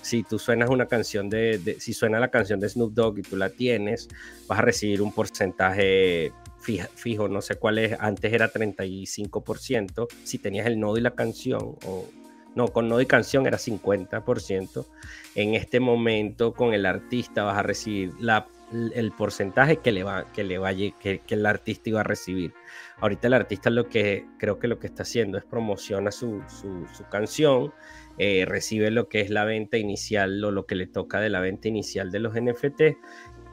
si 0.00 0.22
tú 0.22 0.38
suenas 0.38 0.70
una 0.70 0.86
canción 0.86 1.28
de, 1.28 1.58
de, 1.58 1.80
si 1.80 1.92
suena 1.92 2.20
la 2.20 2.28
canción 2.28 2.60
de 2.60 2.68
Snoop 2.68 2.94
Dogg 2.94 3.18
y 3.18 3.22
tú 3.22 3.36
la 3.36 3.50
tienes, 3.50 4.08
vas 4.46 4.60
a 4.60 4.62
recibir 4.62 5.02
un 5.02 5.12
porcentaje 5.12 6.32
fijo, 6.60 7.28
no 7.28 7.40
sé 7.40 7.56
cuál 7.56 7.78
es, 7.78 7.96
antes 7.98 8.32
era 8.32 8.52
35%, 8.52 10.06
si 10.24 10.38
tenías 10.38 10.66
el 10.66 10.78
nodo 10.78 10.98
y 10.98 11.00
la 11.00 11.12
canción, 11.12 11.76
o 11.86 12.06
no, 12.54 12.68
con 12.68 12.88
nodo 12.88 13.00
y 13.00 13.06
canción 13.06 13.46
era 13.46 13.58
50%, 13.58 14.86
en 15.34 15.54
este 15.54 15.80
momento 15.80 16.52
con 16.52 16.74
el 16.74 16.86
artista 16.86 17.44
vas 17.44 17.58
a 17.58 17.62
recibir 17.62 18.12
la, 18.18 18.48
el 18.72 19.12
porcentaje 19.12 19.78
que 19.78 19.92
le 19.92 20.02
va, 20.02 20.30
que 20.32 20.44
le 20.44 20.58
vaya, 20.58 20.92
que, 20.98 21.20
que, 21.20 21.34
el 21.34 21.46
artista 21.46 21.90
iba 21.90 22.00
a 22.00 22.04
recibir. 22.04 22.52
Ahorita 22.98 23.28
el 23.28 23.34
artista 23.34 23.70
lo 23.70 23.88
que 23.88 24.26
creo 24.38 24.58
que 24.58 24.68
lo 24.68 24.78
que 24.78 24.88
está 24.88 25.02
haciendo 25.02 25.38
es 25.38 25.44
promociona 25.44 26.10
su, 26.10 26.42
su, 26.48 27.04
canción, 27.10 27.72
eh, 28.18 28.44
recibe 28.46 28.90
lo 28.90 29.08
que 29.08 29.20
es 29.20 29.30
la 29.30 29.44
venta 29.44 29.76
inicial 29.76 30.42
o 30.44 30.50
lo 30.50 30.66
que 30.66 30.74
le 30.74 30.86
toca 30.86 31.20
de 31.20 31.30
la 31.30 31.40
venta 31.40 31.68
inicial 31.68 32.10
de 32.10 32.18
los 32.18 32.34
NFT 32.34 32.82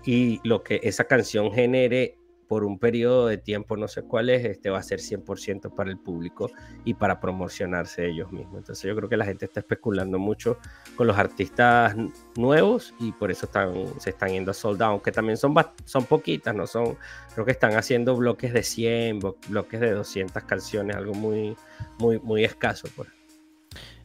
y 0.05 0.39
lo 0.43 0.63
que 0.63 0.79
esa 0.83 1.05
canción 1.05 1.51
genere 1.51 2.17
por 2.47 2.63
un 2.63 2.77
periodo 2.77 3.27
de 3.27 3.37
tiempo, 3.37 3.75
no 3.77 3.87
sé 3.87 4.03
cuál 4.03 4.29
es, 4.29 4.45
este 4.45 4.69
va 4.69 4.79
a 4.79 4.83
ser 4.83 4.99
100% 4.99 5.73
para 5.73 5.89
el 5.89 5.97
público 5.97 6.51
y 6.83 6.93
para 6.93 7.19
promocionarse 7.19 8.07
ellos 8.07 8.31
mismos. 8.31 8.57
Entonces 8.57 8.83
yo 8.83 8.95
creo 8.95 9.09
que 9.09 9.17
la 9.17 9.25
gente 9.25 9.45
está 9.45 9.61
especulando 9.61 10.19
mucho 10.19 10.57
con 10.95 11.07
los 11.07 11.17
artistas 11.17 11.95
nuevos 12.35 12.93
y 12.99 13.11
por 13.13 13.31
eso 13.31 13.45
están, 13.47 13.99
se 13.99 14.11
están 14.11 14.29
yendo 14.29 14.51
a 14.51 14.53
sold 14.53 14.81
out, 14.81 15.03
también 15.11 15.37
son, 15.37 15.53
son 15.85 16.05
poquitas, 16.05 16.53
no 16.53 16.67
son, 16.67 16.97
creo 17.33 17.45
que 17.45 17.51
están 17.51 17.73
haciendo 17.75 18.15
bloques 18.15 18.53
de 18.53 18.63
100, 18.63 19.19
bloques 19.49 19.79
de 19.79 19.91
200 19.91 20.43
canciones, 20.43 20.95
algo 20.95 21.13
muy, 21.13 21.55
muy, 21.99 22.19
muy 22.19 22.43
escaso. 22.43 22.87
Pues. 22.95 23.09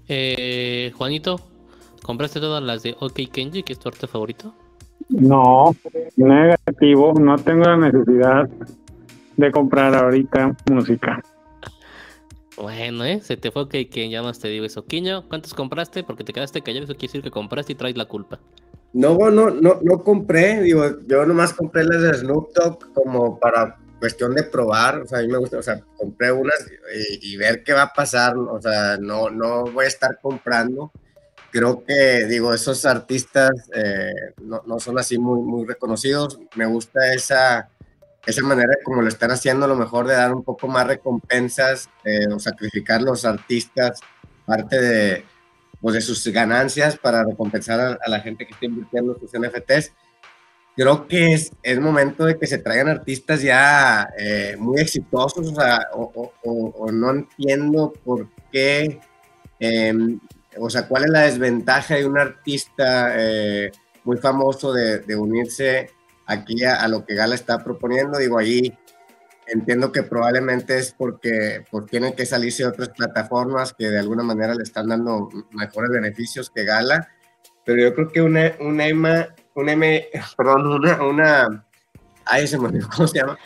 Eh, 0.09 0.93
Juanito, 0.97 1.41
¿compraste 2.03 2.41
todas 2.41 2.63
las 2.63 2.83
de 2.83 2.97
OK 2.99 3.21
Kenji, 3.31 3.63
que 3.63 3.73
es 3.73 3.79
tu 3.79 3.89
arte 3.89 4.07
favorito? 4.07 4.55
No, 5.11 5.75
negativo, 6.17 7.13
no 7.21 7.37
tengo 7.37 7.65
la 7.65 7.77
necesidad 7.77 8.49
de 9.37 9.51
comprar 9.51 9.95
ahorita 9.95 10.57
música. 10.71 11.21
Bueno, 12.57 13.05
¿eh? 13.05 13.21
Se 13.21 13.37
te 13.37 13.51
fue 13.51 13.69
que 13.69 13.89
quien 13.89 14.11
ya 14.11 14.23
más 14.23 14.39
te 14.39 14.49
digo 14.49 14.65
eso. 14.65 14.85
Quiño, 14.85 15.29
¿cuántos 15.29 15.55
compraste? 15.55 16.05
Porque 16.05 16.25
te 16.25 16.33
quedaste 16.33 16.63
callado, 16.63 16.85
eso 16.85 16.95
quiere 16.95 17.09
decir 17.09 17.23
que 17.23 17.31
compraste 17.31 17.73
y 17.73 17.75
traes 17.75 17.97
la 17.97 18.05
culpa. 18.05 18.39
No, 18.93 19.17
no, 19.31 19.51
no, 19.51 19.79
no 19.83 20.05
compré, 20.05 20.63
digo, 20.63 20.85
yo 21.07 21.25
nomás 21.25 21.55
compré 21.55 21.85
las 21.85 22.03
de 22.03 22.15
Snoop 22.15 22.53
Dogg 22.55 22.93
como 22.93 23.39
para 23.39 23.79
cuestión 23.99 24.35
de 24.35 24.43
probar, 24.43 25.01
o 25.01 25.07
sea, 25.07 25.21
a 25.21 25.23
mí 25.23 25.29
me 25.29 25.39
gusta, 25.39 25.59
o 25.59 25.63
sea, 25.63 25.81
compré 25.97 26.33
unas 26.33 26.71
y, 27.21 27.33
y 27.35 27.37
ver 27.37 27.63
qué 27.63 27.73
va 27.73 27.83
a 27.83 27.93
pasar, 27.93 28.37
o 28.37 28.61
sea, 28.61 28.97
no, 28.99 29.31
no 29.31 29.65
voy 29.65 29.85
a 29.85 29.89
estar 29.89 30.19
comprando 30.21 30.91
creo 31.51 31.85
que, 31.85 32.27
digo, 32.27 32.55
esos 32.55 32.85
artistas 32.85 33.51
eh, 33.75 34.13
no, 34.43 34.63
no, 34.67 34.79
son 34.79 34.99
así 34.99 35.19
muy, 35.19 35.41
muy 35.41 35.67
reconocidos. 35.67 36.39
Me 36.55 36.67
gusta 36.67 37.13
esa, 37.13 37.69
esa 38.27 38.43
manera 38.43 38.75
como 38.85 39.03
lo 39.03 39.09
están 39.09 39.31
haciendo, 39.31 39.65
a 39.65 39.69
lo 39.69 39.77
mejor 39.77 40.07
de 40.07 40.15
dar 40.15 40.35
un 40.35 40.45
poco 40.45 40.69
más 40.69 40.87
recompensas 40.87 41.89
eh, 42.05 42.27
o 42.33 42.39
sacrificar 42.39 43.03
los 43.03 43.25
artistas 43.25 44.01
parte 44.47 44.81
de, 44.81 45.25
pues, 45.81 45.95
de 45.95 46.01
sus 46.01 46.27
ganancias 46.29 46.97
para 46.97 47.25
recompensar 47.25 47.99
a, 48.03 48.09
la 48.09 48.21
gente 48.21 48.47
que 48.47 48.53
está 48.53 48.67
invirtiendo 48.67 49.19
sus 49.19 49.31
NFTs. 49.33 49.93
creo 50.77 51.07
que 51.07 51.35
es, 51.35 51.53
es 51.63 51.79
momento 51.81 52.25
de 52.25 52.39
que 52.39 52.47
se 52.47 52.59
traigan 52.59 52.89
artistas 52.89 53.43
ya 53.43 54.09
eh, 54.19 54.57
muy 54.59 54.81
exitosos, 54.81 55.49
o 55.49 55.55
sea, 55.55 55.89
o, 55.95 56.33
o, 56.43 56.93
no 56.93 57.11
entiendo 57.11 57.93
por 58.05 58.29
qué, 58.51 59.01
em, 59.59 60.19
o 60.61 60.71
sea, 60.71 60.87
cuál 60.87 61.05
es 61.05 61.11
la 61.11 61.23
desventaja 61.23 61.97
de 61.97 62.07
un 62.07 62.19
artista 62.19 63.15
eh, 63.17 63.71
muy 64.05 64.17
famoso 64.19 64.73
de, 64.73 64.99
de 65.01 65.17
unirse 65.17 65.91
aquí 66.27 66.65
a, 66.65 66.77
a, 66.77 66.89
lo 66.89 67.05
que 67.05 67.15
Gala 67.15 67.35
está 67.35 67.63
proponiendo. 67.63 68.19
Digo, 68.19 68.39
ahí 68.39 68.77
entiendo 69.47 69.91
que 69.93 70.03
probablemente 70.03 70.79
es 70.79 70.93
porque 70.93 71.65
pues, 71.71 71.87
tienen 71.87 72.15
que 72.15 72.27
salirse 72.27 72.63
de 72.63 72.69
otras 72.69 72.91
plataformas 72.91 73.73
que 73.73 73.91
de 73.91 73.99
alguna 73.99 74.23
manera 74.23 74.55
le 74.55 74.63
están 74.63 74.89
dando 74.89 75.29
mejores 75.53 75.91
beneficios 75.91 76.51
que 76.51 76.65
Gala, 76.65 77.09
pero 77.65 77.83
yo 77.83 77.95
creo 77.95 78.09
que 78.09 78.23
una, 78.23 78.53
una 78.61 78.87
EMA 78.87 79.29
un 79.55 79.69
M, 79.69 80.09
perdón, 80.37 80.67
una, 80.67 81.03
una, 81.03 81.65
ay, 82.25 82.47
se 82.47 82.59
me 82.59 82.69
olvidó, 82.69 82.89
¿cómo 82.95 83.09
se 83.09 83.19
llama? 83.19 83.39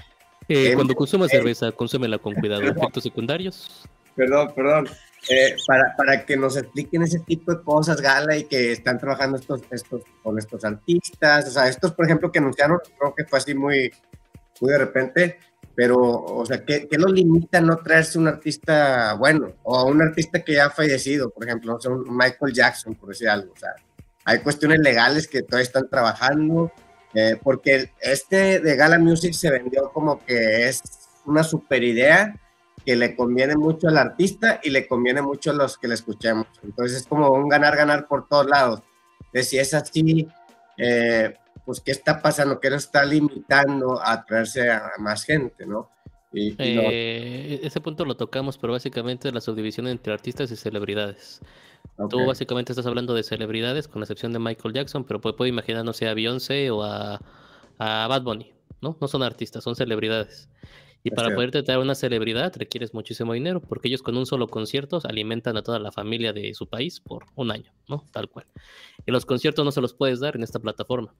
Eh, 0.48 0.72
cuando 0.74 0.94
consumas 0.94 1.30
cerveza, 1.30 1.72
consúmela 1.72 2.18
con 2.18 2.34
cuidado. 2.34 2.62
Efectos 2.62 3.02
secundarios. 3.02 3.88
Perdón, 4.14 4.52
perdón. 4.54 4.88
Eh, 5.28 5.56
para, 5.66 5.96
para, 5.96 6.26
que 6.26 6.36
nos 6.36 6.56
expliquen 6.56 7.02
ese 7.02 7.20
tipo 7.20 7.54
de 7.54 7.62
cosas, 7.62 8.00
Gala, 8.00 8.36
y 8.36 8.44
que 8.44 8.72
están 8.72 8.98
trabajando 8.98 9.38
estos, 9.38 9.62
estos, 9.70 10.02
con 10.22 10.38
estos 10.38 10.64
artistas. 10.64 11.48
O 11.48 11.50
sea, 11.50 11.68
estos, 11.68 11.92
por 11.92 12.04
ejemplo, 12.04 12.30
que 12.30 12.38
anunciaron, 12.38 12.78
creo 12.98 13.14
que 13.14 13.24
fue 13.24 13.38
así 13.38 13.54
muy, 13.54 13.90
muy 14.60 14.72
de 14.72 14.78
repente, 14.78 15.38
pero, 15.74 15.98
o 15.98 16.44
sea, 16.46 16.64
¿qué, 16.64 16.86
qué 16.88 16.98
los 16.98 17.10
limita 17.10 17.60
no 17.60 17.78
traerse 17.78 18.18
un 18.18 18.28
artista 18.28 19.14
bueno? 19.14 19.54
O 19.62 19.86
un 19.86 20.02
artista 20.02 20.42
que 20.42 20.54
ya 20.54 20.66
ha 20.66 20.70
fallecido, 20.70 21.30
por 21.30 21.44
ejemplo, 21.44 21.76
o 21.76 21.80
sea, 21.80 21.90
un 21.90 22.16
Michael 22.16 22.52
Jackson, 22.52 22.94
por 22.94 23.08
decir 23.08 23.28
algo. 23.28 23.52
O 23.52 23.56
sea, 23.56 23.74
hay 24.24 24.38
cuestiones 24.40 24.80
legales 24.80 25.26
que 25.26 25.42
todavía 25.42 25.64
están 25.64 25.88
trabajando, 25.88 26.70
eh, 27.14 27.38
porque 27.42 27.90
este 28.00 28.60
de 28.60 28.76
Gala 28.76 28.98
Music 28.98 29.32
se 29.32 29.50
vendió 29.50 29.90
como 29.92 30.24
que 30.24 30.68
es 30.68 30.82
una 31.24 31.42
super 31.42 31.82
idea 31.82 32.34
que 32.84 32.96
le 32.96 33.16
conviene 33.16 33.56
mucho 33.56 33.88
al 33.88 33.98
artista 33.98 34.60
y 34.62 34.70
le 34.70 34.86
conviene 34.86 35.22
mucho 35.22 35.50
a 35.50 35.54
los 35.54 35.78
que 35.78 35.88
le 35.88 35.94
escuchemos. 35.94 36.46
Entonces 36.62 36.98
es 36.98 37.06
como 37.06 37.30
un 37.30 37.48
ganar-ganar 37.48 38.06
por 38.06 38.28
todos 38.28 38.46
lados. 38.46 38.80
Si 39.32 39.58
es 39.58 39.74
así, 39.74 40.28
eh, 40.76 41.34
pues 41.64 41.80
¿qué 41.80 41.92
está 41.92 42.20
pasando? 42.20 42.60
¿Qué 42.60 42.70
nos 42.70 42.84
está 42.84 43.04
limitando 43.04 44.00
a 44.00 44.24
traerse 44.24 44.70
a 44.70 44.92
más 44.98 45.24
gente, 45.24 45.66
no? 45.66 45.90
Y, 46.32 46.54
eh, 46.58 47.60
Ese 47.62 47.80
punto 47.80 48.04
lo 48.04 48.16
tocamos, 48.16 48.58
pero 48.58 48.72
básicamente 48.72 49.30
la 49.30 49.40
subdivisión 49.40 49.86
entre 49.86 50.12
artistas 50.12 50.50
y 50.50 50.56
celebridades. 50.56 51.40
Tú 52.10 52.26
básicamente 52.26 52.72
estás 52.72 52.86
hablando 52.86 53.14
de 53.14 53.22
celebridades, 53.22 53.86
con 53.86 54.02
excepción 54.02 54.32
de 54.32 54.40
Michael 54.40 54.74
Jackson, 54.74 55.04
pero 55.04 55.20
puedo 55.20 55.46
imaginar, 55.46 55.84
no 55.84 55.92
sé, 55.92 56.08
a 56.08 56.14
Beyoncé 56.14 56.70
o 56.70 56.82
a, 56.82 57.20
Bad 57.78 58.22
Bunny, 58.22 58.52
¿no? 58.80 58.96
No 59.00 59.06
son 59.06 59.22
artistas, 59.22 59.62
son 59.62 59.76
celebridades. 59.76 60.48
Y 61.06 61.10
para 61.10 61.34
poder 61.34 61.50
tratar 61.50 61.78
una 61.80 61.94
celebridad 61.94 62.54
requieres 62.56 62.94
muchísimo 62.94 63.34
dinero, 63.34 63.60
porque 63.60 63.88
ellos 63.88 64.02
con 64.02 64.16
un 64.16 64.24
solo 64.24 64.48
concierto 64.48 65.00
alimentan 65.04 65.56
a 65.58 65.62
toda 65.62 65.78
la 65.78 65.92
familia 65.92 66.32
de 66.32 66.54
su 66.54 66.66
país 66.66 66.98
por 67.00 67.26
un 67.34 67.50
año, 67.50 67.72
¿no? 67.88 68.06
Tal 68.10 68.30
cual. 68.30 68.46
Y 69.04 69.12
los 69.12 69.26
conciertos 69.26 69.66
no 69.66 69.70
se 69.70 69.82
los 69.82 69.92
puedes 69.92 70.18
dar 70.20 70.34
en 70.34 70.42
esta 70.42 70.58
plataforma. 70.60 71.14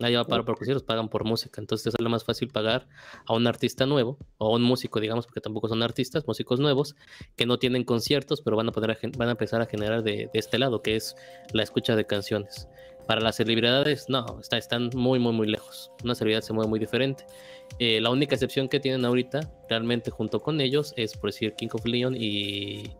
Nadie 0.00 0.16
va 0.16 0.22
a 0.22 0.24
pagar 0.24 0.46
por 0.46 0.56
conciertos, 0.56 0.82
pagan 0.82 1.10
por 1.10 1.24
música. 1.24 1.60
Entonces 1.60 1.88
es 1.88 1.92
sale 1.92 2.08
más 2.08 2.24
fácil 2.24 2.48
pagar 2.48 2.88
a 3.26 3.34
un 3.34 3.46
artista 3.46 3.84
nuevo 3.84 4.18
o 4.38 4.46
a 4.46 4.56
un 4.56 4.62
músico, 4.62 4.98
digamos, 4.98 5.26
porque 5.26 5.42
tampoco 5.42 5.68
son 5.68 5.82
artistas, 5.82 6.26
músicos 6.26 6.58
nuevos, 6.58 6.96
que 7.36 7.44
no 7.44 7.58
tienen 7.58 7.84
conciertos, 7.84 8.40
pero 8.40 8.56
van 8.56 8.68
a, 8.70 8.72
poder, 8.72 8.98
van 9.18 9.28
a 9.28 9.32
empezar 9.32 9.60
a 9.60 9.66
generar 9.66 10.02
de, 10.02 10.30
este 10.32 10.58
lado, 10.58 10.80
que 10.80 10.96
es 10.96 11.16
la 11.52 11.62
escucha 11.62 11.96
de 11.96 12.06
canciones. 12.06 12.66
Para 13.10 13.22
las 13.22 13.34
celebridades, 13.34 14.08
no, 14.08 14.38
está, 14.40 14.56
están 14.56 14.88
muy, 14.94 15.18
muy, 15.18 15.32
muy 15.32 15.48
lejos. 15.48 15.90
Una 16.04 16.14
celebridad 16.14 16.42
se 16.42 16.52
mueve 16.52 16.70
muy 16.70 16.78
diferente. 16.78 17.26
Eh, 17.80 18.00
la 18.00 18.08
única 18.08 18.36
excepción 18.36 18.68
que 18.68 18.78
tienen 18.78 19.04
ahorita, 19.04 19.50
realmente 19.68 20.12
junto 20.12 20.38
con 20.38 20.60
ellos, 20.60 20.94
es 20.96 21.16
por 21.16 21.30
decir 21.30 21.54
King 21.54 21.70
of 21.72 21.84
Leon 21.84 22.14
y 22.16 22.92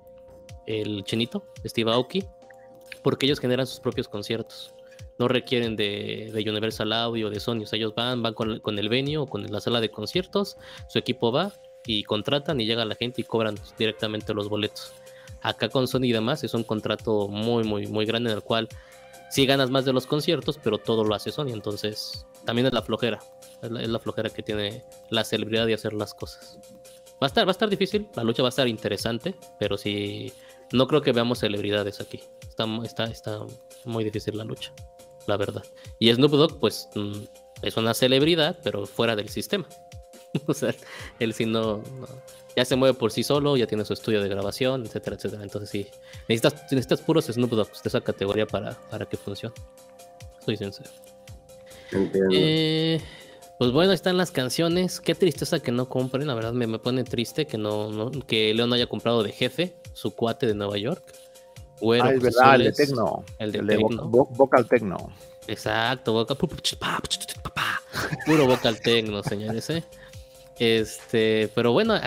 el 0.66 1.04
Chinito, 1.04 1.44
Steve 1.64 1.92
Aoki, 1.92 2.24
porque 3.04 3.26
ellos 3.26 3.38
generan 3.38 3.68
sus 3.68 3.78
propios 3.78 4.08
conciertos 4.08 4.74
no 5.20 5.28
requieren 5.28 5.76
de, 5.76 6.32
Universal 6.34 6.92
Audio 6.92 7.30
de 7.30 7.38
Sony. 7.38 7.62
O 7.62 7.66
sea, 7.66 7.76
ellos 7.76 7.94
van, 7.94 8.20
van 8.20 8.34
con, 8.34 8.78
el 8.80 8.88
venue 8.88 9.18
o 9.18 9.26
con 9.26 9.44
la 9.44 9.60
sala 9.60 9.80
de 9.80 9.92
conciertos, 9.92 10.56
su 10.88 10.98
equipo 10.98 11.30
va 11.30 11.52
y 11.86 12.02
contratan 12.02 12.60
y 12.60 12.66
llega 12.66 12.84
la 12.84 12.96
gente 12.96 13.20
y 13.20 13.24
cobran 13.24 13.54
directamente 13.78 14.34
los 14.34 14.48
boletos. 14.48 14.92
Acá 15.40 15.68
con 15.68 15.86
Sony 15.86 16.06
y 16.06 16.12
demás 16.12 16.42
es 16.42 16.52
un 16.52 16.64
contrato 16.64 17.28
muy, 17.28 17.62
muy, 17.62 17.86
muy 17.86 18.06
grande 18.06 18.30
en 18.30 18.36
el 18.38 18.42
cual 18.42 18.68
sí 19.30 19.46
ganas 19.46 19.70
más 19.70 19.84
de 19.84 19.92
los 19.92 20.06
conciertos, 20.06 20.58
pero 20.62 20.78
todo 20.78 21.04
lo 21.04 21.14
hace 21.14 21.32
Sony. 21.32 21.48
Entonces, 21.48 22.26
también 22.44 22.66
es 22.66 22.72
la 22.72 22.82
flojera. 22.82 23.20
Es 23.62 23.70
la, 23.70 23.98
flojera 23.98 24.30
que 24.30 24.42
tiene 24.42 24.84
la 25.10 25.24
celebridad 25.24 25.66
de 25.66 25.74
hacer 25.74 25.92
las 25.92 26.14
cosas. 26.14 26.58
Va 27.22 27.26
a 27.26 27.26
estar, 27.26 27.46
va 27.46 27.50
a 27.50 27.52
estar 27.52 27.68
difícil, 27.68 28.08
la 28.14 28.24
lucha 28.24 28.42
va 28.42 28.48
a 28.48 28.50
estar 28.50 28.66
interesante, 28.66 29.34
pero 29.58 29.76
sí, 29.76 30.32
no 30.72 30.86
creo 30.86 31.02
que 31.02 31.12
veamos 31.12 31.38
celebridades 31.40 32.00
aquí. 32.00 32.20
Está, 32.48 32.66
está, 32.84 33.04
está 33.04 33.38
muy 33.84 34.04
difícil 34.04 34.38
la 34.38 34.44
lucha 34.44 34.72
la 35.26 35.36
verdad. 35.36 35.64
Y 35.98 36.12
Snoop 36.12 36.32
Dogg, 36.32 36.58
pues, 36.58 36.88
mm, 36.94 37.22
es 37.62 37.76
una 37.76 37.94
celebridad, 37.94 38.58
pero 38.62 38.86
fuera 38.86 39.16
del 39.16 39.28
sistema. 39.28 39.66
o 40.46 40.54
sea, 40.54 40.74
él 41.18 41.34
sí 41.34 41.46
no, 41.46 41.82
ya 42.56 42.64
se 42.64 42.76
mueve 42.76 42.98
por 42.98 43.12
sí 43.12 43.22
solo, 43.22 43.56
ya 43.56 43.66
tiene 43.66 43.84
su 43.84 43.92
estudio 43.92 44.22
de 44.22 44.28
grabación, 44.28 44.84
etcétera, 44.84 45.16
etcétera. 45.16 45.42
Entonces 45.42 45.70
sí, 45.70 45.86
necesitas, 46.28 46.62
necesitas 46.70 47.00
puros 47.00 47.26
Snoop 47.26 47.50
Dogs 47.50 47.82
de 47.82 47.88
esa 47.88 48.00
categoría 48.00 48.46
para, 48.46 48.72
para 48.90 49.06
que 49.06 49.16
funcione. 49.16 49.54
Soy 50.44 50.56
sincero. 50.56 50.90
Eh, 52.32 53.00
pues 53.58 53.72
bueno, 53.72 53.92
están 53.92 54.16
las 54.16 54.30
canciones. 54.30 55.00
Qué 55.00 55.14
tristeza 55.14 55.60
que 55.60 55.72
no 55.72 55.88
compren, 55.88 56.26
la 56.26 56.34
verdad 56.34 56.52
me, 56.52 56.66
me 56.66 56.78
pone 56.78 57.04
triste 57.04 57.46
que 57.46 57.58
no, 57.58 58.10
que 58.26 58.54
León 58.54 58.70
no 58.70 58.76
haya 58.76 58.86
comprado 58.86 59.22
de 59.22 59.32
jefe 59.32 59.74
su 59.92 60.14
cuate 60.14 60.46
de 60.46 60.54
Nueva 60.54 60.78
York 60.78 61.02
ah, 62.02 62.12
es 62.12 62.22
verdad, 62.22 62.54
el 62.56 62.64
de 62.64 62.72
Tecno. 62.72 63.24
El 63.38 63.52
de, 63.52 63.76
Vocal 63.76 64.66
Tecno. 64.66 65.12
Exacto, 65.46 66.12
vocal, 66.12 66.36
puro 68.26 68.46
Vocal 68.46 68.80
Tecno, 68.80 69.22
señores. 69.22 69.70
¿eh? 69.70 69.84
Este, 70.60 71.50
pero 71.54 71.72
bueno, 71.72 71.98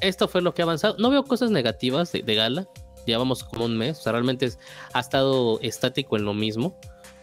esto 0.00 0.28
fue 0.28 0.40
lo 0.40 0.54
que 0.54 0.62
ha 0.62 0.64
avanzado. 0.64 0.96
No 0.98 1.10
veo 1.10 1.24
cosas 1.24 1.50
negativas 1.50 2.10
de, 2.10 2.34
Gala. 2.34 2.66
Llevamos 3.04 3.44
como 3.44 3.66
un 3.66 3.76
mes. 3.76 4.00
O 4.00 4.02
sea, 4.02 4.12
realmente 4.12 4.50
ha 4.94 5.00
estado 5.00 5.60
estático 5.60 6.16
en 6.16 6.24
lo 6.24 6.32
mismo. 6.32 6.74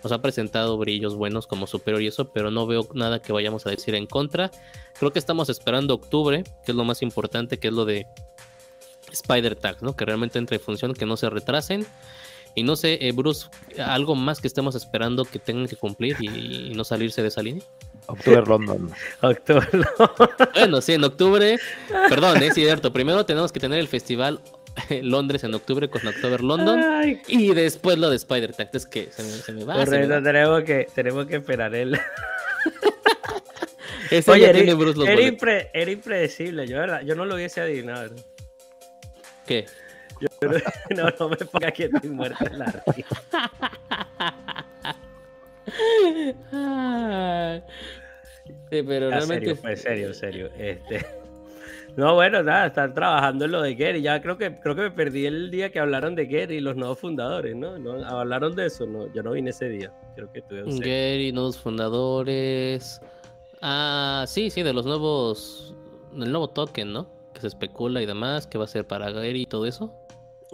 Nos 0.04 0.12
ha 0.12 0.22
presentado 0.22 0.78
brillos 0.78 1.16
buenos 1.16 1.48
como 1.48 1.66
superior 1.66 2.04
y 2.04 2.08
eso, 2.08 2.32
pero 2.32 2.52
no 2.52 2.68
veo 2.68 2.88
nada 2.94 3.20
que 3.20 3.34
vayamos 3.34 3.66
a 3.66 3.72
decir 3.72 3.96
en 3.96 4.06
contra. 4.06 4.52
Creo 5.00 5.12
que 5.12 5.18
estamos 5.18 5.50
esperando 5.50 5.96
octubre, 5.96 6.44
que 6.64 6.72
es 6.72 6.76
lo 6.76 6.84
más 6.84 7.02
importante, 7.02 7.58
que 7.58 7.70
es 7.70 7.74
lo 7.74 7.86
de 7.86 8.06
Spider 9.12 9.56
Tag, 9.56 9.82
¿no? 9.82 9.96
Que 9.96 10.06
realmente 10.06 10.38
entre 10.38 10.58
en 10.58 10.62
función, 10.62 10.94
que 10.94 11.08
no 11.08 11.18
se 11.18 11.32
retrasen. 11.32 11.88
Y 12.54 12.62
no 12.62 12.76
sé, 12.76 13.00
eh, 13.02 13.12
Bruce, 13.12 13.48
algo 13.84 14.14
más 14.14 14.40
que 14.40 14.48
estemos 14.48 14.76
esperando 14.76 15.26
que 15.26 15.40
tengan 15.40 15.68
que 15.68 15.76
cumplir 15.78 16.16
y, 16.22 16.74
no 16.76 16.84
salirse 16.84 17.24
de 17.24 17.30
esa 17.30 17.42
línea. 17.42 17.64
Octubre 18.08 18.44
London. 18.48 18.92
octubre 19.22 19.68
Bueno, 20.54 20.82
sí, 20.82 20.94
en 20.94 21.04
octubre. 21.04 21.58
Perdón, 22.10 22.42
es 22.44 22.54
cierto. 22.54 22.94
Primero 22.94 23.26
tenemos 23.26 23.52
que 23.52 23.60
tener 23.60 23.80
el 23.80 23.88
festival 23.88 24.40
Londres 25.02 25.44
en 25.44 25.54
octubre 25.54 25.90
con 25.90 26.06
October 26.06 26.42
London 26.42 27.20
y 27.28 27.54
después 27.54 27.98
lo 27.98 28.10
de 28.10 28.18
Spider 28.18 28.54
Tag. 28.54 28.70
Es 28.74 28.86
que 28.86 29.10
se 29.12 29.52
me, 29.52 29.64
va. 29.64 29.86
Correcto, 29.86 30.22
tenemos 30.22 30.64
que, 30.64 30.88
tenemos 30.94 31.26
que 31.26 31.38
esperar 31.38 31.74
él. 31.76 32.00
Oye, 34.28 34.50
era, 34.50 34.76
Bruce 34.76 35.12
era, 35.12 35.22
impre, 35.22 35.72
era, 35.74 35.90
impredecible, 35.90 36.68
yo, 36.68 36.78
¿verdad? 36.78 37.02
yo 37.02 37.16
no 37.16 37.26
lo 37.26 37.34
hubiese 37.36 37.62
adivinado. 37.62 38.14
¿Qué? 39.48 39.66
Yo, 40.22 40.28
no, 40.96 41.10
no 41.20 41.30
me 41.30 41.38
ponga 41.38 41.72
que 41.72 41.86
estoy 41.86 42.10
muerto 42.10 42.46
en 42.46 42.60
la 42.60 42.84
Sí, 48.70 48.84
pero 48.84 49.10
realmente. 49.10 49.56
Serio, 49.56 49.78
serio, 49.78 50.14
serio. 50.14 50.50
Este. 50.58 51.06
No, 51.98 52.14
bueno, 52.14 52.44
nada, 52.44 52.66
están 52.66 52.94
trabajando 52.94 53.46
en 53.46 53.52
lo 53.52 53.62
de 53.62 53.74
Gary. 53.74 54.02
Ya 54.02 54.22
creo 54.22 54.38
que 54.38 54.60
creo 54.60 54.76
que 54.76 54.82
me 54.82 54.92
perdí 54.92 55.28
el 55.28 55.50
día 55.50 55.72
que 55.72 55.80
hablaron 55.80 56.14
de 56.14 56.26
Gary 56.26 56.56
y 56.56 56.60
los 56.60 56.76
nuevos 56.76 57.00
fundadores, 57.00 57.56
¿no? 57.56 57.80
¿No? 57.80 58.06
Hablaron 58.06 58.54
de 58.54 58.66
eso, 58.66 58.86
no, 58.86 59.10
yo 59.14 59.24
no 59.24 59.32
vine 59.32 59.52
ese 59.52 59.70
día. 59.70 59.94
Creo 60.14 60.30
que 60.30 60.42
tuve 60.42 60.64
Gary, 60.80 61.32
nuevos 61.32 61.58
fundadores. 61.58 63.00
Ah, 63.62 64.26
sí, 64.28 64.50
sí, 64.50 64.62
de 64.62 64.74
los 64.74 64.86
nuevos. 64.86 65.74
Del 66.12 66.32
nuevo 66.34 66.50
token, 66.50 66.92
¿no? 66.92 67.16
que 67.36 67.42
se 67.42 67.48
especula 67.48 68.02
y 68.02 68.08
demás, 68.08 68.48
que 68.48 68.58
va 68.58 68.64
a 68.64 68.68
ser 68.68 68.88
para 68.88 69.12
Gary 69.12 69.44
y 69.44 69.46
todo 69.46 69.68
eso. 69.68 69.94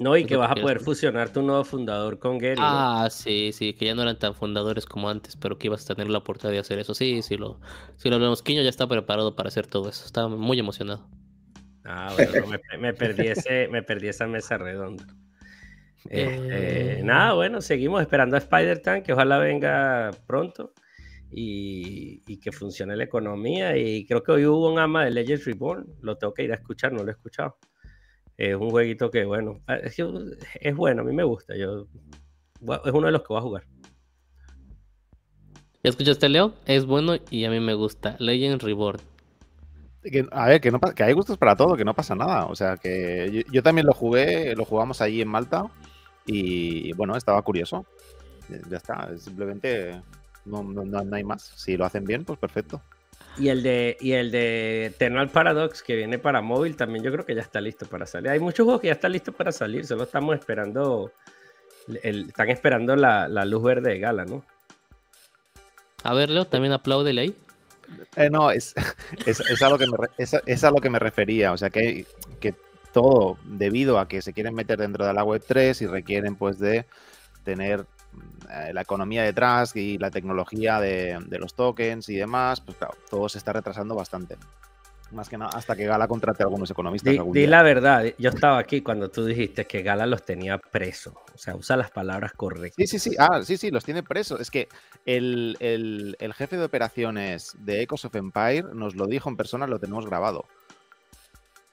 No, 0.02 0.18
y 0.18 0.26
que 0.26 0.36
vas 0.36 0.50
a 0.50 0.56
poder 0.56 0.80
fusionar 0.80 1.32
tu 1.32 1.44
nuevo 1.44 1.64
fundador 1.64 2.18
con 2.18 2.40
Gary. 2.40 2.56
Ah, 2.58 3.08
sí, 3.12 3.52
sí, 3.54 3.74
que 3.74 3.86
ya 3.86 3.94
no 3.94 4.02
eran 4.02 4.18
tan 4.18 4.34
fundadores 4.34 4.88
como 4.88 5.08
antes, 5.08 5.36
pero 5.36 5.60
que 5.60 5.68
ibas 5.68 5.88
a 5.88 5.94
tener 5.94 6.10
la 6.10 6.18
oportunidad 6.18 6.54
de 6.54 6.60
hacer 6.60 6.80
eso. 6.80 6.96
Sí, 6.96 7.22
sí, 7.22 7.38
lo, 7.38 7.60
sí, 7.98 8.10
lo 8.10 8.18
vemos. 8.18 8.42
Quiño 8.42 8.64
ya 8.64 8.70
está 8.70 8.88
preparado 8.88 9.36
para 9.36 9.50
hacer 9.50 9.68
todo 9.68 9.90
eso. 9.90 10.04
Estaba 10.04 10.28
muy 10.28 10.58
emocionado. 10.58 11.08
Ah, 11.86 12.12
bueno, 12.16 12.48
me, 12.80 12.94
perdí 12.96 13.28
ese, 13.28 13.68
me 13.68 13.84
perdí 13.84 14.08
esa 14.08 14.26
mesa 14.26 14.58
redonda. 14.58 15.06
Este, 16.06 17.00
eh. 17.00 17.04
Nada, 17.04 17.34
bueno, 17.34 17.62
seguimos 17.62 18.02
esperando 18.02 18.38
a 18.38 18.40
Spider-Tank, 18.40 19.06
que 19.06 19.14
ojalá 19.14 19.38
venga 19.38 20.10
pronto. 20.26 20.74
y, 21.30 22.24
y, 22.26 22.40
que 22.40 22.52
funcione 22.52 22.96
la 22.96 23.04
economía. 23.04 23.78
Y 23.78 24.08
creo 24.08 24.24
que 24.24 24.32
hoy 24.32 24.48
hubo 24.48 24.68
un 24.74 24.80
ama 24.80 25.06
de 25.06 25.12
Legends 25.12 25.46
Reborn, 25.46 25.86
lo 26.02 26.18
tengo 26.18 26.34
que 26.34 26.42
ir 26.42 26.54
a 26.54 26.56
escuchar, 26.56 26.92
no 26.92 27.04
lo 27.04 27.10
he 27.10 27.14
escuchado. 27.14 27.60
Es 28.38 28.56
un 28.56 28.70
jueguito 28.70 29.12
que, 29.12 29.26
bueno, 29.26 29.62
ah, 29.68 29.76
es, 29.76 29.98
es 30.62 30.76
bueno, 30.76 31.02
a 31.02 31.06
mí 31.06 31.14
me 31.14 31.24
gusta. 31.24 31.56
Yo, 31.56 31.88
es 32.86 32.94
uno 32.94 33.08
de 33.08 33.12
los 33.12 33.22
que 33.22 33.28
voy 33.30 33.38
a 33.38 33.42
jugar. 33.42 33.64
¿Ya 35.84 35.90
escuchaste, 35.90 36.30
Leo? 36.30 36.54
Es 36.66 36.86
bueno 36.86 37.16
y 37.32 37.46
a 37.46 37.50
mí 37.50 37.60
me 37.60 37.74
gusta. 37.74 38.16
Legend 38.20 38.62
Reborn. 38.62 39.00
a 40.32 40.48
ver, 40.48 40.62
que, 40.62 40.72
no, 40.72 40.80
que 40.80 41.04
hay 41.04 41.14
gustos 41.14 41.38
para 41.38 41.56
todo, 41.56 41.76
que 41.76 41.86
no 41.86 41.96
pasa 41.96 42.14
nada. 42.14 42.46
O 42.46 42.56
sea, 42.56 42.78
que 42.78 43.46
yo, 43.52 43.64
también 43.64 43.88
lo 43.88 43.94
jugué, 43.94 44.56
lo 44.56 44.64
jugamos 44.64 45.02
allí 45.02 45.22
en 45.22 45.28
Malta 45.28 45.66
y 46.26 46.94
bueno, 46.94 47.16
estaba 47.18 47.42
curioso. 47.42 47.86
Ya 48.70 48.78
está, 48.78 49.18
simplemente 49.18 50.02
no, 50.46 50.64
no, 50.64 51.16
hay 51.16 51.24
más. 51.24 51.42
Si 51.56 51.78
lo 51.78 51.86
hacen 51.86 52.06
bien, 52.06 52.26
pues 52.26 52.38
perfecto. 52.38 52.82
Y 53.38 53.48
el 53.48 53.64
de 53.64 53.98
y 54.02 54.12
el 54.12 54.30
de 54.30 54.88
Eternal 54.88 55.30
Paradox 55.30 55.82
que 55.82 55.96
viene 55.96 56.20
para 56.20 56.42
móvil 56.42 56.76
también 56.76 57.04
yo 57.04 57.12
creo 57.12 57.26
que 57.26 57.34
ya 57.34 57.42
está 57.42 57.62
listo 57.62 57.86
para 57.86 58.06
salir. 58.06 58.30
Hay 58.30 58.40
muchos 58.40 58.66
juegos 58.66 58.82
que 58.82 58.88
ya 58.88 58.94
están 58.94 59.14
listos 59.14 59.34
para 59.34 59.52
salir, 59.52 59.86
solo 59.86 60.04
estamos 60.04 60.36
esperando 60.36 61.12
están 62.04 62.50
esperando 62.50 62.96
la, 62.96 63.28
luz 63.46 63.64
verde 63.64 63.92
de 63.92 64.00
Gala, 64.00 64.26
¿no? 64.26 64.44
A 66.04 66.14
ver, 66.14 66.30
Leo, 66.30 66.46
también 66.46 66.74
aplaude 66.74 67.20
ahí. 67.20 67.36
Eh, 68.16 68.30
no, 68.30 68.52
es, 68.52 68.74
es, 69.26 69.62
a 69.62 69.70
lo 69.70 69.78
que 69.78 69.88
me, 69.88 69.98
es, 70.18 70.64
a 70.64 70.72
lo 70.72 70.78
que 70.78 70.90
me 70.90 71.00
refería. 71.00 71.52
O 71.52 71.58
sea, 71.58 71.70
que, 71.70 72.06
que 72.40 72.54
todo 72.94 73.38
debido 73.46 74.00
a 74.00 74.08
que 74.08 74.22
se 74.22 74.34
quieren 74.34 74.54
meter 74.54 74.80
dentro 74.80 75.06
de 75.06 75.14
la 75.14 75.24
web 75.24 75.44
3 75.46 75.82
y 75.82 75.88
requieren 75.88 76.36
pues 76.36 76.60
de 76.60 76.86
tener 77.44 77.86
la 78.74 78.82
economía 78.82 79.24
detrás 79.24 79.76
y 79.76 79.98
la 79.98 80.12
tecnología 80.12 80.80
de, 80.80 81.18
de, 81.26 81.40
los 81.40 81.54
tokens 81.54 82.10
y 82.10 82.16
demás, 82.16 82.60
pues 82.60 82.78
claro, 82.78 82.96
todo 83.10 83.30
se 83.30 83.38
está 83.38 83.54
retrasando 83.54 83.96
bastante. 83.96 84.38
Más 85.12 85.28
que 85.28 85.38
nada, 85.38 85.52
hasta 85.54 85.76
que 85.76 85.86
Gala 85.86 86.08
contrate 86.08 86.44
a 86.44 86.46
algunos 86.46 86.72
economistas. 86.72 87.14
Di, 87.32 87.48
la 87.48 87.64
verdad, 87.64 88.06
yo 88.18 88.30
estaba 88.30 88.58
aquí 88.58 88.82
cuando 88.82 89.10
tú 89.10 89.26
dijiste 89.26 89.66
que 89.66 89.82
Gala 89.82 90.06
los 90.06 90.24
tenía 90.24 90.58
presos. 90.58 91.14
O 91.34 91.38
sea, 91.38 91.56
usa 91.56 91.76
las 91.76 91.92
palabras 91.92 92.32
correctas. 92.34 92.76
Sí, 92.78 92.88
sí, 92.98 93.10
sí. 93.10 93.16
Ah, 93.20 93.42
sí, 93.44 93.58
sí, 93.58 93.72
los 93.72 93.84
tiene 93.84 94.04
presos. 94.04 94.40
Es 94.40 94.50
que 94.50 94.70
el, 95.06 95.58
jefe 96.38 96.58
de 96.58 96.64
operaciones 96.64 97.56
de 97.60 97.82
Echoes 97.82 98.06
of 98.06 98.16
Empire 98.16 98.64
nos 98.74 98.96
lo 98.96 99.06
dijo 99.06 99.30
en 99.30 99.36
persona, 99.36 99.68
lo 99.68 99.80
tenemos 99.80 100.06
grabado. 100.06 100.46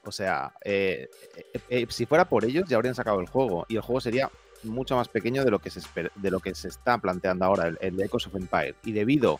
O 0.03 0.11
sea, 0.11 0.53
eh, 0.65 1.09
eh, 1.37 1.59
eh, 1.69 1.85
si 1.89 2.05
fuera 2.05 2.25
por 2.27 2.43
ellos, 2.43 2.67
ya 2.67 2.75
habrían 2.75 2.95
sacado 2.95 3.21
el 3.21 3.27
juego. 3.27 3.65
Y 3.69 3.77
el 3.77 3.81
juego 3.81 4.01
sería 4.01 4.29
mucho 4.63 4.95
más 4.95 5.07
pequeño 5.07 5.43
de 5.43 5.51
lo 5.51 5.59
que 5.59 5.69
se, 5.69 5.81
de 6.15 6.31
lo 6.31 6.39
que 6.39 6.55
se 6.55 6.67
está 6.67 6.97
planteando 6.97 7.45
ahora, 7.45 7.67
el, 7.67 7.77
el 7.81 8.01
Echoes 8.01 8.27
of 8.27 8.35
Empire. 8.35 8.75
Y 8.83 8.91
debido 8.91 9.39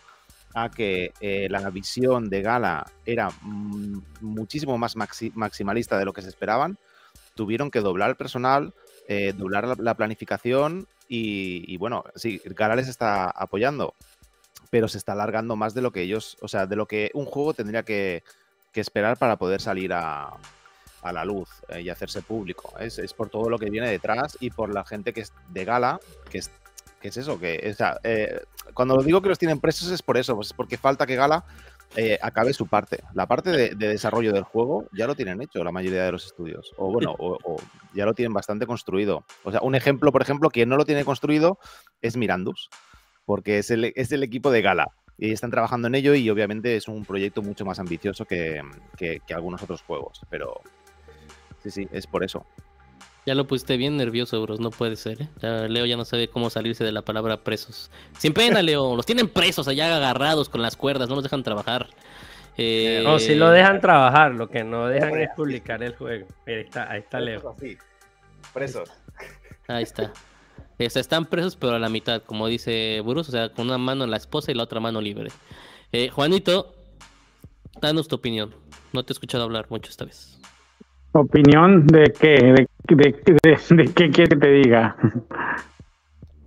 a 0.53 0.69
que 0.69 1.13
eh, 1.19 1.47
la 1.49 1.69
visión 1.69 2.29
de 2.29 2.41
Gala 2.41 2.85
era 3.05 3.29
mm, 3.41 4.01
muchísimo 4.21 4.77
más 4.77 4.95
maximalista 4.95 5.97
de 5.97 6.05
lo 6.05 6.13
que 6.13 6.21
se 6.21 6.29
esperaban, 6.29 6.77
tuvieron 7.35 7.71
que 7.71 7.81
doblar 7.81 8.09
el 8.09 8.15
personal, 8.15 8.73
eh, 9.07 9.33
doblar 9.35 9.79
la, 9.79 9.93
planificación 9.95 10.87
y, 11.07 11.77
bueno, 11.77 12.03
sí, 12.15 12.41
Gala 12.45 12.75
les 12.75 12.87
está 12.87 13.29
apoyando, 13.29 13.95
pero 14.69 14.87
se 14.87 14.97
está 14.97 15.13
alargando 15.13 15.55
más 15.55 15.73
de 15.73 15.81
lo 15.81 15.91
que 15.91 16.01
ellos, 16.01 16.37
o 16.41 16.47
sea, 16.47 16.67
de 16.67 16.75
lo 16.75 16.85
que 16.85 17.09
un 17.13 17.25
juego 17.25 17.53
tendría 17.53 17.83
que, 17.83 18.23
esperar 18.75 19.17
para 19.17 19.35
poder 19.35 19.59
salir 19.59 19.91
a, 19.91 20.37
la 21.03 21.25
luz 21.25 21.49
eh, 21.69 21.81
y 21.81 21.89
hacerse 21.89 22.21
público. 22.21 22.73
Es, 22.79 22.99
es, 22.99 23.13
por 23.13 23.29
todo 23.29 23.49
lo 23.49 23.57
que 23.57 23.69
viene 23.69 23.89
detrás 23.89 24.37
y 24.39 24.49
por 24.49 24.73
la 24.73 24.85
gente 24.85 25.13
que 25.13 25.21
es 25.21 25.33
de 25.49 25.65
Gala, 25.65 25.99
que 26.29 26.39
es, 26.39 26.51
¿Qué 27.01 27.07
es 27.07 27.17
eso? 27.17 27.39
Que, 27.39 27.75
eh, 28.03 28.41
cuando 28.73 29.01
digo 29.01 29.21
que 29.21 29.29
los 29.29 29.39
tienen 29.39 29.59
presos 29.59 29.89
es 29.91 30.01
por 30.01 30.17
eso, 30.17 30.35
pues 30.35 30.47
es 30.47 30.53
porque 30.53 30.77
falta 30.77 31.05
que 31.05 31.15
Gala 31.15 31.45
eh, 31.95 32.19
acabe 32.21 32.53
su 32.53 32.67
parte. 32.67 32.99
La 33.13 33.25
parte 33.25 33.51
de, 33.51 33.75
desarrollo 33.75 34.33
del 34.33 34.43
juego 34.43 34.85
ya 34.91 35.07
lo 35.07 35.15
tienen 35.15 35.41
hecho 35.41 35.63
la 35.63 35.71
mayoría 35.71 36.03
de 36.03 36.11
los 36.11 36.25
estudios. 36.25 36.73
O 36.77 36.91
bueno, 36.91 37.15
o, 37.17 37.57
ya 37.93 38.05
lo 38.05 38.13
tienen 38.13 38.33
bastante 38.33 38.65
construido. 38.65 39.23
O 39.43 39.51
sea, 39.51 39.61
un 39.61 39.75
ejemplo, 39.75 40.11
por 40.11 40.21
ejemplo, 40.21 40.49
quien 40.49 40.67
no 40.67 40.75
lo 40.75 40.85
tiene 40.85 41.05
construido 41.05 41.57
es 42.01 42.17
Mirandus, 42.17 42.69
porque 43.25 43.59
es 43.59 43.71
el, 43.71 43.93
es 43.95 44.11
el 44.11 44.23
equipo 44.23 44.51
de 44.51 44.61
Gala. 44.61 44.87
Y 45.17 45.31
están 45.31 45.51
trabajando 45.51 45.87
en 45.87 45.95
ello 45.95 46.15
y 46.15 46.29
obviamente 46.29 46.77
es 46.77 46.87
un 46.87 47.03
proyecto 47.03 47.41
mucho 47.41 47.65
más 47.65 47.79
ambicioso 47.79 48.23
que, 48.25 48.61
que 48.97 49.21
algunos 49.33 49.61
otros 49.63 49.81
juegos. 49.81 50.21
Pero 50.29 50.61
sí, 51.63 51.71
sí, 51.71 51.87
es 51.91 52.07
por 52.07 52.23
eso. 52.23 52.45
Ya 53.25 53.35
lo 53.35 53.45
pusiste 53.45 53.77
bien 53.77 53.97
nervioso, 53.97 54.41
bros. 54.41 54.59
No 54.59 54.71
puede 54.71 54.95
ser, 54.95 55.21
¿eh? 55.21 55.67
Leo 55.69 55.85
ya 55.85 55.97
no 55.97 56.05
sabe 56.05 56.29
cómo 56.29 56.49
salirse 56.49 56.83
de 56.83 56.91
la 56.91 57.03
palabra 57.03 57.43
presos. 57.43 57.91
Sin 58.17 58.33
pena, 58.33 58.61
Leo. 58.61 58.95
Los 58.95 59.05
tienen 59.05 59.27
presos 59.27 59.67
allá 59.67 59.95
agarrados 59.95 60.49
con 60.49 60.61
las 60.61 60.75
cuerdas. 60.75 61.09
No 61.09 61.15
los 61.15 61.23
dejan 61.23 61.43
trabajar. 61.43 61.89
Eh... 62.57 63.01
No, 63.03 63.19
si 63.19 63.35
lo 63.35 63.51
dejan 63.51 63.81
trabajar. 63.81 64.33
Lo 64.33 64.49
que 64.49 64.63
no 64.63 64.87
dejan 64.87 65.15
es 65.19 65.29
publicar 65.35 65.83
el 65.83 65.95
juego. 65.95 66.27
Ahí 66.47 66.55
está, 66.55 66.89
ahí 66.89 67.01
está 67.01 67.19
Leo. 67.19 67.55
Presos. 68.53 68.89
Ahí 69.67 69.83
está. 69.83 70.11
están 70.79 71.25
presos, 71.25 71.55
pero 71.55 71.75
a 71.75 71.79
la 71.79 71.89
mitad, 71.89 72.23
como 72.23 72.47
dice 72.47 72.99
Burus. 73.01 73.29
O 73.29 73.31
sea, 73.31 73.49
con 73.49 73.67
una 73.67 73.77
mano 73.77 74.05
en 74.05 74.11
la 74.11 74.17
esposa 74.17 74.51
y 74.51 74.55
la 74.55 74.63
otra 74.63 74.79
mano 74.79 75.01
libre. 75.01 75.29
Eh, 75.91 76.09
Juanito, 76.09 76.73
danos 77.79 78.07
tu 78.07 78.15
opinión. 78.15 78.55
No 78.91 79.05
te 79.05 79.11
he 79.11 79.13
escuchado 79.13 79.43
hablar 79.43 79.67
mucho 79.69 79.91
esta 79.91 80.05
vez. 80.05 80.38
¿Opinión 81.11 81.87
de 81.87 82.13
qué? 82.19 82.35
¿De, 82.35 82.67
de, 82.95 83.93
qué 83.93 84.09
quieres 84.11 84.29
que 84.29 84.35
te 84.35 84.51
diga? 84.51 84.95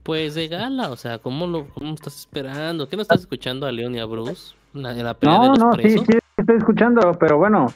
Pues 0.04 0.34
de 0.34 0.48
gala, 0.48 0.90
o 0.90 0.96
sea, 0.96 1.18
¿cómo 1.18 1.46
lo 1.46 1.68
cómo 1.68 1.94
estás 1.94 2.16
esperando? 2.18 2.88
¿Qué 2.88 2.96
no 2.96 3.02
estás 3.02 3.20
escuchando 3.20 3.66
a 3.66 3.72
Leon 3.72 3.94
y 3.94 4.00
a 4.00 4.04
Bruce? 4.04 4.54
La, 4.72 4.94
no, 5.22 5.54
no, 5.54 5.72
sí, 5.74 5.90
sí, 5.90 6.18
estoy 6.36 6.56
escuchando, 6.56 7.12
pero 7.20 7.38
bueno, 7.38 7.66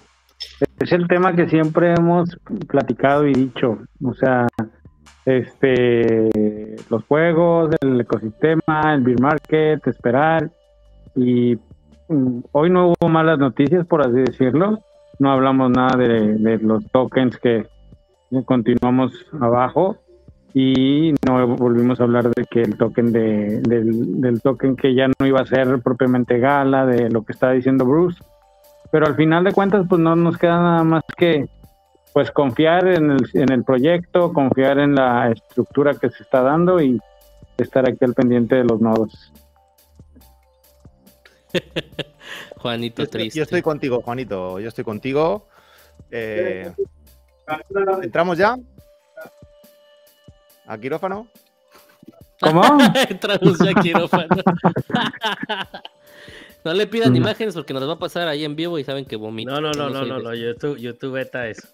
es 0.80 0.92
el 0.92 1.06
tema 1.08 1.34
que 1.34 1.48
siempre 1.48 1.94
hemos 1.94 2.36
platicado 2.68 3.26
y 3.26 3.32
dicho. 3.32 3.78
O 4.02 4.14
sea, 4.14 4.46
este, 5.24 6.30
los 6.88 7.04
juegos, 7.04 7.74
el 7.80 8.00
ecosistema, 8.00 8.94
el 8.94 9.02
beer 9.02 9.20
market, 9.20 9.86
esperar. 9.86 10.50
Y 11.14 11.56
mm, 12.08 12.40
hoy 12.52 12.70
no 12.70 12.88
hubo 12.88 13.08
malas 13.08 13.38
noticias, 13.38 13.86
por 13.86 14.00
así 14.00 14.18
decirlo 14.18 14.80
no 15.18 15.32
hablamos 15.32 15.70
nada 15.70 15.96
de, 15.96 16.58
los 16.58 16.84
tokens 16.90 17.38
que 17.38 17.66
continuamos 18.44 19.12
abajo 19.40 19.96
y 20.52 21.14
no 21.26 21.46
volvimos 21.56 22.00
a 22.00 22.04
hablar 22.04 22.30
de 22.30 22.44
que 22.44 22.62
el 22.62 22.76
token 22.76 23.12
de, 23.12 23.60
del, 23.60 24.40
token 24.40 24.76
que 24.76 24.94
ya 24.94 25.06
no 25.06 25.26
iba 25.26 25.40
a 25.40 25.46
ser 25.46 25.80
propiamente 25.82 26.38
gala 26.38 26.86
de 26.86 27.10
lo 27.10 27.24
que 27.24 27.32
estaba 27.32 27.52
diciendo 27.52 27.84
Bruce. 27.84 28.22
Pero 28.90 29.06
al 29.06 29.16
final 29.16 29.44
de 29.44 29.52
cuentas 29.52 29.86
pues 29.88 30.00
no 30.00 30.16
nos 30.16 30.38
queda 30.38 30.60
nada 30.60 30.84
más 30.84 31.02
que 31.16 31.48
pues 32.14 32.30
confiar 32.30 32.88
en 32.88 33.10
el, 33.10 33.28
en 33.34 33.52
el 33.52 33.64
proyecto 33.64 34.32
confiar 34.32 34.78
en 34.78 34.94
la 34.94 35.30
estructura 35.30 35.92
que 35.94 36.08
se 36.08 36.22
está 36.22 36.40
dando 36.40 36.80
y 36.80 36.98
estar 37.58 37.86
aquí 37.86 38.02
al 38.06 38.14
pendiente 38.14 38.56
de 38.56 38.64
los 38.64 38.80
nodos 38.80 39.30
Juanito 42.66 43.04
yo 43.04 43.08
triste. 43.08 43.38
Yo 43.38 43.44
estoy 43.44 43.62
contigo, 43.62 44.02
Juanito. 44.02 44.58
Yo 44.58 44.68
estoy 44.68 44.82
contigo. 44.82 45.46
Eh, 46.10 46.72
¿Entramos 48.02 48.38
ya? 48.38 48.56
¿A 50.66 50.78
quirófano? 50.78 51.28
¿Cómo? 52.40 52.62
Entramos 53.08 53.58
ya 53.60 53.70
a 53.70 53.80
quirófano. 53.80 54.26
no 56.64 56.74
le 56.74 56.88
pidan 56.88 57.12
mm. 57.12 57.16
imágenes 57.16 57.54
porque 57.54 57.72
nos 57.72 57.88
va 57.88 57.92
a 57.92 57.98
pasar 58.00 58.26
ahí 58.26 58.44
en 58.44 58.56
vivo 58.56 58.80
y 58.80 58.84
saben 58.84 59.04
que 59.04 59.14
vomita. 59.14 59.52
No, 59.52 59.60
no, 59.60 59.70
no, 59.70 59.88
no, 59.88 60.04
no, 60.04 60.18
no, 60.18 60.34
YouTube, 60.34 60.76
YouTube 60.76 61.18
está 61.18 61.48
eso. 61.48 61.68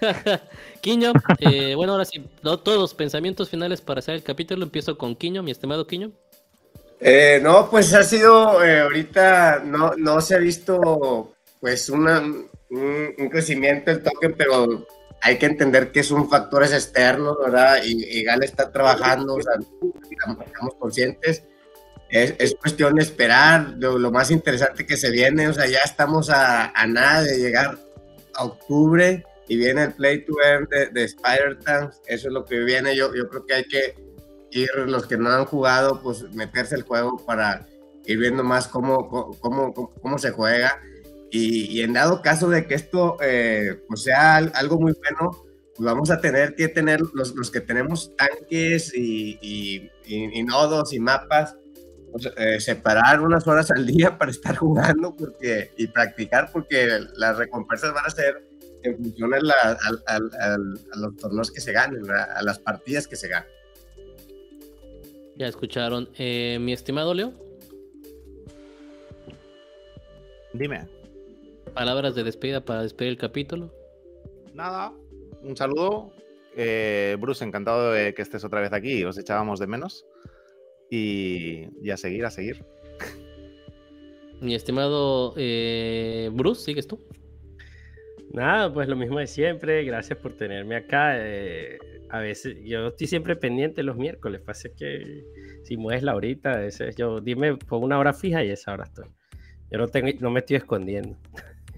Quiño, 0.80 1.12
eh, 1.40 1.74
bueno, 1.74 1.92
ahora 1.92 2.04
sí, 2.04 2.24
todos 2.42 2.78
los 2.78 2.94
pensamientos 2.94 3.50
finales 3.50 3.80
para 3.80 3.98
hacer 3.98 4.14
el 4.14 4.22
capítulo. 4.22 4.62
Empiezo 4.62 4.96
con 4.96 5.16
Quiño, 5.16 5.42
mi 5.42 5.50
estimado 5.50 5.88
Quiño. 5.88 6.12
Eh, 7.00 7.40
no, 7.42 7.68
pues 7.70 7.92
ha 7.92 8.02
sido, 8.02 8.64
eh, 8.64 8.80
ahorita 8.80 9.62
no, 9.64 9.92
no 9.96 10.20
se 10.20 10.34
ha 10.34 10.38
visto 10.38 11.34
pues 11.60 11.90
una, 11.90 12.20
un, 12.20 13.28
crecimiento 13.30 13.90
del 13.90 14.02
token, 14.02 14.34
pero 14.36 14.86
hay 15.20 15.38
que 15.38 15.46
entender 15.46 15.92
que 15.92 16.00
es 16.00 16.10
un 16.10 16.28
factores 16.30 16.72
externos, 16.72 17.36
¿verdad? 17.44 17.78
Y, 17.84 18.18
y 18.18 18.24
Gal 18.24 18.42
está 18.42 18.70
trabajando, 18.70 19.34
o 19.34 19.42
sea, 19.42 19.54
estamos, 20.10 20.74
conscientes. 20.78 21.44
Es, 22.08 22.34
es, 22.38 22.54
cuestión 22.54 22.94
de 22.94 23.02
esperar 23.02 23.74
lo, 23.78 24.10
más 24.10 24.30
interesante 24.30 24.86
que 24.86 24.96
se 24.96 25.10
viene, 25.10 25.48
o 25.48 25.52
sea, 25.52 25.66
ya 25.66 25.80
estamos 25.84 26.30
a, 26.30 26.70
a 26.70 26.86
nada 26.86 27.22
de 27.22 27.38
llegar 27.38 27.78
a 28.34 28.44
octubre 28.44 29.24
y 29.48 29.56
viene 29.56 29.84
el 29.84 29.92
Play 29.92 30.24
to 30.24 30.34
Earn 30.44 30.68
de, 30.70 30.86
de 30.86 31.04
Spider-Tank, 31.04 31.92
eso 32.06 32.28
es 32.28 32.32
lo 32.32 32.44
que 32.44 32.60
viene, 32.60 32.94
yo, 32.94 33.12
yo 33.14 33.28
creo 33.28 33.44
que 33.44 33.54
hay 33.54 33.64
que 33.64 34.05
los 34.86 35.06
que 35.06 35.16
no 35.16 35.30
han 35.30 35.44
jugado, 35.44 36.00
pues 36.02 36.22
meterse 36.32 36.76
el 36.76 36.82
juego 36.82 37.24
para 37.24 37.66
ir 38.06 38.18
viendo 38.18 38.44
más 38.44 38.68
cómo, 38.68 39.08
cómo, 39.40 39.74
cómo, 39.74 40.18
se 40.18 40.30
juega. 40.30 40.80
Y, 41.30 41.82
en 41.82 41.92
dado 41.92 42.22
caso 42.22 42.48
de 42.48 42.66
que 42.66 42.74
esto 42.74 43.18
eh, 43.20 43.82
pues 43.88 44.04
sea 44.04 44.36
algo 44.36 44.80
muy 44.80 44.92
bueno, 44.92 45.44
pues 45.74 45.84
vamos 45.84 46.10
a 46.10 46.20
tener 46.20 46.54
que 46.54 46.68
tener 46.68 47.00
los, 47.12 47.34
los 47.34 47.50
que 47.50 47.60
tenemos 47.60 48.16
tanques 48.16 48.94
y, 48.94 49.38
y, 50.06 50.42
nodos 50.44 50.92
y 50.92 51.00
mapas, 51.00 51.56
eh, 52.36 52.60
separar 52.60 53.20
unas 53.20 53.46
horas 53.46 53.70
al 53.70 53.84
día 53.84 54.16
para 54.16 54.30
estar 54.30 54.56
jugando 54.56 55.14
porque, 55.14 55.72
y 55.76 55.88
practicar 55.88 56.50
porque 56.50 57.00
las 57.16 57.36
recompensas 57.36 57.92
van 57.92 58.06
a 58.06 58.10
ser 58.10 58.42
en 58.82 58.96
función 58.96 59.34
a, 59.34 59.38
los 60.96 61.16
torneos 61.16 61.50
que 61.50 61.60
se 61.60 61.72
ganen, 61.72 62.02
a, 62.10 62.42
las 62.42 62.58
partidas 62.58 63.06
que 63.06 63.16
se 63.16 63.28
ganen. 63.28 63.55
Ya 65.36 65.46
escucharon. 65.46 66.08
Eh, 66.18 66.58
mi 66.60 66.72
estimado 66.72 67.12
Leo. 67.12 67.32
Dime. 70.52 70.86
Palabras 71.74 72.14
de 72.14 72.24
despedida 72.24 72.64
para 72.64 72.82
despedir 72.82 73.10
el 73.10 73.18
capítulo. 73.18 73.70
Nada, 74.54 74.92
un 75.42 75.56
saludo. 75.56 76.10
Eh, 76.56 77.16
Bruce, 77.20 77.44
encantado 77.44 77.92
de 77.92 78.14
que 78.14 78.22
estés 78.22 78.44
otra 78.44 78.62
vez 78.62 78.72
aquí. 78.72 79.04
Os 79.04 79.18
echábamos 79.18 79.60
de 79.60 79.66
menos. 79.66 80.06
Y, 80.90 81.90
a 81.90 81.96
seguir, 81.98 82.24
a 82.24 82.30
seguir. 82.30 82.64
Mi 84.40 84.54
estimado 84.54 85.34
eh, 85.36 86.30
Bruce, 86.32 86.62
¿sigues 86.62 86.86
tú? 86.86 86.98
Nada, 88.32 88.72
pues 88.72 88.88
lo 88.88 88.96
mismo 88.96 89.18
de 89.18 89.26
siempre. 89.26 89.84
Gracias 89.84 90.18
por 90.18 90.32
tenerme 90.34 90.76
acá. 90.76 91.14
Eh, 91.18 91.78
a 92.10 92.20
veces 92.20 92.56
yo 92.64 92.88
estoy 92.88 93.06
siempre 93.06 93.36
pendiente 93.36 93.82
los 93.82 93.96
miércoles. 93.96 94.40
Pasa 94.40 94.68
que 94.76 95.24
si 95.64 95.76
mueves 95.76 96.02
la 96.02 96.14
horita, 96.14 96.64
ese, 96.64 96.92
yo 96.96 97.20
dime 97.20 97.56
por 97.56 97.82
una 97.82 97.98
hora 97.98 98.12
fija 98.12 98.44
y 98.44 98.50
esa 98.50 98.72
hora 98.72 98.84
estoy. 98.84 99.06
Yo 99.70 99.78
no, 99.78 99.88
tengo, 99.88 100.08
no 100.20 100.30
me 100.30 100.40
estoy 100.40 100.56
escondiendo. 100.56 101.16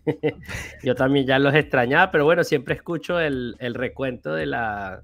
yo 0.83 0.95
también 0.95 1.27
ya 1.27 1.39
los 1.39 1.55
extrañaba, 1.55 2.11
pero 2.11 2.25
bueno, 2.25 2.45
siempre 2.45 2.75
escucho 2.75 3.21
el, 3.21 3.57
el 3.59 3.75
recuento 3.75 4.35
de 4.35 4.47
la, 4.47 5.01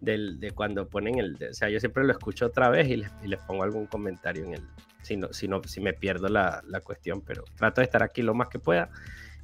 de 0.00 0.52
cuando 0.54 0.88
ponen 0.88 1.18
el, 1.18 1.34
o 1.50 1.54
sea, 1.54 1.68
yo 1.68 1.80
siempre 1.80 2.04
lo 2.04 2.12
escucho 2.12 2.46
otra 2.46 2.68
vez 2.68 2.88
y 2.88 2.96
les, 2.96 3.10
les 3.24 3.40
pongo 3.40 3.62
algún 3.62 3.86
comentario 3.86 4.44
en 4.44 4.54
el, 4.54 4.62
si 5.02 5.16
no, 5.16 5.32
si 5.32 5.48
no, 5.48 5.62
si 5.64 5.80
me 5.80 5.92
pierdo 5.92 6.28
la, 6.28 6.62
la, 6.66 6.80
cuestión, 6.80 7.22
pero 7.22 7.44
trato 7.56 7.80
de 7.80 7.84
estar 7.84 8.02
aquí 8.02 8.22
lo 8.22 8.34
más 8.34 8.48
que 8.48 8.58
pueda. 8.58 8.90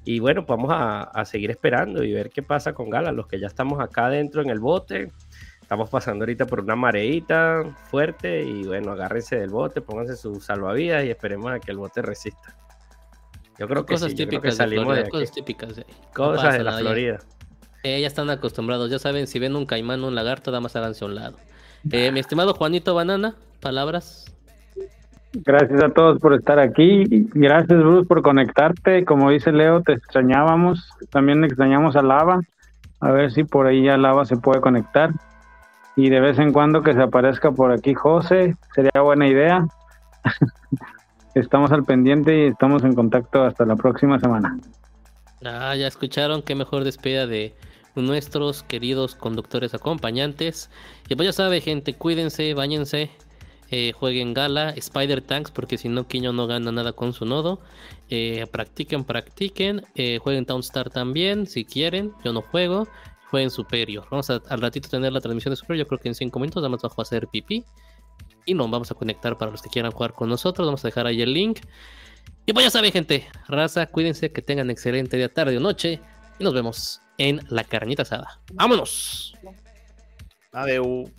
Y 0.05 0.19
bueno, 0.19 0.45
vamos 0.47 0.71
a, 0.73 1.03
a, 1.03 1.25
seguir 1.25 1.51
esperando 1.51 2.03
y 2.03 2.13
ver 2.13 2.31
qué 2.31 2.43
pasa 2.43 2.73
con 2.73 2.91
Gala, 2.91 3.13
los 3.13 3.27
que 3.27 3.39
ya 3.39 3.47
estamos 3.47 3.81
acá 3.81 4.09
dentro 4.09 4.43
en 4.43 4.51
el 4.51 4.59
bote. 4.59 5.13
Estamos 5.61 5.89
pasando 5.89 6.25
ahorita 6.25 6.47
por 6.47 6.61
una 6.61 6.77
mareita 6.77 7.65
fuerte 7.91 8.43
y 8.43 8.65
bueno, 8.65 8.93
agárrense 8.93 9.37
del 9.37 9.51
bote, 9.51 9.81
pónganse 9.81 10.17
sus 10.17 10.45
salvavidas 10.45 11.05
y 11.05 11.11
esperemos 11.11 11.53
a 11.53 11.61
que 11.61 11.71
el 11.71 11.79
bote 11.79 12.03
resista. 12.03 12.57
Yo 13.59 13.69
creo 13.69 13.87
que 13.87 13.95
cosas 13.95 14.15
típicas 14.15 14.57
salimos 14.57 14.97
de, 14.97 15.09
cosas 15.09 15.31
típicas. 15.31 15.81
Cosas 16.13 16.55
de 16.55 16.65
la 16.65 16.79
Florida. 16.79 17.19
Eh, 17.85 18.01
ya 18.01 18.07
están 18.07 18.31
acostumbrados, 18.31 18.91
ya 18.91 18.99
saben, 18.99 19.27
si 19.27 19.39
ven 19.39 19.57
un 19.57 19.67
caimán 19.67 20.03
o 20.05 20.09
un 20.09 20.15
lagarto, 20.15 20.51
nada 20.51 20.61
más 20.61 20.75
háganse 20.77 21.05
a 21.05 21.09
un 21.09 21.15
lado. 21.15 21.37
Eh, 21.91 22.13
mi 22.13 22.21
estimado 22.21 22.55
Juanito 22.55 22.95
Banana, 22.95 23.35
palabras. 23.61 24.32
Gracias 25.35 25.83
a 25.83 25.89
todos 25.89 26.19
por 26.21 26.35
estar 26.35 26.59
aquí. 26.59 27.05
Gracias, 27.35 27.79
Bruce, 27.79 28.07
por 28.07 28.23
conectarte. 28.23 29.05
Como 29.05 29.31
dice 29.31 29.51
Leo, 29.51 29.81
te 29.83 29.95
extrañábamos. 29.95 30.91
También 31.11 31.43
extrañamos 31.45 31.97
a 31.97 32.03
Lava. 32.03 32.41
A 33.01 33.11
ver 33.11 33.33
si 33.33 33.45
por 33.45 33.67
ahí 33.67 33.85
ya 33.85 33.97
Lava 33.97 34.25
se 34.27 34.37
puede 34.37 34.61
conectar. 34.61 35.11
Y 35.97 36.11
de 36.11 36.21
vez 36.21 36.39
en 36.39 36.53
cuando 36.53 36.83
que 36.83 36.95
se 36.95 37.03
aparezca 37.03 37.51
por 37.51 37.73
aquí 37.73 37.95
José. 37.95 38.57
Sería 38.75 39.01
buena 39.03 39.27
idea. 39.27 39.67
estamos 41.35 41.73
al 41.73 41.85
pendiente 41.85 42.45
y 42.45 42.47
estamos 42.49 42.85
en 42.85 42.95
contacto 42.95 43.43
hasta 43.43 43.65
la 43.65 43.77
próxima 43.77 44.21
semana. 44.21 44.59
Ah, 45.45 45.75
ya 45.75 45.87
escucharon, 45.87 46.43
qué 46.43 46.55
mejor 46.55 46.85
despedida 46.85 47.27
de 47.27 47.55
nuestros 47.95 48.63
queridos 48.63 49.15
conductores 49.15 49.75
acompañantes. 49.75 50.71
Y 51.09 51.17
pues 51.17 51.27
ya 51.27 51.33
sabe, 51.33 51.61
gente, 51.61 51.95
cuídense, 51.95 52.55
bañense, 52.55 53.11
eh, 53.75 53.93
jueguen 53.93 54.35
Gala, 54.35 54.75
Spider 54.77 55.23
Tanks, 55.23 55.51
porque 55.51 55.79
si 55.79 55.89
no, 55.89 56.07
Quiño 56.07 56.35
no 56.35 56.47
gana 56.47 56.71
nada 56.71 56.93
con 56.93 57.15
su 57.15 57.25
nodo. 57.25 57.59
Eh, 58.11 58.47
practiquen, 58.53 59.03
practiquen. 59.03 59.81
Eh, 59.95 60.19
jueguen 60.23 60.45
Townstar 60.45 60.91
también, 60.91 61.47
si 61.47 61.65
quieren. 61.65 62.13
Yo 62.23 62.35
no 62.35 62.43
juego. 62.43 62.87
Jueguen 63.31 63.51
Superior. 63.51 64.07
Vamos 64.11 64.29
a, 64.29 64.43
al 64.51 64.61
ratito 64.61 64.91
tener 64.91 65.11
la 65.15 65.23
transmisión 65.23 65.53
de 65.53 65.57
Superior. 65.57 65.87
Yo 65.87 65.89
creo 65.89 65.99
que 65.99 66.09
en 66.09 66.15
5 66.15 66.39
minutos, 66.39 66.61
nada 66.61 66.69
más 66.69 66.83
bajo 66.83 67.01
a 67.01 67.05
hacer 67.05 67.29
pipí. 67.29 67.65
Y 68.45 68.53
nos 68.53 68.71
vamos 68.71 68.91
a 68.91 68.95
conectar 68.95 69.39
para 69.39 69.51
los 69.51 69.63
que 69.63 69.71
quieran 69.71 69.91
jugar 69.91 70.13
con 70.13 70.29
nosotros. 70.29 70.67
Vamos 70.67 70.85
a 70.85 70.89
dejar 70.89 71.07
ahí 71.07 71.23
el 71.23 71.33
link. 71.33 71.61
Y 72.45 72.53
pues 72.53 72.67
ya 72.67 72.71
saben, 72.71 72.93
gente, 72.93 73.27
raza, 73.49 73.87
cuídense, 73.87 74.33
que 74.33 74.43
tengan 74.43 74.69
excelente 74.69 75.17
día, 75.17 75.33
tarde 75.33 75.57
o 75.57 75.61
noche. 75.61 75.99
Y 76.39 76.45
nos 76.45 76.53
vemos 76.53 77.01
en 77.17 77.41
la 77.49 77.65
carnita 77.65 78.03
asada. 78.03 78.39
¡Vámonos! 78.53 79.35
Adeu. 80.53 81.11